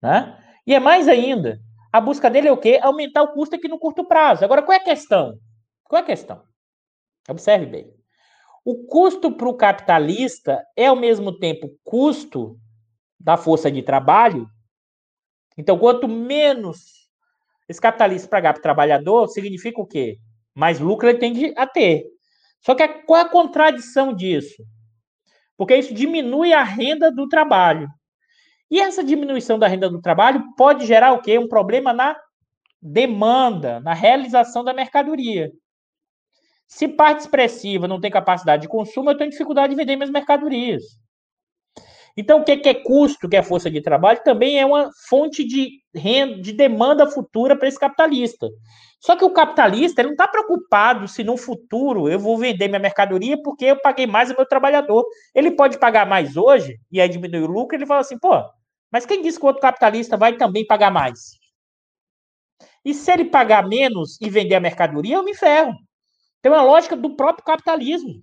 Né? 0.00 0.38
E 0.66 0.74
é 0.74 0.80
mais 0.80 1.08
ainda, 1.08 1.60
a 1.92 2.00
busca 2.00 2.30
dele 2.30 2.48
é 2.48 2.52
o 2.52 2.56
quê? 2.56 2.78
Aumentar 2.80 3.22
o 3.22 3.32
custo 3.32 3.56
aqui 3.56 3.68
no 3.68 3.78
curto 3.78 4.06
prazo. 4.06 4.44
Agora, 4.44 4.62
qual 4.62 4.76
é 4.76 4.80
a 4.80 4.84
questão? 4.84 5.38
Qual 5.84 6.00
é 6.00 6.02
a 6.02 6.06
questão? 6.06 6.42
Observe 7.28 7.66
bem. 7.66 7.92
O 8.64 8.86
custo 8.86 9.32
para 9.32 9.48
o 9.48 9.56
capitalista 9.56 10.64
é, 10.76 10.86
ao 10.86 10.96
mesmo 10.96 11.38
tempo, 11.38 11.70
custo 11.84 12.58
da 13.18 13.36
força 13.36 13.70
de 13.70 13.82
trabalho. 13.82 14.48
Então, 15.56 15.78
quanto 15.78 16.06
menos 16.06 17.08
esse 17.68 17.80
capitalista 17.80 18.28
pagar 18.28 18.52
para 18.52 18.60
o 18.60 18.62
trabalhador 18.62 19.28
significa 19.28 19.80
o 19.80 19.86
quê? 19.86 20.18
Mais 20.54 20.78
lucro 20.80 21.08
ele 21.08 21.18
tem 21.18 21.54
a 21.56 21.66
ter. 21.66 22.04
Só 22.60 22.74
que 22.74 22.86
qual 23.04 23.20
é 23.20 23.22
a 23.22 23.28
contradição 23.28 24.12
disso? 24.12 24.62
Porque 25.56 25.76
isso 25.76 25.94
diminui 25.94 26.52
a 26.52 26.62
renda 26.62 27.10
do 27.10 27.28
trabalho. 27.28 27.88
E 28.70 28.80
essa 28.80 29.02
diminuição 29.02 29.58
da 29.58 29.68
renda 29.68 29.88
do 29.88 30.00
trabalho 30.00 30.42
pode 30.56 30.86
gerar 30.86 31.12
o 31.12 31.22
quê? 31.22 31.38
Um 31.38 31.48
problema 31.48 31.92
na 31.92 32.16
demanda, 32.82 33.80
na 33.80 33.94
realização 33.94 34.64
da 34.64 34.74
mercadoria. 34.74 35.52
Se 36.66 36.88
parte 36.88 37.20
expressiva 37.20 37.86
não 37.86 38.00
tem 38.00 38.10
capacidade 38.10 38.62
de 38.62 38.68
consumo, 38.68 39.10
eu 39.10 39.16
tenho 39.16 39.30
dificuldade 39.30 39.70
de 39.70 39.76
vender 39.76 39.96
minhas 39.96 40.10
mercadorias. 40.10 40.82
Então, 42.16 42.40
o 42.40 42.44
que 42.44 42.52
é 42.52 42.74
custo, 42.74 43.28
que 43.28 43.36
é 43.36 43.42
força 43.42 43.70
de 43.70 43.82
trabalho, 43.82 44.22
também 44.24 44.58
é 44.58 44.64
uma 44.64 44.90
fonte 45.08 45.44
de 45.44 45.82
renda, 45.94 46.40
de 46.40 46.52
demanda 46.52 47.06
futura 47.06 47.56
para 47.56 47.68
esse 47.68 47.78
capitalista. 47.78 48.48
Só 49.00 49.14
que 49.14 49.24
o 49.24 49.30
capitalista 49.30 50.00
ele 50.00 50.08
não 50.08 50.14
está 50.14 50.26
preocupado 50.26 51.06
se 51.06 51.22
no 51.22 51.36
futuro 51.36 52.08
eu 52.08 52.18
vou 52.18 52.38
vender 52.38 52.68
minha 52.68 52.80
mercadoria 52.80 53.40
porque 53.42 53.66
eu 53.66 53.80
paguei 53.80 54.06
mais 54.06 54.30
ao 54.30 54.36
meu 54.36 54.46
trabalhador. 54.46 55.04
Ele 55.34 55.50
pode 55.50 55.78
pagar 55.78 56.06
mais 56.06 56.36
hoje 56.36 56.78
e 56.90 57.00
aí 57.00 57.08
diminuir 57.08 57.42
o 57.44 57.52
lucro, 57.52 57.76
ele 57.76 57.86
fala 57.86 58.00
assim, 58.00 58.18
pô, 58.18 58.42
mas 58.90 59.04
quem 59.04 59.22
disse 59.22 59.38
que 59.38 59.44
o 59.44 59.48
outro 59.48 59.62
capitalista 59.62 60.16
vai 60.16 60.36
também 60.36 60.66
pagar 60.66 60.90
mais? 60.90 61.36
E 62.84 62.94
se 62.94 63.12
ele 63.12 63.26
pagar 63.26 63.68
menos 63.68 64.18
e 64.20 64.30
vender 64.30 64.54
a 64.54 64.60
mercadoria, 64.60 65.16
eu 65.16 65.24
me 65.24 65.34
ferro. 65.34 65.74
Tem 66.40 66.50
uma 66.50 66.62
lógica 66.62 66.96
do 66.96 67.14
próprio 67.16 67.44
capitalismo. 67.44 68.22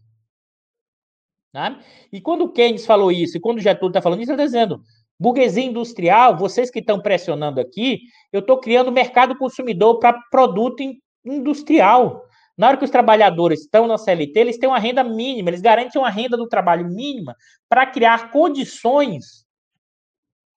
Né? 1.53 1.79
E 2.11 2.19
quando 2.19 2.45
o 2.45 2.51
Keynes 2.51 2.85
falou 2.85 3.11
isso, 3.11 3.37
e 3.37 3.39
quando 3.39 3.59
o 3.59 3.61
Getúlio 3.61 3.89
está 3.89 4.01
falando 4.01 4.21
isso, 4.21 4.31
ele 4.31 4.41
está 4.41 4.45
dizendo: 4.45 4.81
burguesia 5.19 5.63
industrial, 5.63 6.35
vocês 6.37 6.71
que 6.71 6.79
estão 6.79 7.01
pressionando 7.01 7.59
aqui, 7.59 8.01
eu 8.31 8.39
estou 8.39 8.59
criando 8.59 8.91
mercado 8.91 9.37
consumidor 9.37 9.99
para 9.99 10.19
produto 10.31 10.83
industrial. 11.23 12.25
Na 12.57 12.67
hora 12.67 12.77
que 12.77 12.85
os 12.85 12.91
trabalhadores 12.91 13.61
estão 13.61 13.87
na 13.87 13.97
CLT, 13.97 14.39
eles 14.39 14.57
têm 14.57 14.69
uma 14.69 14.79
renda 14.79 15.03
mínima, 15.03 15.49
eles 15.49 15.61
garantem 15.61 15.99
uma 15.99 16.09
renda 16.09 16.37
do 16.37 16.47
trabalho 16.47 16.87
mínima 16.87 17.35
para 17.67 17.85
criar 17.85 18.31
condições 18.31 19.45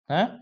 né, 0.10 0.38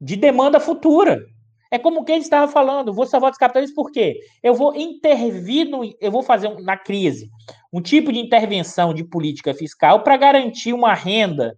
de 0.00 0.16
demanda 0.16 0.58
futura. 0.58 1.22
É 1.70 1.78
como 1.78 2.04
quem 2.04 2.18
estava 2.18 2.50
falando, 2.50 2.92
vou 2.92 3.06
salvar 3.06 3.30
os 3.30 3.38
capitalistas 3.38 3.74
por 3.74 3.92
quê? 3.92 4.18
Eu 4.42 4.54
vou 4.54 4.74
intervir, 4.74 5.68
no, 5.68 5.82
eu 6.00 6.10
vou 6.10 6.22
fazer 6.22 6.48
na 6.62 6.76
crise 6.76 7.30
um 7.72 7.80
tipo 7.80 8.12
de 8.12 8.18
intervenção 8.18 8.92
de 8.92 9.04
política 9.04 9.54
fiscal 9.54 10.02
para 10.02 10.16
garantir 10.16 10.72
uma 10.72 10.94
renda 10.94 11.56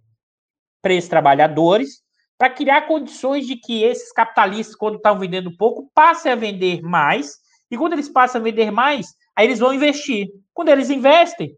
para 0.81 0.93
esses 0.93 1.09
trabalhadores, 1.09 2.03
para 2.37 2.49
criar 2.49 2.87
condições 2.87 3.47
de 3.47 3.55
que 3.55 3.83
esses 3.83 4.11
capitalistas, 4.11 4.75
quando 4.75 4.97
estão 4.97 5.17
vendendo 5.17 5.55
pouco, 5.57 5.89
passem 5.95 6.31
a 6.31 6.35
vender 6.35 6.81
mais, 6.81 7.37
e 7.71 7.77
quando 7.77 7.93
eles 7.93 8.09
passam 8.09 8.39
a 8.39 8.43
vender 8.43 8.69
mais, 8.69 9.15
aí 9.35 9.47
eles 9.47 9.59
vão 9.59 9.73
investir. 9.73 10.27
Quando 10.53 10.69
eles 10.69 10.89
investem, 10.89 11.57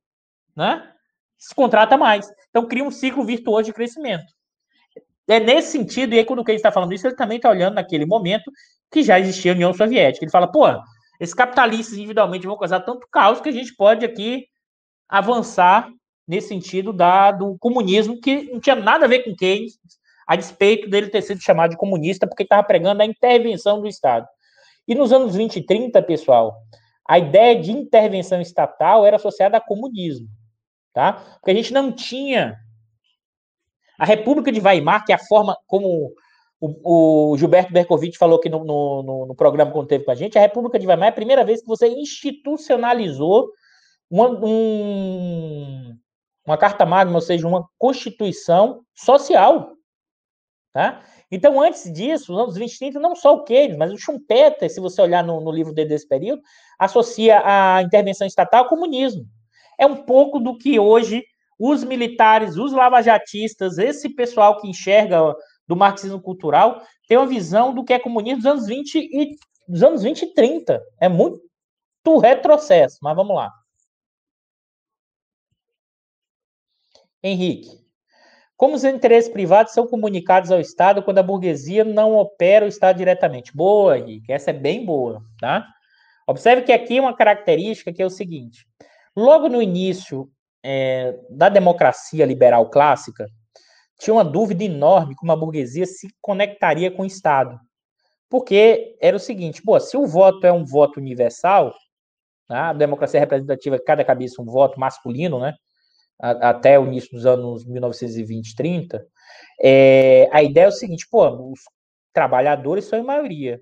né, 0.56 0.90
se 1.38 1.54
contrata 1.54 1.98
mais. 1.98 2.30
Então 2.50 2.68
cria 2.68 2.84
um 2.84 2.92
ciclo 2.92 3.26
virtuoso 3.26 3.64
de 3.64 3.74
crescimento. 3.74 4.35
É 5.28 5.40
nesse 5.40 5.72
sentido, 5.72 6.14
e 6.14 6.20
aí 6.20 6.26
quando 6.26 6.40
o 6.40 6.44
Keynes 6.44 6.60
está 6.60 6.72
falando 6.72 6.94
isso, 6.94 7.08
ele 7.08 7.16
também 7.16 7.38
está 7.38 7.50
olhando 7.50 7.76
naquele 7.76 8.06
momento 8.06 8.52
que 8.92 9.04
já 9.04 9.20
existia 9.20 9.52
a 9.52 9.56
União 9.56 9.74
Soviética. 9.74 10.24
Ele 10.24 10.32
fala, 10.32 10.48
pô, 10.48 10.66
esses 11.20 11.34
capitalistas 11.34 11.98
individualmente 11.98 12.46
vão 12.46 12.58
causar 12.58 12.82
tanto 12.82 13.08
caos 13.12 13.42
que 13.42 13.50
a 13.50 13.52
gente 13.52 13.76
pode 13.76 14.06
aqui 14.06 14.46
avançar 15.10 15.90
nesse 16.28 16.50
sentido 16.50 16.92
da, 16.92 17.32
do 17.32 17.58
comunismo, 17.60 18.20
que 18.20 18.52
não 18.52 18.60
tinha 18.60 18.76
nada 18.76 19.06
a 19.06 19.08
ver 19.08 19.24
com 19.24 19.36
Keynes, 19.36 19.78
a 20.28 20.36
despeito 20.36 20.90
dele 20.90 21.10
ter 21.10 21.22
sido 21.22 21.42
chamado 21.42 21.72
de 21.72 21.78
comunista, 21.78 22.28
porque 22.28 22.44
estava 22.44 22.64
pregando 22.64 23.02
a 23.02 23.06
intervenção 23.06 23.80
do 23.80 23.88
Estado. 23.88 24.28
E 24.88 24.96
nos 24.96 25.12
anos 25.12 25.36
20 25.36 25.58
e 25.58 25.66
30, 25.66 26.02
pessoal, 26.02 26.56
a 27.08 27.20
ideia 27.20 27.60
de 27.60 27.72
intervenção 27.72 28.42
estatal 28.42 29.06
era 29.06 29.18
associada 29.18 29.58
a 29.58 29.62
comunismo, 29.62 30.28
tá? 30.94 31.14
Porque 31.40 31.52
a 31.52 31.54
gente 31.54 31.72
não 31.72 31.92
tinha 31.92 32.58
a 33.98 34.06
República 34.06 34.52
de 34.52 34.60
Weimar, 34.60 35.06
que 35.06 35.12
é 35.12 35.16
a 35.16 35.20
forma 35.20 35.58
como 35.68 36.14
o, 36.60 37.32
o 37.34 37.38
Gilberto 37.38 37.74
Bercovitch 37.74 38.18
falou 38.18 38.38
aqui 38.38 38.50
no, 38.50 38.64
no, 38.64 39.26
no, 39.28 39.36
programa 39.36 39.72
teve 39.86 40.04
com 40.04 40.12
a 40.12 40.16
gente, 40.16 40.38
a 40.38 40.42
República 40.42 40.80
de 40.80 40.88
Weimar 40.88 41.08
é 41.08 41.10
a 41.10 41.16
primeira 41.16 41.44
vez 41.44 41.62
que 41.62 41.68
você 41.68 41.88
institucionalizou 41.88 43.50
uma, 44.10 44.30
um, 44.30 45.98
uma 46.46 46.58
carta 46.58 46.86
magna, 46.86 47.16
ou 47.16 47.22
seja, 47.22 47.48
uma 47.48 47.68
constituição 47.78 48.82
social. 48.94 49.74
Tá? 50.74 51.02
Então, 51.32 51.62
antes 51.62 51.92
disso, 51.92 52.32
nos 52.32 52.42
anos 52.42 52.56
20 52.56 52.74
e 52.74 52.80
30, 52.80 53.00
não 53.00 53.16
só 53.16 53.34
o 53.34 53.44
Keynes, 53.44 53.78
mas 53.78 53.92
o 53.92 53.98
Schumpeter, 53.98 54.70
se 54.70 54.80
você 54.80 55.02
olhar 55.02 55.24
no, 55.24 55.42
no 55.42 55.52
livro 55.52 55.74
dele 55.74 55.90
desse 55.90 56.08
período, 56.08 56.42
associa 56.78 57.42
a 57.44 57.82
intervenção 57.82 58.28
estatal 58.28 58.64
ao 58.64 58.70
comunismo. 58.70 59.26
É 59.78 59.86
um 59.86 60.04
pouco 60.04 60.40
do 60.40 60.58
que 60.58 60.80
hoje 60.80 61.24
os 61.58 61.84
militares, 61.84 62.58
os 62.58 62.72
lavajatistas, 62.74 63.78
esse 63.78 64.10
pessoal 64.10 64.60
que 64.60 64.68
enxerga 64.68 65.36
do 65.68 65.76
marxismo 65.76 66.22
cultural, 66.22 66.82
tem 67.08 67.18
uma 67.18 67.28
visão 67.28 67.74
do 67.74 67.84
que 67.84 67.94
é 67.94 68.00
comunismo 68.00 68.38
dos 68.38 68.46
anos 68.46 68.68
20 68.68 68.96
e 68.96 69.36
dos 69.68 69.84
anos 69.84 70.04
20 70.04 70.22
e 70.24 70.34
30. 70.34 70.82
É 71.00 71.10
muito 71.10 71.40
retrocesso, 72.22 72.98
mas 73.02 73.16
vamos 73.16 73.36
lá. 73.36 73.52
Henrique. 77.24 77.84
Como 78.56 78.76
os 78.76 78.84
interesses 78.86 79.30
privados 79.30 79.74
são 79.74 79.88
comunicados 79.88 80.52
ao 80.52 80.60
Estado 80.62 81.04
quando 81.04 81.18
a 81.18 81.24
burguesia 81.24 81.84
não 81.84 82.16
opera 82.16 82.66
o 82.66 82.70
Estado 82.70 82.98
diretamente? 82.98 83.56
Boa, 83.56 83.98
Henrique. 83.98 84.32
Essa 84.32 84.52
é 84.52 84.54
bem 84.54 84.86
boa, 84.86 85.22
tá? 85.40 85.68
Observe 86.28 86.64
que 86.64 86.72
aqui 86.72 87.00
uma 87.00 87.16
característica 87.16 87.92
que 87.92 88.02
é 88.02 88.06
o 88.06 88.10
seguinte: 88.10 88.66
logo 89.16 89.50
no 89.50 89.62
início 89.62 90.30
é, 90.68 91.20
da 91.30 91.48
democracia 91.48 92.26
liberal 92.26 92.72
clássica, 92.72 93.28
tinha 94.00 94.16
uma 94.16 94.26
dúvida 94.26 94.64
enorme 94.64 95.16
como 95.16 95.32
a 95.32 95.36
burguesia 95.36 95.86
se 95.86 96.08
conectaria 96.20 96.90
com 96.90 97.04
o 97.04 97.06
Estado. 97.06 97.60
Porque 98.28 98.98
era 99.00 99.16
o 99.16 99.20
seguinte, 99.20 99.62
pô, 99.62 99.80
se 99.80 99.96
o 99.96 100.08
voto 100.08 100.46
é 100.48 100.52
um 100.52 100.66
voto 100.66 101.00
universal, 101.00 101.72
né, 102.50 102.58
a 102.58 102.74
democracia 102.74 103.20
representativa, 103.20 103.80
cada 103.80 104.04
cabeça 104.04 104.42
um 104.42 104.46
voto 104.46 104.80
masculino, 104.80 105.40
né? 105.40 105.54
A, 106.20 106.50
até 106.50 106.80
o 106.80 106.88
início 106.88 107.12
dos 107.12 107.28
anos 107.28 107.64
1920, 107.64 108.56
30, 108.56 109.06
é, 109.62 110.28
a 110.32 110.42
ideia 110.42 110.66
é 110.66 110.70
o 110.70 110.72
seguinte, 110.72 111.08
pô, 111.10 111.30
os 111.52 111.60
trabalhadores 112.12 112.86
são 112.86 112.98
em 112.98 113.04
maioria. 113.04 113.62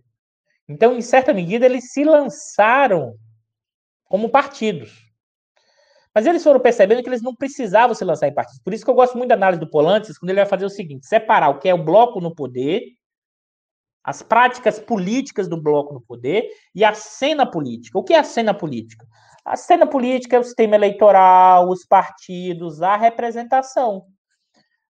Então, 0.70 0.96
em 0.96 1.02
certa 1.02 1.34
medida, 1.34 1.66
eles 1.66 1.92
se 1.92 2.06
lançaram 2.06 3.16
como 4.06 4.30
partidos. 4.30 5.03
Mas 6.14 6.26
eles 6.26 6.44
foram 6.44 6.60
percebendo 6.60 7.02
que 7.02 7.10
eles 7.10 7.22
não 7.22 7.36
precisavam 7.36 7.96
se 7.96 8.06
lançar 8.06 8.28
em 8.28 8.34
partidos. 8.34 8.62
Por 8.62 8.74
isso 8.74 8.86
que 8.86 8.92
eu 8.92 8.96
gosto 8.96 9.18
muito 9.18 9.30
da 9.30 9.36
análise 9.36 9.60
do 9.60 9.70
Polantes, 9.70 10.18
quando 10.18 10.30
ele 10.30 10.40
vai 10.40 10.46
fazer 10.46 10.66
o 10.66 10.70
seguinte: 10.70 11.08
separar 11.08 11.50
o 11.50 11.60
que 11.60 11.68
é 11.68 11.74
o 11.74 11.84
bloco 11.84 12.22
no 12.22 12.36
poder, 12.36 12.84
as 14.04 14.22
práticas 14.22 14.80
políticas 14.80 15.48
do 15.48 15.60
bloco 15.60 15.94
no 15.94 16.02
poder 16.02 16.50
e 16.76 16.84
a 16.84 16.94
cena 16.94 17.46
política. 17.50 17.98
O 17.98 18.04
que 18.04 18.14
é 18.14 18.20
a 18.20 18.24
cena 18.24 18.54
política? 18.54 19.08
A 19.46 19.56
cena 19.58 19.88
política 19.88 20.36
é 20.36 20.40
o 20.40 20.44
sistema 20.44 20.76
eleitoral, 20.76 21.70
os 21.70 21.86
partidos, 21.86 22.82
a 22.82 22.96
representação. 22.96 24.06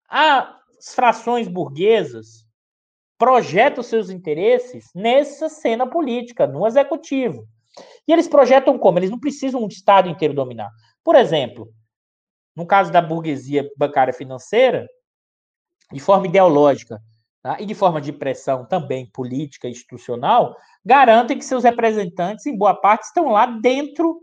As 0.10 0.94
frações 0.94 1.48
burguesas 1.48 2.46
projetam 3.18 3.84
seus 3.84 4.10
interesses 4.10 4.86
nessa 4.94 5.50
cena 5.50 5.88
política, 5.88 6.46
no 6.46 6.66
executivo. 6.68 7.48
E 8.08 8.14
eles 8.14 8.28
projetam 8.28 8.78
como? 8.78 9.00
Eles 9.00 9.10
não 9.10 9.20
precisam 9.20 9.64
um 9.64 9.68
Estado 9.68 10.08
inteiro 10.08 10.34
dominar. 10.34 10.70
Por 11.08 11.16
exemplo, 11.16 11.70
no 12.54 12.66
caso 12.68 12.92
da 12.92 13.02
burguesia 13.02 13.66
bancária 13.78 14.14
financeira, 14.14 14.86
de 15.90 16.02
forma 16.02 16.28
ideológica 16.28 17.00
tá? 17.42 17.56
e 17.62 17.66
de 17.66 17.74
forma 17.74 18.02
de 18.02 18.12
pressão 18.12 18.66
também 18.66 19.10
política 19.14 19.70
e 19.70 19.72
institucional, 19.72 20.54
garantem 20.84 21.38
que 21.38 21.46
seus 21.46 21.64
representantes, 21.64 22.46
em 22.46 22.58
boa 22.58 22.76
parte, 22.76 23.04
estão 23.04 23.30
lá 23.30 23.46
dentro 23.46 24.20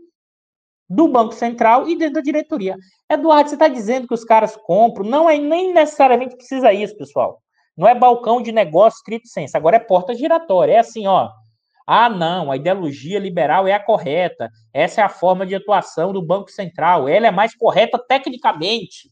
do 0.87 1.07
Banco 1.07 1.33
Central 1.33 1.89
e 1.89 1.97
dentro 1.97 2.13
da 2.13 2.21
diretoria. 2.21 2.77
Eduardo, 3.09 3.49
você 3.49 3.55
está 3.55 3.67
dizendo 3.67 4.07
que 4.07 4.13
os 4.13 4.23
caras 4.23 4.55
compram? 4.55 5.09
Não 5.09 5.27
é 5.27 5.39
nem 5.39 5.73
necessariamente 5.73 6.35
precisa 6.35 6.71
isso, 6.71 6.95
pessoal. 6.95 7.41
Não 7.75 7.87
é 7.87 7.95
balcão 7.95 8.43
de 8.43 8.51
negócio 8.51 8.97
escrito 8.97 9.27
senso. 9.27 9.57
Agora 9.57 9.77
é 9.77 9.79
porta 9.79 10.13
giratória. 10.13 10.73
É 10.73 10.77
assim, 10.77 11.07
ó. 11.07 11.31
Ah, 11.87 12.09
não, 12.09 12.51
a 12.51 12.55
ideologia 12.55 13.19
liberal 13.19 13.67
é 13.67 13.73
a 13.73 13.79
correta. 13.79 14.49
Essa 14.73 15.01
é 15.01 15.03
a 15.03 15.09
forma 15.09 15.45
de 15.45 15.53
atuação 15.53 16.11
do 16.11 16.21
Banco 16.21 16.49
Central. 16.49 17.07
Ela 17.07 17.27
é 17.27 17.31
mais 17.31 17.55
correta 17.55 17.99
tecnicamente. 17.99 19.11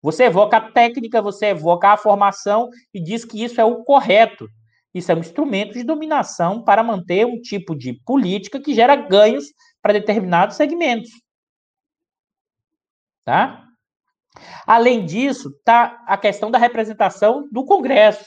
Você 0.00 0.24
evoca 0.24 0.56
a 0.56 0.72
técnica, 0.72 1.20
você 1.20 1.46
evoca 1.46 1.88
a 1.88 1.96
formação 1.96 2.70
e 2.92 3.00
diz 3.00 3.24
que 3.24 3.42
isso 3.42 3.60
é 3.60 3.64
o 3.64 3.84
correto. 3.84 4.48
Isso 4.94 5.10
é 5.10 5.14
um 5.14 5.20
instrumento 5.20 5.72
de 5.72 5.82
dominação 5.82 6.62
para 6.62 6.82
manter 6.82 7.26
um 7.26 7.40
tipo 7.40 7.74
de 7.74 7.94
política 8.04 8.60
que 8.60 8.74
gera 8.74 8.94
ganhos 8.94 9.46
para 9.82 9.92
determinados 9.92 10.56
segmentos. 10.56 11.10
Tá? 13.24 13.64
Além 14.66 15.04
disso, 15.04 15.50
tá 15.64 16.02
a 16.06 16.16
questão 16.16 16.50
da 16.50 16.58
representação 16.58 17.48
do 17.50 17.64
Congresso, 17.64 18.24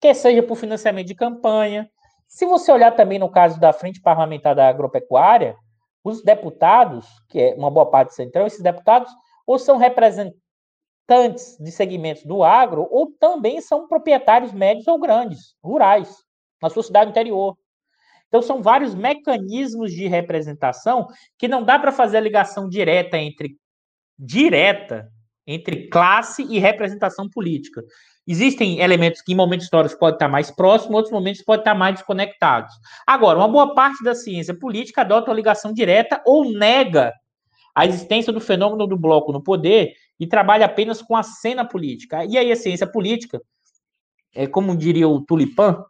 que 0.00 0.14
seja 0.14 0.42
por 0.42 0.56
financiamento 0.56 1.06
de 1.06 1.14
campanha, 1.14 1.90
se 2.28 2.46
você 2.46 2.70
olhar 2.70 2.92
também 2.92 3.18
no 3.18 3.30
caso 3.30 3.58
da 3.58 3.72
Frente 3.72 4.00
Parlamentar 4.00 4.54
da 4.54 4.68
Agropecuária, 4.68 5.56
os 6.04 6.22
deputados, 6.22 7.06
que 7.28 7.40
é 7.40 7.54
uma 7.54 7.70
boa 7.70 7.90
parte 7.90 8.14
central, 8.14 8.46
esses 8.46 8.62
deputados 8.62 9.10
ou 9.46 9.58
são 9.58 9.78
representantes 9.78 11.56
de 11.58 11.72
segmentos 11.72 12.24
do 12.24 12.44
agro, 12.44 12.86
ou 12.90 13.10
também 13.18 13.60
são 13.60 13.88
proprietários 13.88 14.52
médios 14.52 14.86
ou 14.86 14.98
grandes, 14.98 15.56
rurais, 15.64 16.14
na 16.62 16.68
sua 16.68 16.82
cidade 16.82 17.10
interior. 17.10 17.56
Então, 18.28 18.42
são 18.42 18.62
vários 18.62 18.94
mecanismos 18.94 19.90
de 19.90 20.06
representação 20.06 21.06
que 21.38 21.48
não 21.48 21.64
dá 21.64 21.78
para 21.78 21.90
fazer 21.90 22.18
a 22.18 22.20
ligação 22.20 22.68
direta 22.68 23.16
entre 23.16 23.56
direta 24.18 25.10
entre 25.48 25.88
classe 25.88 26.42
e 26.42 26.58
representação 26.58 27.26
política. 27.26 27.82
Existem 28.30 28.80
elementos 28.80 29.22
que 29.22 29.32
em 29.32 29.34
momentos 29.34 29.64
históricos 29.64 29.96
podem 29.98 30.16
estar 30.16 30.28
mais 30.28 30.50
próximos, 30.50 30.94
outros 30.94 31.12
momentos 31.12 31.40
podem 31.40 31.62
estar 31.62 31.74
mais 31.74 31.94
desconectados. 31.94 32.74
Agora, 33.06 33.38
uma 33.38 33.48
boa 33.48 33.74
parte 33.74 34.04
da 34.04 34.14
ciência 34.14 34.52
política 34.52 35.00
adota 35.00 35.30
uma 35.30 35.36
ligação 35.36 35.72
direta 35.72 36.20
ou 36.26 36.52
nega 36.52 37.14
a 37.74 37.86
existência 37.86 38.30
do 38.30 38.38
fenômeno 38.38 38.86
do 38.86 38.98
bloco 38.98 39.32
no 39.32 39.42
poder 39.42 39.94
e 40.20 40.26
trabalha 40.26 40.66
apenas 40.66 41.00
com 41.00 41.16
a 41.16 41.22
cena 41.22 41.64
política. 41.64 42.22
E 42.26 42.36
aí 42.36 42.52
a 42.52 42.56
ciência 42.56 42.86
política, 42.86 43.40
é 44.34 44.46
como 44.46 44.76
diria 44.76 45.08
o 45.08 45.22
Tulipan, 45.24 45.82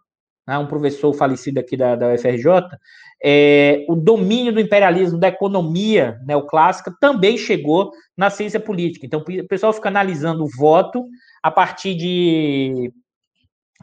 um 0.56 0.66
professor 0.66 1.12
falecido 1.12 1.58
aqui 1.58 1.76
da, 1.76 1.96
da 1.96 2.14
UFRJ, 2.14 2.78
é, 3.22 3.84
o 3.88 3.96
domínio 3.96 4.52
do 4.52 4.60
imperialismo, 4.60 5.18
da 5.18 5.28
economia 5.28 6.20
neoclássica, 6.24 6.94
também 7.00 7.36
chegou 7.36 7.90
na 8.16 8.30
ciência 8.30 8.60
política. 8.60 9.04
Então, 9.04 9.20
o 9.20 9.48
pessoal 9.48 9.72
fica 9.72 9.88
analisando 9.88 10.44
o 10.44 10.50
voto 10.56 11.04
a 11.42 11.50
partir 11.50 11.96
de, 11.96 12.92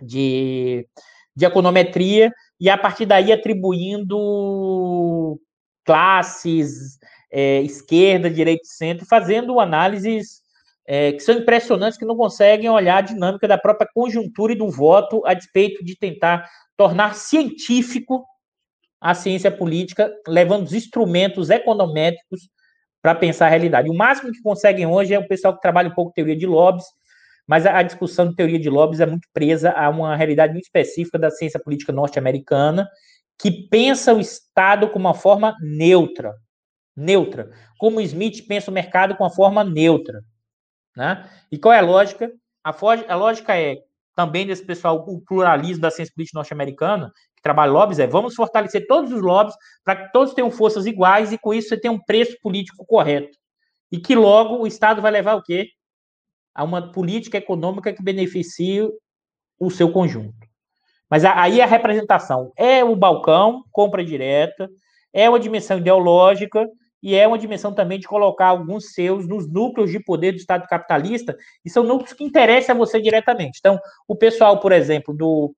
de, 0.02 0.88
de 1.36 1.46
econometria 1.46 2.32
e 2.60 2.70
a 2.70 2.78
partir 2.78 3.06
daí 3.06 3.34
atribuindo 3.34 5.38
classes, 5.84 6.98
é, 7.32 7.62
esquerda, 7.62 8.30
direita 8.30 8.64
e 8.64 8.68
centro, 8.68 9.06
fazendo 9.06 9.60
análises 9.60 10.45
é, 10.88 11.14
que 11.14 11.20
são 11.22 11.36
impressionantes, 11.36 11.98
que 11.98 12.06
não 12.06 12.16
conseguem 12.16 12.70
olhar 12.70 12.98
a 12.98 13.02
dinâmica 13.02 13.48
da 13.48 13.58
própria 13.58 13.90
conjuntura 13.94 14.54
e 14.54 14.58
do 14.58 14.70
voto 14.70 15.22
a 15.26 15.34
despeito 15.34 15.84
de 15.84 15.98
tentar 15.98 16.48
tornar 16.78 17.16
científico 17.16 18.26
a 19.02 19.14
ciência 19.14 19.52
política, 19.52 20.12
levando 20.28 20.66
os 20.66 20.74
instrumentos 20.74 21.50
econométricos 21.50 22.50
para 23.02 23.14
pensar 23.14 23.46
a 23.46 23.50
realidade. 23.50 23.90
O 23.90 23.94
máximo 23.94 24.32
que 24.32 24.42
conseguem 24.42 24.88
hoje 24.88 25.14
é 25.14 25.20
o 25.20 25.28
pessoal 25.28 25.54
que 25.54 25.62
trabalha 25.62 25.90
um 25.90 25.94
pouco 25.94 26.14
teoria 26.14 26.36
de 26.36 26.48
lobbies, 26.48 26.86
mas 27.48 27.66
a, 27.66 27.84
discussão 27.84 28.28
de 28.28 28.36
teoria 28.36 28.60
de 28.60 28.70
lobbies 28.70 29.00
é 29.00 29.06
muito 29.06 29.28
presa 29.32 29.72
a 29.72 29.90
uma 29.90 30.16
realidade 30.16 30.54
muito 30.54 30.66
específica 30.66 31.20
da 31.20 31.30
ciência 31.30 31.60
política 31.60 31.94
norte-americana, 31.94 32.90
que 33.38 33.52
pensa 33.70 34.14
o 34.14 34.20
Estado 34.20 34.90
como 34.90 35.06
uma 35.06 35.14
forma 35.14 35.56
neutra. 35.62 36.34
Neutra. 36.96 37.52
Como 37.78 38.02
Smith 38.02 38.48
pensa 38.48 38.72
o 38.72 38.74
mercado 38.74 39.16
com 39.16 39.24
uma 39.24 39.30
forma 39.30 39.64
neutra. 39.64 40.24
Né? 40.96 41.30
E 41.52 41.58
qual 41.58 41.74
é 41.74 41.80
a 41.80 41.82
lógica? 41.82 42.32
A, 42.64 42.74
a 43.08 43.16
lógica 43.16 43.56
é 43.56 43.78
também 44.16 44.48
desse 44.48 44.66
pessoal, 44.66 45.04
o 45.08 45.20
pluralismo 45.22 45.82
da 45.82 45.92
ciência 45.92 46.14
política 46.16 46.40
norte-americana, 46.40 47.12
que 47.36 47.42
trabalha 47.44 47.72
lobbies, 47.72 48.00
é 48.00 48.08
vamos 48.08 48.34
fortalecer 48.34 48.88
todos 48.88 49.12
os 49.12 49.22
lobbies 49.22 49.56
para 49.84 49.96
que 49.96 50.12
todos 50.14 50.34
tenham 50.34 50.50
forças 50.50 50.86
iguais 50.86 51.34
e 51.34 51.38
com 51.38 51.54
isso 51.54 51.70
você 51.70 51.78
tenha 51.78 51.92
um 51.92 52.00
preço 52.00 52.38
político 52.42 52.86
correto. 52.86 53.38
E 53.92 54.00
que 54.00 54.16
logo 54.16 54.58
o 54.58 54.68
Estado 54.68 55.02
vai 55.02 55.12
levar 55.12 55.36
o 55.36 55.44
quê? 55.44 55.68
A 56.54 56.64
uma 56.64 56.92
política 56.92 57.38
econômica 57.38 57.94
que 57.94 58.02
beneficie 58.02 58.88
o 59.60 59.70
seu 59.70 59.92
conjunto. 59.92 60.34
Mas 61.10 61.26
aí 61.26 61.62
a 61.62 61.66
representação 61.66 62.52
é 62.58 62.84
o 62.84 62.96
balcão, 62.96 63.64
compra 63.72 64.04
direta, 64.04 64.70
é 65.14 65.30
uma 65.30 65.40
dimensão 65.40 65.78
ideológica 65.78 66.66
e 67.06 67.14
é 67.14 67.28
uma 67.28 67.38
dimensão 67.38 67.72
também 67.72 68.00
de 68.00 68.08
colocar 68.08 68.48
alguns 68.48 68.92
seus 68.92 69.28
nos 69.28 69.48
núcleos 69.48 69.92
de 69.92 70.00
poder 70.00 70.32
do 70.32 70.40
Estado 70.40 70.66
capitalista, 70.68 71.38
e 71.64 71.70
são 71.70 71.84
núcleos 71.84 72.14
que 72.14 72.24
interessam 72.24 72.74
a 72.74 72.80
você 72.80 73.00
diretamente. 73.00 73.60
Então, 73.60 73.80
o 74.08 74.16
pessoal, 74.16 74.60
por 74.60 74.72
exemplo, 74.72 75.14
do, 75.16 75.56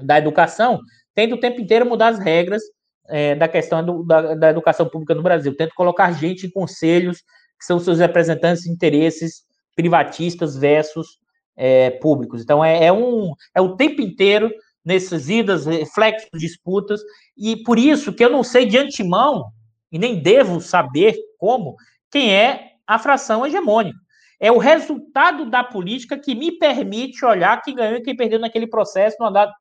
da 0.00 0.16
educação, 0.16 0.78
tenta 1.12 1.34
o 1.34 1.40
tempo 1.40 1.60
inteiro 1.60 1.84
mudar 1.84 2.10
as 2.10 2.20
regras 2.20 2.62
é, 3.08 3.34
da 3.34 3.48
questão 3.48 3.84
do, 3.84 4.04
da, 4.04 4.36
da, 4.36 4.50
educação 4.50 4.88
pública 4.88 5.12
no 5.12 5.24
Brasil, 5.24 5.56
tenta 5.56 5.74
colocar 5.74 6.12
gente 6.12 6.46
em 6.46 6.50
conselhos 6.50 7.18
que 7.58 7.64
são 7.64 7.80
seus 7.80 7.98
representantes 7.98 8.62
de 8.62 8.70
interesses 8.70 9.42
privatistas 9.74 10.56
versus 10.56 11.18
é, 11.56 11.90
públicos. 11.90 12.42
Então, 12.42 12.64
é, 12.64 12.84
é, 12.84 12.92
um, 12.92 13.32
é 13.56 13.60
o 13.60 13.74
tempo 13.74 14.00
inteiro 14.00 14.52
nessas 14.84 15.28
idas, 15.28 15.66
reflexos, 15.66 16.30
disputas, 16.34 17.00
e 17.36 17.56
por 17.56 17.76
isso 17.76 18.12
que 18.12 18.24
eu 18.24 18.30
não 18.30 18.44
sei 18.44 18.66
de 18.66 18.78
antemão 18.78 19.50
e 19.90 19.98
nem 19.98 20.20
devo 20.20 20.60
saber 20.60 21.16
como, 21.38 21.76
quem 22.10 22.34
é 22.34 22.72
a 22.86 22.98
fração 22.98 23.46
hegemônica. 23.46 23.98
É 24.40 24.52
o 24.52 24.58
resultado 24.58 25.50
da 25.50 25.64
política 25.64 26.18
que 26.18 26.34
me 26.34 26.52
permite 26.52 27.24
olhar 27.24 27.60
quem 27.62 27.74
ganhou 27.74 27.98
e 27.98 28.02
quem 28.02 28.16
perdeu 28.16 28.38
naquele 28.38 28.66
processo 28.66 29.16
numa, 29.18 29.32
data, 29.32 29.52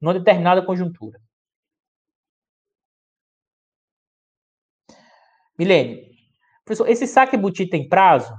numa 0.00 0.12
determinada 0.12 0.62
conjuntura. 0.62 1.18
Milene, 5.58 6.10
professor, 6.64 6.88
esse 6.88 7.06
saque 7.06 7.36
buti 7.36 7.66
tem 7.66 7.88
prazo? 7.88 8.34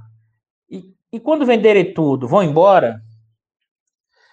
E, 0.70 0.94
e 1.12 1.18
quando 1.18 1.44
venderem 1.44 1.92
tudo, 1.92 2.28
vão 2.28 2.44
embora? 2.44 3.02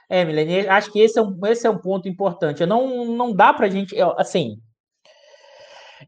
É, 0.08 0.24
Milene, 0.24 0.68
acho 0.68 0.92
que 0.92 1.00
esse 1.00 1.18
é 1.18 1.22
um, 1.22 1.40
esse 1.48 1.66
é 1.66 1.70
um 1.70 1.80
ponto 1.80 2.08
importante. 2.08 2.64
Não, 2.66 3.06
não 3.06 3.34
dá 3.34 3.52
para 3.52 3.66
a 3.66 3.70
gente, 3.70 3.96
assim, 4.18 4.62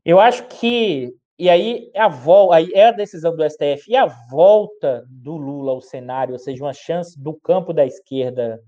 eu 0.08 0.22
acho 0.22 0.48
que 0.48 1.14
e 1.38 1.50
aí 1.50 1.92
a 1.94 2.08
volta, 2.08 2.56
aí 2.56 2.72
é 2.74 2.88
a 2.88 2.92
decisão 2.92 3.36
do 3.36 3.44
STF 3.44 3.84
e 3.90 3.96
a 3.96 4.06
volta 4.06 5.06
do 5.08 5.36
Lula 5.36 5.74
ao 5.74 5.82
cenário, 5.82 6.34
ou 6.34 6.40
seja, 6.40 6.64
uma 6.64 6.74
chance 6.74 7.22
do 7.22 7.34
campo 7.34 7.74
da 7.74 7.86
esquerda 7.86 8.60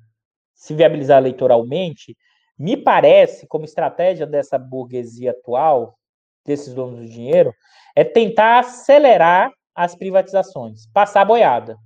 se 0.53 0.75
viabilizar 0.75 1.19
eleitoralmente, 1.19 2.15
me 2.57 2.75
parece, 2.75 3.47
como 3.47 3.63
estratégia 3.63 4.27
dessa 4.27 4.59
burguesia 4.59 5.31
atual, 5.31 5.97
desses 6.45 6.73
donos 6.73 6.99
do 6.99 7.07
dinheiro, 7.07 7.53
é 7.95 8.03
tentar 8.03 8.59
acelerar 8.59 9.49
as 9.73 9.95
privatizações, 9.95 10.87
passar 10.93 11.21
a 11.21 11.25
boiada. 11.25 11.77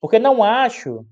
Porque 0.00 0.18
não 0.18 0.42
acho 0.42 1.04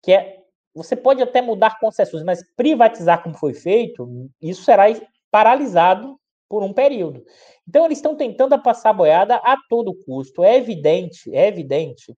que 0.00 0.12
é. 0.12 0.38
Você 0.74 0.94
pode 0.94 1.20
até 1.20 1.42
mudar 1.42 1.80
concessões, 1.80 2.22
mas 2.22 2.40
privatizar 2.56 3.20
como 3.20 3.36
foi 3.36 3.52
feito, 3.52 4.08
isso 4.40 4.62
será 4.62 4.84
paralisado 5.28 6.16
por 6.48 6.62
um 6.62 6.72
período. 6.72 7.22
Então 7.66 7.84
eles 7.84 7.98
estão 7.98 8.16
tentando 8.16 8.60
passar 8.62 8.90
a 8.90 8.94
boiada 8.94 9.36
a 9.36 9.56
todo 9.68 9.94
custo. 10.04 10.42
É 10.42 10.56
evidente, 10.56 11.34
é 11.34 11.46
evidente 11.46 12.16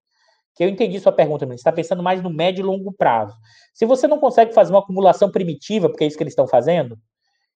que 0.54 0.64
eu 0.64 0.68
entendi 0.68 0.98
sua 1.00 1.12
pergunta, 1.12 1.46
mas 1.46 1.56
está 1.56 1.72
pensando 1.72 2.02
mais 2.02 2.22
no 2.22 2.30
médio 2.30 2.62
e 2.62 2.66
longo 2.66 2.92
prazo. 2.92 3.34
Se 3.72 3.86
você 3.86 4.06
não 4.06 4.18
consegue 4.18 4.52
fazer 4.52 4.72
uma 4.72 4.80
acumulação 4.80 5.30
primitiva, 5.30 5.88
porque 5.88 6.04
é 6.04 6.06
isso 6.06 6.16
que 6.16 6.22
eles 6.22 6.32
estão 6.32 6.46
fazendo, 6.46 6.98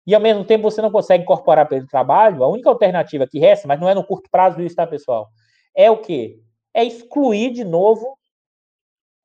e 0.07 0.15
ao 0.15 0.21
mesmo 0.21 0.45
tempo 0.45 0.63
você 0.63 0.81
não 0.83 0.91
consegue 0.91 1.23
incorporar 1.25 1.69
pelo 1.69 1.87
trabalho, 1.87 2.45
a 2.45 2.49
única 2.49 2.69
alternativa 2.69 3.27
que 3.27 3.39
resta, 3.39 3.67
mas 3.67 3.81
não 3.81 3.89
é 3.89 3.95
no 3.95 4.05
curto 4.05 4.29
prazo 4.31 4.61
isso, 4.63 4.77
tá, 4.77 4.87
pessoal? 4.87 5.29
É 5.75 5.91
o 5.91 5.99
quê? 5.99 6.39
É 6.73 6.85
excluir 6.85 7.53
de 7.53 7.65
novo 7.65 8.19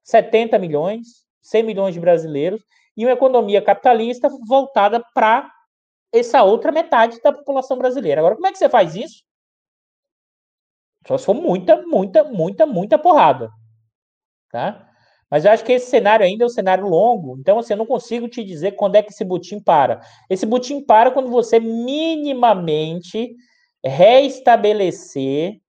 70 0.04 0.58
milhões, 0.58 1.26
100 1.42 1.64
milhões 1.64 1.94
de 1.94 2.00
brasileiros 2.00 2.62
e 2.98 3.06
uma 3.06 3.14
economia 3.14 3.62
capitalista 3.62 4.30
voltada 4.48 5.04
para 5.14 5.50
essa 6.14 6.44
outra 6.44 6.72
metade 6.72 7.19
da 7.22 7.31
população 7.31 7.77
brasileira. 7.77 8.22
Agora, 8.22 8.36
como 8.36 8.48
é 8.48 8.52
que 8.52 8.57
você 8.57 8.69
faz 8.69 8.95
isso? 8.95 9.23
Só 11.07 11.18
se 11.18 11.26
for 11.26 11.34
muita, 11.34 11.81
muita, 11.84 12.23
muita, 12.23 12.65
muita 12.65 12.98
porrada. 12.98 13.49
Tá? 14.52 14.90
Mas 15.30 15.45
eu 15.45 15.52
acho 15.52 15.64
que 15.64 15.73
esse 15.73 15.90
cenário 15.90 16.26
ainda 16.26 16.44
é 16.44 16.48
um 16.48 16.49
cenário 16.49 16.88
longo, 16.88 17.38
então 17.40 17.60
assim, 17.60 17.73
eu 17.73 17.77
não 17.77 17.86
consigo 17.86 18.27
te 18.27 18.44
dizer 18.44 18.72
quando 18.72 18.95
é 18.95 19.03
que 19.03 19.11
esse 19.11 19.23
butim 19.23 19.60
para. 19.60 20.02
Esse 20.30 20.45
butim 20.45 20.84
para 20.84 21.11
quando 21.11 21.30
você 21.30 21.60
minimamente 21.60 23.36
reestabelecer 23.86 25.61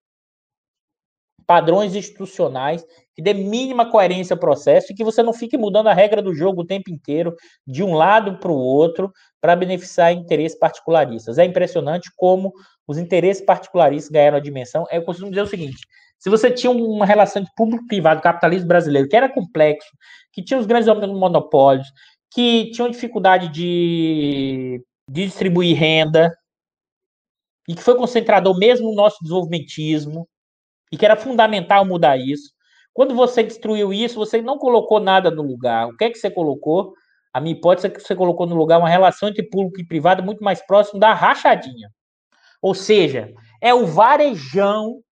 padrões 1.46 1.94
institucionais 1.94 2.86
que 3.20 3.22
dê 3.22 3.34
mínima 3.34 3.90
coerência 3.90 4.32
ao 4.32 4.40
processo 4.40 4.90
e 4.90 4.94
que 4.94 5.05
você 5.05 5.22
não 5.22 5.34
fique 5.34 5.59
mudando 5.59 5.88
a 5.88 5.92
regra 5.92 6.22
do 6.22 6.34
jogo 6.34 6.62
o 6.62 6.66
tempo 6.66 6.90
inteiro, 6.90 7.36
de 7.66 7.82
um 7.82 7.92
lado 7.92 8.38
para 8.38 8.51
o 8.51 8.56
outro, 8.56 9.12
para 9.42 9.55
beneficiar 9.55 10.10
interesses 10.12 10.59
particularistas. 10.59 11.36
É 11.36 11.44
impressionante 11.44 12.10
como 12.16 12.51
os 12.88 12.97
interesses 12.97 13.44
particularistas 13.44 14.10
ganharam 14.10 14.38
a 14.38 14.40
dimensão. 14.40 14.86
Eu 14.90 15.05
costumo 15.05 15.28
dizer 15.28 15.42
o 15.42 15.47
seguinte: 15.47 15.86
se 16.18 16.30
você 16.30 16.51
tinha 16.51 16.70
uma 16.70 17.05
relação 17.05 17.42
de 17.42 17.51
público-privado, 17.55 18.22
capitalismo 18.22 18.66
brasileiro, 18.66 19.06
que 19.06 19.16
era 19.16 19.28
complexo, 19.28 19.90
que 20.32 20.42
tinha 20.42 20.59
os 20.59 20.64
grandes 20.64 20.88
monopólios, 20.88 21.88
que 22.32 22.70
tinham 22.70 22.88
dificuldade 22.88 23.48
de, 23.48 24.82
de 25.10 25.26
distribuir 25.26 25.76
renda, 25.76 26.34
e 27.68 27.74
que 27.74 27.82
foi 27.82 27.97
concentrador 27.97 28.59
mesmo 28.59 28.88
no 28.88 28.94
nosso 28.94 29.18
desenvolvimentismo, 29.20 30.26
e 30.90 30.97
que 30.97 31.05
era 31.05 31.16
fundamental 31.16 31.84
mudar 31.84 32.16
isso. 32.16 32.59
Quando 32.92 33.14
você 33.14 33.42
destruiu 33.42 33.92
isso, 33.92 34.16
você 34.16 34.42
não 34.42 34.58
colocou 34.58 35.00
nada 35.00 35.30
no 35.30 35.42
lugar. 35.42 35.88
O 35.88 35.96
que 35.96 36.04
é 36.04 36.10
que 36.10 36.18
você 36.18 36.30
colocou? 36.30 36.94
A 37.32 37.40
minha 37.40 37.54
hipótese 37.54 37.86
é 37.86 37.90
que 37.90 38.00
você 38.00 38.16
colocou 38.16 38.46
no 38.46 38.56
lugar 38.56 38.78
uma 38.78 38.88
relação 38.88 39.28
entre 39.28 39.44
público 39.44 39.80
e 39.80 39.86
privado 39.86 40.22
muito 40.22 40.42
mais 40.42 40.64
próximo 40.66 40.98
da 40.98 41.14
rachadinha. 41.14 41.90
Ou 42.60 42.74
seja, 42.74 43.32
é 43.60 43.72
o 43.72 43.86
varejão 43.86 45.02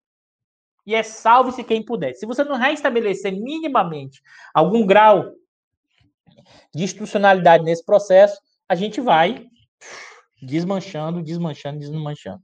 e 0.85 0.93
é 0.93 1.03
salve-se 1.03 1.63
quem 1.63 1.83
puder. 1.83 2.13
Se 2.15 2.25
você 2.25 2.43
não 2.43 2.57
reestabelecer 2.57 3.31
minimamente 3.31 4.21
algum 4.53 4.85
grau 4.85 5.31
de 6.73 6.83
institucionalidade 6.83 7.63
nesse 7.63 7.85
processo, 7.85 8.39
a 8.67 8.75
gente 8.75 8.99
vai 8.99 9.47
desmanchando, 10.41 11.21
desmanchando, 11.21 11.79
desmanchando. 11.79 12.41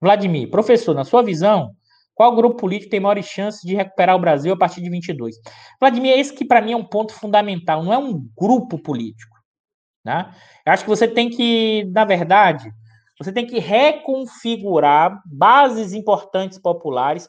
Vladimir, 0.00 0.50
professor, 0.50 0.94
na 0.94 1.04
sua 1.04 1.22
visão, 1.22 1.74
qual 2.16 2.34
grupo 2.34 2.56
político 2.56 2.90
tem 2.90 2.98
maiores 2.98 3.26
chances 3.26 3.60
de 3.60 3.74
recuperar 3.74 4.16
o 4.16 4.18
Brasil 4.18 4.54
a 4.54 4.56
partir 4.56 4.80
de 4.80 4.88
22? 4.88 5.36
Vladimir, 5.78 6.18
esse 6.18 6.32
que 6.32 6.46
para 6.46 6.62
mim 6.62 6.72
é 6.72 6.76
um 6.76 6.82
ponto 6.82 7.12
fundamental, 7.12 7.84
não 7.84 7.92
é 7.92 7.98
um 7.98 8.26
grupo 8.34 8.78
político. 8.78 9.36
Né? 10.02 10.34
Eu 10.64 10.72
acho 10.72 10.82
que 10.82 10.88
você 10.88 11.06
tem 11.06 11.28
que, 11.28 11.84
na 11.92 12.06
verdade, 12.06 12.72
você 13.18 13.30
tem 13.30 13.46
que 13.46 13.58
reconfigurar 13.58 15.20
bases 15.26 15.92
importantes 15.92 16.58
populares. 16.58 17.28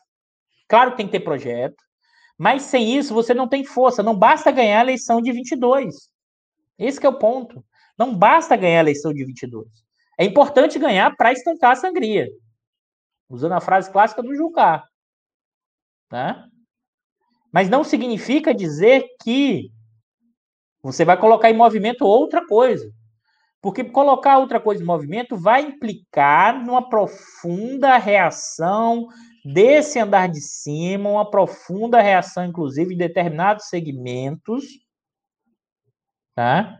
Claro 0.70 0.92
que 0.92 0.98
tem 0.98 1.06
que 1.06 1.12
ter 1.12 1.20
projeto, 1.20 1.84
mas 2.38 2.62
sem 2.62 2.98
isso 2.98 3.14
você 3.14 3.34
não 3.34 3.48
tem 3.48 3.66
força. 3.66 4.02
Não 4.02 4.18
basta 4.18 4.52
ganhar 4.52 4.80
a 4.80 4.84
eleição 4.84 5.22
de 5.22 5.34
22. 5.34 5.96
Esse 6.80 7.06
é 7.06 7.10
o 7.10 7.20
ponto. 7.20 7.62
Não 7.98 8.16
basta 8.16 8.56
ganhar 8.56 8.78
a 8.78 8.84
eleição 8.84 9.14
de 9.14 9.26
22. 9.26 9.68
É 10.18 10.24
importante 10.24 10.80
ganhar 10.80 11.14
para 11.18 11.34
estancar 11.34 11.72
a 11.72 11.76
sangria 11.76 12.30
usando 13.30 13.54
a 13.54 13.62
frase 13.62 13.92
clássica 13.92 14.22
do 14.22 14.36
Jucá. 14.36 14.84
Né? 16.12 16.44
Mas 17.52 17.70
não 17.70 17.84
significa 17.84 18.54
dizer 18.54 19.06
que 19.24 19.72
você 20.82 21.04
vai 21.04 21.20
colocar 21.20 21.50
em 21.50 21.58
movimento 21.58 22.06
outra 22.06 22.46
coisa. 22.46 22.92
Porque 23.62 23.84
colocar 23.84 24.38
outra 24.38 24.60
coisa 24.60 24.82
em 24.82 24.86
movimento 24.86 25.36
vai 25.36 25.62
implicar 25.64 26.64
numa 26.64 26.88
profunda 26.88 27.98
reação 27.98 29.08
desse 29.44 30.00
andar 30.00 30.30
de 30.30 30.40
cima, 30.42 31.10
uma 31.10 31.30
profunda 31.30 32.02
reação, 32.02 32.46
inclusive, 32.46 32.94
em 32.94 32.98
determinados 32.98 33.66
segmentos, 33.66 34.66
tá? 36.36 36.78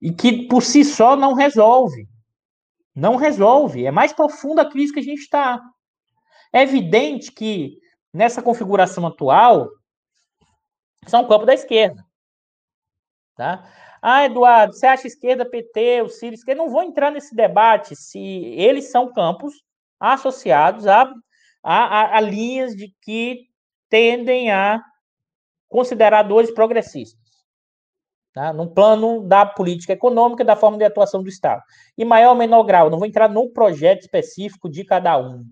E 0.00 0.12
que 0.12 0.46
por 0.48 0.62
si 0.62 0.84
só 0.84 1.16
não 1.16 1.34
resolve. 1.34 2.08
Não 2.96 3.16
resolve. 3.16 3.84
É 3.84 3.90
mais 3.90 4.14
profunda 4.14 4.62
a 4.62 4.70
crise 4.70 4.92
que 4.92 5.00
a 5.00 5.02
gente 5.02 5.20
está. 5.20 5.62
É 6.52 6.62
evidente 6.62 7.30
que 7.30 7.78
nessa 8.12 8.42
configuração 8.42 9.06
atual 9.06 9.68
são 11.06 11.22
o 11.22 11.28
campo 11.28 11.44
da 11.44 11.52
esquerda. 11.52 12.02
Tá? 13.36 13.70
Ah, 14.00 14.24
Eduardo, 14.24 14.72
você 14.72 14.86
acha 14.86 15.06
esquerda, 15.06 15.48
PT, 15.48 16.02
o 16.02 16.08
Ciro, 16.08 16.34
esquerda? 16.34 16.62
Não 16.62 16.70
vou 16.70 16.82
entrar 16.82 17.10
nesse 17.10 17.34
debate 17.34 17.94
se 17.94 18.18
eles 18.18 18.90
são 18.90 19.12
campos 19.12 19.54
associados 20.00 20.86
a, 20.86 21.12
a, 21.62 22.16
a, 22.16 22.20
linhas 22.20 22.74
de 22.74 22.94
que 23.02 23.46
tendem 23.90 24.50
a 24.50 24.82
consideradores 25.68 26.50
progressistas. 26.50 27.25
Tá? 28.36 28.52
No 28.52 28.68
plano 28.68 29.26
da 29.26 29.46
política 29.46 29.94
econômica, 29.94 30.44
da 30.44 30.54
forma 30.54 30.76
de 30.76 30.84
atuação 30.84 31.22
do 31.22 31.28
Estado. 31.30 31.62
E 31.96 32.04
maior 32.04 32.32
ou 32.32 32.36
menor 32.36 32.64
grau, 32.64 32.90
não 32.90 32.98
vou 32.98 33.08
entrar 33.08 33.30
no 33.30 33.48
projeto 33.48 34.02
específico 34.02 34.68
de 34.68 34.84
cada 34.84 35.16
um. 35.18 35.42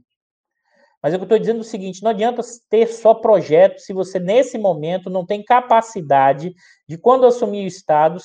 Mas 1.02 1.14
eu 1.14 1.22
estou 1.22 1.38
dizendo 1.38 1.60
é 1.60 1.60
o 1.62 1.64
seguinte: 1.64 2.02
não 2.02 2.10
adianta 2.10 2.42
ter 2.68 2.86
só 2.88 3.14
projeto 3.14 3.78
se 3.78 3.94
você, 3.94 4.20
nesse 4.20 4.58
momento, 4.58 5.08
não 5.08 5.24
tem 5.24 5.42
capacidade 5.42 6.54
de, 6.86 6.98
quando 6.98 7.24
assumir 7.24 7.64
o 7.64 7.66
Estado, 7.66 8.18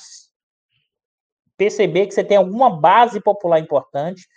perceber 1.55 2.07
que 2.07 2.13
você 2.13 2.23
tem 2.23 2.35
alguma 2.35 2.69
base 2.69 3.21
popular 3.21 3.61
importante, 3.61 4.27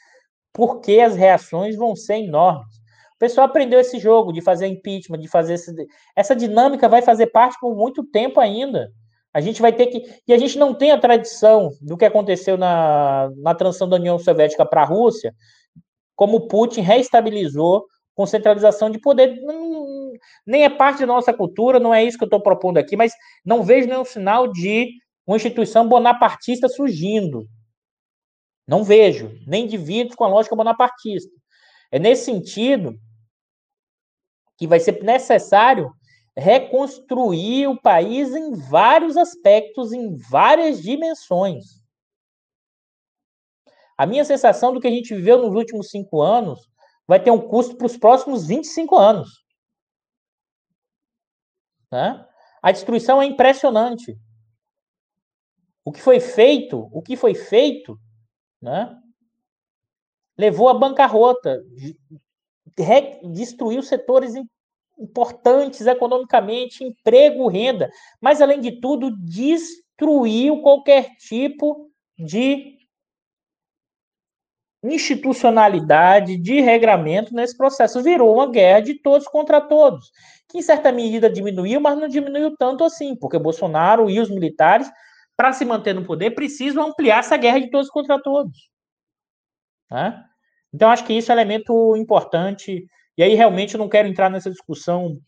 porque 0.52 1.00
as 1.00 1.16
reações 1.16 1.74
vão 1.74 1.96
ser 1.96 2.18
enormes. 2.18 2.76
O 3.16 3.18
pessoal 3.18 3.48
aprendeu 3.48 3.80
esse 3.80 3.98
jogo 3.98 4.32
de 4.32 4.40
fazer 4.40 4.68
impeachment, 4.68 5.18
de 5.18 5.26
fazer 5.26 5.54
esse... 5.54 5.74
essa 6.14 6.36
dinâmica 6.36 6.88
vai 6.88 7.02
fazer 7.02 7.26
parte 7.26 7.58
por 7.60 7.74
muito 7.74 8.04
tempo 8.04 8.38
ainda. 8.38 8.88
A 9.32 9.40
gente 9.40 9.62
vai 9.62 9.72
ter 9.72 9.86
que. 9.86 10.02
E 10.28 10.32
a 10.32 10.38
gente 10.38 10.58
não 10.58 10.74
tem 10.74 10.90
a 10.90 10.98
tradição 10.98 11.70
do 11.80 11.96
que 11.96 12.04
aconteceu 12.04 12.56
na, 12.56 13.30
na 13.36 13.54
transição 13.54 13.88
da 13.88 13.96
União 13.96 14.18
Soviética 14.18 14.66
para 14.66 14.82
a 14.82 14.86
Rússia, 14.86 15.34
como 16.14 16.48
Putin 16.48 16.82
reestabilizou 16.82 17.86
com 18.14 18.26
centralização 18.26 18.90
de 18.90 19.00
poder. 19.00 19.40
nem 20.46 20.64
é 20.64 20.70
parte 20.70 21.00
da 21.00 21.06
nossa 21.06 21.32
cultura, 21.32 21.80
não 21.80 21.94
é 21.94 22.04
isso 22.04 22.18
que 22.18 22.24
eu 22.24 22.26
estou 22.26 22.42
propondo 22.42 22.78
aqui, 22.78 22.96
mas 22.96 23.12
não 23.44 23.62
vejo 23.62 23.88
nenhum 23.88 24.04
sinal 24.04 24.48
de 24.52 24.90
uma 25.26 25.36
instituição 25.36 25.88
bonapartista 25.88 26.68
surgindo. 26.68 27.48
Não 28.66 28.84
vejo, 28.84 29.32
nem 29.46 29.66
divido 29.66 30.14
com 30.14 30.24
a 30.24 30.28
lógica 30.28 30.54
bonapartista. 30.54 31.32
É 31.90 31.98
nesse 31.98 32.24
sentido 32.24 32.98
que 34.58 34.66
vai 34.66 34.78
ser 34.78 35.02
necessário 35.02 35.90
reconstruir 36.36 37.66
o 37.66 37.80
país 37.80 38.34
em 38.34 38.54
vários 38.54 39.16
aspectos, 39.16 39.92
em 39.92 40.16
várias 40.16 40.82
dimensões. 40.82 41.82
A 43.96 44.06
minha 44.06 44.24
sensação 44.24 44.72
do 44.72 44.80
que 44.80 44.88
a 44.88 44.90
gente 44.90 45.14
viveu 45.14 45.38
nos 45.38 45.54
últimos 45.54 45.90
cinco 45.90 46.22
anos 46.22 46.68
vai 47.06 47.22
ter 47.22 47.30
um 47.30 47.48
custo 47.48 47.76
para 47.76 47.86
os 47.86 47.96
próximos 47.96 48.46
25 48.46 48.96
anos. 48.96 49.44
Né? 51.90 52.26
A 52.62 52.72
destruição 52.72 53.20
é 53.20 53.26
impressionante. 53.26 54.18
O 55.84 55.92
que 55.92 56.00
foi 56.00 56.20
feito, 56.20 56.88
o 56.92 57.02
que 57.02 57.16
foi 57.16 57.34
feito, 57.34 58.00
né? 58.60 58.98
levou 60.38 60.68
à 60.68 60.74
bancarrota, 60.74 61.62
destruiu 63.32 63.82
setores 63.82 64.34
importantes 64.98 65.86
economicamente, 65.86 66.84
emprego, 66.84 67.48
renda, 67.48 67.90
mas 68.20 68.40
além 68.40 68.60
de 68.60 68.80
tudo, 68.80 69.10
destruiu 69.18 70.60
qualquer 70.62 71.16
tipo 71.16 71.90
de 72.18 72.78
institucionalidade, 74.84 76.36
de 76.36 76.60
regramento 76.60 77.34
nesse 77.34 77.56
processo. 77.56 78.02
Virou 78.02 78.34
uma 78.34 78.50
guerra 78.50 78.80
de 78.80 78.94
todos 78.94 79.26
contra 79.28 79.60
todos, 79.60 80.10
que 80.48 80.58
em 80.58 80.62
certa 80.62 80.90
medida 80.90 81.30
diminuiu, 81.30 81.80
mas 81.80 81.98
não 81.98 82.08
diminuiu 82.08 82.56
tanto 82.56 82.84
assim, 82.84 83.14
porque 83.14 83.38
Bolsonaro 83.38 84.10
e 84.10 84.18
os 84.18 84.28
militares, 84.28 84.90
para 85.36 85.52
se 85.52 85.64
manter 85.64 85.94
no 85.94 86.04
poder, 86.04 86.32
precisam 86.32 86.88
ampliar 86.88 87.20
essa 87.20 87.36
guerra 87.36 87.60
de 87.60 87.70
todos 87.70 87.88
contra 87.88 88.20
todos. 88.20 88.70
Né? 89.90 90.24
Então, 90.74 90.90
acho 90.90 91.04
que 91.04 91.12
isso 91.12 91.30
é 91.30 91.34
um 91.34 91.38
elemento 91.38 91.96
importante. 91.96 92.86
E 93.16 93.22
aí, 93.22 93.34
realmente, 93.34 93.74
eu 93.74 93.78
não 93.78 93.88
quero 93.88 94.08
entrar 94.08 94.30
nessa 94.30 94.50
discussão 94.50 95.18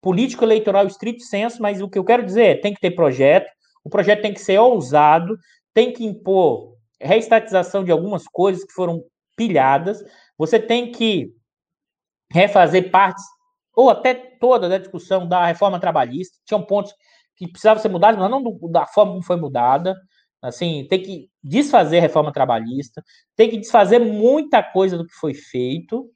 político-eleitoral 0.00 0.86
estrito 0.86 1.22
senso, 1.22 1.60
mas 1.60 1.80
o 1.80 1.88
que 1.88 1.98
eu 1.98 2.04
quero 2.04 2.24
dizer 2.24 2.44
é 2.44 2.60
tem 2.60 2.72
que 2.72 2.80
ter 2.80 2.92
projeto, 2.92 3.50
o 3.84 3.90
projeto 3.90 4.22
tem 4.22 4.32
que 4.32 4.40
ser 4.40 4.58
ousado, 4.58 5.36
tem 5.74 5.92
que 5.92 6.04
impor 6.04 6.76
reestatização 7.00 7.84
de 7.84 7.90
algumas 7.90 8.24
coisas 8.24 8.64
que 8.64 8.72
foram 8.72 9.02
pilhadas, 9.36 10.02
você 10.36 10.58
tem 10.58 10.90
que 10.90 11.32
refazer 12.30 12.90
partes, 12.90 13.24
ou 13.74 13.88
até 13.88 14.14
toda 14.14 14.68
da 14.68 14.78
discussão 14.78 15.26
da 15.26 15.46
reforma 15.46 15.80
trabalhista, 15.80 16.36
tinham 16.44 16.62
pontos 16.62 16.92
que 17.36 17.48
precisavam 17.48 17.80
ser 17.80 17.88
mudados, 17.88 18.20
mas 18.20 18.30
não 18.30 18.42
do, 18.42 18.58
da 18.68 18.86
forma 18.86 19.12
como 19.12 19.24
foi 19.24 19.36
mudada, 19.36 19.96
assim, 20.42 20.86
tem 20.88 21.02
que 21.02 21.30
desfazer 21.42 21.98
a 21.98 22.02
reforma 22.02 22.32
trabalhista, 22.32 23.02
tem 23.36 23.48
que 23.48 23.58
desfazer 23.58 24.00
muita 24.00 24.62
coisa 24.62 24.98
do 24.98 25.06
que 25.06 25.14
foi 25.14 25.34
feito, 25.34 26.10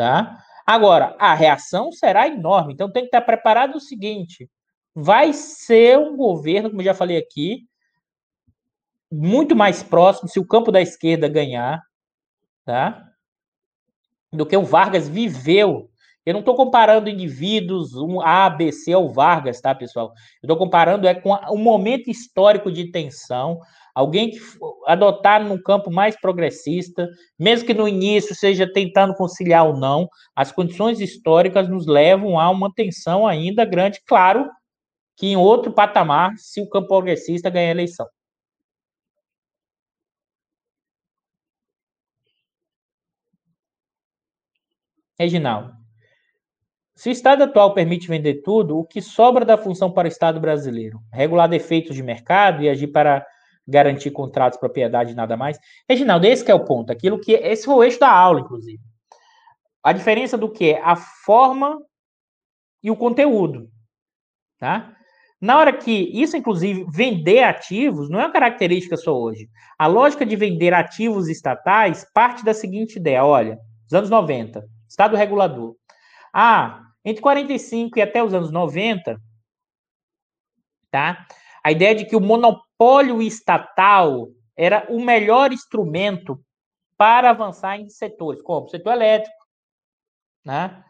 tá? 0.00 0.42
Agora, 0.66 1.14
a 1.18 1.34
reação 1.34 1.92
será 1.92 2.26
enorme, 2.26 2.72
então 2.72 2.90
tem 2.90 3.02
que 3.02 3.08
estar 3.08 3.20
preparado 3.20 3.74
o 3.74 3.80
seguinte, 3.80 4.50
vai 4.94 5.34
ser 5.34 5.98
um 5.98 6.16
governo, 6.16 6.70
como 6.70 6.80
eu 6.80 6.86
já 6.86 6.94
falei 6.94 7.18
aqui, 7.18 7.68
muito 9.12 9.54
mais 9.54 9.82
próximo 9.82 10.26
se 10.26 10.40
o 10.40 10.46
campo 10.46 10.72
da 10.72 10.80
esquerda 10.80 11.28
ganhar, 11.28 11.82
tá? 12.64 13.06
Do 14.32 14.46
que 14.46 14.56
o 14.56 14.64
Vargas 14.64 15.06
viveu. 15.06 15.90
Eu 16.30 16.34
não 16.34 16.40
estou 16.40 16.54
comparando 16.54 17.10
indivíduos, 17.10 17.94
um 17.96 18.20
A, 18.20 18.48
B, 18.48 18.70
C 18.70 18.92
ao 18.92 19.08
Vargas, 19.12 19.60
tá, 19.60 19.74
pessoal? 19.74 20.12
Eu 20.42 20.46
estou 20.46 20.56
comparando 20.56 21.08
é 21.08 21.14
com 21.14 21.34
um 21.50 21.58
momento 21.58 22.08
histórico 22.08 22.70
de 22.70 22.90
tensão, 22.92 23.58
alguém 23.92 24.30
que 24.30 24.38
adotar 24.86 25.42
num 25.44 25.60
campo 25.60 25.90
mais 25.90 26.14
progressista, 26.20 27.08
mesmo 27.36 27.66
que 27.66 27.74
no 27.74 27.88
início 27.88 28.32
seja 28.34 28.72
tentando 28.72 29.12
conciliar 29.14 29.66
ou 29.66 29.76
não, 29.76 30.08
as 30.36 30.52
condições 30.52 31.00
históricas 31.00 31.68
nos 31.68 31.86
levam 31.86 32.38
a 32.38 32.48
uma 32.48 32.72
tensão 32.72 33.26
ainda 33.26 33.64
grande, 33.64 34.00
claro, 34.06 34.48
que 35.16 35.28
em 35.28 35.36
outro 35.36 35.72
patamar, 35.72 36.32
se 36.38 36.60
o 36.62 36.68
campo 36.70 36.88
progressista 36.88 37.50
ganhar 37.50 37.68
a 37.68 37.72
eleição. 37.72 38.06
Reginaldo. 45.18 45.79
Se 47.00 47.08
o 47.08 47.12
Estado 47.12 47.44
atual 47.44 47.72
permite 47.72 48.06
vender 48.06 48.42
tudo, 48.42 48.76
o 48.76 48.84
que 48.84 49.00
sobra 49.00 49.42
da 49.42 49.56
função 49.56 49.90
para 49.90 50.04
o 50.04 50.08
Estado 50.10 50.38
brasileiro? 50.38 51.00
Regular 51.10 51.48
defeitos 51.48 51.96
de 51.96 52.02
mercado 52.02 52.62
e 52.62 52.68
agir 52.68 52.88
para 52.88 53.26
garantir 53.66 54.10
contratos, 54.10 54.60
propriedade 54.60 55.12
e 55.12 55.14
nada 55.14 55.34
mais? 55.34 55.58
Reginaldo, 55.88 56.26
esse 56.26 56.50
é 56.50 56.54
o 56.54 56.62
ponto. 56.62 56.92
Aquilo 56.92 57.18
que 57.18 57.32
esse 57.32 57.64
foi 57.64 57.74
o 57.74 57.82
eixo 57.82 57.98
da 57.98 58.12
aula, 58.12 58.40
inclusive. 58.40 58.78
A 59.82 59.94
diferença 59.94 60.36
do 60.36 60.52
que 60.52 60.72
é 60.72 60.82
a 60.82 60.94
forma 60.94 61.80
e 62.82 62.90
o 62.90 62.96
conteúdo, 62.96 63.70
tá? 64.58 64.94
Na 65.40 65.56
hora 65.58 65.72
que 65.72 65.90
isso, 66.12 66.36
inclusive, 66.36 66.84
vender 66.92 67.44
ativos, 67.44 68.10
não 68.10 68.20
é 68.20 68.26
uma 68.26 68.32
característica 68.32 68.98
só 68.98 69.18
hoje. 69.18 69.48
A 69.78 69.86
lógica 69.86 70.26
de 70.26 70.36
vender 70.36 70.74
ativos 70.74 71.30
estatais 71.30 72.06
parte 72.12 72.44
da 72.44 72.52
seguinte 72.52 72.96
ideia: 72.96 73.24
olha, 73.24 73.58
os 73.86 73.94
anos 73.94 74.10
90, 74.10 74.62
Estado 74.86 75.16
regulador. 75.16 75.74
Ah, 76.30 76.89
entre 77.10 77.22
45 77.22 77.98
e 77.98 78.02
até 78.02 78.22
os 78.22 78.32
anos 78.32 78.50
90, 78.50 79.20
tá? 80.90 81.26
A 81.62 81.70
ideia 81.70 81.94
de 81.94 82.04
que 82.04 82.16
o 82.16 82.20
monopólio 82.20 83.20
estatal 83.20 84.28
era 84.56 84.86
o 84.88 85.00
melhor 85.00 85.52
instrumento 85.52 86.40
para 86.96 87.30
avançar 87.30 87.78
em 87.78 87.88
setores, 87.88 88.42
como 88.42 88.66
o 88.66 88.68
setor 88.68 88.92
elétrico, 88.92 89.36
né? 90.44 90.84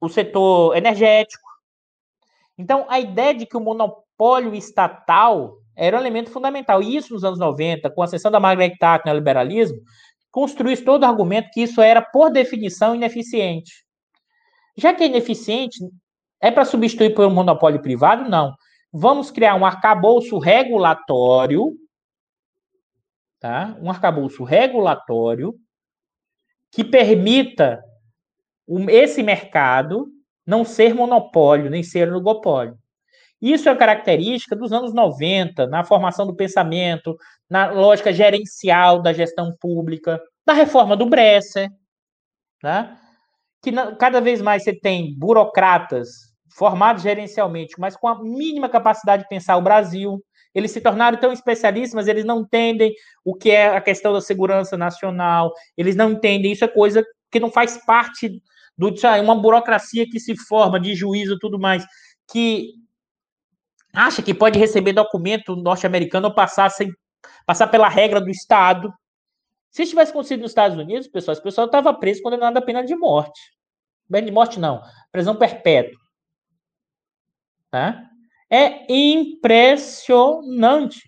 o 0.00 0.08
setor 0.08 0.76
energético. 0.76 1.48
Então, 2.58 2.86
a 2.88 2.98
ideia 2.98 3.32
de 3.32 3.46
que 3.46 3.56
o 3.56 3.60
monopólio 3.60 4.52
estatal 4.52 5.58
era 5.76 5.96
um 5.96 6.00
elemento 6.00 6.30
fundamental. 6.30 6.82
E 6.82 6.96
isso 6.96 7.14
nos 7.14 7.22
anos 7.22 7.38
90, 7.38 7.88
com 7.90 8.02
a 8.02 8.04
ascensão 8.04 8.30
da 8.30 8.40
Margaret 8.40 8.76
Thatcher 8.78 9.12
no 9.12 9.18
liberalismo, 9.18 9.78
construísse 10.30 10.84
todo 10.84 11.04
o 11.04 11.06
argumento 11.06 11.50
que 11.52 11.62
isso 11.62 11.80
era, 11.80 12.02
por 12.02 12.30
definição, 12.30 12.96
ineficiente. 12.96 13.84
Já 14.76 14.94
que 14.94 15.02
é 15.02 15.06
ineficiente, 15.06 15.78
é 16.40 16.50
para 16.50 16.64
substituir 16.64 17.14
por 17.14 17.26
um 17.26 17.34
monopólio 17.34 17.80
privado? 17.80 18.28
Não. 18.28 18.54
Vamos 18.92 19.30
criar 19.30 19.54
um 19.54 19.64
arcabouço 19.64 20.38
regulatório, 20.38 21.76
tá? 23.40 23.76
Um 23.80 23.90
arcabouço 23.90 24.44
regulatório 24.44 25.54
que 26.70 26.82
permita 26.82 27.82
esse 28.88 29.22
mercado 29.22 30.08
não 30.46 30.64
ser 30.64 30.94
monopólio, 30.94 31.70
nem 31.70 31.82
ser 31.82 32.10
oligopólio. 32.10 32.76
Isso 33.40 33.68
é 33.68 33.74
característica 33.74 34.54
dos 34.54 34.72
anos 34.72 34.94
90, 34.94 35.66
na 35.66 35.84
formação 35.84 36.26
do 36.26 36.34
pensamento, 36.34 37.16
na 37.50 37.70
lógica 37.70 38.12
gerencial 38.12 39.02
da 39.02 39.12
gestão 39.12 39.52
pública, 39.60 40.20
da 40.46 40.52
reforma 40.52 40.96
do 40.96 41.06
Bresser, 41.06 41.68
né? 42.62 42.96
Que 43.62 43.72
cada 43.98 44.20
vez 44.20 44.42
mais 44.42 44.64
você 44.64 44.74
tem 44.74 45.14
burocratas 45.16 46.32
formados 46.54 47.02
gerencialmente, 47.02 47.74
mas 47.78 47.96
com 47.96 48.08
a 48.08 48.22
mínima 48.22 48.68
capacidade 48.68 49.22
de 49.22 49.28
pensar 49.28 49.56
o 49.56 49.62
Brasil. 49.62 50.22
Eles 50.54 50.70
se 50.70 50.82
tornaram 50.82 51.18
tão 51.18 51.32
especialistas, 51.32 51.94
mas 51.94 52.08
eles 52.08 52.26
não 52.26 52.40
entendem 52.40 52.92
o 53.24 53.34
que 53.34 53.50
é 53.50 53.74
a 53.74 53.80
questão 53.80 54.12
da 54.12 54.20
segurança 54.20 54.76
nacional, 54.76 55.50
eles 55.78 55.96
não 55.96 56.12
entendem, 56.12 56.52
isso 56.52 56.64
é 56.64 56.68
coisa 56.68 57.02
que 57.30 57.40
não 57.40 57.50
faz 57.50 57.78
parte 57.86 58.42
do 58.76 58.92
uma 59.22 59.34
burocracia 59.34 60.06
que 60.06 60.20
se 60.20 60.36
forma 60.36 60.78
de 60.78 60.94
juízo 60.94 61.34
e 61.34 61.38
tudo 61.38 61.58
mais 61.58 61.86
que 62.30 62.70
acha 63.92 64.22
que 64.22 64.32
pode 64.32 64.58
receber 64.58 64.92
documento 64.92 65.54
norte-americano 65.54 66.28
ou 66.28 66.34
passar, 66.34 66.70
sem, 66.70 66.90
passar 67.46 67.68
pela 67.68 67.88
regra 67.88 68.20
do 68.20 68.30
Estado. 68.30 68.92
Se 69.72 69.86
tivesse 69.86 70.10
acontecido 70.10 70.42
nos 70.42 70.50
Estados 70.50 70.76
Unidos, 70.76 71.08
pessoal, 71.08 71.32
esse 71.32 71.42
pessoal 71.42 71.66
estava 71.66 71.94
preso 71.94 72.22
condenado 72.22 72.58
a 72.58 72.62
pena 72.62 72.84
de 72.84 72.94
morte. 72.94 73.40
Pena 74.08 74.26
de 74.26 74.32
morte 74.32 74.60
não, 74.60 74.82
prisão 75.10 75.34
perpétua. 75.34 75.98
Tá? 77.70 78.06
É 78.50 78.84
impressionante. 78.92 81.00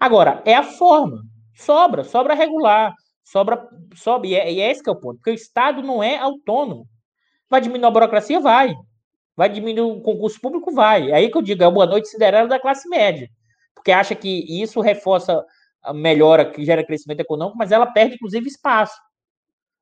Agora, 0.00 0.42
é 0.44 0.52
a 0.52 0.64
forma. 0.64 1.22
Sobra, 1.54 2.02
sobra 2.02 2.34
regular, 2.34 2.92
sobra, 3.22 3.68
sobe, 3.94 4.30
e 4.30 4.34
é, 4.34 4.52
e 4.52 4.60
é 4.60 4.72
esse 4.72 4.82
que 4.82 4.90
é 4.90 4.92
o 4.92 4.98
ponto, 4.98 5.18
porque 5.18 5.30
o 5.30 5.34
Estado 5.34 5.80
não 5.80 6.02
é 6.02 6.18
autônomo. 6.18 6.88
Vai 7.48 7.60
diminuir 7.60 7.86
a 7.86 7.90
burocracia? 7.90 8.40
Vai. 8.40 8.74
Vai 9.36 9.48
diminuir 9.48 9.92
o 9.92 10.00
concurso 10.00 10.40
público? 10.40 10.72
Vai. 10.72 11.12
É 11.12 11.14
aí 11.14 11.30
que 11.30 11.38
eu 11.38 11.42
digo, 11.42 11.62
é 11.62 11.70
boa 11.70 11.86
noite 11.86 12.08
Cinderela 12.08 12.48
da 12.48 12.58
classe 12.58 12.88
média. 12.88 13.28
Porque 13.76 13.92
acha 13.92 14.16
que 14.16 14.60
isso 14.60 14.80
reforça 14.80 15.46
melhora, 15.94 16.50
que 16.50 16.64
gera 16.64 16.84
crescimento 16.84 17.20
econômico, 17.20 17.58
mas 17.58 17.72
ela 17.72 17.86
perde, 17.86 18.14
inclusive, 18.14 18.46
espaço. 18.46 19.00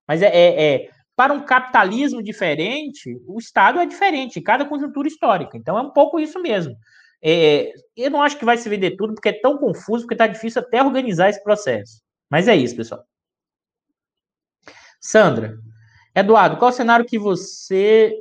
Mas 0.06 0.22
é, 0.22 0.28
é, 0.28 0.74
é 0.74 0.90
para 1.16 1.34
um 1.34 1.44
capitalismo 1.44 2.22
diferente, 2.22 3.14
o 3.26 3.38
Estado 3.38 3.78
é 3.78 3.84
diferente 3.84 4.38
em 4.38 4.42
cada 4.42 4.64
conjuntura 4.64 5.06
histórica. 5.06 5.56
Então 5.56 5.76
é 5.76 5.82
um 5.82 5.90
pouco 5.90 6.18
isso 6.18 6.40
mesmo. 6.40 6.74
É, 7.22 7.72
eu 7.94 8.10
não 8.10 8.22
acho 8.22 8.38
que 8.38 8.44
vai 8.44 8.56
se 8.56 8.68
vender 8.68 8.96
tudo, 8.96 9.14
porque 9.14 9.28
é 9.28 9.40
tão 9.40 9.58
confuso, 9.58 10.04
porque 10.04 10.14
está 10.14 10.26
difícil 10.26 10.62
até 10.62 10.82
organizar 10.82 11.28
esse 11.28 11.42
processo. 11.42 12.00
Mas 12.30 12.48
é 12.48 12.56
isso, 12.56 12.74
pessoal. 12.74 13.04
Sandra, 14.98 15.58
Eduardo, 16.14 16.56
qual 16.56 16.70
o 16.70 16.74
cenário 16.74 17.04
que 17.04 17.18
você 17.18 18.12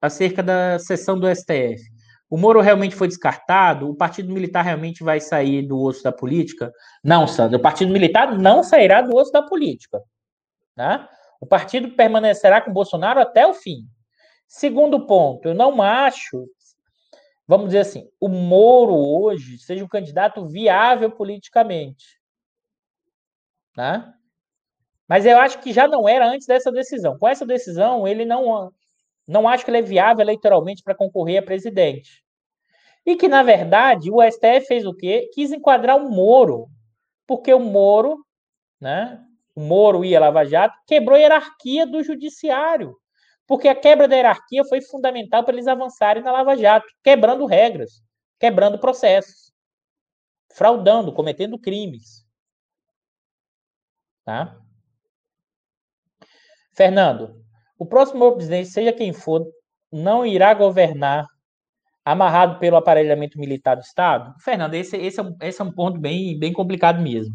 acerca 0.00 0.42
da 0.42 0.78
sessão 0.78 1.18
do 1.18 1.28
STF? 1.28 1.82
O 2.30 2.36
Moro 2.36 2.60
realmente 2.60 2.94
foi 2.94 3.08
descartado? 3.08 3.88
O 3.88 3.94
Partido 3.94 4.32
Militar 4.32 4.62
realmente 4.62 5.02
vai 5.02 5.20
sair 5.20 5.62
do 5.62 5.80
osso 5.80 6.02
da 6.02 6.12
política? 6.12 6.72
Não, 7.02 7.26
Sandra, 7.26 7.56
o 7.58 7.62
Partido 7.62 7.92
Militar 7.92 8.38
não 8.38 8.62
sairá 8.62 9.00
do 9.00 9.16
osso 9.16 9.32
da 9.32 9.42
política. 9.42 10.00
Né? 10.76 11.08
O 11.40 11.46
partido 11.46 11.90
permanecerá 11.90 12.60
com 12.60 12.72
Bolsonaro 12.72 13.20
até 13.20 13.46
o 13.46 13.54
fim. 13.54 13.86
Segundo 14.46 15.06
ponto, 15.06 15.48
eu 15.48 15.54
não 15.54 15.80
acho 15.80 16.46
vamos 17.48 17.68
dizer 17.68 17.78
assim, 17.78 18.06
o 18.20 18.28
Moro 18.28 18.94
hoje 18.94 19.58
seja 19.58 19.82
um 19.82 19.88
candidato 19.88 20.46
viável 20.46 21.10
politicamente. 21.10 22.20
Né? 23.74 24.12
Mas 25.08 25.24
eu 25.24 25.38
acho 25.38 25.58
que 25.60 25.72
já 25.72 25.88
não 25.88 26.06
era 26.06 26.28
antes 26.28 26.46
dessa 26.46 26.70
decisão. 26.70 27.18
Com 27.18 27.26
essa 27.26 27.46
decisão, 27.46 28.06
ele 28.06 28.26
não, 28.26 28.70
não 29.28 29.46
acho 29.46 29.62
que 29.62 29.70
ele 29.70 29.78
é 29.78 29.82
viável 29.82 30.22
eleitoralmente 30.22 30.82
para 30.82 30.94
concorrer 30.94 31.40
a 31.40 31.44
presidente. 31.44 32.24
E 33.04 33.14
que, 33.14 33.28
na 33.28 33.42
verdade, 33.42 34.10
o 34.10 34.22
STF 34.22 34.66
fez 34.66 34.86
o 34.86 34.94
quê? 34.94 35.30
Quis 35.34 35.52
enquadrar 35.52 35.96
o 35.96 36.10
Moro. 36.10 36.68
Porque 37.26 37.52
o 37.52 37.60
Moro, 37.60 38.24
né? 38.80 39.22
O 39.54 39.60
Moro 39.60 40.04
e 40.04 40.16
a 40.16 40.20
Lava 40.20 40.44
Jato 40.44 40.76
quebrou 40.86 41.16
a 41.16 41.20
hierarquia 41.20 41.86
do 41.86 42.02
judiciário. 42.02 42.96
Porque 43.46 43.68
a 43.68 43.74
quebra 43.74 44.08
da 44.08 44.16
hierarquia 44.16 44.64
foi 44.64 44.80
fundamental 44.80 45.44
para 45.44 45.54
eles 45.54 45.66
avançarem 45.66 46.22
na 46.22 46.32
Lava 46.32 46.56
Jato, 46.56 46.86
quebrando 47.02 47.44
regras, 47.44 48.02
quebrando 48.38 48.78
processos, 48.78 49.52
fraudando, 50.52 51.12
cometendo 51.12 51.58
crimes. 51.58 52.26
Tá? 54.24 54.58
Fernando, 56.72 57.42
o 57.78 57.86
próximo 57.86 58.32
presidente, 58.32 58.68
seja 58.68 58.92
quem 58.92 59.12
for, 59.12 59.46
não 59.92 60.26
irá 60.26 60.52
governar 60.52 61.26
amarrado 62.04 62.58
pelo 62.58 62.76
aparelhamento 62.76 63.38
militar 63.38 63.76
do 63.76 63.82
Estado? 63.82 64.34
Fernando, 64.40 64.74
esse, 64.74 64.96
esse, 64.96 65.20
é, 65.20 65.22
um, 65.22 65.36
esse 65.42 65.60
é 65.60 65.64
um 65.64 65.72
ponto 65.72 65.98
bem, 66.00 66.38
bem 66.38 66.52
complicado 66.52 67.00
mesmo. 67.00 67.34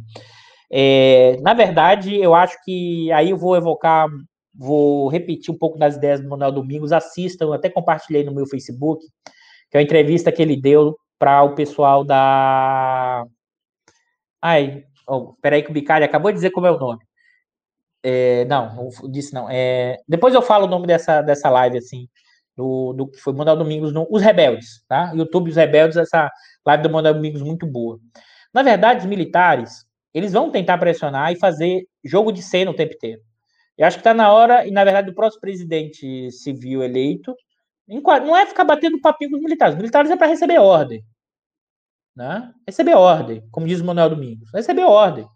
É, 0.72 1.38
na 1.42 1.54
verdade, 1.54 2.16
eu 2.16 2.34
acho 2.34 2.58
que 2.64 3.12
aí 3.12 3.30
eu 3.30 3.38
vou 3.38 3.56
evocar 3.56 4.08
vou 4.54 5.08
repetir 5.08 5.54
um 5.54 5.58
pouco 5.58 5.78
das 5.78 5.96
ideias 5.96 6.22
do 6.22 6.30
Manuel 6.30 6.52
Domingos, 6.52 6.92
assistam, 6.92 7.54
até 7.54 7.70
compartilhei 7.70 8.24
no 8.24 8.34
meu 8.34 8.46
Facebook, 8.46 9.04
que 9.70 9.78
é 9.78 9.80
uma 9.80 9.84
entrevista 9.84 10.32
que 10.32 10.42
ele 10.42 10.56
deu 10.56 10.96
para 11.18 11.44
o 11.44 11.56
pessoal 11.56 12.04
da. 12.04 13.26
Ai, 14.42 14.84
oh, 15.08 15.34
peraí 15.42 15.64
que 15.64 15.72
o 15.72 15.74
Bicalho 15.74 16.06
acabou 16.06 16.32
de 16.32 16.36
dizer 16.36 16.52
como 16.52 16.68
é 16.68 16.72
o 16.72 16.80
nome. 16.80 17.04
É, 18.04 18.46
não, 18.46 18.76
não 18.76 19.12
disse 19.12 19.34
não. 19.34 19.50
É, 19.50 19.98
depois 20.08 20.34
eu 20.34 20.42
falo 20.42 20.66
o 20.66 20.70
nome 20.70 20.86
dessa, 20.86 21.22
dessa 21.22 21.50
live, 21.50 21.78
assim, 21.78 22.08
do, 22.56 22.94
do 22.94 23.08
que 23.08 23.20
foi 23.20 23.34
Manuel 23.34 23.56
Domingos, 23.58 23.94
no, 23.94 24.08
Os 24.10 24.22
Rebeldes, 24.22 24.84
tá? 24.88 25.12
YouTube 25.16 25.50
Os 25.50 25.56
Rebeldes, 25.56 25.98
essa 25.98 26.30
live 26.66 26.84
do 26.84 26.90
Manuel 26.90 27.14
Domingos 27.14 27.42
muito 27.42 27.66
boa. 27.66 28.00
Na 28.54 28.62
verdade, 28.62 29.02
os 29.02 29.06
militares, 29.06 29.86
eles 30.14 30.34
vão 30.34 30.52
tentar 30.52 30.78
pressionar 30.78 31.32
e 31.32 31.40
fazer 31.40 31.88
jogo 32.04 32.32
de 32.32 32.42
cena 32.42 32.72
o 32.72 32.76
tempo 32.76 32.94
inteiro. 32.94 33.22
Eu 33.78 33.88
acho 33.88 33.98
que 33.98 34.02
está 34.02 34.14
na 34.14 34.32
hora, 34.32 34.68
e 34.68 34.72
na 34.72 34.84
verdade, 34.84 35.08
do 35.08 35.16
próximo 35.16 35.42
presidente 35.42 36.30
civil 36.32 36.84
eleito, 36.84 37.36
não 37.88 38.38
é 38.38 38.46
ficar 38.46 38.64
batendo 38.64 39.02
papinho 39.02 39.32
com 39.32 39.38
os 39.38 39.44
militares. 39.44 39.74
Os 39.74 39.80
militares 39.80 40.12
é 40.12 40.16
para 40.16 40.28
receber 40.28 40.60
ordem. 40.60 41.04
Né? 42.16 42.54
Receber 42.68 42.96
ordem, 42.96 43.44
como 43.52 43.68
diz 43.68 43.82
o 43.82 43.86
Manuel 43.86 44.12
Domingos. 44.12 44.50
Receber 44.54 44.84
ordem. 44.84 45.28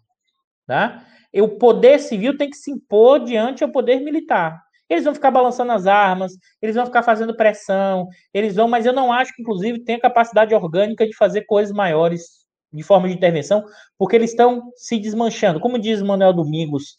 Né? 0.66 1.04
O 1.42 1.48
poder 1.48 1.98
civil 2.00 2.36
tem 2.36 2.50
que 2.50 2.56
se 2.56 2.70
impor 2.70 3.20
diante 3.20 3.62
ao 3.62 3.70
poder 3.70 4.00
militar. 4.00 4.62
Eles 4.88 5.04
vão 5.04 5.14
ficar 5.14 5.30
balançando 5.30 5.72
as 5.72 5.86
armas, 5.86 6.32
eles 6.62 6.74
vão 6.74 6.86
ficar 6.86 7.02
fazendo 7.02 7.36
pressão, 7.36 8.08
eles 8.32 8.56
vão, 8.56 8.66
mas 8.66 8.86
eu 8.86 8.92
não 8.92 9.12
acho 9.12 9.34
que, 9.34 9.42
inclusive, 9.42 9.84
tem 9.84 9.96
a 9.96 10.00
capacidade 10.00 10.54
orgânica 10.54 11.06
de 11.06 11.14
fazer 11.14 11.42
coisas 11.42 11.74
maiores 11.74 12.46
de 12.72 12.82
forma 12.82 13.08
de 13.08 13.14
intervenção, 13.14 13.64
porque 13.98 14.16
eles 14.16 14.30
estão 14.30 14.70
se 14.76 14.98
desmanchando. 14.98 15.60
Como 15.60 15.78
diz 15.78 16.02
Manuel 16.02 16.32
Domingos, 16.32 16.96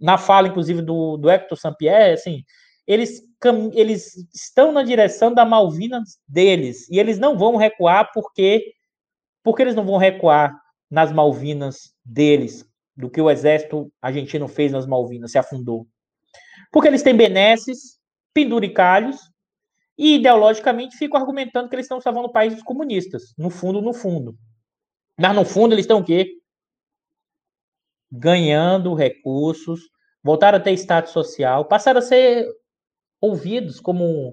na 0.00 0.18
fala, 0.18 0.48
inclusive, 0.48 0.82
do, 0.82 1.16
do 1.16 1.30
Hector 1.30 1.58
Sampierre, 1.58 2.12
assim, 2.12 2.42
eles, 2.86 3.22
eles 3.72 4.14
estão 4.34 4.72
na 4.72 4.82
direção 4.82 5.32
da 5.32 5.44
Malvinas 5.44 6.18
deles, 6.28 6.88
e 6.90 6.98
eles 6.98 7.18
não 7.18 7.36
vão 7.36 7.56
recuar 7.56 8.10
porque, 8.12 8.72
porque 9.42 9.62
eles 9.62 9.74
não 9.74 9.84
vão 9.84 9.96
recuar 9.96 10.54
nas 10.90 11.12
Malvinas 11.12 11.92
deles, 12.04 12.64
do 12.96 13.10
que 13.10 13.20
o 13.20 13.30
exército 13.30 13.92
argentino 14.00 14.48
fez 14.48 14.72
nas 14.72 14.86
Malvinas, 14.86 15.32
se 15.32 15.38
afundou. 15.38 15.86
Porque 16.72 16.88
eles 16.88 17.02
têm 17.02 17.16
benesses, 17.16 17.98
penduricalhos, 18.32 19.18
e 19.96 20.16
ideologicamente 20.16 20.96
ficam 20.96 21.20
argumentando 21.20 21.68
que 21.68 21.76
eles 21.76 21.84
estão 21.84 22.00
salvando 22.00 22.30
dos 22.50 22.62
comunistas, 22.62 23.32
no 23.38 23.50
fundo, 23.50 23.80
no 23.80 23.92
fundo. 23.92 24.36
Mas 25.18 25.34
no 25.34 25.44
fundo 25.44 25.74
eles 25.74 25.84
estão 25.84 26.00
o 26.00 26.04
quê? 26.04 26.40
ganhando 28.16 28.94
recursos, 28.94 29.80
voltaram 30.22 30.58
a 30.58 30.60
ter 30.60 30.72
status 30.72 31.12
social, 31.12 31.64
passaram 31.64 31.98
a 31.98 32.02
ser 32.02 32.46
ouvidos 33.20 33.80
como 33.80 34.28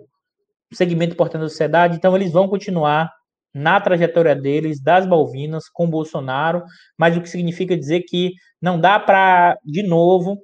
um 0.71 0.75
segmento 0.75 1.13
importante 1.13 1.41
da 1.41 1.49
sociedade, 1.49 1.97
então 1.97 2.15
eles 2.15 2.31
vão 2.31 2.47
continuar 2.47 3.11
na 3.53 3.79
trajetória 3.79 4.35
deles 4.35 4.81
das 4.81 5.05
Malvinas 5.05 5.69
com 5.69 5.89
Bolsonaro, 5.89 6.63
mas 6.97 7.15
o 7.17 7.21
que 7.21 7.29
significa 7.29 7.77
dizer 7.77 8.01
que 8.03 8.33
não 8.61 8.79
dá 8.79 8.99
para, 8.99 9.57
de 9.63 9.83
novo, 9.83 10.37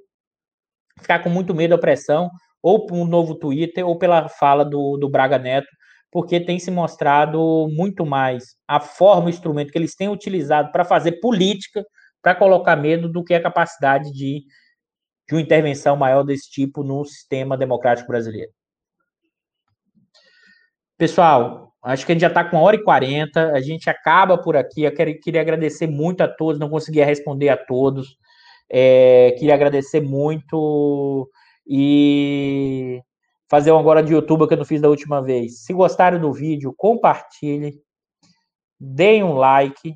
ficar 0.99 1.19
com 1.19 1.29
muito 1.29 1.53
medo 1.53 1.71
da 1.71 1.77
pressão, 1.77 2.29
ou 2.61 2.85
por 2.85 2.95
um 2.95 3.05
novo 3.05 3.35
Twitter, 3.35 3.87
ou 3.87 3.97
pela 3.97 4.27
fala 4.27 4.65
do, 4.65 4.97
do 4.97 5.09
Braga 5.09 5.37
Neto, 5.37 5.67
porque 6.11 6.39
tem 6.39 6.59
se 6.59 6.71
mostrado 6.71 7.67
muito 7.69 8.05
mais 8.05 8.55
a 8.67 8.79
forma, 8.79 9.27
o 9.27 9.29
instrumento 9.29 9.71
que 9.71 9.77
eles 9.77 9.95
têm 9.95 10.09
utilizado 10.09 10.71
para 10.71 10.83
fazer 10.83 11.13
política 11.19 11.85
para 12.21 12.35
colocar 12.35 12.75
medo 12.75 13.07
do 13.09 13.23
que 13.23 13.33
a 13.33 13.41
capacidade 13.41 14.11
de, 14.11 14.43
de 15.27 15.35
uma 15.35 15.41
intervenção 15.41 15.95
maior 15.95 16.23
desse 16.23 16.49
tipo 16.49 16.83
no 16.83 17.05
sistema 17.05 17.57
democrático 17.57 18.07
brasileiro. 18.07 18.51
Pessoal, 20.97 21.66
acho 21.91 22.05
que 22.05 22.11
a 22.11 22.15
gente 22.15 22.21
já 22.21 22.27
está 22.27 22.43
com 22.43 22.57
uma 22.57 22.63
hora 22.63 22.75
e 22.75 22.83
quarenta, 22.83 23.51
a 23.51 23.61
gente 23.61 23.89
acaba 23.89 24.37
por 24.37 24.55
aqui. 24.57 24.83
Eu 24.83 24.93
queria, 24.93 25.19
queria 25.19 25.41
agradecer 25.41 25.87
muito 25.87 26.21
a 26.21 26.27
todos, 26.27 26.59
não 26.59 26.69
conseguia 26.69 27.05
responder 27.05 27.49
a 27.49 27.57
todos. 27.57 28.17
É, 28.69 29.33
queria 29.37 29.53
agradecer 29.53 30.01
muito 30.01 31.29
e 31.65 33.01
fazer 33.49 33.71
um 33.71 33.79
agora 33.79 34.03
de 34.03 34.13
YouTube 34.13 34.47
que 34.47 34.53
eu 34.53 34.57
não 34.57 34.65
fiz 34.65 34.81
da 34.81 34.89
última 34.89 35.21
vez. 35.21 35.63
Se 35.63 35.73
gostaram 35.73 36.19
do 36.19 36.33
vídeo, 36.33 36.73
compartilhe, 36.75 37.73
deem 38.79 39.23
um 39.23 39.33
like, 39.33 39.95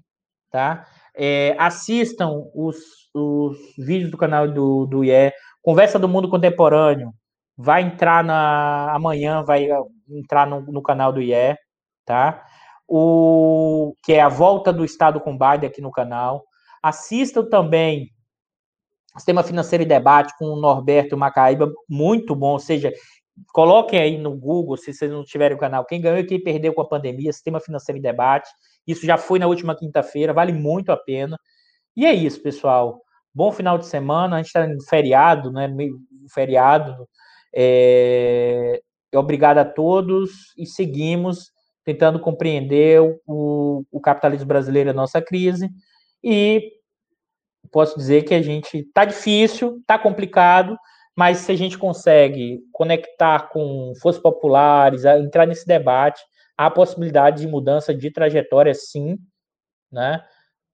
tá? 0.49 0.85
É, 1.15 1.55
assistam 1.59 2.45
os, 2.55 2.77
os 3.13 3.57
vídeos 3.77 4.09
do 4.09 4.18
canal 4.18 4.47
do, 4.47 4.85
do 4.85 5.03
IE. 5.03 5.31
Conversa 5.61 5.99
do 5.99 6.07
Mundo 6.07 6.30
Contemporâneo 6.30 7.11
vai 7.57 7.84
entrar 7.84 8.23
na 8.23 8.93
amanhã, 8.95 9.43
vai 9.43 9.68
entrar 10.09 10.47
no, 10.47 10.61
no 10.61 10.81
canal 10.81 11.11
do 11.11 11.22
IE, 11.22 11.55
tá? 12.06 12.45
O 12.88 13.95
que 14.03 14.14
é 14.14 14.22
a 14.22 14.30
volta 14.30 14.73
do 14.73 14.84
Estado 14.84 15.19
com 15.19 15.38
Biden 15.38 15.69
aqui 15.69 15.82
no 15.82 15.91
canal. 15.91 16.44
Assistam 16.84 17.45
também 17.45 18.11
Sistema 19.15 19.44
Financeiro 19.44 19.84
e 19.84 19.88
Debate 19.88 20.34
com 20.38 20.45
o 20.45 20.56
Norberto 20.56 21.18
Macaíba, 21.18 21.72
muito 21.88 22.34
bom, 22.34 22.53
ou 22.53 22.60
seja, 22.60 22.94
coloquem 23.53 23.99
aí 23.99 24.18
no 24.18 24.36
Google, 24.36 24.78
se 24.78 24.94
vocês 24.94 25.11
não 25.11 25.23
tiverem 25.23 25.56
o 25.56 25.60
canal, 25.60 25.86
quem 25.86 25.99
ganhou 25.99 26.19
e 26.19 26.26
quem 26.26 26.41
perdeu 26.41 26.73
com 26.73 26.82
a 26.82 26.88
pandemia, 26.88 27.32
Sistema 27.34 27.60
Financeiro 27.60 27.99
em 27.99 28.02
Debate. 28.02 28.49
Isso 28.88 29.06
já 29.06 29.18
foi 29.18 29.38
na 29.38 29.48
última 29.48 29.76
quinta-feira, 29.76 30.34
vale 30.34 30.53
muito 30.53 30.91
a 30.91 30.98
pena. 30.98 31.38
E 31.95 32.06
é 32.06 32.14
isso, 32.14 32.41
pessoal. 32.41 33.02
Bom 33.34 33.52
final 33.52 33.78
de 33.78 33.86
semana. 33.86 34.36
A 34.36 34.40
gente 34.40 34.48
está 34.48 34.65
em 34.65 34.82
feriado, 34.82 35.52
né? 35.52 35.68
Meio 35.68 35.99
feriado. 36.34 37.07
É... 37.53 38.82
Obrigado 39.14 39.57
a 39.57 39.65
todos 39.65 40.53
e 40.57 40.65
seguimos 40.65 41.52
tentando 41.84 42.20
compreender 42.20 43.02
o, 43.26 43.84
o 43.91 43.99
capitalismo 43.99 44.48
brasileiro, 44.48 44.90
a 44.90 44.94
nossa 44.94 45.22
crise. 45.22 45.70
E 46.24 46.72
posso 47.72 47.98
dizer 47.98 48.24
que 48.24 48.34
a 48.34 48.41
gente 48.41 48.80
está 48.80 49.06
difícil, 49.06 49.78
está 49.78 49.98
complicado, 49.98 50.78
mas 51.16 51.40
se 51.40 51.52
a 51.52 51.56
gente 51.56 51.78
consegue 51.78 52.60
conectar 52.72 53.49
com 53.49 53.94
forças 54.02 54.22
populares, 54.22 55.06
entrar 55.06 55.45
nesse 55.45 55.66
debate, 55.66 56.22
há 56.58 56.70
possibilidade 56.70 57.41
de 57.41 57.48
mudança 57.48 57.94
de 57.94 58.12
trajetória, 58.12 58.74
sim, 58.74 59.18
né? 59.91 60.24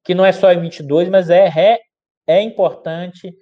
Que 0.04 0.14
não 0.14 0.26
é 0.26 0.32
só 0.32 0.52
em 0.52 0.60
22, 0.60 1.10
mas 1.10 1.30
é, 1.30 1.48
é, 1.48 1.80
é 2.28 2.42
importante 2.42 3.34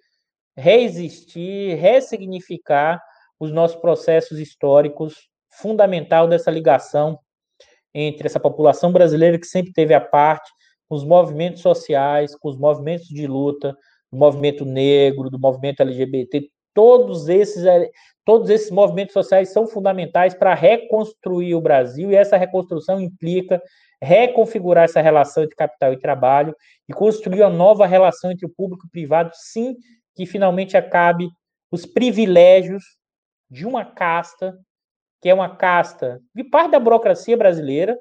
reexistir, 0.55 1.75
ressignificar 1.75 3.01
os 3.39 3.51
nossos 3.51 3.79
processos 3.79 4.39
históricos, 4.39 5.29
fundamental 5.49 6.27
dessa 6.27 6.49
ligação 6.49 7.19
entre 7.95 8.27
essa 8.27 8.39
população 8.39 8.91
brasileira 8.91 9.39
que 9.39 9.47
sempre 9.47 9.71
teve 9.71 9.93
a 9.93 10.01
parte 10.01 10.51
com 10.87 10.95
os 10.95 11.05
movimentos 11.05 11.61
sociais, 11.61 12.35
com 12.35 12.49
os 12.49 12.57
movimentos 12.57 13.07
de 13.07 13.25
luta, 13.25 13.75
do 14.11 14.19
movimento 14.19 14.65
negro, 14.65 15.29
do 15.29 15.39
movimento 15.39 15.79
LGBT, 15.79 16.49
todos 16.73 17.29
esses 17.29 17.63
todos 18.25 18.49
esses 18.49 18.71
movimentos 18.71 19.13
sociais 19.13 19.53
são 19.53 19.67
fundamentais 19.67 20.33
para 20.33 20.53
reconstruir 20.53 21.53
o 21.55 21.61
Brasil 21.61 22.11
e 22.11 22.15
essa 22.15 22.37
reconstrução 22.37 22.99
implica 22.99 23.61
reconfigurar 24.01 24.83
essa 24.83 24.99
relação 24.99 25.43
entre 25.43 25.55
capital 25.55 25.93
e 25.93 25.99
trabalho 25.99 26.55
e 26.89 26.93
construir 26.93 27.41
uma 27.41 27.49
nova 27.49 27.85
relação 27.85 28.31
entre 28.31 28.45
o 28.45 28.49
público 28.49 28.85
e 28.85 28.87
o 28.87 28.91
privado, 28.91 29.31
sim, 29.33 29.75
que 30.15 30.25
finalmente 30.25 30.75
acabe 30.75 31.27
os 31.71 31.85
privilégios 31.85 32.83
de 33.49 33.65
uma 33.65 33.85
casta, 33.85 34.57
que 35.25 35.29
é 35.29 35.33
uma 35.33 35.55
casta 35.55 36.21
de 36.35 36.43
parte 36.43 36.69
da 36.69 36.79
burocracia 36.79 37.35
brasileira, 37.35 37.97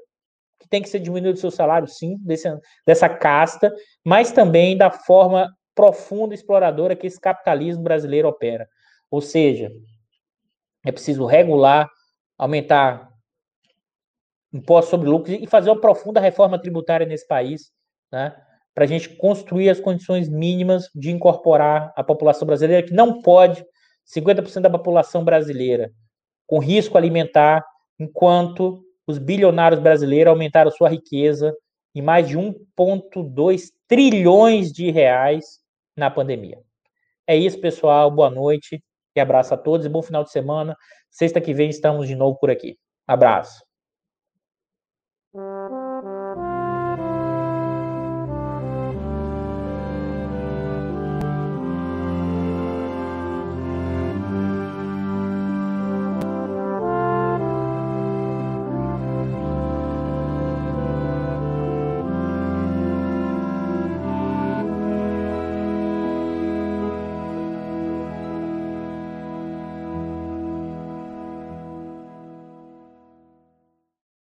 que 0.60 0.68
tem 0.68 0.82
que 0.82 0.90
ser 0.90 0.98
diminuído 1.00 1.38
o 1.38 1.40
seu 1.40 1.50
salário, 1.50 1.88
sim, 1.88 2.18
desse, 2.18 2.54
dessa 2.86 3.08
casta, 3.08 3.74
mas 4.04 4.30
também 4.30 4.76
da 4.76 4.90
forma 4.90 5.50
profunda 5.74 6.34
exploradora 6.34 6.94
que 6.94 7.06
esse 7.06 7.18
capitalismo 7.18 7.82
brasileiro 7.82 8.28
opera. 8.28 8.68
Ou 9.10 9.22
seja, 9.22 9.72
é 10.84 10.92
preciso 10.92 11.24
regular, 11.24 11.88
aumentar 12.36 13.08
impostos 14.52 14.90
sobre 14.90 15.08
lucros 15.08 15.34
e 15.40 15.46
fazer 15.46 15.70
uma 15.70 15.80
profunda 15.80 16.20
reforma 16.20 16.60
tributária 16.60 17.06
nesse 17.06 17.26
país, 17.26 17.72
né? 18.12 18.36
Para 18.74 18.84
a 18.84 18.86
gente 18.86 19.08
construir 19.16 19.70
as 19.70 19.80
condições 19.80 20.28
mínimas 20.28 20.90
de 20.94 21.10
incorporar 21.10 21.90
a 21.96 22.04
população 22.04 22.46
brasileira, 22.46 22.86
que 22.86 22.92
não 22.92 23.22
pode, 23.22 23.64
50% 24.14 24.60
da 24.60 24.68
população 24.68 25.24
brasileira, 25.24 25.90
com 26.46 26.58
risco 26.58 26.96
alimentar, 26.96 27.64
enquanto 27.98 28.82
os 29.06 29.18
bilionários 29.18 29.80
brasileiros 29.80 30.30
aumentaram 30.30 30.70
sua 30.70 30.88
riqueza 30.88 31.54
em 31.94 32.02
mais 32.02 32.28
de 32.28 32.36
1,2 32.36 33.70
trilhões 33.86 34.72
de 34.72 34.90
reais 34.90 35.60
na 35.96 36.10
pandemia. 36.10 36.58
É 37.26 37.36
isso, 37.36 37.60
pessoal. 37.60 38.10
Boa 38.10 38.30
noite 38.30 38.82
e 39.16 39.20
abraço 39.20 39.54
a 39.54 39.56
todos 39.56 39.86
e 39.86 39.88
bom 39.88 40.02
final 40.02 40.24
de 40.24 40.30
semana. 40.30 40.76
Sexta 41.10 41.40
que 41.40 41.54
vem 41.54 41.70
estamos 41.70 42.08
de 42.08 42.16
novo 42.16 42.38
por 42.38 42.50
aqui. 42.50 42.76
Abraço. 43.06 43.64